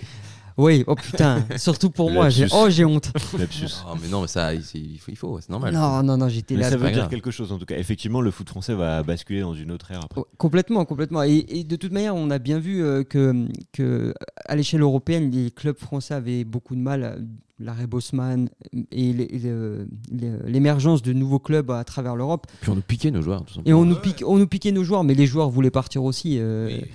Oui, 0.58 0.84
oh 0.88 0.96
putain, 0.96 1.44
surtout 1.58 1.90
pour 1.90 2.12
moi, 2.12 2.30
j'ai 2.30 2.46
oh 2.54 2.68
j'ai 2.70 2.86
honte. 2.86 3.12
Lapsus. 3.38 3.68
Oh, 3.88 3.96
mais 4.02 4.08
non, 4.08 4.22
mais 4.22 4.28
ça, 4.28 4.54
il 4.54 4.62
il 4.76 5.00
faut, 5.00 5.12
il 5.12 5.16
faut, 5.18 5.40
c'est 5.42 5.50
normal. 5.50 5.74
Non, 5.74 6.04
non, 6.04 6.18
non, 6.18 6.30
j'étais 6.30 6.56
Mais 6.56 6.62
là. 6.62 6.70
ça 6.70 6.78
pas 6.78 6.84
veut 6.86 6.90
dire 6.92 7.00
grave. 7.00 7.10
quelque 7.10 7.32
chose 7.32 7.52
en 7.52 7.58
tout 7.58 7.66
cas. 7.66 7.78
Effectivement, 7.78 8.22
le 8.22 8.30
foot 8.32 8.48
français 8.50 8.74
va 8.76 9.02
basculer 9.04 9.42
dans 9.42 9.54
une 9.56 9.72
autre 9.72 9.92
ère 9.92 10.02
après. 10.04 10.22
Oh, 10.22 10.28
Complètement, 10.38 10.86
complètement. 10.86 11.24
Et, 11.24 11.46
et 11.50 11.64
de 11.64 11.76
toute 11.76 11.92
manière, 11.92 12.16
on 12.16 12.30
a 12.30 12.38
bien 12.40 12.60
vu 12.60 12.84
euh, 12.84 13.04
que, 13.04 13.48
que 13.72 14.14
à 14.46 14.56
l'échelle 14.56 14.82
européenne, 14.82 15.32
les 15.32 15.50
clubs 15.52 15.78
français 15.80 16.14
avaient 16.14 16.44
beaucoup 16.44 16.76
de 16.76 16.82
mal. 16.82 17.04
euh, 17.04 17.16
L'arrêt 17.60 17.86
Bosman 17.88 18.50
et 18.92 19.14
les- 19.14 19.24
et 19.26 19.40
le- 19.40 19.88
les- 20.12 20.52
l'émergence 20.52 21.02
de 21.04 21.14
nouveaux 21.14 21.40
clubs 21.40 21.70
à 21.72 21.84
travers 21.84 22.16
l'Europe. 22.16 22.48
Puis 22.60 22.72
on 22.72 22.76
nous 22.76 22.82
piquait 22.82 23.12
nos 23.12 23.22
joueurs, 23.22 23.46
tout 23.46 23.54
Et 23.54 23.56
simplement. 23.58 23.80
on 23.80 23.86
nous, 23.86 23.96
pique, 23.96 24.24
on 24.26 24.38
nous 24.38 24.48
piquait 24.48 24.72
nos 24.72 24.84
joueurs, 24.84 25.04
mais 25.04 25.14
les 25.14 25.28
joueurs 25.28 25.50
voulaient 25.50 25.70
partir 25.72 26.04
aussi. 26.04 26.40
euh, 26.40 26.68
Oui. 26.68 26.86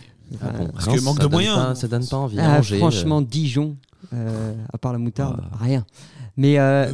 Ah 0.42 0.50
bon, 0.50 0.66
Parce 0.68 0.84
Reims, 0.86 0.98
que 0.98 1.04
manque 1.04 1.16
ça 1.16 1.22
de 1.24 1.28
donne 1.28 1.32
moyens, 1.32 1.56
pas- 1.56 1.74
ça 1.74 1.88
donne 1.88 2.06
pas 2.06 2.16
envie. 2.16 2.36
ah, 2.40 2.58
Angers, 2.58 2.74
euh, 2.76 2.78
franchement, 2.78 3.22
Dijon, 3.22 3.76
euh, 4.12 4.54
à 4.72 4.78
part 4.78 4.92
la 4.92 4.98
moutarde, 4.98 5.38
Ouais. 5.40 5.58
rien. 5.66 5.86
Mais, 6.36 6.58
euh, 6.58 6.92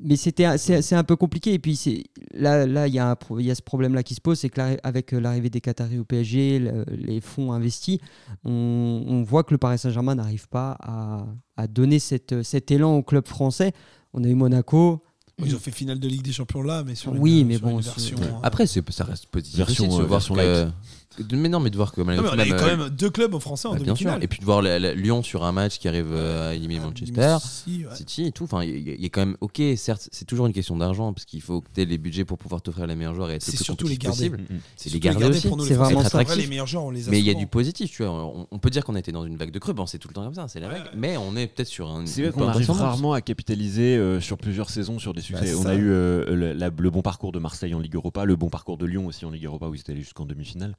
mais 0.00 0.16
c'était 0.16 0.56
c'est 0.58 0.80
c'est 0.82 0.94
un 0.94 1.02
peu 1.02 1.16
compliqué 1.16 1.54
et 1.54 1.58
puis 1.58 1.74
c'est 1.74 2.04
là 2.32 2.66
là 2.66 2.86
il 2.86 2.94
y 2.94 3.00
a 3.00 3.10
un 3.10 3.16
pro- 3.16 3.40
il 3.40 3.46
y 3.46 3.50
a 3.50 3.54
ce 3.56 3.62
problème 3.62 3.94
là 3.94 4.04
qui 4.04 4.14
se 4.14 4.20
pose 4.20 4.38
c'est 4.38 4.48
que 4.48 4.60
l'arri- 4.60 4.78
avec 4.84 5.12
euh, 5.12 5.18
l'arrivée 5.18 5.50
des 5.50 5.60
Qataris 5.60 5.98
au 5.98 6.04
PSG 6.04 6.60
le- 6.60 6.84
les 6.88 7.20
fonds 7.20 7.52
investis 7.52 7.98
on, 8.44 9.02
on 9.08 9.22
voit 9.24 9.42
que 9.42 9.52
le 9.52 9.58
Paris 9.58 9.78
Saint-Germain 9.78 10.14
n'arrive 10.14 10.48
pas 10.48 10.76
à, 10.80 11.26
à 11.56 11.66
donner 11.66 11.98
cette, 11.98 12.44
cet 12.44 12.70
élan 12.70 12.94
au 12.94 13.02
club 13.02 13.26
français 13.26 13.72
on 14.14 14.22
a 14.22 14.28
eu 14.28 14.34
Monaco 14.36 15.02
Ils 15.44 15.56
ont 15.56 15.58
fait 15.58 15.72
finale 15.72 15.98
de 15.98 16.06
Ligue 16.06 16.22
des 16.22 16.32
Champions 16.32 16.62
là, 16.62 16.84
mais 16.86 16.94
sur 16.94 17.12
Oui, 17.20 17.40
une, 17.40 17.48
mais 17.48 17.56
sur 17.56 17.66
bon, 17.66 17.78
version. 17.78 18.16
Ouais. 18.18 18.24
Après, 18.44 18.66
c'est- 18.68 18.88
ça 18.92 19.02
reste 19.04 19.26
positif 19.26 19.56
Version, 19.58 19.86
euh, 20.00 20.64
light. 20.64 20.72
De- 21.18 21.36
Mais 21.36 21.48
non, 21.48 21.58
mais 21.60 21.70
de 21.70 21.76
voir 21.76 21.92
que 21.92 22.00
malgré 22.00 22.24
non, 22.24 22.30
mais 22.32 22.36
on 22.36 22.38
a 22.40 22.46
eu 22.46 22.50
même, 22.50 22.58
quand 22.60 22.66
euh, 22.66 22.76
même 22.76 22.88
deux 22.90 23.10
clubs 23.10 23.34
en 23.34 23.40
français 23.40 23.66
en 23.68 23.72
bah, 23.72 23.76
bien 23.78 23.86
sûr. 23.86 24.04
demi-finale. 24.06 24.22
Et 24.24 24.28
puis 24.28 24.38
de 24.40 24.44
voir 24.44 24.62
Lyon 24.62 25.22
sur 25.22 25.44
un 25.44 25.52
match 25.52 25.78
qui 25.78 25.88
arrive 25.88 26.12
euh, 26.12 26.50
à 26.50 26.54
éliminer 26.54 26.80
Manchester. 26.80 27.36
Si, 27.40 27.84
ouais. 27.84 27.94
City 27.96 28.24
et 28.26 28.32
tout. 28.32 28.44
Enfin, 28.44 28.62
il 28.62 28.70
y, 28.70 28.90
a- 28.90 28.94
il 28.94 29.02
y 29.02 29.06
a 29.06 29.08
quand 29.08 29.20
même. 29.26 29.36
Ok, 29.40 29.60
certes, 29.76 30.08
c'est 30.12 30.24
toujours 30.26 30.46
une 30.46 30.52
question 30.52 30.76
d'argent 30.76 31.12
parce 31.12 31.24
qu'il 31.24 31.40
faut 31.42 31.60
que 31.60 31.68
tu 31.74 31.80
aies 31.80 31.84
les 31.86 31.98
budgets 31.98 32.24
pour 32.24 32.38
pouvoir 32.38 32.62
t'offrir 32.62 32.86
les 32.86 32.94
meilleurs 32.94 33.14
joueurs 33.14 33.30
et 33.30 33.34
être 33.34 33.46
le 33.46 33.50
C'est 33.50 33.56
plus 33.56 33.64
surtout 33.64 33.88
les 33.88 33.96
garder. 33.98 34.30
possible. 34.30 34.38
Mm. 34.54 34.58
C'est 34.76 34.92
les 34.92 35.00
garder 35.00 35.24
aussi. 35.26 35.48
c'est 35.66 35.74
vraiment 35.74 36.04
ça. 36.04 36.22
Les 36.36 36.46
meilleurs 36.46 36.66
joueurs, 36.66 36.84
on 36.84 36.90
les 36.90 37.08
a 37.08 37.10
Mais 37.10 37.18
il 37.18 37.24
y 37.26 37.30
a 37.30 37.34
du 37.34 37.46
positif, 37.46 37.90
tu 37.90 38.02
vois. 38.04 38.12
On, 38.12 38.46
on 38.50 38.58
peut 38.58 38.70
dire 38.70 38.84
qu'on 38.84 38.94
était 38.96 39.12
dans 39.12 39.24
une 39.24 39.36
vague 39.36 39.50
de 39.50 39.58
creux. 39.58 39.72
Bon, 39.72 39.86
c'est 39.86 39.98
tout 39.98 40.08
le 40.08 40.14
temps 40.14 40.24
comme 40.24 40.34
ça, 40.34 40.46
c'est 40.48 40.60
la 40.60 40.68
Ouais. 40.68 40.74
vague. 40.78 40.90
Mais 40.96 41.16
on 41.16 41.34
est 41.36 41.46
peut-être 41.46 41.68
sur 41.68 41.90
un. 41.90 42.06
C'est 42.06 42.30
qu'on 42.32 42.46
arrive 42.48 42.70
rarement 42.70 43.12
à 43.12 43.20
capitaliser 43.20 43.96
euh, 43.96 44.20
sur 44.20 44.38
plusieurs 44.38 44.70
saisons 44.70 44.98
sur 44.98 45.14
des 45.14 45.20
succès. 45.22 45.46
c'est 45.46 45.54
on 45.54 45.66
a 45.66 45.74
eu 45.74 45.88
le 45.88 46.90
bon 46.90 47.02
parcours 47.02 47.32
de 47.32 47.38
Marseille 47.38 47.74
en 47.74 47.80
Ligue 47.80 47.94
Europa, 47.94 48.24
le 48.24 48.36
bon 48.36 48.48
parcours 48.50 48.76
de 48.78 48.86
Lyon 48.86 49.06
aussi 49.06 49.24
en 49.24 49.30
Ligue 49.30 49.44
Europa 49.46 49.66
où 49.66 49.74
ils 49.74 49.80
étaient 49.80 49.92
allés 49.92 50.02
jusqu'en 50.02 50.24
demi-finale. 50.24 50.74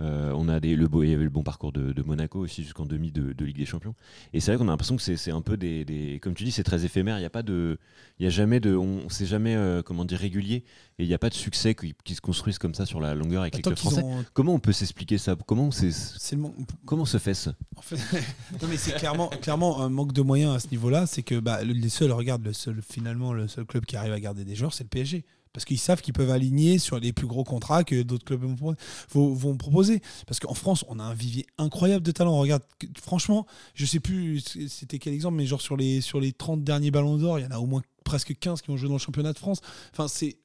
Euh, 0.00 0.32
on 0.36 0.48
a 0.48 0.58
des, 0.58 0.74
le, 0.74 0.88
beau- 0.88 1.04
il 1.04 1.10
y 1.10 1.14
avait 1.14 1.22
le 1.22 1.30
bon 1.30 1.44
parcours 1.44 1.70
de, 1.70 1.92
de 1.92 2.02
Monaco 2.02 2.40
aussi 2.40 2.64
jusqu'en 2.64 2.84
demi 2.84 3.12
de, 3.12 3.32
de 3.32 3.44
Ligue 3.44 3.58
des 3.58 3.64
Champions. 3.64 3.94
Et 4.32 4.40
c'est 4.40 4.50
vrai 4.50 4.58
qu'on 4.58 4.66
a 4.68 4.72
l'impression 4.72 4.96
que 4.96 5.02
c'est 5.02 5.30
un 5.30 5.40
peu 5.40 5.56
des, 5.56 5.84
des- 5.84 6.18
comme 6.20 6.34
tu 6.34 6.42
dis, 6.42 6.50
c'est 6.50 6.64
très 6.64 6.84
éphémère. 6.84 7.16
Il 7.16 7.20
n'y 7.20 7.26
a 7.26 7.30
pas 7.30 7.44
de, 7.44 7.78
il 8.18 8.24
y 8.24 8.26
a 8.26 8.30
jamais 8.30 8.58
de, 8.58 8.74
on 8.74 9.08
c'est 9.08 9.24
jamais 9.26 9.54
euh, 9.54 9.82
comment 9.82 10.04
dire 10.04 10.18
régulier 10.18 10.64
et 10.98 11.04
il 11.04 11.06
n'y 11.06 11.14
a 11.14 11.18
pas 11.18 11.28
de 11.30 11.34
succès 11.34 11.76
qui, 11.76 11.94
qui 12.04 12.16
se 12.16 12.20
construisent 12.20 12.58
comme 12.58 12.74
ça 12.74 12.86
sur 12.86 13.00
la 13.00 13.14
longueur 13.14 13.42
avec 13.42 13.54
les 13.54 13.62
clubs 13.62 13.78
français. 13.78 14.02
ont- 14.02 14.24
Comment 14.32 14.54
on 14.54 14.58
peut 14.58 14.72
s'expliquer 14.72 15.16
ça? 15.16 15.36
Comment 15.46 15.70
c'est 15.70 15.92
man- 16.36 16.52
comment 16.84 17.04
se 17.04 17.18
fait 17.18 17.34
ça 17.34 17.54
En 17.76 17.80
fait, 17.82 17.96
non 18.60 18.66
mais 18.68 18.76
c'est 18.76 18.94
clairement, 18.96 19.28
clairement 19.28 19.80
un 19.80 19.90
manque 19.90 20.12
de 20.12 20.22
moyens 20.22 20.56
à 20.56 20.58
ce 20.58 20.68
niveau-là. 20.72 21.06
C'est 21.06 21.22
que 21.22 21.38
bah, 21.38 21.62
le- 21.62 21.72
les 21.72 21.88
seuls, 21.88 22.10
regarde, 22.10 22.42
le 22.44 22.52
seul, 22.52 22.80
finalement, 22.82 23.32
le 23.32 23.46
seul 23.46 23.64
club 23.64 23.84
qui 23.84 23.94
arrive 23.96 24.12
à 24.12 24.18
garder 24.18 24.44
des 24.44 24.56
joueurs, 24.56 24.74
c'est 24.74 24.82
le 24.84 24.88
PSG. 24.88 25.24
Parce 25.54 25.64
qu'ils 25.64 25.78
savent 25.78 26.02
qu'ils 26.02 26.12
peuvent 26.12 26.30
aligner 26.30 26.78
sur 26.78 26.98
les 27.00 27.12
plus 27.14 27.26
gros 27.26 27.44
contrats 27.44 27.84
que 27.84 28.02
d'autres 28.02 28.24
clubs 28.26 28.42
vont, 28.42 28.54
pro- 28.56 28.74
vont- 29.12 29.32
vont 29.32 29.56
proposer. 29.56 30.02
Parce 30.26 30.38
qu'en 30.40 30.52
France, 30.52 30.84
on 30.88 30.98
a 30.98 31.02
un 31.04 31.14
vivier 31.14 31.46
incroyable 31.56 32.04
de 32.04 32.10
talent. 32.10 32.36
Regarde, 32.38 32.62
franchement, 33.00 33.46
je 33.74 33.86
sais 33.86 34.00
plus 34.00 34.42
c'était 34.68 34.98
quel 34.98 35.14
exemple, 35.14 35.36
mais 35.36 35.46
genre 35.46 35.62
sur 35.62 35.76
les, 35.76 36.00
sur 36.02 36.20
les 36.20 36.32
30 36.32 36.62
derniers 36.64 36.90
ballons 36.90 37.16
d'or, 37.16 37.38
il 37.38 37.44
y 37.44 37.46
en 37.46 37.52
a 37.52 37.58
au 37.58 37.66
moins 37.66 37.82
presque 38.04 38.36
15 38.38 38.60
qui 38.60 38.70
ont 38.70 38.76
joué 38.76 38.88
dans 38.88 38.96
le 38.96 38.98
championnat 39.00 39.32
de 39.32 39.38
France. 39.38 39.60
Enfin, 39.92 40.08
c'est 40.08 40.36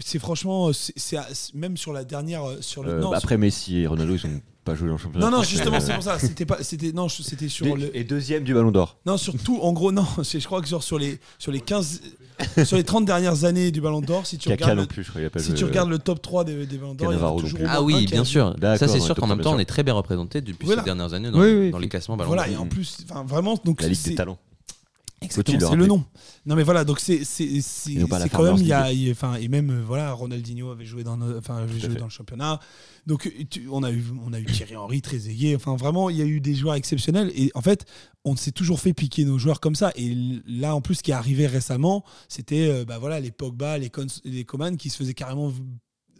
C'est 0.00 0.18
franchement, 0.20 0.70
c'est 0.72 0.92
c'est- 0.98 1.54
même 1.54 1.76
sur 1.76 1.92
la 1.92 2.04
dernière, 2.04 2.48
euh, 2.48 2.58
sur 2.60 2.84
le. 2.84 2.90
Euh, 2.92 3.00
non, 3.00 3.10
bah, 3.10 3.16
sur- 3.18 3.24
après 3.26 3.36
Messi 3.36 3.78
et 3.80 3.86
Ronaldo, 3.88 4.14
ils 4.14 4.26
ont 4.26 4.40
pas 4.64 4.74
joué 4.76 4.86
dans 4.86 4.94
le 4.94 4.98
championnat. 5.00 5.28
non, 5.28 5.38
non, 5.38 5.42
justement, 5.42 5.80
c'est 5.80 5.92
pour 5.94 6.02
ça. 6.04 6.18
C'était 6.20 6.46
pas, 6.46 6.62
c'était 6.62 6.92
non, 6.92 7.08
je- 7.08 7.22
c'était 7.22 7.48
sur 7.48 7.74
le. 7.76 7.94
Et 7.96 8.04
deuxième 8.04 8.44
du 8.44 8.54
Ballon 8.54 8.70
d'Or. 8.70 8.96
Non, 9.06 9.16
surtout, 9.16 9.58
en 9.60 9.72
gros, 9.72 9.90
non. 9.90 10.06
c'est- 10.22 10.38
Je 10.38 10.46
crois 10.46 10.62
que 10.62 10.68
genre 10.68 10.84
sur 10.84 10.98
les 11.00 11.18
sur 11.40 11.50
les 11.50 11.60
15, 11.60 12.00
sur 12.64 12.76
les 12.76 12.84
30 12.84 13.06
dernières 13.06 13.42
années 13.44 13.72
du 13.72 13.80
Ballon 13.80 14.00
d'Or, 14.00 14.24
si 14.24 14.38
tu 14.38 14.48
regardes, 14.48 14.76
non 14.76 14.82
le- 14.82 14.86
plus, 14.86 15.02
je 15.02 15.10
crois. 15.10 15.20
il 15.20 15.24
a 15.24 15.30
pas 15.30 15.40
si 15.40 15.46
joué. 15.48 15.54
tu 15.56 15.64
regardes 15.64 15.90
le 15.90 15.98
top 15.98 16.22
3 16.22 16.44
des, 16.44 16.64
des 16.64 16.78
Ballons 16.78 16.94
d'Or, 16.94 17.08
en 17.08 17.38
Ah 17.66 17.82
oui, 17.82 18.06
bien 18.06 18.24
sûr. 18.24 18.54
Ça, 18.60 18.86
c'est 18.86 19.00
sûr 19.00 19.16
qu'en 19.16 19.26
même 19.26 19.40
temps, 19.40 19.54
on 19.54 19.58
est 19.58 19.64
très 19.64 19.82
bien 19.82 19.94
représenté 19.94 20.40
depuis 20.42 20.66
Voilà. 20.66 20.82
ces 20.82 20.86
dernières 20.86 21.12
années 21.12 21.32
dans, 21.32 21.40
Oui, 21.40 21.50
le- 21.52 21.60
oui. 21.60 21.70
dans 21.72 21.78
les 21.78 21.88
classements 21.88 22.16
Ballon 22.16 22.28
Voilà, 22.28 22.44
d'Or. 22.44 22.52
et 22.52 22.56
en 22.56 22.66
plus, 22.66 22.98
enfin 23.10 23.24
vraiment, 23.24 23.58
donc 23.64 23.82
La 23.82 23.88
Ligue 23.88 24.00
des 24.04 24.14
talents. 24.14 24.38
Exactement, 25.20 25.58
le 25.58 25.66
c'est 25.66 25.76
le 25.76 25.86
nom. 25.86 26.04
Non 26.46 26.54
mais 26.54 26.62
voilà, 26.62 26.84
donc 26.84 27.00
c'est 27.00 27.24
quand 28.28 28.42
même 28.44 28.56
il 28.62 28.68
y 28.68 28.72
a 28.72 29.10
enfin 29.10 29.34
et 29.34 29.48
même 29.48 29.70
euh, 29.70 29.82
voilà, 29.84 30.12
Ronaldinho 30.12 30.70
avait 30.70 30.84
joué 30.84 31.02
dans 31.02 31.20
enfin 31.36 31.56
avait 31.56 31.74
à 31.74 31.78
joué 31.78 31.96
dans 31.96 32.04
le 32.04 32.10
championnat. 32.10 32.60
Donc 33.06 33.26
euh, 33.26 33.30
tu- 33.50 33.66
on 33.70 33.82
a 33.82 33.90
eu 33.90 34.04
on 34.24 34.32
a 34.32 34.38
eu 34.38 34.44
Thierry 34.46 34.76
Henry 34.76 35.02
très 35.02 35.28
aigué. 35.28 35.56
Enfin 35.56 35.74
vraiment, 35.76 36.08
il 36.08 36.16
y 36.16 36.22
a 36.22 36.24
eu 36.24 36.40
des 36.40 36.54
joueurs 36.54 36.74
exceptionnels 36.76 37.32
et 37.34 37.50
en 37.54 37.62
fait, 37.62 37.84
on 38.24 38.36
s'est 38.36 38.52
toujours 38.52 38.78
fait 38.80 38.92
piquer 38.92 39.24
nos 39.24 39.38
joueurs 39.38 39.60
comme 39.60 39.74
ça 39.74 39.92
et 39.96 40.14
là 40.46 40.74
en 40.76 40.80
plus 40.80 40.96
ce 40.96 41.02
qui 41.02 41.10
est 41.10 41.14
arrivé 41.14 41.46
récemment, 41.46 42.04
c'était 42.28 42.68
euh, 42.68 42.84
bah 42.84 42.98
voilà 42.98 43.18
les 43.18 43.32
Pogba, 43.32 43.76
les 43.78 43.90
Cons- 43.90 44.20
les 44.24 44.44
Coman 44.44 44.76
qui 44.76 44.88
se 44.90 44.96
faisaient 44.98 45.14
carrément 45.14 45.52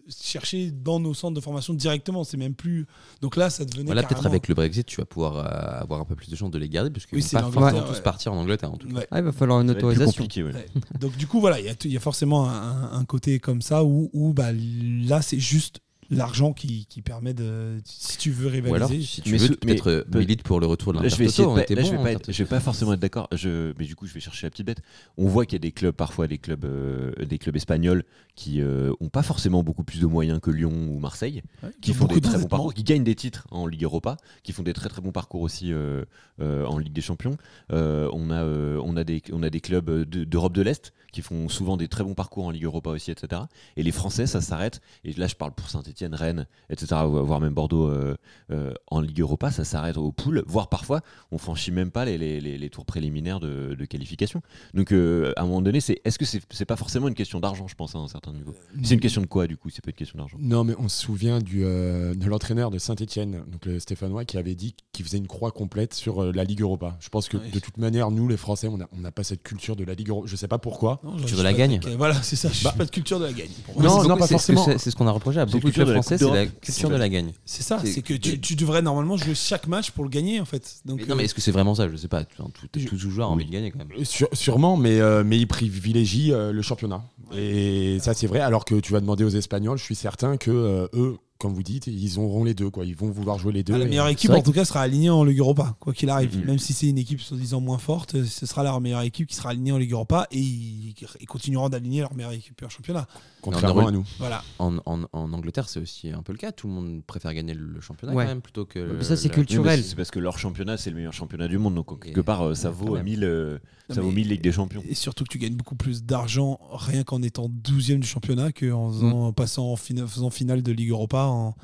chercher 0.09 0.70
dans 0.70 1.00
nos 1.00 1.14
centres 1.14 1.34
de 1.34 1.40
formation 1.40 1.74
directement, 1.74 2.24
c'est 2.24 2.36
même 2.36 2.54
plus 2.54 2.86
donc 3.20 3.36
là 3.36 3.50
ça 3.50 3.64
devenait 3.64 3.86
Voilà, 3.86 4.02
peut-être 4.02 4.26
avec 4.26 4.48
le 4.48 4.54
Brexit, 4.54 4.86
tu 4.86 4.96
vas 4.96 5.04
pouvoir 5.04 5.36
euh, 5.36 5.82
avoir 5.82 6.00
un 6.00 6.04
peu 6.04 6.14
plus 6.14 6.28
de 6.30 6.36
chances 6.36 6.50
de 6.50 6.59
les 6.59 6.68
garder, 6.68 6.90
puisqu'ils 6.90 7.16
Oui, 7.16 7.22
vont 7.22 7.50
pas 7.50 7.70
forcément 7.70 7.82
tous 7.86 8.00
partir 8.00 8.32
en 8.32 8.38
Angleterre. 8.38 8.72
En 8.72 8.76
tout 8.76 8.88
cas. 8.88 8.94
Ouais. 8.94 9.06
Ah, 9.11 9.18
il 9.18 9.24
va 9.24 9.32
falloir 9.32 9.61
une 9.61 9.70
autorisation. 9.70 10.12
compliqué, 10.12 10.42
ouais. 10.42 10.52
Ouais. 10.54 10.66
Donc 11.00 11.16
du 11.16 11.26
coup 11.26 11.40
voilà, 11.40 11.61
il 11.61 11.66
y 11.66 11.68
a, 11.68 11.74
il 11.84 11.92
y 11.92 11.96
a 11.96 12.00
forcément 12.00 12.48
un, 12.48 12.92
un 12.92 13.04
côté 13.04 13.38
comme 13.38 13.62
ça 13.62 13.84
où, 13.84 14.11
où 14.12 14.32
bah, 14.32 14.52
là 14.52 15.22
c'est 15.22 15.38
juste 15.38 15.80
l'argent 16.11 16.52
qui, 16.52 16.86
qui 16.86 17.02
permet 17.02 17.34
de 17.34 17.78
si 17.84 18.16
tu 18.16 18.30
veux 18.30 18.48
alors, 18.48 18.88
rivaliser. 18.88 19.02
si 19.06 19.20
tu 19.22 19.32
Mais 19.32 19.38
veux, 19.38 19.56
mais- 19.66 19.86
euh, 19.86 20.04
milite 20.14 20.42
pour 20.42 20.59
le 20.61 20.66
retour 20.66 20.92
de 20.94 21.02
Là, 21.02 21.09
je 21.09 21.16
vais 21.16 21.26
essayer 21.26 21.46
pas- 21.46 21.56
là, 21.56 21.82
je 21.82 21.90
vais 21.90 21.96
pas, 22.02 22.12
être- 22.12 22.32
je 22.32 22.42
vais 22.42 22.48
pas 22.48 22.61
forcément 22.61 22.92
être 22.94 23.00
d'accord. 23.00 23.28
Je, 23.32 23.72
mais 23.78 23.84
du 23.84 23.94
coup, 23.94 24.06
je 24.06 24.14
vais 24.14 24.20
chercher 24.20 24.46
la 24.46 24.50
petite 24.50 24.66
bête. 24.66 24.80
On 25.16 25.26
voit 25.26 25.44
qu'il 25.44 25.54
y 25.54 25.56
a 25.56 25.61
des 25.61 25.72
clubs, 25.72 25.94
parfois 25.94 26.26
des 26.26 26.38
clubs, 26.38 26.64
euh, 26.64 27.12
des 27.24 27.38
clubs 27.38 27.56
espagnols 27.56 28.04
qui 28.34 28.61
euh, 28.62 28.92
ont 29.00 29.09
pas 29.09 29.22
forcément 29.22 29.62
beaucoup 29.62 29.84
plus 29.84 30.00
de 30.00 30.06
moyens 30.06 30.40
que 30.40 30.50
Lyon 30.50 30.72
ou 30.90 30.98
Marseille, 30.98 31.42
qui 31.82 31.92
font 31.92 32.06
des 32.06 32.20
très 32.20 32.38
bons 32.38 32.46
parcours, 32.48 32.72
qui 32.74 32.84
gagnent 32.84 33.04
des 33.04 33.14
titres 33.14 33.46
en 33.50 33.66
Ligue 33.66 33.84
Europa, 33.84 34.16
qui 34.42 34.52
font 34.52 34.62
des 34.62 34.72
très 34.72 34.88
très 34.88 35.02
bons 35.02 35.12
parcours 35.12 35.42
aussi 35.42 35.72
euh, 35.72 36.04
euh, 36.40 36.64
en 36.64 36.78
Ligue 36.78 36.92
des 36.92 37.00
Champions. 37.02 37.36
Euh, 37.72 38.09
on 38.12 38.30
a 38.30 38.42
euh, 38.44 38.80
on 38.82 38.96
a 38.96 39.04
des 39.04 39.22
on 39.32 39.42
a 39.42 39.50
des 39.50 39.61
clubs 39.61 39.90
de- 40.09 40.24
d'Europe 40.24 40.54
de 40.54 40.62
l'Est 40.62 40.92
qui 41.12 41.22
font 41.22 41.48
souvent 41.48 41.76
des 41.76 41.88
très 41.88 42.04
bons 42.04 42.14
parcours 42.14 42.46
en 42.46 42.50
Ligue 42.50 42.64
Europa 42.64 42.90
aussi, 42.90 43.11
etc. 43.11 43.42
Et 43.76 43.82
les 43.82 43.92
Français, 43.92 44.26
ça 44.26 44.40
s'arrête. 44.40 44.80
Et 45.04 45.12
là, 45.14 45.26
je 45.26 45.34
parle 45.34 45.52
pour 45.52 45.68
Saint-Etienne, 45.70 46.14
Rennes, 46.14 46.46
etc. 46.70 46.96
Voire 47.06 47.40
même 47.40 47.54
Bordeaux 47.54 47.86
euh, 47.88 48.16
euh, 48.50 48.72
en 48.88 49.00
Ligue 49.00 49.20
Europa, 49.20 49.50
ça 49.50 49.64
s'arrête 49.64 49.96
au 49.96 50.12
pool, 50.12 50.42
voire 50.46 50.68
parfois 50.68 51.00
on 51.30 51.38
franchit 51.38 51.70
même 51.70 51.90
pas 51.90 52.04
les, 52.04 52.18
les- 52.18 52.40
les- 52.40 52.59
les 52.59 52.70
tours 52.70 52.84
préliminaires 52.86 53.40
de, 53.40 53.74
de 53.78 53.84
qualification. 53.84 54.42
Donc 54.74 54.92
euh, 54.92 55.32
à 55.36 55.42
un 55.42 55.46
moment 55.46 55.62
donné, 55.62 55.80
c'est 55.80 56.00
est-ce 56.04 56.18
que 56.18 56.24
c'est 56.24 56.42
c'est 56.50 56.64
pas 56.66 56.76
forcément 56.76 57.09
une 57.09 57.14
question 57.14 57.40
d'argent, 57.40 57.68
je 57.68 57.74
pense, 57.74 57.94
à 57.94 57.98
un 57.98 58.09
certain 58.09 58.32
niveau? 58.32 58.54
C'est 58.82 58.94
une 58.94 59.00
question 59.00 59.20
de 59.22 59.26
quoi 59.26 59.46
du 59.46 59.56
coup 59.56 59.70
C'est 59.70 59.82
pas 59.84 59.90
une 59.90 59.96
question 59.96 60.18
d'argent? 60.18 60.36
Non, 60.40 60.64
mais 60.64 60.74
on 60.78 60.88
se 60.88 61.00
souvient 61.02 61.38
du, 61.40 61.64
euh, 61.64 62.14
de 62.14 62.26
l'entraîneur 62.26 62.70
de 62.70 62.78
Saint-Etienne, 62.78 63.44
donc 63.50 63.64
le 63.66 63.78
Stéphanois, 63.80 64.24
qui 64.24 64.36
avait 64.38 64.54
dit 64.54 64.74
qu'il 64.92 65.04
faisait 65.04 65.18
une 65.18 65.26
croix 65.26 65.50
complète 65.52 65.94
sur 65.94 66.22
euh, 66.22 66.32
la 66.32 66.44
Ligue 66.44 66.61
Europa. 66.61 66.96
Je 67.00 67.09
pense 67.09 67.28
que 67.28 67.36
de 67.36 67.59
toute 67.61 67.78
manière, 67.78 68.11
nous, 68.11 68.28
les 68.28 68.36
Français, 68.36 68.68
on 68.68 68.78
n'a 68.78 68.88
on 68.92 68.98
n'a 69.00 69.11
pas 69.12 69.22
cette 69.24 69.42
culture 69.42 69.76
de 69.76 69.84
la 69.84 69.94
Ligue 69.94 70.09
Europa. 70.11 70.26
Je 70.28 70.36
sais 70.36 70.48
pas 70.48 70.59
pourquoi. 70.59 70.97
Non, 71.03 71.16
Culture 71.16 71.38
de 71.38 71.42
la 71.42 71.53
gagne. 71.53 71.80
Voilà, 71.96 72.14
c'est 72.22 72.36
ça. 72.36 72.49
Je 72.49 72.55
suis 72.55 72.64
Bah. 72.64 72.74
pas 72.76 72.84
de 72.84 72.90
culture 72.90 73.18
de 73.20 73.26
la 73.26 73.32
gagne. 73.32 73.49
Non, 73.78 74.05
non, 74.05 74.16
pas 74.16 74.26
forcément. 74.26 74.64
C'est 74.78 74.90
ce 74.90 74.96
qu'on 74.96 75.07
a 75.07 75.12
reproché 75.12 75.40
à 75.40 75.46
beaucoup 75.46 75.68
de 75.68 75.72
clubs 75.74 75.92
français, 75.92 76.18
c'est 76.18 76.30
la 76.30 76.46
culture 76.46 76.90
de 76.90 76.96
la 76.96 77.09
gagne. 77.09 77.32
C'est 77.44 77.62
ça. 77.62 77.80
c'est- 77.84 78.03
que 78.03 78.14
tu, 78.14 78.57
devrais 78.57 78.82
normalement 78.82 79.16
jouer 79.16 79.34
chaque 79.34 79.66
match 79.66 79.90
pour 79.92 80.05
le 80.05 80.11
gagner 80.11 80.40
en 80.40 80.44
fait. 80.44 80.80
Non, 80.86 80.96
mais 81.16 81.24
est-ce 81.24 81.34
que 81.34 81.40
c'est 81.40 81.53
vraiment 81.53 81.74
ça? 81.74 81.88
Je 81.88 81.96
sais 81.96 82.09
pas. 82.09 82.24
Tout, 82.24 82.99
joueur 82.99 83.28
a 83.28 83.30
envie 83.30 83.44
de 83.44 83.51
gagner 83.51 83.70
quand 83.70 83.78
même. 83.78 83.88
Euh, 83.99 84.26
sûrement, 84.32 84.76
mais, 84.76 85.01
euh, 85.01 85.22
mais 85.24 85.38
ils 85.38 85.46
privilégient 85.46 86.32
euh, 86.32 86.53
le 86.53 86.62
championnat. 86.62 87.03
Et 87.36 87.99
ça, 88.01 88.14
c'est 88.14 88.26
vrai. 88.26 88.40
Alors 88.40 88.64
que 88.64 88.76
tu 88.80 88.92
vas 88.92 89.01
demander 89.01 89.24
aux 89.24 89.28
Espagnols, 89.28 89.78
je 89.78 89.84
suis 89.84 89.94
certain 89.94 90.36
que 90.36 90.88
eux, 90.94 91.18
comme 91.39 91.55
vous 91.55 91.62
dites, 91.62 91.86
ils 91.86 92.18
auront 92.18 92.43
les 92.45 92.55
deux. 92.55 92.68
Quoi. 92.70 92.84
Ils 92.84 92.97
vont 92.97 93.11
vouloir 93.11 93.39
jouer 93.39 93.53
les 93.53 93.62
deux. 93.62 93.74
Ah, 93.74 93.78
la 93.78 93.84
meilleure 93.84 94.09
équipe 94.09 94.30
en 94.30 94.43
tout 94.43 94.53
cas 94.53 94.64
sera 94.64 94.80
alignée 94.82 95.11
en 95.11 95.22
Ligue 95.24 95.39
Europa, 95.39 95.76
quoi 95.80 95.93
qu'il 95.93 96.11
arrive. 96.11 96.36
Mhm. 96.36 96.45
Même 96.47 96.59
si 96.59 96.72
c'est 96.72 96.89
une 96.89 96.99
équipe 96.99 97.20
soi-disant 97.20 97.61
moins 97.61 97.78
forte, 97.78 98.16
euh, 98.16 98.24
ce 98.24 98.45
sera 98.47 98.62
leur 98.64 98.80
meilleure 98.80 99.03
équipe 99.03 99.28
qui 99.28 99.36
sera 99.36 99.51
alignée 99.51 99.72
en 99.72 99.78
Ligue 99.78 99.93
Europa 99.93 100.26
et 100.32 100.39
ils, 100.41 100.95
ils 101.20 101.26
continueront 101.26 101.68
d'aligner 101.68 102.01
leur 102.01 102.14
meilleure 102.14 102.32
équipe 102.32 102.61
en 102.64 102.68
championnat. 102.68 103.07
contrairement 103.41 103.86
à 103.86 103.91
nous. 103.93 104.05
Voilà. 104.18 104.43
En, 104.59 104.78
en, 104.84 105.03
en 105.12 105.32
Angleterre, 105.32 105.68
c'est 105.68 105.80
aussi 105.80 106.11
un 106.11 106.22
peu 106.22 106.32
le 106.32 106.39
cas. 106.39 106.51
Tout 106.53 106.66
le 106.66 106.72
monde 106.74 107.03
préfère 107.07 107.32
gagner 107.34 107.55
le 107.55 107.80
championnat 107.80 108.14
Ouais. 108.14 108.24
quand 108.24 108.30
même 108.30 108.41
plutôt 108.43 108.64
que. 108.66 108.97
Mais 108.99 109.05
ça, 109.05 109.16
c'est 109.16 109.28
culturel. 109.28 109.82
C'est 109.84 109.95
parce 109.97 110.11
que 110.11 110.18
leur 110.18 110.39
championnat, 110.39 110.76
c'est 110.76 110.91
le 110.91 110.97
meilleur 110.97 111.12
championnat 111.12 111.47
du 111.49 111.59
monde. 111.59 111.74
Donc 111.76 112.03
quelque 112.03 112.20
Et- 112.20 112.22
part, 112.24 112.43
euh, 112.49 112.55
ça 112.55 112.70
vaut 112.70 112.86
quand 112.86 112.95
même. 112.95 113.05
1000 113.05 113.22
euh, 113.24 113.59
Non, 113.91 113.95
ça 113.95 114.01
vaut 114.01 114.09
mais- 114.09 114.14
1000 114.16 114.28
Ligue 114.28 114.41
des 114.43 114.53
Champions. 114.53 114.82
Et 114.89 114.95
surtout 114.95 115.22
que 115.24 115.30
tu 115.30 115.39
gagnes 115.39 115.55
beaucoup 115.55 115.76
plus 115.76 116.03
d'argent 116.05 116.59
rien 116.72 117.05
qu'en 117.05 117.22
étant 117.22 117.49
12e 117.49 118.01
du 118.01 118.07
championnat 118.09 118.51
qu'en 118.53 118.93
en 119.03 119.32
passant 119.32 119.70
en 119.72 119.76
fina- 119.76 120.07
faisant 120.07 120.30
finale 120.30 120.62
de 120.62 120.72
Ligue 120.72 120.91
Europa. 120.91 121.26
En... 121.28 121.54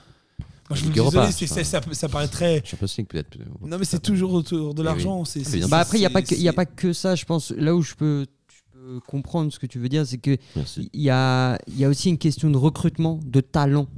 Moi, 0.71 0.77
je 0.79 0.81
vous 0.81 0.87
Ligue 0.89 0.97
le 0.97 1.03
Europa, 1.03 1.27
désolé, 1.27 1.47
c'est- 1.47 1.65
ça, 1.65 1.81
ça 1.93 2.09
paraît 2.09 2.29
très. 2.29 2.63
Champions 2.65 2.87
League 2.99 3.07
peut-être. 3.09 3.37
Non, 3.63 3.77
mais 3.79 3.85
c'est 3.85 4.01
toujours 4.01 4.33
autour 4.33 4.75
de 4.75 4.81
Oui, 4.81 4.87
l'argent. 4.87 5.25
c'est- 5.27 5.43
Ah, 5.45 5.49
c'est-. 5.51 5.69
Bah 5.69 5.79
après, 5.81 5.99
il 5.99 6.01
n'y 6.01 6.07
a, 6.07 6.11
pas 6.11 6.23
que- 6.23 6.35
y 6.35 6.49
a 6.49 6.53
pas 6.55 6.65
que 6.67 6.93
ça, 6.95 7.15
je 7.15 7.25
pense. 7.27 7.51
Là 7.51 7.75
où 7.75 7.83
je 7.83 7.95
peux, 7.95 8.25
je 8.49 8.79
peux 8.81 9.01
comprendre 9.01 9.53
ce 9.53 9.59
que 9.59 9.67
tu 9.67 9.79
veux 9.79 9.91
dire, 9.91 10.07
c'est 10.07 10.17
que 10.19 10.37
Merci. 10.57 10.89
il 10.95 11.03
y 11.03 11.11
a, 11.11 11.59
il 11.69 11.79
y 11.79 11.85
a 11.85 11.89
aussi 11.91 12.09
une 12.09 12.17
question 12.19 12.49
de 12.51 12.57
recrutement, 12.57 13.21
de 13.27 13.41
talent, 13.41 13.89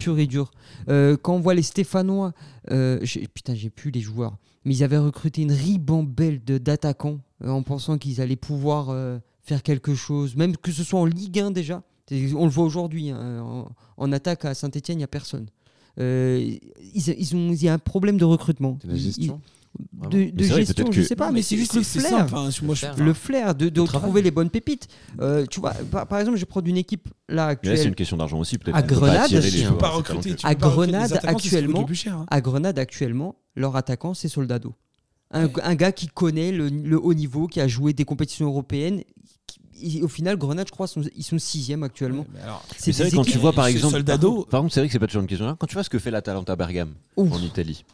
pur 0.00 0.18
et 0.18 0.26
dur. 0.26 0.50
Euh, 0.88 1.16
quand 1.16 1.34
on 1.34 1.40
voit 1.40 1.54
les 1.54 1.62
Stéphanois, 1.62 2.32
euh, 2.72 2.98
j'ai- 3.02 3.28
putain, 3.28 3.54
j'ai 3.54 3.70
plus 3.70 3.92
les 3.92 4.00
joueurs, 4.00 4.36
mais 4.64 4.74
ils 4.74 4.82
avaient 4.82 4.98
recruté 4.98 5.42
une 5.42 5.52
ribambelle 5.52 6.42
de- 6.44 6.58
d'attaquants 6.58 7.20
euh, 7.44 7.50
en 7.50 7.62
pensant 7.62 7.96
qu'ils 7.96 8.20
allaient 8.20 8.34
pouvoir 8.36 8.88
euh, 8.90 9.18
faire 9.42 9.62
quelque 9.62 9.94
chose, 9.94 10.34
même 10.34 10.56
que 10.56 10.72
ce 10.72 10.82
soit 10.82 10.98
en 10.98 11.04
Ligue 11.06 11.38
1 11.38 11.52
déjà. 11.52 11.82
On 12.36 12.44
le 12.44 12.50
voit 12.50 12.64
aujourd'hui, 12.64 13.10
hein, 13.10 13.40
en, 13.42 13.68
en 13.96 14.12
attaque 14.12 14.44
à 14.44 14.54
Saint-Etienne, 14.54 14.96
il 14.96 15.00
n'y 15.00 15.04
a 15.04 15.08
personne. 15.08 15.46
Euh, 16.00 16.38
ils, 16.94 17.08
ils 17.18 17.34
ont, 17.36 17.50
il 17.52 17.62
y 17.62 17.68
a 17.68 17.72
un 17.74 17.78
problème 17.78 18.18
de 18.18 18.24
recrutement. 18.24 18.78
C'est 18.82 18.88
la 18.88 18.94
Ils- 18.94 19.00
gestion. 19.00 19.40
ils- 19.44 19.52
de, 20.08 20.30
de 20.30 20.44
vrai, 20.46 20.64
gestion, 20.64 20.90
je 20.90 21.02
sais 21.02 21.14
pas, 21.14 21.26
Non, 21.28 21.34
mais 21.34 21.42
c'est 21.42 21.56
juste 21.56 21.74
le 21.74 21.82
flair 21.82 22.08
simple, 22.08 22.34
hein. 22.34 22.48
Moi, 22.62 22.74
je- 22.74 22.86
Le 22.86 22.92
flair. 22.94 23.06
le 23.06 23.12
flair 23.12 23.54
de, 23.54 23.68
de 23.68 23.80
Le 23.82 23.86
trouver 23.86 24.22
les 24.22 24.30
bonnes 24.30 24.48
pépites. 24.50 24.88
Euh, 25.20 25.44
tu 25.46 25.60
vois, 25.60 25.72
par, 25.90 26.06
par 26.08 26.18
exemple, 26.18 26.38
je 26.38 26.44
prends 26.46 26.62
une 26.62 26.76
équipe 26.78 27.08
là 27.28 27.34
Mais 27.34 27.36
là, 27.36 27.46
c'est 27.62 27.70
actuelle. 27.70 27.88
une 27.88 27.94
question 27.94 28.16
d'argent 28.16 28.38
aussi, 28.40 28.58
peut-être. 28.58 28.74
À 28.74 28.78
On 28.80 28.82
peut 28.82 28.94
pas 28.94 29.00
Grenade, 29.00 29.32
À 30.42 30.54
Grenade, 30.54 31.12
actuellement, 31.24 31.86
cher, 31.92 32.16
hein. 32.16 32.26
À 32.30 32.40
Grenade 32.40 32.78
actuellement, 32.78 33.36
leur 33.56 33.76
attaquant 33.76 34.14
c'est 34.14 34.28
Soldado. 34.28 34.74
Un, 35.30 35.48
un 35.62 35.74
gars 35.74 35.92
qui 35.92 36.06
connaît 36.08 36.50
le, 36.52 36.68
le 36.68 36.98
haut 36.98 37.12
niveau, 37.14 37.46
qui 37.46 37.60
a 37.60 37.68
joué 37.68 37.92
des 37.92 38.04
compétitions 38.06 38.46
européennes. 38.46 39.02
Et 39.82 40.02
au 40.02 40.08
final, 40.08 40.36
Grenade, 40.36 40.66
je 40.66 40.72
crois, 40.72 40.86
sont, 40.86 41.02
ils 41.16 41.22
sont 41.22 41.38
sixième 41.38 41.82
actuellement. 41.82 42.26
Mais 42.32 42.40
c'est 42.78 42.92
vrai, 42.92 43.10
quand 43.10 43.24
tu 43.24 43.38
vois 43.38 43.52
par 43.52 43.66
exemple. 43.66 43.94
Soldado- 43.94 44.44
Par 44.50 44.60
contre, 44.60 44.74
c'est 44.74 44.80
vrai 44.80 44.88
que 44.88 44.92
c'est 44.92 44.98
pas 44.98 45.06
toujours 45.06 45.22
une 45.22 45.28
question. 45.28 45.56
Quand 45.58 45.66
tu 45.66 45.74
vois 45.74 45.84
ce 45.84 45.90
que 45.90 45.98
fait 45.98 46.10
l'Atalanta 46.10 46.56
Bergame 46.56 46.92
Ouf. 47.16 47.32
en 47.32 47.38
Italie, 47.40 47.84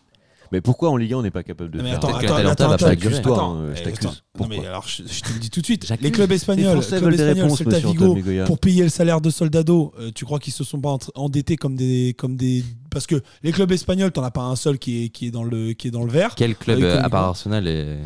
mais 0.53 0.61
pourquoi 0.61 0.91
en 0.91 0.97
Ligue 0.97 1.14
1 1.14 1.16
on 1.16 1.22
n'est 1.22 1.30
pas 1.30 1.43
capable 1.43 1.70
de 1.70 1.82
mais 1.82 1.91
faire 1.91 1.99
attends, 1.99 2.09
attends, 2.09 2.20
l'Atalanta 2.20 2.53
attends, 2.53 2.68
va 2.68 2.74
attends, 2.74 3.22
pas 3.22 3.32
attends, 3.32 3.55
hein, 3.57 3.66
je 3.74 3.80
eh, 3.80 3.82
t'accuse. 3.82 4.05
Non, 4.05 4.12
mais 4.12 4.57
Pourquoi 4.57 4.68
alors, 4.68 4.87
je, 4.87 5.03
je 5.05 5.20
te 5.22 5.32
le 5.32 5.39
dis 5.41 5.51
tout 5.51 5.61
de 5.61 5.64
suite. 5.64 5.93
Les 6.01 6.12
clubs 6.12 6.30
espagnols, 6.30 6.80
clubs 6.87 7.20
réponses, 7.20 7.62
Vigo, 7.62 8.16
pour 8.47 8.59
payer 8.59 8.82
le 8.82 8.89
salaire 8.89 9.20
de 9.20 9.30
Soldado, 9.30 9.93
euh, 9.99 10.11
tu 10.14 10.24
crois 10.24 10.39
qu'ils 10.39 10.53
se 10.53 10.62
sont 10.62 10.80
pas 10.80 10.97
endettés 11.14 11.57
comme 11.57 11.74
des, 11.76 12.14
comme 12.16 12.37
des, 12.37 12.62
parce 12.91 13.07
que 13.07 13.22
les 13.43 13.53
clubs 13.53 13.72
espagnols, 13.72 14.12
t'en 14.12 14.22
as 14.22 14.30
pas 14.30 14.43
un 14.43 14.57
seul 14.57 14.78
qui 14.78 15.05
est, 15.05 15.09
qui 15.09 15.26
est 15.26 15.30
dans 15.30 15.45
le, 15.45 15.72
qui 15.72 15.89
est 15.89 15.91
dans 15.91 16.05
le 16.05 16.11
vert. 16.12 16.35
Quel 16.37 16.55
club, 16.55 16.78
Avec 16.78 16.91
euh, 16.91 17.03
à 17.03 17.11
part 17.11 17.24
Arsenal, 17.24 17.66
est. 17.66 17.99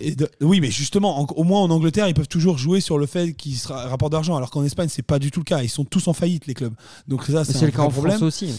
Et 0.00 0.14
de- 0.14 0.28
oui, 0.40 0.60
mais 0.60 0.70
justement, 0.70 1.20
en- 1.20 1.26
au 1.36 1.44
moins 1.44 1.60
en 1.60 1.70
Angleterre, 1.70 2.08
ils 2.08 2.14
peuvent 2.14 2.28
toujours 2.28 2.58
jouer 2.58 2.80
sur 2.80 2.98
le 2.98 3.06
fait 3.06 3.32
qu'il 3.34 3.54
sera 3.56 3.86
rapport 3.88 4.10
d'argent, 4.10 4.36
alors 4.36 4.50
qu'en 4.50 4.64
Espagne, 4.64 4.88
c'est 4.90 5.02
pas 5.02 5.18
du 5.18 5.30
tout 5.30 5.40
le 5.40 5.44
cas. 5.44 5.62
Ils 5.62 5.68
sont 5.68 5.84
tous 5.84 6.08
en 6.08 6.12
faillite, 6.12 6.46
les 6.46 6.54
clubs. 6.54 6.74
Donc 7.08 7.24
ça, 7.24 7.40
Mais 7.40 7.44
c'est 7.44 7.66
le 7.66 7.72
cas 7.72 7.82
en 7.82 7.88
problème. 7.90 8.16
France 8.18 8.26
aussi. 8.28 8.50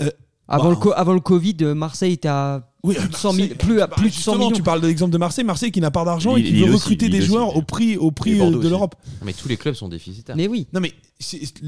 Euh, 0.00 0.10
avant, 0.48 0.64
bah, 0.64 0.70
le 0.70 0.76
co- 0.76 0.92
avant 0.94 1.12
le 1.14 1.20
Covid, 1.20 1.56
euh, 1.62 1.74
Marseille 1.74 2.12
était 2.14 2.28
à 2.28 2.68
Oui, 2.82 2.94
plus 2.96 3.08
de 3.08 3.14
100 3.14 3.32
000 3.32 3.48
Marseille, 3.48 3.56
plus, 3.58 3.76
bah, 3.76 3.86
plus 3.88 4.08
de 4.08 4.10
100 4.10 4.16
justement, 4.16 4.38
millions. 4.38 4.50
Tu 4.56 4.62
parles 4.62 4.80
de 4.80 4.86
l'exemple 4.88 5.12
de 5.12 5.18
Marseille, 5.18 5.44
Marseille 5.44 5.70
qui 5.70 5.80
n'a 5.80 5.90
pas 5.92 6.04
d'argent 6.04 6.36
et 6.36 6.42
qui 6.42 6.52
veut 6.52 6.64
aussi, 6.64 6.72
recruter 6.74 7.08
des 7.08 7.18
aussi. 7.18 7.26
joueurs 7.28 7.56
au 7.56 7.62
prix, 7.62 7.96
au 7.96 8.10
prix 8.10 8.40
euh, 8.40 8.50
de 8.50 8.56
aussi. 8.56 8.68
l'Europe. 8.68 8.96
Mais 9.24 9.32
tous 9.32 9.48
les 9.48 9.56
clubs 9.56 9.74
sont 9.74 9.88
déficitaires. 9.88 10.34
Mais 10.36 10.48
oui. 10.48 10.66
Non 10.72 10.80
mais 10.80 10.92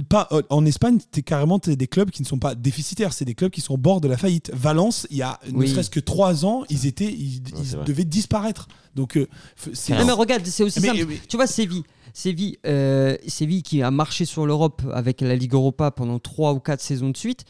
pas 0.09 0.29
en 0.51 0.65
Espagne, 0.67 0.99
t'es 1.11 1.23
carrément 1.23 1.59
t'es 1.59 1.77
des 1.77 1.87
clubs 1.87 2.11
qui 2.11 2.23
ne 2.23 2.27
sont 2.27 2.39
pas 2.39 2.55
déficitaires, 2.55 3.13
c'est 3.13 3.25
des 3.25 3.35
clubs 3.35 3.51
qui 3.51 3.61
sont 3.61 3.75
au 3.75 3.79
bord 3.79 4.01
de 4.01 4.09
la 4.09 4.17
faillite. 4.17 4.51
Valence, 4.55 5.07
il 5.11 5.17
y 5.19 5.23
a 5.23 5.39
ne 5.51 5.57
Oui. 5.59 5.69
serait-ce 5.69 5.91
que 5.91 6.01
trois 6.01 6.45
ans, 6.45 6.65
ils 6.71 6.87
étaient, 6.87 7.13
ils, 7.13 7.43
devaient 7.87 8.05
disparaître. 8.05 8.69
Donc 8.95 9.17
euh, 9.17 9.27
c'est 9.73 9.93
mais 10.05 10.13
regarde, 10.13 10.45
c'est 10.47 10.63
aussi 10.63 10.81
Mais- 10.81 10.89
simple. 10.89 11.07
mais- 11.09 11.21
Tu 11.29 11.37
vois, 11.37 11.47
Séville. 11.47 11.83
Séville, 12.13 12.59
euh, 12.65 13.17
Séville 13.27 13.63
qui 13.65 13.83
a 13.83 13.91
marché 13.91 14.25
sur 14.25 14.47
l'Europe 14.47 14.83
avec 14.93 15.21
la 15.21 15.35
Ligue 15.35 15.55
Europa 15.55 15.91
pendant 15.91 16.19
3 16.21 16.53
ou 16.53 16.61
4 16.61 16.81
saisons 16.81 17.11
de 17.11 17.17
suite. 17.17 17.45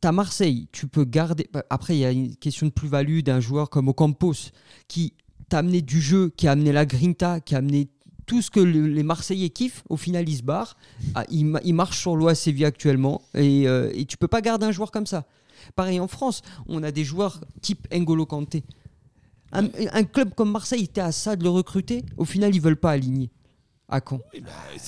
T'as 0.00 0.10
Marseille, 0.10 0.66
tu 0.72 0.88
peux 0.88 1.04
garder. 1.04 1.46
Après, 1.70 1.94
il 1.96 2.00
y 2.00 2.04
a 2.04 2.10
une 2.10 2.34
question 2.34 2.66
de 2.66 2.72
plus-value 2.72 3.20
d'un 3.20 3.38
joueur 3.38 3.70
comme 3.70 3.86
Ocampos 3.88 4.50
qui 4.88 5.14
t'a 5.48 5.58
amené 5.58 5.82
du 5.82 6.00
jeu, 6.00 6.32
qui 6.36 6.48
a 6.48 6.52
amené 6.52 6.72
la 6.72 6.84
grinta, 6.84 7.38
qui 7.40 7.54
a 7.54 7.58
amené 7.58 7.88
tout 8.26 8.42
ce 8.42 8.50
que 8.50 8.60
le- 8.60 8.86
les 8.86 9.02
Marseillais 9.02 9.50
kiffent, 9.50 9.82
au 9.88 9.96
final, 9.96 10.28
ils 10.28 10.36
se 10.38 10.42
barrent. 10.42 10.76
Ah, 11.14 11.24
ils, 11.30 11.44
ma- 11.44 11.60
ils 11.64 11.74
marchent 11.74 11.98
sur 12.00 12.16
l'OA 12.16 12.32
actuellement. 12.64 13.22
Et, 13.34 13.68
euh, 13.68 13.90
et 13.94 14.04
tu 14.06 14.16
peux 14.16 14.28
pas 14.28 14.40
garder 14.40 14.66
un 14.66 14.72
joueur 14.72 14.90
comme 14.90 15.06
ça. 15.06 15.24
Pareil 15.76 16.00
en 16.00 16.08
France, 16.08 16.42
on 16.66 16.82
a 16.82 16.90
des 16.90 17.04
joueurs 17.04 17.40
type 17.60 17.86
N'Golo 17.92 18.26
Kanté. 18.26 18.64
Un, 19.52 19.68
un 19.92 20.04
club 20.04 20.34
comme 20.34 20.50
Marseille 20.50 20.84
était 20.84 21.00
à 21.00 21.12
ça 21.12 21.36
de 21.36 21.44
le 21.44 21.48
recruter. 21.50 22.04
Au 22.16 22.24
final, 22.24 22.54
ils 22.54 22.60
veulent 22.60 22.76
pas 22.76 22.90
aligner. 22.90 23.30
À 23.86 24.00
quand 24.00 24.18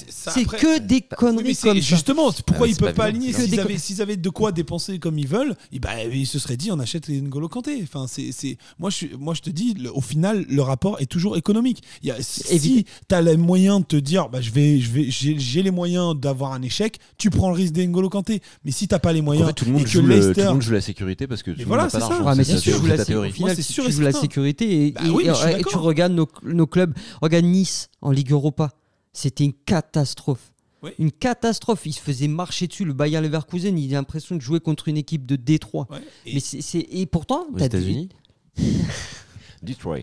ça, 0.09 0.31
C'est 0.33 0.43
après- 0.45 0.59
que 0.59 0.79
des 0.79 0.95
Oui, 0.97 1.05
conneries 1.19 1.45
mais 1.45 1.55
c'est- 1.55 1.69
comme 1.69 1.77
ça. 1.77 1.81
justement, 1.83 2.33
pourquoi 2.33 2.67
Ah, 2.67 2.71
ils 2.71 2.77
peuvent 2.77 2.95
pas 2.95 3.05
aligner 3.05 3.31
S'ils 3.79 4.01
avaient, 4.01 4.17
de 4.17 4.29
quoi 4.31 4.53
dépenser 4.53 4.99
comme 4.99 5.19
ils 5.19 5.29
veulent, 5.29 5.55
eh 5.71 5.79
ben, 5.79 5.91
ils 6.11 6.27
se 6.27 6.39
seraient 6.39 6.57
dit 6.57 6.73
on 6.73 6.79
achète 6.79 7.07
les 7.07 7.21
N'Golo 7.21 7.49
Kanté. 7.49 7.79
Enfin, 7.83 8.07
c'est, 8.09 8.57
moi, 8.79 8.89
je, 8.89 9.15
moi, 9.19 9.35
je 9.35 9.43
te 9.43 9.51
dis, 9.51 9.75
le- 9.75 9.95
au 9.95 10.01
final, 10.01 10.47
le 10.49 10.63
rapport 10.63 10.99
est 11.01 11.07
toujours 11.07 11.37
économique. 11.37 11.83
Il 12.03 12.09
y 12.09 12.11
a, 12.11 12.17
si 12.23 12.87
tu 13.09 13.15
as 13.15 13.21
les 13.21 13.37
moyens 13.37 13.81
de 13.81 13.85
te 13.85 13.97
dire 13.97 14.31
bah, 14.31 14.41
je 14.41 14.51
vais, 14.51 14.81
je 14.81 14.91
vais, 14.91 15.11
j'ai, 15.11 15.39
j'ai 15.39 15.63
les 15.63 15.71
moyens 15.71 16.19
d'avoir 16.19 16.53
un 16.55 16.63
échec, 16.63 16.99
tu 17.19 17.29
prends 17.29 17.51
le 17.51 17.55
risque 17.57 17.75
des 17.75 17.87
N'Golo 17.87 18.09
Kanté. 18.09 18.41
Mais 18.65 18.71
si 18.71 18.89
tu 18.89 18.99
pas 18.99 19.13
les 19.13 19.21
En 19.21 19.25
moyens 19.25 19.49
fait, 19.49 19.53
tout 19.53 19.65
le 19.67 19.73
monde 19.73 19.83
et 19.83 19.85
que 19.85 19.91
tout 19.91 20.01
le 20.01 20.45
monde 20.49 20.63
joue 20.63 20.73
la 20.73 20.81
sécurité 20.81 21.27
parce 21.27 21.43
que 21.43 21.51
tout 21.51 21.59
le 21.59 21.65
monde 21.65 21.69
voilà, 21.69 21.83
n'a 21.85 21.91
pas 21.91 21.99
c'est 22.01 22.03
ça. 22.05 22.09
d'argent. 22.09 22.25
Ouais, 22.31 22.35
mais 22.35 22.45
C'est 22.45 22.57
si 22.57 23.73
tu 23.75 23.93
joues 23.93 24.01
la 24.01 24.13
sécurité 24.13 24.87
et, 24.87 24.93
Bah 24.93 25.03
oui, 25.13 25.29
tu 25.69 25.77
regardes 25.77 26.13
nos, 26.13 26.27
nos 26.45 26.67
clubs, 26.67 26.95
regarde 27.21 27.45
Nice 27.45 27.89
en 28.01 28.11
Ligue 28.11 28.31
Europa, 28.33 28.71
c'était 29.17 29.45
une 29.45 29.53
catastrophe. 29.53 30.53
Oui. 30.83 30.91
Une 30.99 31.11
catastrophe. 31.11 31.87
Ils 31.87 31.93
se 31.95 32.01
faisaient 32.01 32.29
marcher 32.29 32.67
dessus. 32.67 32.85
Le 32.85 32.93
Bayer 32.93 33.21
Leverkusen, 33.21 33.77
il 33.79 33.93
a 33.95 33.99
l'impression 33.99 34.37
de 34.37 34.41
jouer 34.41 34.61
contre 34.61 34.89
une 34.89 34.97
équipe 34.99 35.25
de 35.27 35.37
Détroit. 35.37 35.87
Ouais. 35.91 35.99
Et- 36.27 36.35
Mais 36.35 36.41
c'est, 36.41 36.61
c'est- 36.61 36.87
et 36.91 37.07
pourtant, 37.07 37.47
Aux 37.53 37.59
t'as 37.59 37.69
des- 37.69 37.79
États-Unis 37.79 38.09
Detroit. 39.63 39.99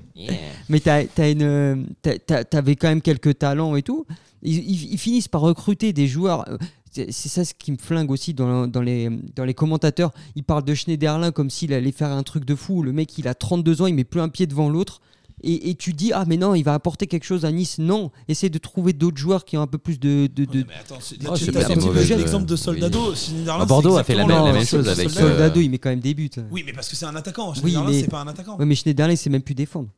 mais 0.70 0.80
t'as- 0.80 1.06
t'as- 1.06 2.44
t'avais 2.44 2.76
quand 2.76 2.88
même 2.90 3.02
quelques 3.02 3.38
talents 3.38 3.76
et 3.76 3.84
tout. 3.84 4.06
Ils, 4.42 4.58
ils- 4.58 4.94
ils 4.94 4.98
finissent 4.98 5.28
par 5.28 5.42
recruter 5.42 5.94
des 5.94 6.08
joueurs. 6.08 6.46
C'est 6.92 7.12
c'est 7.12 7.30
ça 7.30 7.46
ce 7.46 7.54
qui 7.54 7.72
me 7.72 7.78
flingue 7.78 8.12
aussi 8.12 8.34
dans, 8.34 8.68
dans 8.68 8.82
les, 8.82 9.10
dans 9.36 9.46
les 9.46 9.54
commentateurs. 9.54 10.12
Ils 10.36 10.44
parlent 10.44 10.66
de 10.66 10.74
Schneiderlin 10.76 11.32
comme 11.32 11.50
s'il 11.50 11.74
allait 11.74 11.92
faire 11.92 12.12
un 12.12 12.24
truc 12.24 12.46
de 12.46 12.56
fou. 12.56 12.84
Le 12.84 12.92
mec, 12.94 13.18
il 13.18 13.28
a 13.28 13.34
32 13.36 13.82
ans, 13.82 13.88
il 13.88 13.96
met 13.96 14.04
plus 14.04 14.22
un 14.22 14.30
pied 14.30 14.48
devant 14.48 14.70
l'autre. 14.70 15.02
Et, 15.44 15.70
et 15.70 15.76
tu 15.76 15.92
dis, 15.94 16.12
ah 16.14 16.24
mais 16.26 16.38
non, 16.38 16.56
il 16.56 16.64
va 16.64 16.74
apporter 16.74 17.06
quelque 17.06 17.26
chose 17.26 17.44
à 17.44 17.52
Nice. 17.52 17.78
Non, 17.78 18.12
essaie 18.30 18.50
de 18.50 18.58
trouver 18.58 18.94
d'autres 18.94 19.18
joueurs 19.18 19.44
qui 19.44 19.58
ont 19.58 19.62
un 19.62 19.68
peu 19.68 19.78
plus 19.78 20.00
de... 20.00 20.28
de, 20.34 20.46
de- 20.46 20.60
Ouais, 20.60 20.66
mais 20.70 20.74
attends, 20.80 20.98
c'est- 21.02 21.18
Oh, 21.30 21.36
c'est 21.36 21.50
euh, 21.56 22.16
l'exemple 22.16 22.46
de 22.46 22.54
oui. 22.54 22.58
Soldado. 22.58 23.14
Schneiderlin, 23.14 23.60
Ah, 23.62 23.66
Bordeaux 23.66 23.96
c'est 23.96 24.00
a 24.00 24.04
fait 24.06 24.16
la 24.16 24.26
même- 24.26 24.38
la 24.38 24.48
le- 24.52 24.54
même 24.54 24.66
chose 24.66 24.86
c'est 24.86 24.92
avec, 24.92 25.10
Soldado. 25.10 25.28
euh, 25.28 25.32
Soldado, 25.32 25.60
il 25.60 25.70
met 25.70 25.78
quand 25.80 25.90
même 25.90 26.00
des 26.00 26.14
buts. 26.14 26.30
Oui, 26.50 26.64
mais 26.66 26.72
parce 26.74 26.88
que 26.90 26.96
c'est 26.96 27.06
un 27.06 27.16
attaquant. 27.16 27.50
Oui, 27.52 27.60
Schneiderlin, 27.60 27.90
mais- 27.90 28.02
c'est 28.02 28.08
pas 28.10 28.22
un 28.22 28.28
attaquant. 28.28 28.58
Ouais, 28.58 28.66
mais 28.66 28.76
Schneiderlin, 28.76 29.14
il 29.14 29.18
sait 29.18 29.30
même 29.30 29.42
plus 29.44 29.54
défendre. 29.56 29.90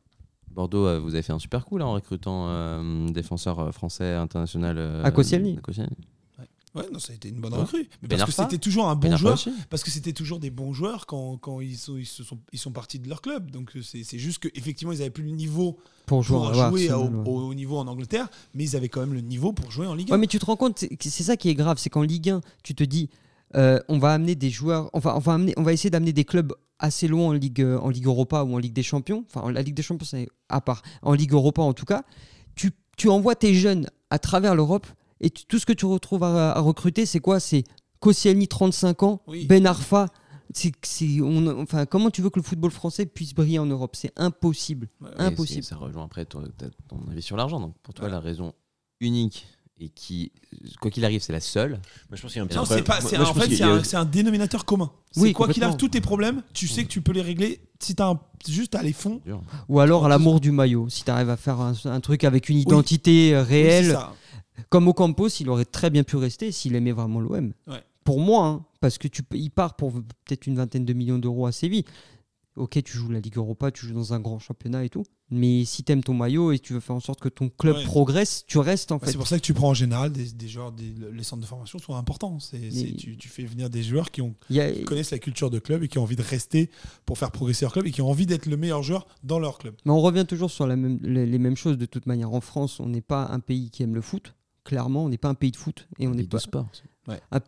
Bordeaux, 0.50 0.86
euh, 0.86 0.98
vous 0.98 1.10
avez 1.14 1.22
fait 1.22 1.32
un 1.32 1.38
super 1.38 1.64
coup 1.64 1.78
là 1.78 1.86
en 1.86 1.92
recrutant 1.92 2.46
euh, 2.48 3.08
défenseur 3.10 3.60
euh, 3.60 3.70
français 3.72 4.14
international. 4.14 4.76
euh, 4.78 5.04
À 5.04 5.10
Koscielny. 5.10 5.58
Ouais, 6.76 6.88
non, 6.92 6.98
ça 6.98 7.12
a 7.12 7.16
été 7.16 7.28
une 7.28 7.40
bonne 7.40 7.52
Ouais. 7.54 7.60
recrue. 7.60 7.88
Mais 8.02 8.08
Ben 8.08 8.18
parce 8.18 8.30
que 8.34 8.42
c'était 8.42 8.58
toujours 8.58 8.88
un 8.88 8.94
bon 8.96 9.08
Ben 9.10 9.16
joueur. 9.16 9.34
aussi. 9.34 9.50
Parce 9.70 9.82
que 9.82 9.90
c'était 9.90 10.12
toujours 10.12 10.38
des 10.38 10.50
bons 10.50 10.72
joueurs 10.72 11.06
quand, 11.06 11.36
quand 11.38 11.60
ils, 11.60 11.76
sont, 11.76 11.96
ils, 11.96 12.06
se 12.06 12.22
sont, 12.22 12.38
ils 12.52 12.58
sont 12.58 12.72
partis 12.72 12.98
de 12.98 13.08
leur 13.08 13.22
club. 13.22 13.50
Donc 13.50 13.72
c'est 13.82 14.04
c'est 14.04 14.18
juste 14.18 14.38
qu'effectivement, 14.40 14.92
ils 14.92 14.98
n'avaient 14.98 15.10
plus 15.10 15.24
le 15.24 15.30
niveau 15.30 15.78
Pour 16.06 16.22
jouer, 16.22 16.38
pour 16.38 16.54
jouer 16.54 16.92
au, 16.92 17.06
au- 17.24 17.48
au 17.48 17.54
niveau 17.54 17.78
en 17.78 17.86
Angleterre, 17.86 18.28
mais 18.54 18.64
ils 18.64 18.76
avaient 18.76 18.88
quand 18.88 19.00
même 19.00 19.14
le 19.14 19.20
niveau 19.22 19.52
pour 19.52 19.70
jouer 19.70 19.86
en 19.86 19.94
Ligue 19.94 20.10
1. 20.10 20.14
Ouais, 20.14 20.18
mais 20.20 20.26
tu 20.26 20.38
te 20.38 20.44
rends 20.44 20.56
compte, 20.56 20.78
c'est 20.78 20.90
c'est 21.02 21.22
ça 21.24 21.36
qui 21.36 21.48
est 21.48 21.54
grave, 21.54 21.78
c'est 21.78 21.90
qu'en 21.90 22.02
Ligue 22.02 22.30
1, 22.30 22.40
tu 22.62 22.74
te 22.74 22.84
dis, 22.84 23.08
euh, 23.54 23.78
on 23.88 23.98
va 23.98 24.12
amener 24.12 24.34
des 24.34 24.50
joueurs, 24.50 24.90
enfin, 24.92 25.14
on 25.16 25.20
va, 25.20 25.34
amener, 25.34 25.54
on 25.56 25.62
va 25.62 25.72
essayer 25.72 25.90
d'amener 25.90 26.12
des 26.12 26.24
clubs 26.24 26.52
assez 26.78 27.08
loin 27.08 27.28
en 27.28 27.32
Ligue, 27.32 27.62
euh, 27.62 27.78
en 27.78 27.88
Ligue 27.88 28.06
Europa 28.06 28.42
ou 28.42 28.54
en 28.54 28.58
Ligue 28.58 28.74
des 28.74 28.82
Champions. 28.82 29.24
Enfin, 29.32 29.50
la 29.50 29.62
Ligue 29.62 29.74
des 29.74 29.82
Champions, 29.82 30.06
c'est 30.10 30.28
à 30.50 30.60
part. 30.60 30.82
En 31.02 31.14
Ligue 31.14 31.32
Europa, 31.32 31.62
en 31.62 31.72
tout 31.72 31.86
cas, 31.86 32.02
tu, 32.54 32.72
tu 32.98 33.08
envoies 33.08 33.34
tes 33.34 33.54
jeunes 33.54 33.88
à 34.10 34.18
travers 34.18 34.54
l'Europe 34.54 34.86
et 35.20 35.30
tu- 35.30 35.46
tout 35.46 35.58
ce 35.58 35.66
que 35.66 35.72
tu 35.72 35.86
retrouves 35.86 36.22
à, 36.24 36.52
à 36.52 36.60
recruter, 36.60 37.06
c'est 37.06 37.20
quoi? 37.20 37.40
C'est 37.40 37.64
Koscielny, 38.00 38.46
35 38.48 39.02
ans, 39.02 39.22
Oui. 39.26 39.46
Ben 39.46 39.66
Arfa. 39.66 40.06
C'est, 40.54 40.72
c'est- 40.84 41.20
on, 41.20 41.60
enfin, 41.60 41.86
comment 41.86 42.08
tu 42.10 42.22
veux 42.22 42.30
que 42.30 42.38
le 42.38 42.44
football 42.44 42.70
français 42.70 43.04
puisse 43.04 43.34
briller 43.34 43.58
en 43.58 43.66
Europe? 43.66 43.96
C'est 43.96 44.12
impossible. 44.16 44.88
Impossible. 45.18 45.62
c'est- 45.64 45.70
Ça 45.70 45.76
rejoint 45.76 46.04
après 46.04 46.24
ton, 46.24 46.44
avis 47.10 47.20
sur 47.22 47.36
l'argent. 47.36 47.58
Donc 47.58 47.74
pour 47.82 47.94
toi, 47.94 48.08
la 48.08 48.20
raison 48.20 48.52
unique 49.00 49.46
et 49.78 49.88
qui, 49.90 50.32
quoi 50.80 50.90
qu'il 50.90 51.04
arrive, 51.04 51.20
c'est 51.20 51.32
la 51.34 51.40
seule. 51.40 51.72
Moi, 51.72 51.80
je 52.12 52.22
pense 52.22 52.32
qu'il 52.32 52.38
y 52.38 52.40
a 52.40 52.44
un 52.44 52.46
petit 52.46 52.56
Non, 52.56 52.64
c'est 52.64 52.82
problème. 52.82 52.84
pas. 52.84 53.00
Moi, 53.00 53.10
c'est 53.10 53.16
moi, 53.18 53.22
un- 53.22 53.26
je 53.26 53.30
en 53.30 53.34
pense 53.34 53.42
fait, 53.42 53.48
qu'il 53.48 53.56
c'est 53.58 53.62
y 53.64 53.66
a- 53.66 53.72
un, 53.74 53.82
c'est 53.84 53.96
un 53.96 54.04
dénominateur 54.06 54.64
commun. 54.64 54.90
C'est 55.12 55.20
Oui, 55.20 55.32
quoi 55.32 55.48
qu'il 55.48 55.62
arrive, 55.62 55.76
tous 55.76 55.88
tes 55.90 56.00
problèmes, 56.00 56.42
tu 56.54 56.66
sais 56.66 56.84
que 56.84 56.88
tu 56.88 57.02
peux 57.02 57.12
les 57.12 57.20
régler 57.22 57.60
si 57.78 57.94
tu 57.94 58.02
as 58.02 58.18
juste 58.48 58.74
à 58.74 58.82
les 58.82 58.92
fonds. 58.94 59.20
Ou 59.68 59.80
alors 59.80 60.04
En 60.04 60.08
l'amour 60.08 60.40
du 60.40 60.50
maillot. 60.50 60.88
Si 60.88 61.04
tu 61.04 61.10
arrives 61.10 61.30
à 61.30 61.36
faire 61.36 61.60
un, 61.60 61.74
un 61.84 62.00
truc 62.00 62.24
avec 62.24 62.48
une 62.48 62.56
identité 62.58 63.34
euh, 63.34 63.40
Oui, 63.42 63.46
c'est 63.48 63.54
réelle, 63.54 63.90
ça. 63.92 64.12
comme 64.70 64.88
Ocampos, 64.88 65.28
il 65.40 65.48
aurait 65.50 65.64
très 65.66 65.90
bien 65.90 66.04
pu 66.04 66.16
rester 66.16 66.52
s'il 66.52 66.74
aimait 66.74 66.92
vraiment 66.92 67.20
l'OM. 67.20 67.52
Ouais. 67.66 67.82
Pour 68.04 68.20
moi, 68.20 68.46
hein, 68.46 68.64
parce 68.80 68.96
que 68.98 69.08
tu, 69.08 69.22
peux- 69.22 69.36
il 69.36 69.50
part 69.50 69.74
pour 69.76 69.92
peut-être 69.92 70.46
une 70.46 70.56
vingtaine 70.56 70.84
de 70.86 70.92
millions 70.94 71.18
d'euros 71.18 71.46
à 71.46 71.52
Séville. 71.52 71.84
Ok, 72.56 72.82
tu 72.82 72.96
joues 72.96 73.10
la 73.10 73.20
Ligue 73.20 73.36
Europa, 73.36 73.70
tu 73.70 73.86
joues 73.86 73.92
dans 73.94 74.14
un 74.14 74.20
grand 74.20 74.38
championnat 74.38 74.84
et 74.84 74.88
tout. 74.88 75.04
Mais 75.30 75.64
si 75.66 75.84
tu 75.84 75.92
aimes 75.92 76.02
ton 76.02 76.14
maillot 76.14 76.52
et 76.52 76.58
tu 76.58 76.72
veux 76.72 76.80
faire 76.80 76.96
en 76.96 77.00
sorte 77.00 77.20
que 77.20 77.28
ton 77.28 77.48
club 77.50 77.76
Ouais. 77.76 77.84
progresse, 77.84 78.44
tu 78.46 78.56
restes 78.58 78.92
en 78.92 78.94
Ouais, 78.96 79.04
fait. 79.06 79.12
C'est 79.12 79.18
pour 79.18 79.26
ça 79.26 79.36
que 79.38 79.44
tu 79.44 79.52
prends 79.52 79.68
en 79.68 79.74
général 79.74 80.10
des, 80.10 80.32
des 80.32 80.48
joueurs, 80.48 80.72
des- 80.72 80.94
les 81.12 81.22
centres 81.22 81.42
de 81.42 81.46
formation 81.46 81.78
sont 81.78 81.94
importants. 81.96 82.38
C'est, 82.40 82.70
tu, 82.96 83.16
tu 83.18 83.28
fais 83.28 83.44
venir 83.44 83.68
des 83.68 83.82
joueurs 83.82 84.10
qui, 84.10 84.22
ont, 84.22 84.34
a- 84.50 84.70
qui 84.72 84.84
connaissent 84.84 85.10
la 85.10 85.18
culture 85.18 85.50
de 85.50 85.58
club 85.58 85.82
et 85.82 85.88
qui 85.88 85.98
ont 85.98 86.02
envie 86.04 86.16
de 86.16 86.22
rester 86.22 86.70
pour 87.04 87.18
faire 87.18 87.30
progresser 87.30 87.64
leur 87.66 87.72
club 87.72 87.86
et 87.86 87.90
qui 87.92 88.00
ont 88.00 88.08
envie 88.08 88.24
d'être 88.26 88.46
le 88.46 88.56
meilleur 88.56 88.82
joueur 88.82 89.06
dans 89.22 89.38
leur 89.38 89.58
club. 89.58 89.74
Mais 89.84 89.92
on 89.92 90.00
revient 90.00 90.24
toujours 90.26 90.50
sur 90.50 90.66
la 90.66 90.76
même- 90.76 90.98
les, 91.02 91.26
les 91.26 91.38
mêmes 91.38 91.56
choses 91.56 91.76
de 91.76 91.86
toute 91.86 92.06
manière. 92.06 92.32
En 92.32 92.40
France, 92.40 92.80
on 92.80 92.86
n'est 92.88 93.00
pas 93.02 93.26
un 93.26 93.40
pays 93.40 93.70
qui 93.70 93.82
aime 93.82 93.94
le 93.94 94.00
foot. 94.00 94.34
Clairement, 94.64 95.04
on 95.04 95.08
n'est 95.10 95.18
pas 95.18 95.28
un 95.28 95.34
pays 95.34 95.50
de 95.52 95.56
foot 95.56 95.86
et 95.98 96.06
on 96.06 96.10
n'est 96.12 96.18
Pays 96.22 96.26
pas 96.28 96.38
de 96.38 96.42
sport. 96.42 96.68
un 97.30 97.40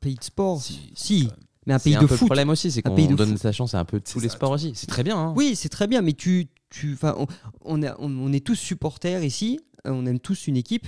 pays 0.00 0.14
de 0.14 0.24
sport. 0.24 0.60
Si, 0.62 0.92
Si, 0.94 1.28
mais 1.66 1.74
un 1.74 1.78
pays 1.78 1.94
un 1.96 1.98
de 2.02 2.06
le 2.06 2.08
foot. 2.16 2.26
problème 2.26 2.48
aussi, 2.50 2.70
c'est 2.70 2.84
Un 2.86 2.90
qu'on 2.90 2.96
pays 2.96 3.08
de 3.08 3.14
donne 3.14 3.30
foot. 3.30 3.38
sa 3.38 3.52
chance 3.52 3.74
à 3.74 3.80
un 3.80 3.84
peu 3.84 4.00
tous 4.00 4.20
les 4.20 4.28
ça, 4.28 4.34
sports 4.34 4.50
tu- 4.50 4.66
aussi. 4.66 4.72
C'est 4.74 4.86
très 4.86 5.02
bien. 5.02 5.16
hein. 5.18 5.32
Oui, 5.36 5.54
c'est 5.56 5.68
très 5.68 5.86
bien, 5.86 6.00
mais 6.02 6.12
tu, 6.12 6.46
tu, 6.70 6.92
enfin, 6.94 7.14
on, 7.18 7.26
on, 7.64 7.82
est- 7.82 7.92
on- 7.98 8.10
on 8.18 8.32
est 8.32 8.44
tous 8.44 8.54
supporters 8.56 9.22
ici, 9.24 9.60
euh, 9.86 9.90
on 9.92 10.06
aime 10.06 10.20
tous 10.20 10.46
une 10.46 10.56
équipe. 10.56 10.86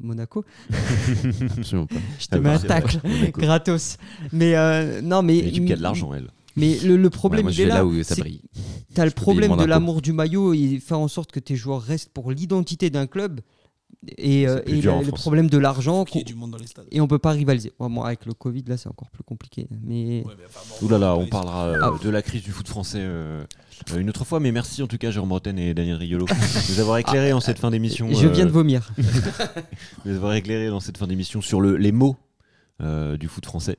Monaco, 0.00 0.44
Absolument 1.58 1.86
pas. 1.86 1.96
je 2.18 2.26
te 2.26 2.34
Ah 2.36 2.38
mets 2.40 2.48
un 2.50 2.58
tacle 2.58 2.98
gratos. 3.32 3.96
Mais 4.32 4.56
euh, 4.56 5.00
non, 5.02 5.22
mais 5.22 5.38
Une 5.38 5.48
équipe 5.48 5.66
qui 5.66 5.72
a 5.72 5.76
de 5.76 5.82
l'argent, 5.82 6.12
elle. 6.14 6.30
Mais 6.56 6.78
le, 6.80 6.96
le 6.96 7.10
problème, 7.10 7.40
Ouais, 7.40 7.42
moi, 7.44 7.52
il 7.52 7.54
je 7.56 7.62
est 7.62 7.64
vais 7.64 7.68
là. 7.70 7.74
là 7.76 7.84
où 7.86 8.02
ça 8.02 8.14
brille. 8.14 8.40
T'as 8.94 9.04
le 9.04 9.10
problème 9.10 9.56
de 9.56 9.64
l'amour 9.64 10.00
du 10.02 10.12
maillot 10.12 10.54
et 10.54 10.78
faire 10.78 10.98
en 11.00 11.08
sorte 11.08 11.32
que 11.32 11.40
tes 11.40 11.56
joueurs 11.56 11.82
restent 11.82 12.10
pour 12.10 12.30
l'identité 12.30 12.90
d'un 12.90 13.06
club 13.06 13.40
et, 14.18 14.46
euh, 14.48 14.60
et 14.66 14.80
le, 14.80 15.02
le 15.04 15.10
problème 15.12 15.48
de 15.48 15.58
l'argent 15.58 16.04
Il 16.12 16.16
y 16.16 16.20
a 16.20 16.22
qu'on- 16.24 16.26
du 16.26 16.34
monde 16.34 16.50
dans 16.52 16.58
les 16.58 16.66
stades. 16.66 16.86
et 16.90 17.00
on 17.00 17.06
peut 17.08 17.18
pas 17.18 17.30
rivaliser. 17.30 17.72
Bon, 17.78 17.88
moi, 17.88 18.06
avec 18.06 18.26
le 18.26 18.34
Covid, 18.34 18.64
là, 18.66 18.76
c'est 18.76 18.88
encore 18.88 19.10
plus 19.10 19.22
compliqué. 19.24 19.66
Mais 19.82 20.22
Ouais, 20.26 20.32
mais 20.38 20.44
enfin, 20.46 20.60
bon, 20.80 20.86
Ouh 20.86 20.90
là 20.90 20.98
là, 20.98 21.16
ouais, 21.16 21.24
on 21.24 21.28
parlera 21.28 21.66
euh, 21.66 21.78
Ah. 21.82 21.90
de 22.02 22.10
la 22.10 22.22
crise 22.22 22.42
du 22.42 22.50
foot 22.50 22.68
français 22.68 22.98
euh, 23.00 23.44
euh, 23.92 23.98
une 23.98 24.08
autre 24.08 24.24
fois, 24.24 24.40
mais 24.40 24.52
merci 24.52 24.82
en 24.82 24.86
tout 24.86 24.98
cas 24.98 25.10
Jérôme 25.10 25.28
Bretagne 25.30 25.58
et 25.58 25.74
Daniel 25.74 25.96
Riolo 25.96 26.26
de 26.26 26.72
nous 26.72 26.80
avoir 26.80 26.98
éclairé 26.98 27.32
en 27.32 27.40
cette 27.40 27.58
fin 27.58 27.70
d'émission. 27.70 28.08
je 28.12 28.28
viens 28.28 28.44
euh, 28.44 28.46
de 28.48 28.52
vomir. 28.52 28.92
de 28.98 30.10
nous 30.10 30.16
avoir 30.16 30.34
éclairé 30.34 30.68
dans 30.68 30.80
cette 30.80 30.98
fin 30.98 31.06
d'émission 31.06 31.40
sur 31.40 31.60
le, 31.60 31.76
les 31.76 31.92
mots 31.92 32.16
euh, 32.82 33.16
du 33.16 33.28
foot 33.28 33.44
français. 33.46 33.78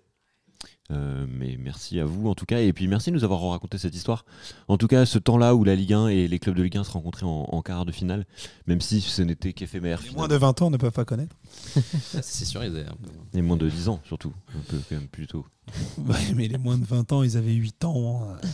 Euh, 0.92 1.26
mais 1.28 1.58
merci 1.60 2.00
à 2.00 2.06
vous 2.06 2.30
en 2.30 2.36
tout 2.36 2.46
cas, 2.46 2.60
et 2.60 2.72
puis 2.72 2.88
merci 2.88 3.10
de 3.10 3.16
nous 3.16 3.24
avoir 3.24 3.42
raconté 3.50 3.80
cette 3.80 3.96
histoire. 3.96 4.24
En 4.68 4.78
tout 4.78 4.86
cas, 4.88 5.08
ce 5.08 5.18
temps-là 5.18 5.56
où 5.56 5.64
la 5.64 5.74
Ligue 5.76 5.94
1 5.94 6.10
et 6.10 6.28
les 6.28 6.38
clubs 6.38 6.56
de 6.56 6.62
Ligue 6.62 6.78
1 6.78 6.84
se 6.84 6.92
rencontraient 6.92 7.26
en, 7.26 7.48
en 7.52 7.62
quart 7.64 7.86
de 7.86 7.92
finale, 7.92 8.28
même 8.68 8.82
si 8.82 9.02
ce 9.02 9.24
n'était 9.24 9.52
qu'éphémère. 9.54 10.00
Les 10.04 10.12
moins 10.12 10.28
de 10.28 10.36
20 10.36 10.62
ans 10.62 10.70
ne 10.70 10.78
peuvent 10.78 10.92
pas 10.92 11.04
connaître. 11.06 11.36
C'est 12.22 12.46
sûr, 12.46 12.64
ils 12.64 12.68
avaient 12.76 12.86
un 12.86 12.96
peu. 13.02 13.10
Et 13.38 13.42
moins 13.42 13.58
de 13.58 13.68
10 13.68 13.90
ans 13.90 14.00
surtout, 14.06 14.32
un 14.56 14.60
peu 14.70 14.78
quand 14.88 14.96
même 14.96 15.08
plus 15.08 15.26
tôt. 15.28 15.46
Ouais, 15.98 16.34
mais 16.36 16.48
les 16.48 16.60
moins 16.60 16.78
de 16.78 16.86
20 16.86 17.12
ans, 17.14 17.24
ils 17.24 17.36
avaient 17.36 17.54
8 17.54 17.84
ans. 17.86 18.28
euh, 18.30 18.48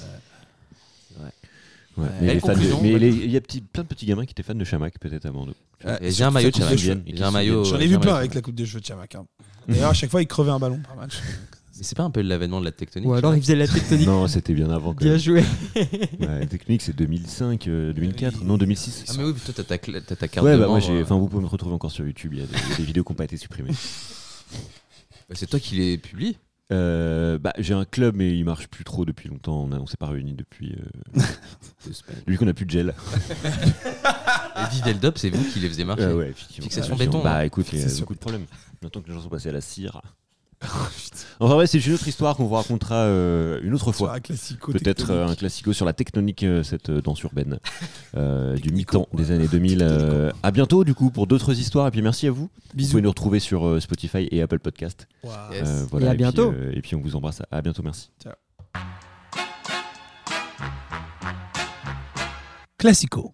Ouais, 1.22 1.26
Ouais. 1.98 2.08
mais 2.22 2.28
Belle 2.28 2.34
les 2.36 2.40
fans 2.40 2.48
de- 2.48 2.54
conclusion. 2.54 2.80
mais 2.82 2.98
les- 2.98 3.10
il 3.10 3.30
y 3.32 3.36
a 3.36 3.42
petit- 3.42 3.60
plein 3.60 3.84
de 3.84 3.88
petits 3.90 4.06
gamins 4.06 4.24
qui 4.26 4.32
étaient 4.32 4.44
fans 4.44 4.56
de 4.56 4.64
Chamac 4.64 4.98
peut-être 5.00 5.26
avant 5.26 5.46
nous. 5.46 5.54
Et 6.00 6.12
J'ai 6.12 6.24
un 6.24 6.32
maillot 6.32 6.50
de 6.52 6.56
Chamac. 6.56 6.78
J'en 6.78 6.94
ai 7.78 7.82
j'ai 7.82 7.88
vu 7.88 8.00
plein 8.00 8.16
avec 8.16 8.34
la 8.34 8.42
Coupe 8.42 8.56
des 8.56 8.66
Cheveux 8.66 8.80
de 8.80 8.86
Chamac. 8.86 9.16
hein. 9.16 9.26
D'ailleurs, 9.68 9.90
à 9.90 9.94
chaque 9.94 10.10
fois, 10.10 10.22
ils 10.22 10.28
crevaient 10.28 10.52
un 10.52 10.60
ballon 10.60 10.80
par 10.80 10.96
match. 10.96 11.20
Mais 11.82 11.86
c'est 11.88 11.98
pas 11.98 12.04
un 12.04 12.12
peu 12.12 12.22
l'avènement 12.22 12.60
de 12.60 12.66
la 12.66 12.72
tectonique 12.72 13.10
Ou 13.10 13.14
alors, 13.16 13.34
il 13.36 13.42
faisait 13.42 13.56
la 13.56 13.68
tectonique. 13.68 14.06
Non, 14.06 14.28
c'était 14.28 14.54
bien 14.54 14.70
avant. 14.70 14.94
Quand 14.94 15.04
Bien 15.04 15.18
joué. 15.18 15.44
Ouais, 15.76 16.40
la 16.42 16.46
technique, 16.46 16.84
c'est 16.84 16.96
2005, 16.96 17.68
euh, 17.68 17.92
2004, 17.92 18.38
Oui. 18.40 18.46
non 18.46 18.58
2006. 18.60 19.06
Ah 19.10 19.14
mais 19.18 19.24
oui, 19.24 19.34
toi 19.34 19.52
t'as 19.58 19.64
ta, 19.64 19.78
cl- 19.78 20.00
t'as 20.06 20.16
ta 20.16 20.28
carte 20.28 20.46
Ouais, 20.46 20.54
de 20.54 20.60
bah 20.60 20.68
moi 20.68 20.76
membre, 20.78 20.86
j'ai. 20.86 21.00
euh. 21.00 21.04
Enfin, 21.04 21.18
vous 21.18 21.28
pouvez 21.28 21.42
me 21.42 21.48
retrouver 21.50 21.74
encore 21.74 21.90
sur 21.92 22.06
YouTube. 22.06 22.34
Il 22.36 22.40
y 22.42 22.44
a 22.44 22.46
des, 22.46 22.54
il 22.54 22.70
y 22.70 22.74
a 22.74 22.78
des 22.78 22.84
vidéos 22.84 23.04
qui 23.04 23.12
n'ont 23.12 23.16
pas 23.18 23.24
été 23.24 23.36
supprimées. 23.38 23.72
Bah, 25.28 25.36
C'est 25.36 25.48
toi 25.48 25.60
qui 25.60 25.76
les 25.76 25.98
publies? 25.98 26.38
Euh, 26.72 27.38
bah, 27.40 27.54
j'ai 27.58 27.74
un 27.74 27.84
club, 27.86 28.16
mais 28.16 28.38
il 28.38 28.46
marche 28.46 28.68
plus 28.68 28.84
trop 28.84 29.04
depuis 29.06 29.28
longtemps. 29.30 29.64
On, 29.64 29.72
a- 29.72 29.80
on 29.80 29.88
s'est 29.88 29.98
pas 29.98 30.08
réunis 30.08 30.34
depuis. 30.36 30.76
euh, 31.18 31.22
depuis 32.28 32.38
qu'on 32.38 32.48
a 32.48 32.54
plus 32.54 32.66
de 32.66 32.72
gel. 32.72 32.94
Et 33.44 34.76
Vivel 34.76 35.00
Dop, 35.00 35.18
c'est 35.18 35.30
vous 35.32 35.44
qui 35.52 35.60
les 35.60 35.68
faisiez 35.68 35.86
marcher. 35.86 36.04
Euh, 36.04 36.16
ouais, 36.18 36.30
effectivement. 36.30 36.64
Fixation 36.66 36.94
Euh, 36.94 36.98
béton, 36.98 37.24
Bah 37.24 37.44
écoute, 37.46 37.66
il 37.72 37.80
y 37.80 37.82
a 37.82 37.84
Fixation. 37.86 38.02
beaucoup 38.04 38.14
de 38.14 38.20
problèmes. 38.20 38.46
Maintenant 38.84 39.02
que 39.02 39.08
les 39.08 39.14
gens 39.14 39.22
sont 39.22 39.30
passés 39.30 39.50
à 39.50 39.54
la 39.54 39.62
cire. 39.62 40.02
Enfin 41.40 41.56
ouais, 41.56 41.66
c'est 41.66 41.80
une 41.84 41.94
autre 41.94 42.08
histoire 42.08 42.36
qu'on 42.36 42.46
vous 42.46 42.54
racontera 42.54 42.96
euh, 42.98 43.60
une 43.64 43.74
autre 43.74 43.92
fois. 43.92 44.14
un 44.14 44.20
classico. 44.20 44.72
Peut-être 44.72 45.10
euh, 45.10 45.28
un 45.28 45.34
classico 45.34 45.74
sur 45.74 45.86
la 45.88 45.94
tectonique, 45.94 46.44
euh, 46.44 46.62
cette 46.62 46.92
danse 46.92 47.22
urbaine 47.24 47.58
euh, 48.16 48.56
du 48.58 48.72
mi-temps 48.72 49.08
des 49.14 49.32
années 49.32 49.48
2000. 49.48 49.80
Euh, 49.82 50.32
à 50.44 50.52
bientôt 50.52 50.84
du 50.84 50.94
coup 50.94 51.10
pour 51.10 51.26
d'autres 51.26 51.58
histoires 51.60 51.88
et 51.88 51.92
puis 51.92 52.04
merci 52.04 52.28
à 52.28 52.32
vous. 52.32 52.50
Vous 52.78 52.86
pouvez 52.88 53.02
nous 53.02 53.10
retrouver 53.10 53.40
sur 53.40 53.66
euh, 53.66 53.80
Spotify 53.80 54.28
et 54.30 54.42
Apple 54.44 54.60
Podcast. 54.60 55.08
Yes. 55.24 55.34
Euh, 55.66 55.86
voilà, 55.90 56.06
Et 56.06 56.10
à 56.10 56.12
puis, 56.12 56.18
bientôt. 56.20 56.52
euh, 56.52 56.72
et 56.76 56.82
puis 56.82 56.96
on 56.96 57.02
vous 57.02 57.16
embrasse. 57.16 57.42
À 57.50 57.62
bientôt, 57.64 57.82
merci. 57.82 58.10
Classico. 62.78 63.34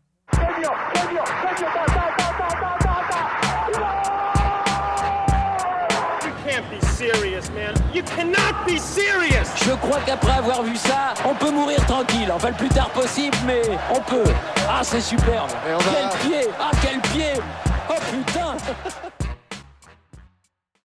Je 9.68 9.74
crois 9.74 10.00
qu'après 10.06 10.38
avoir 10.38 10.64
vu 10.64 10.76
ça, 10.78 11.14
on 11.26 11.34
peut 11.34 11.52
mourir 11.52 11.86
tranquille. 11.86 12.32
Enfin, 12.34 12.50
le 12.50 12.56
plus 12.56 12.70
tard 12.70 12.90
possible, 12.92 13.36
mais 13.46 13.62
on 13.90 14.00
peut. 14.00 14.24
Ah, 14.70 14.80
c'est 14.82 15.02
superbe. 15.02 15.50
Quel 15.64 16.30
pied 16.30 16.50
Ah, 16.60 16.72
quel 16.82 17.00
pied 17.02 17.34
Oh 17.90 17.94
putain 18.12 18.56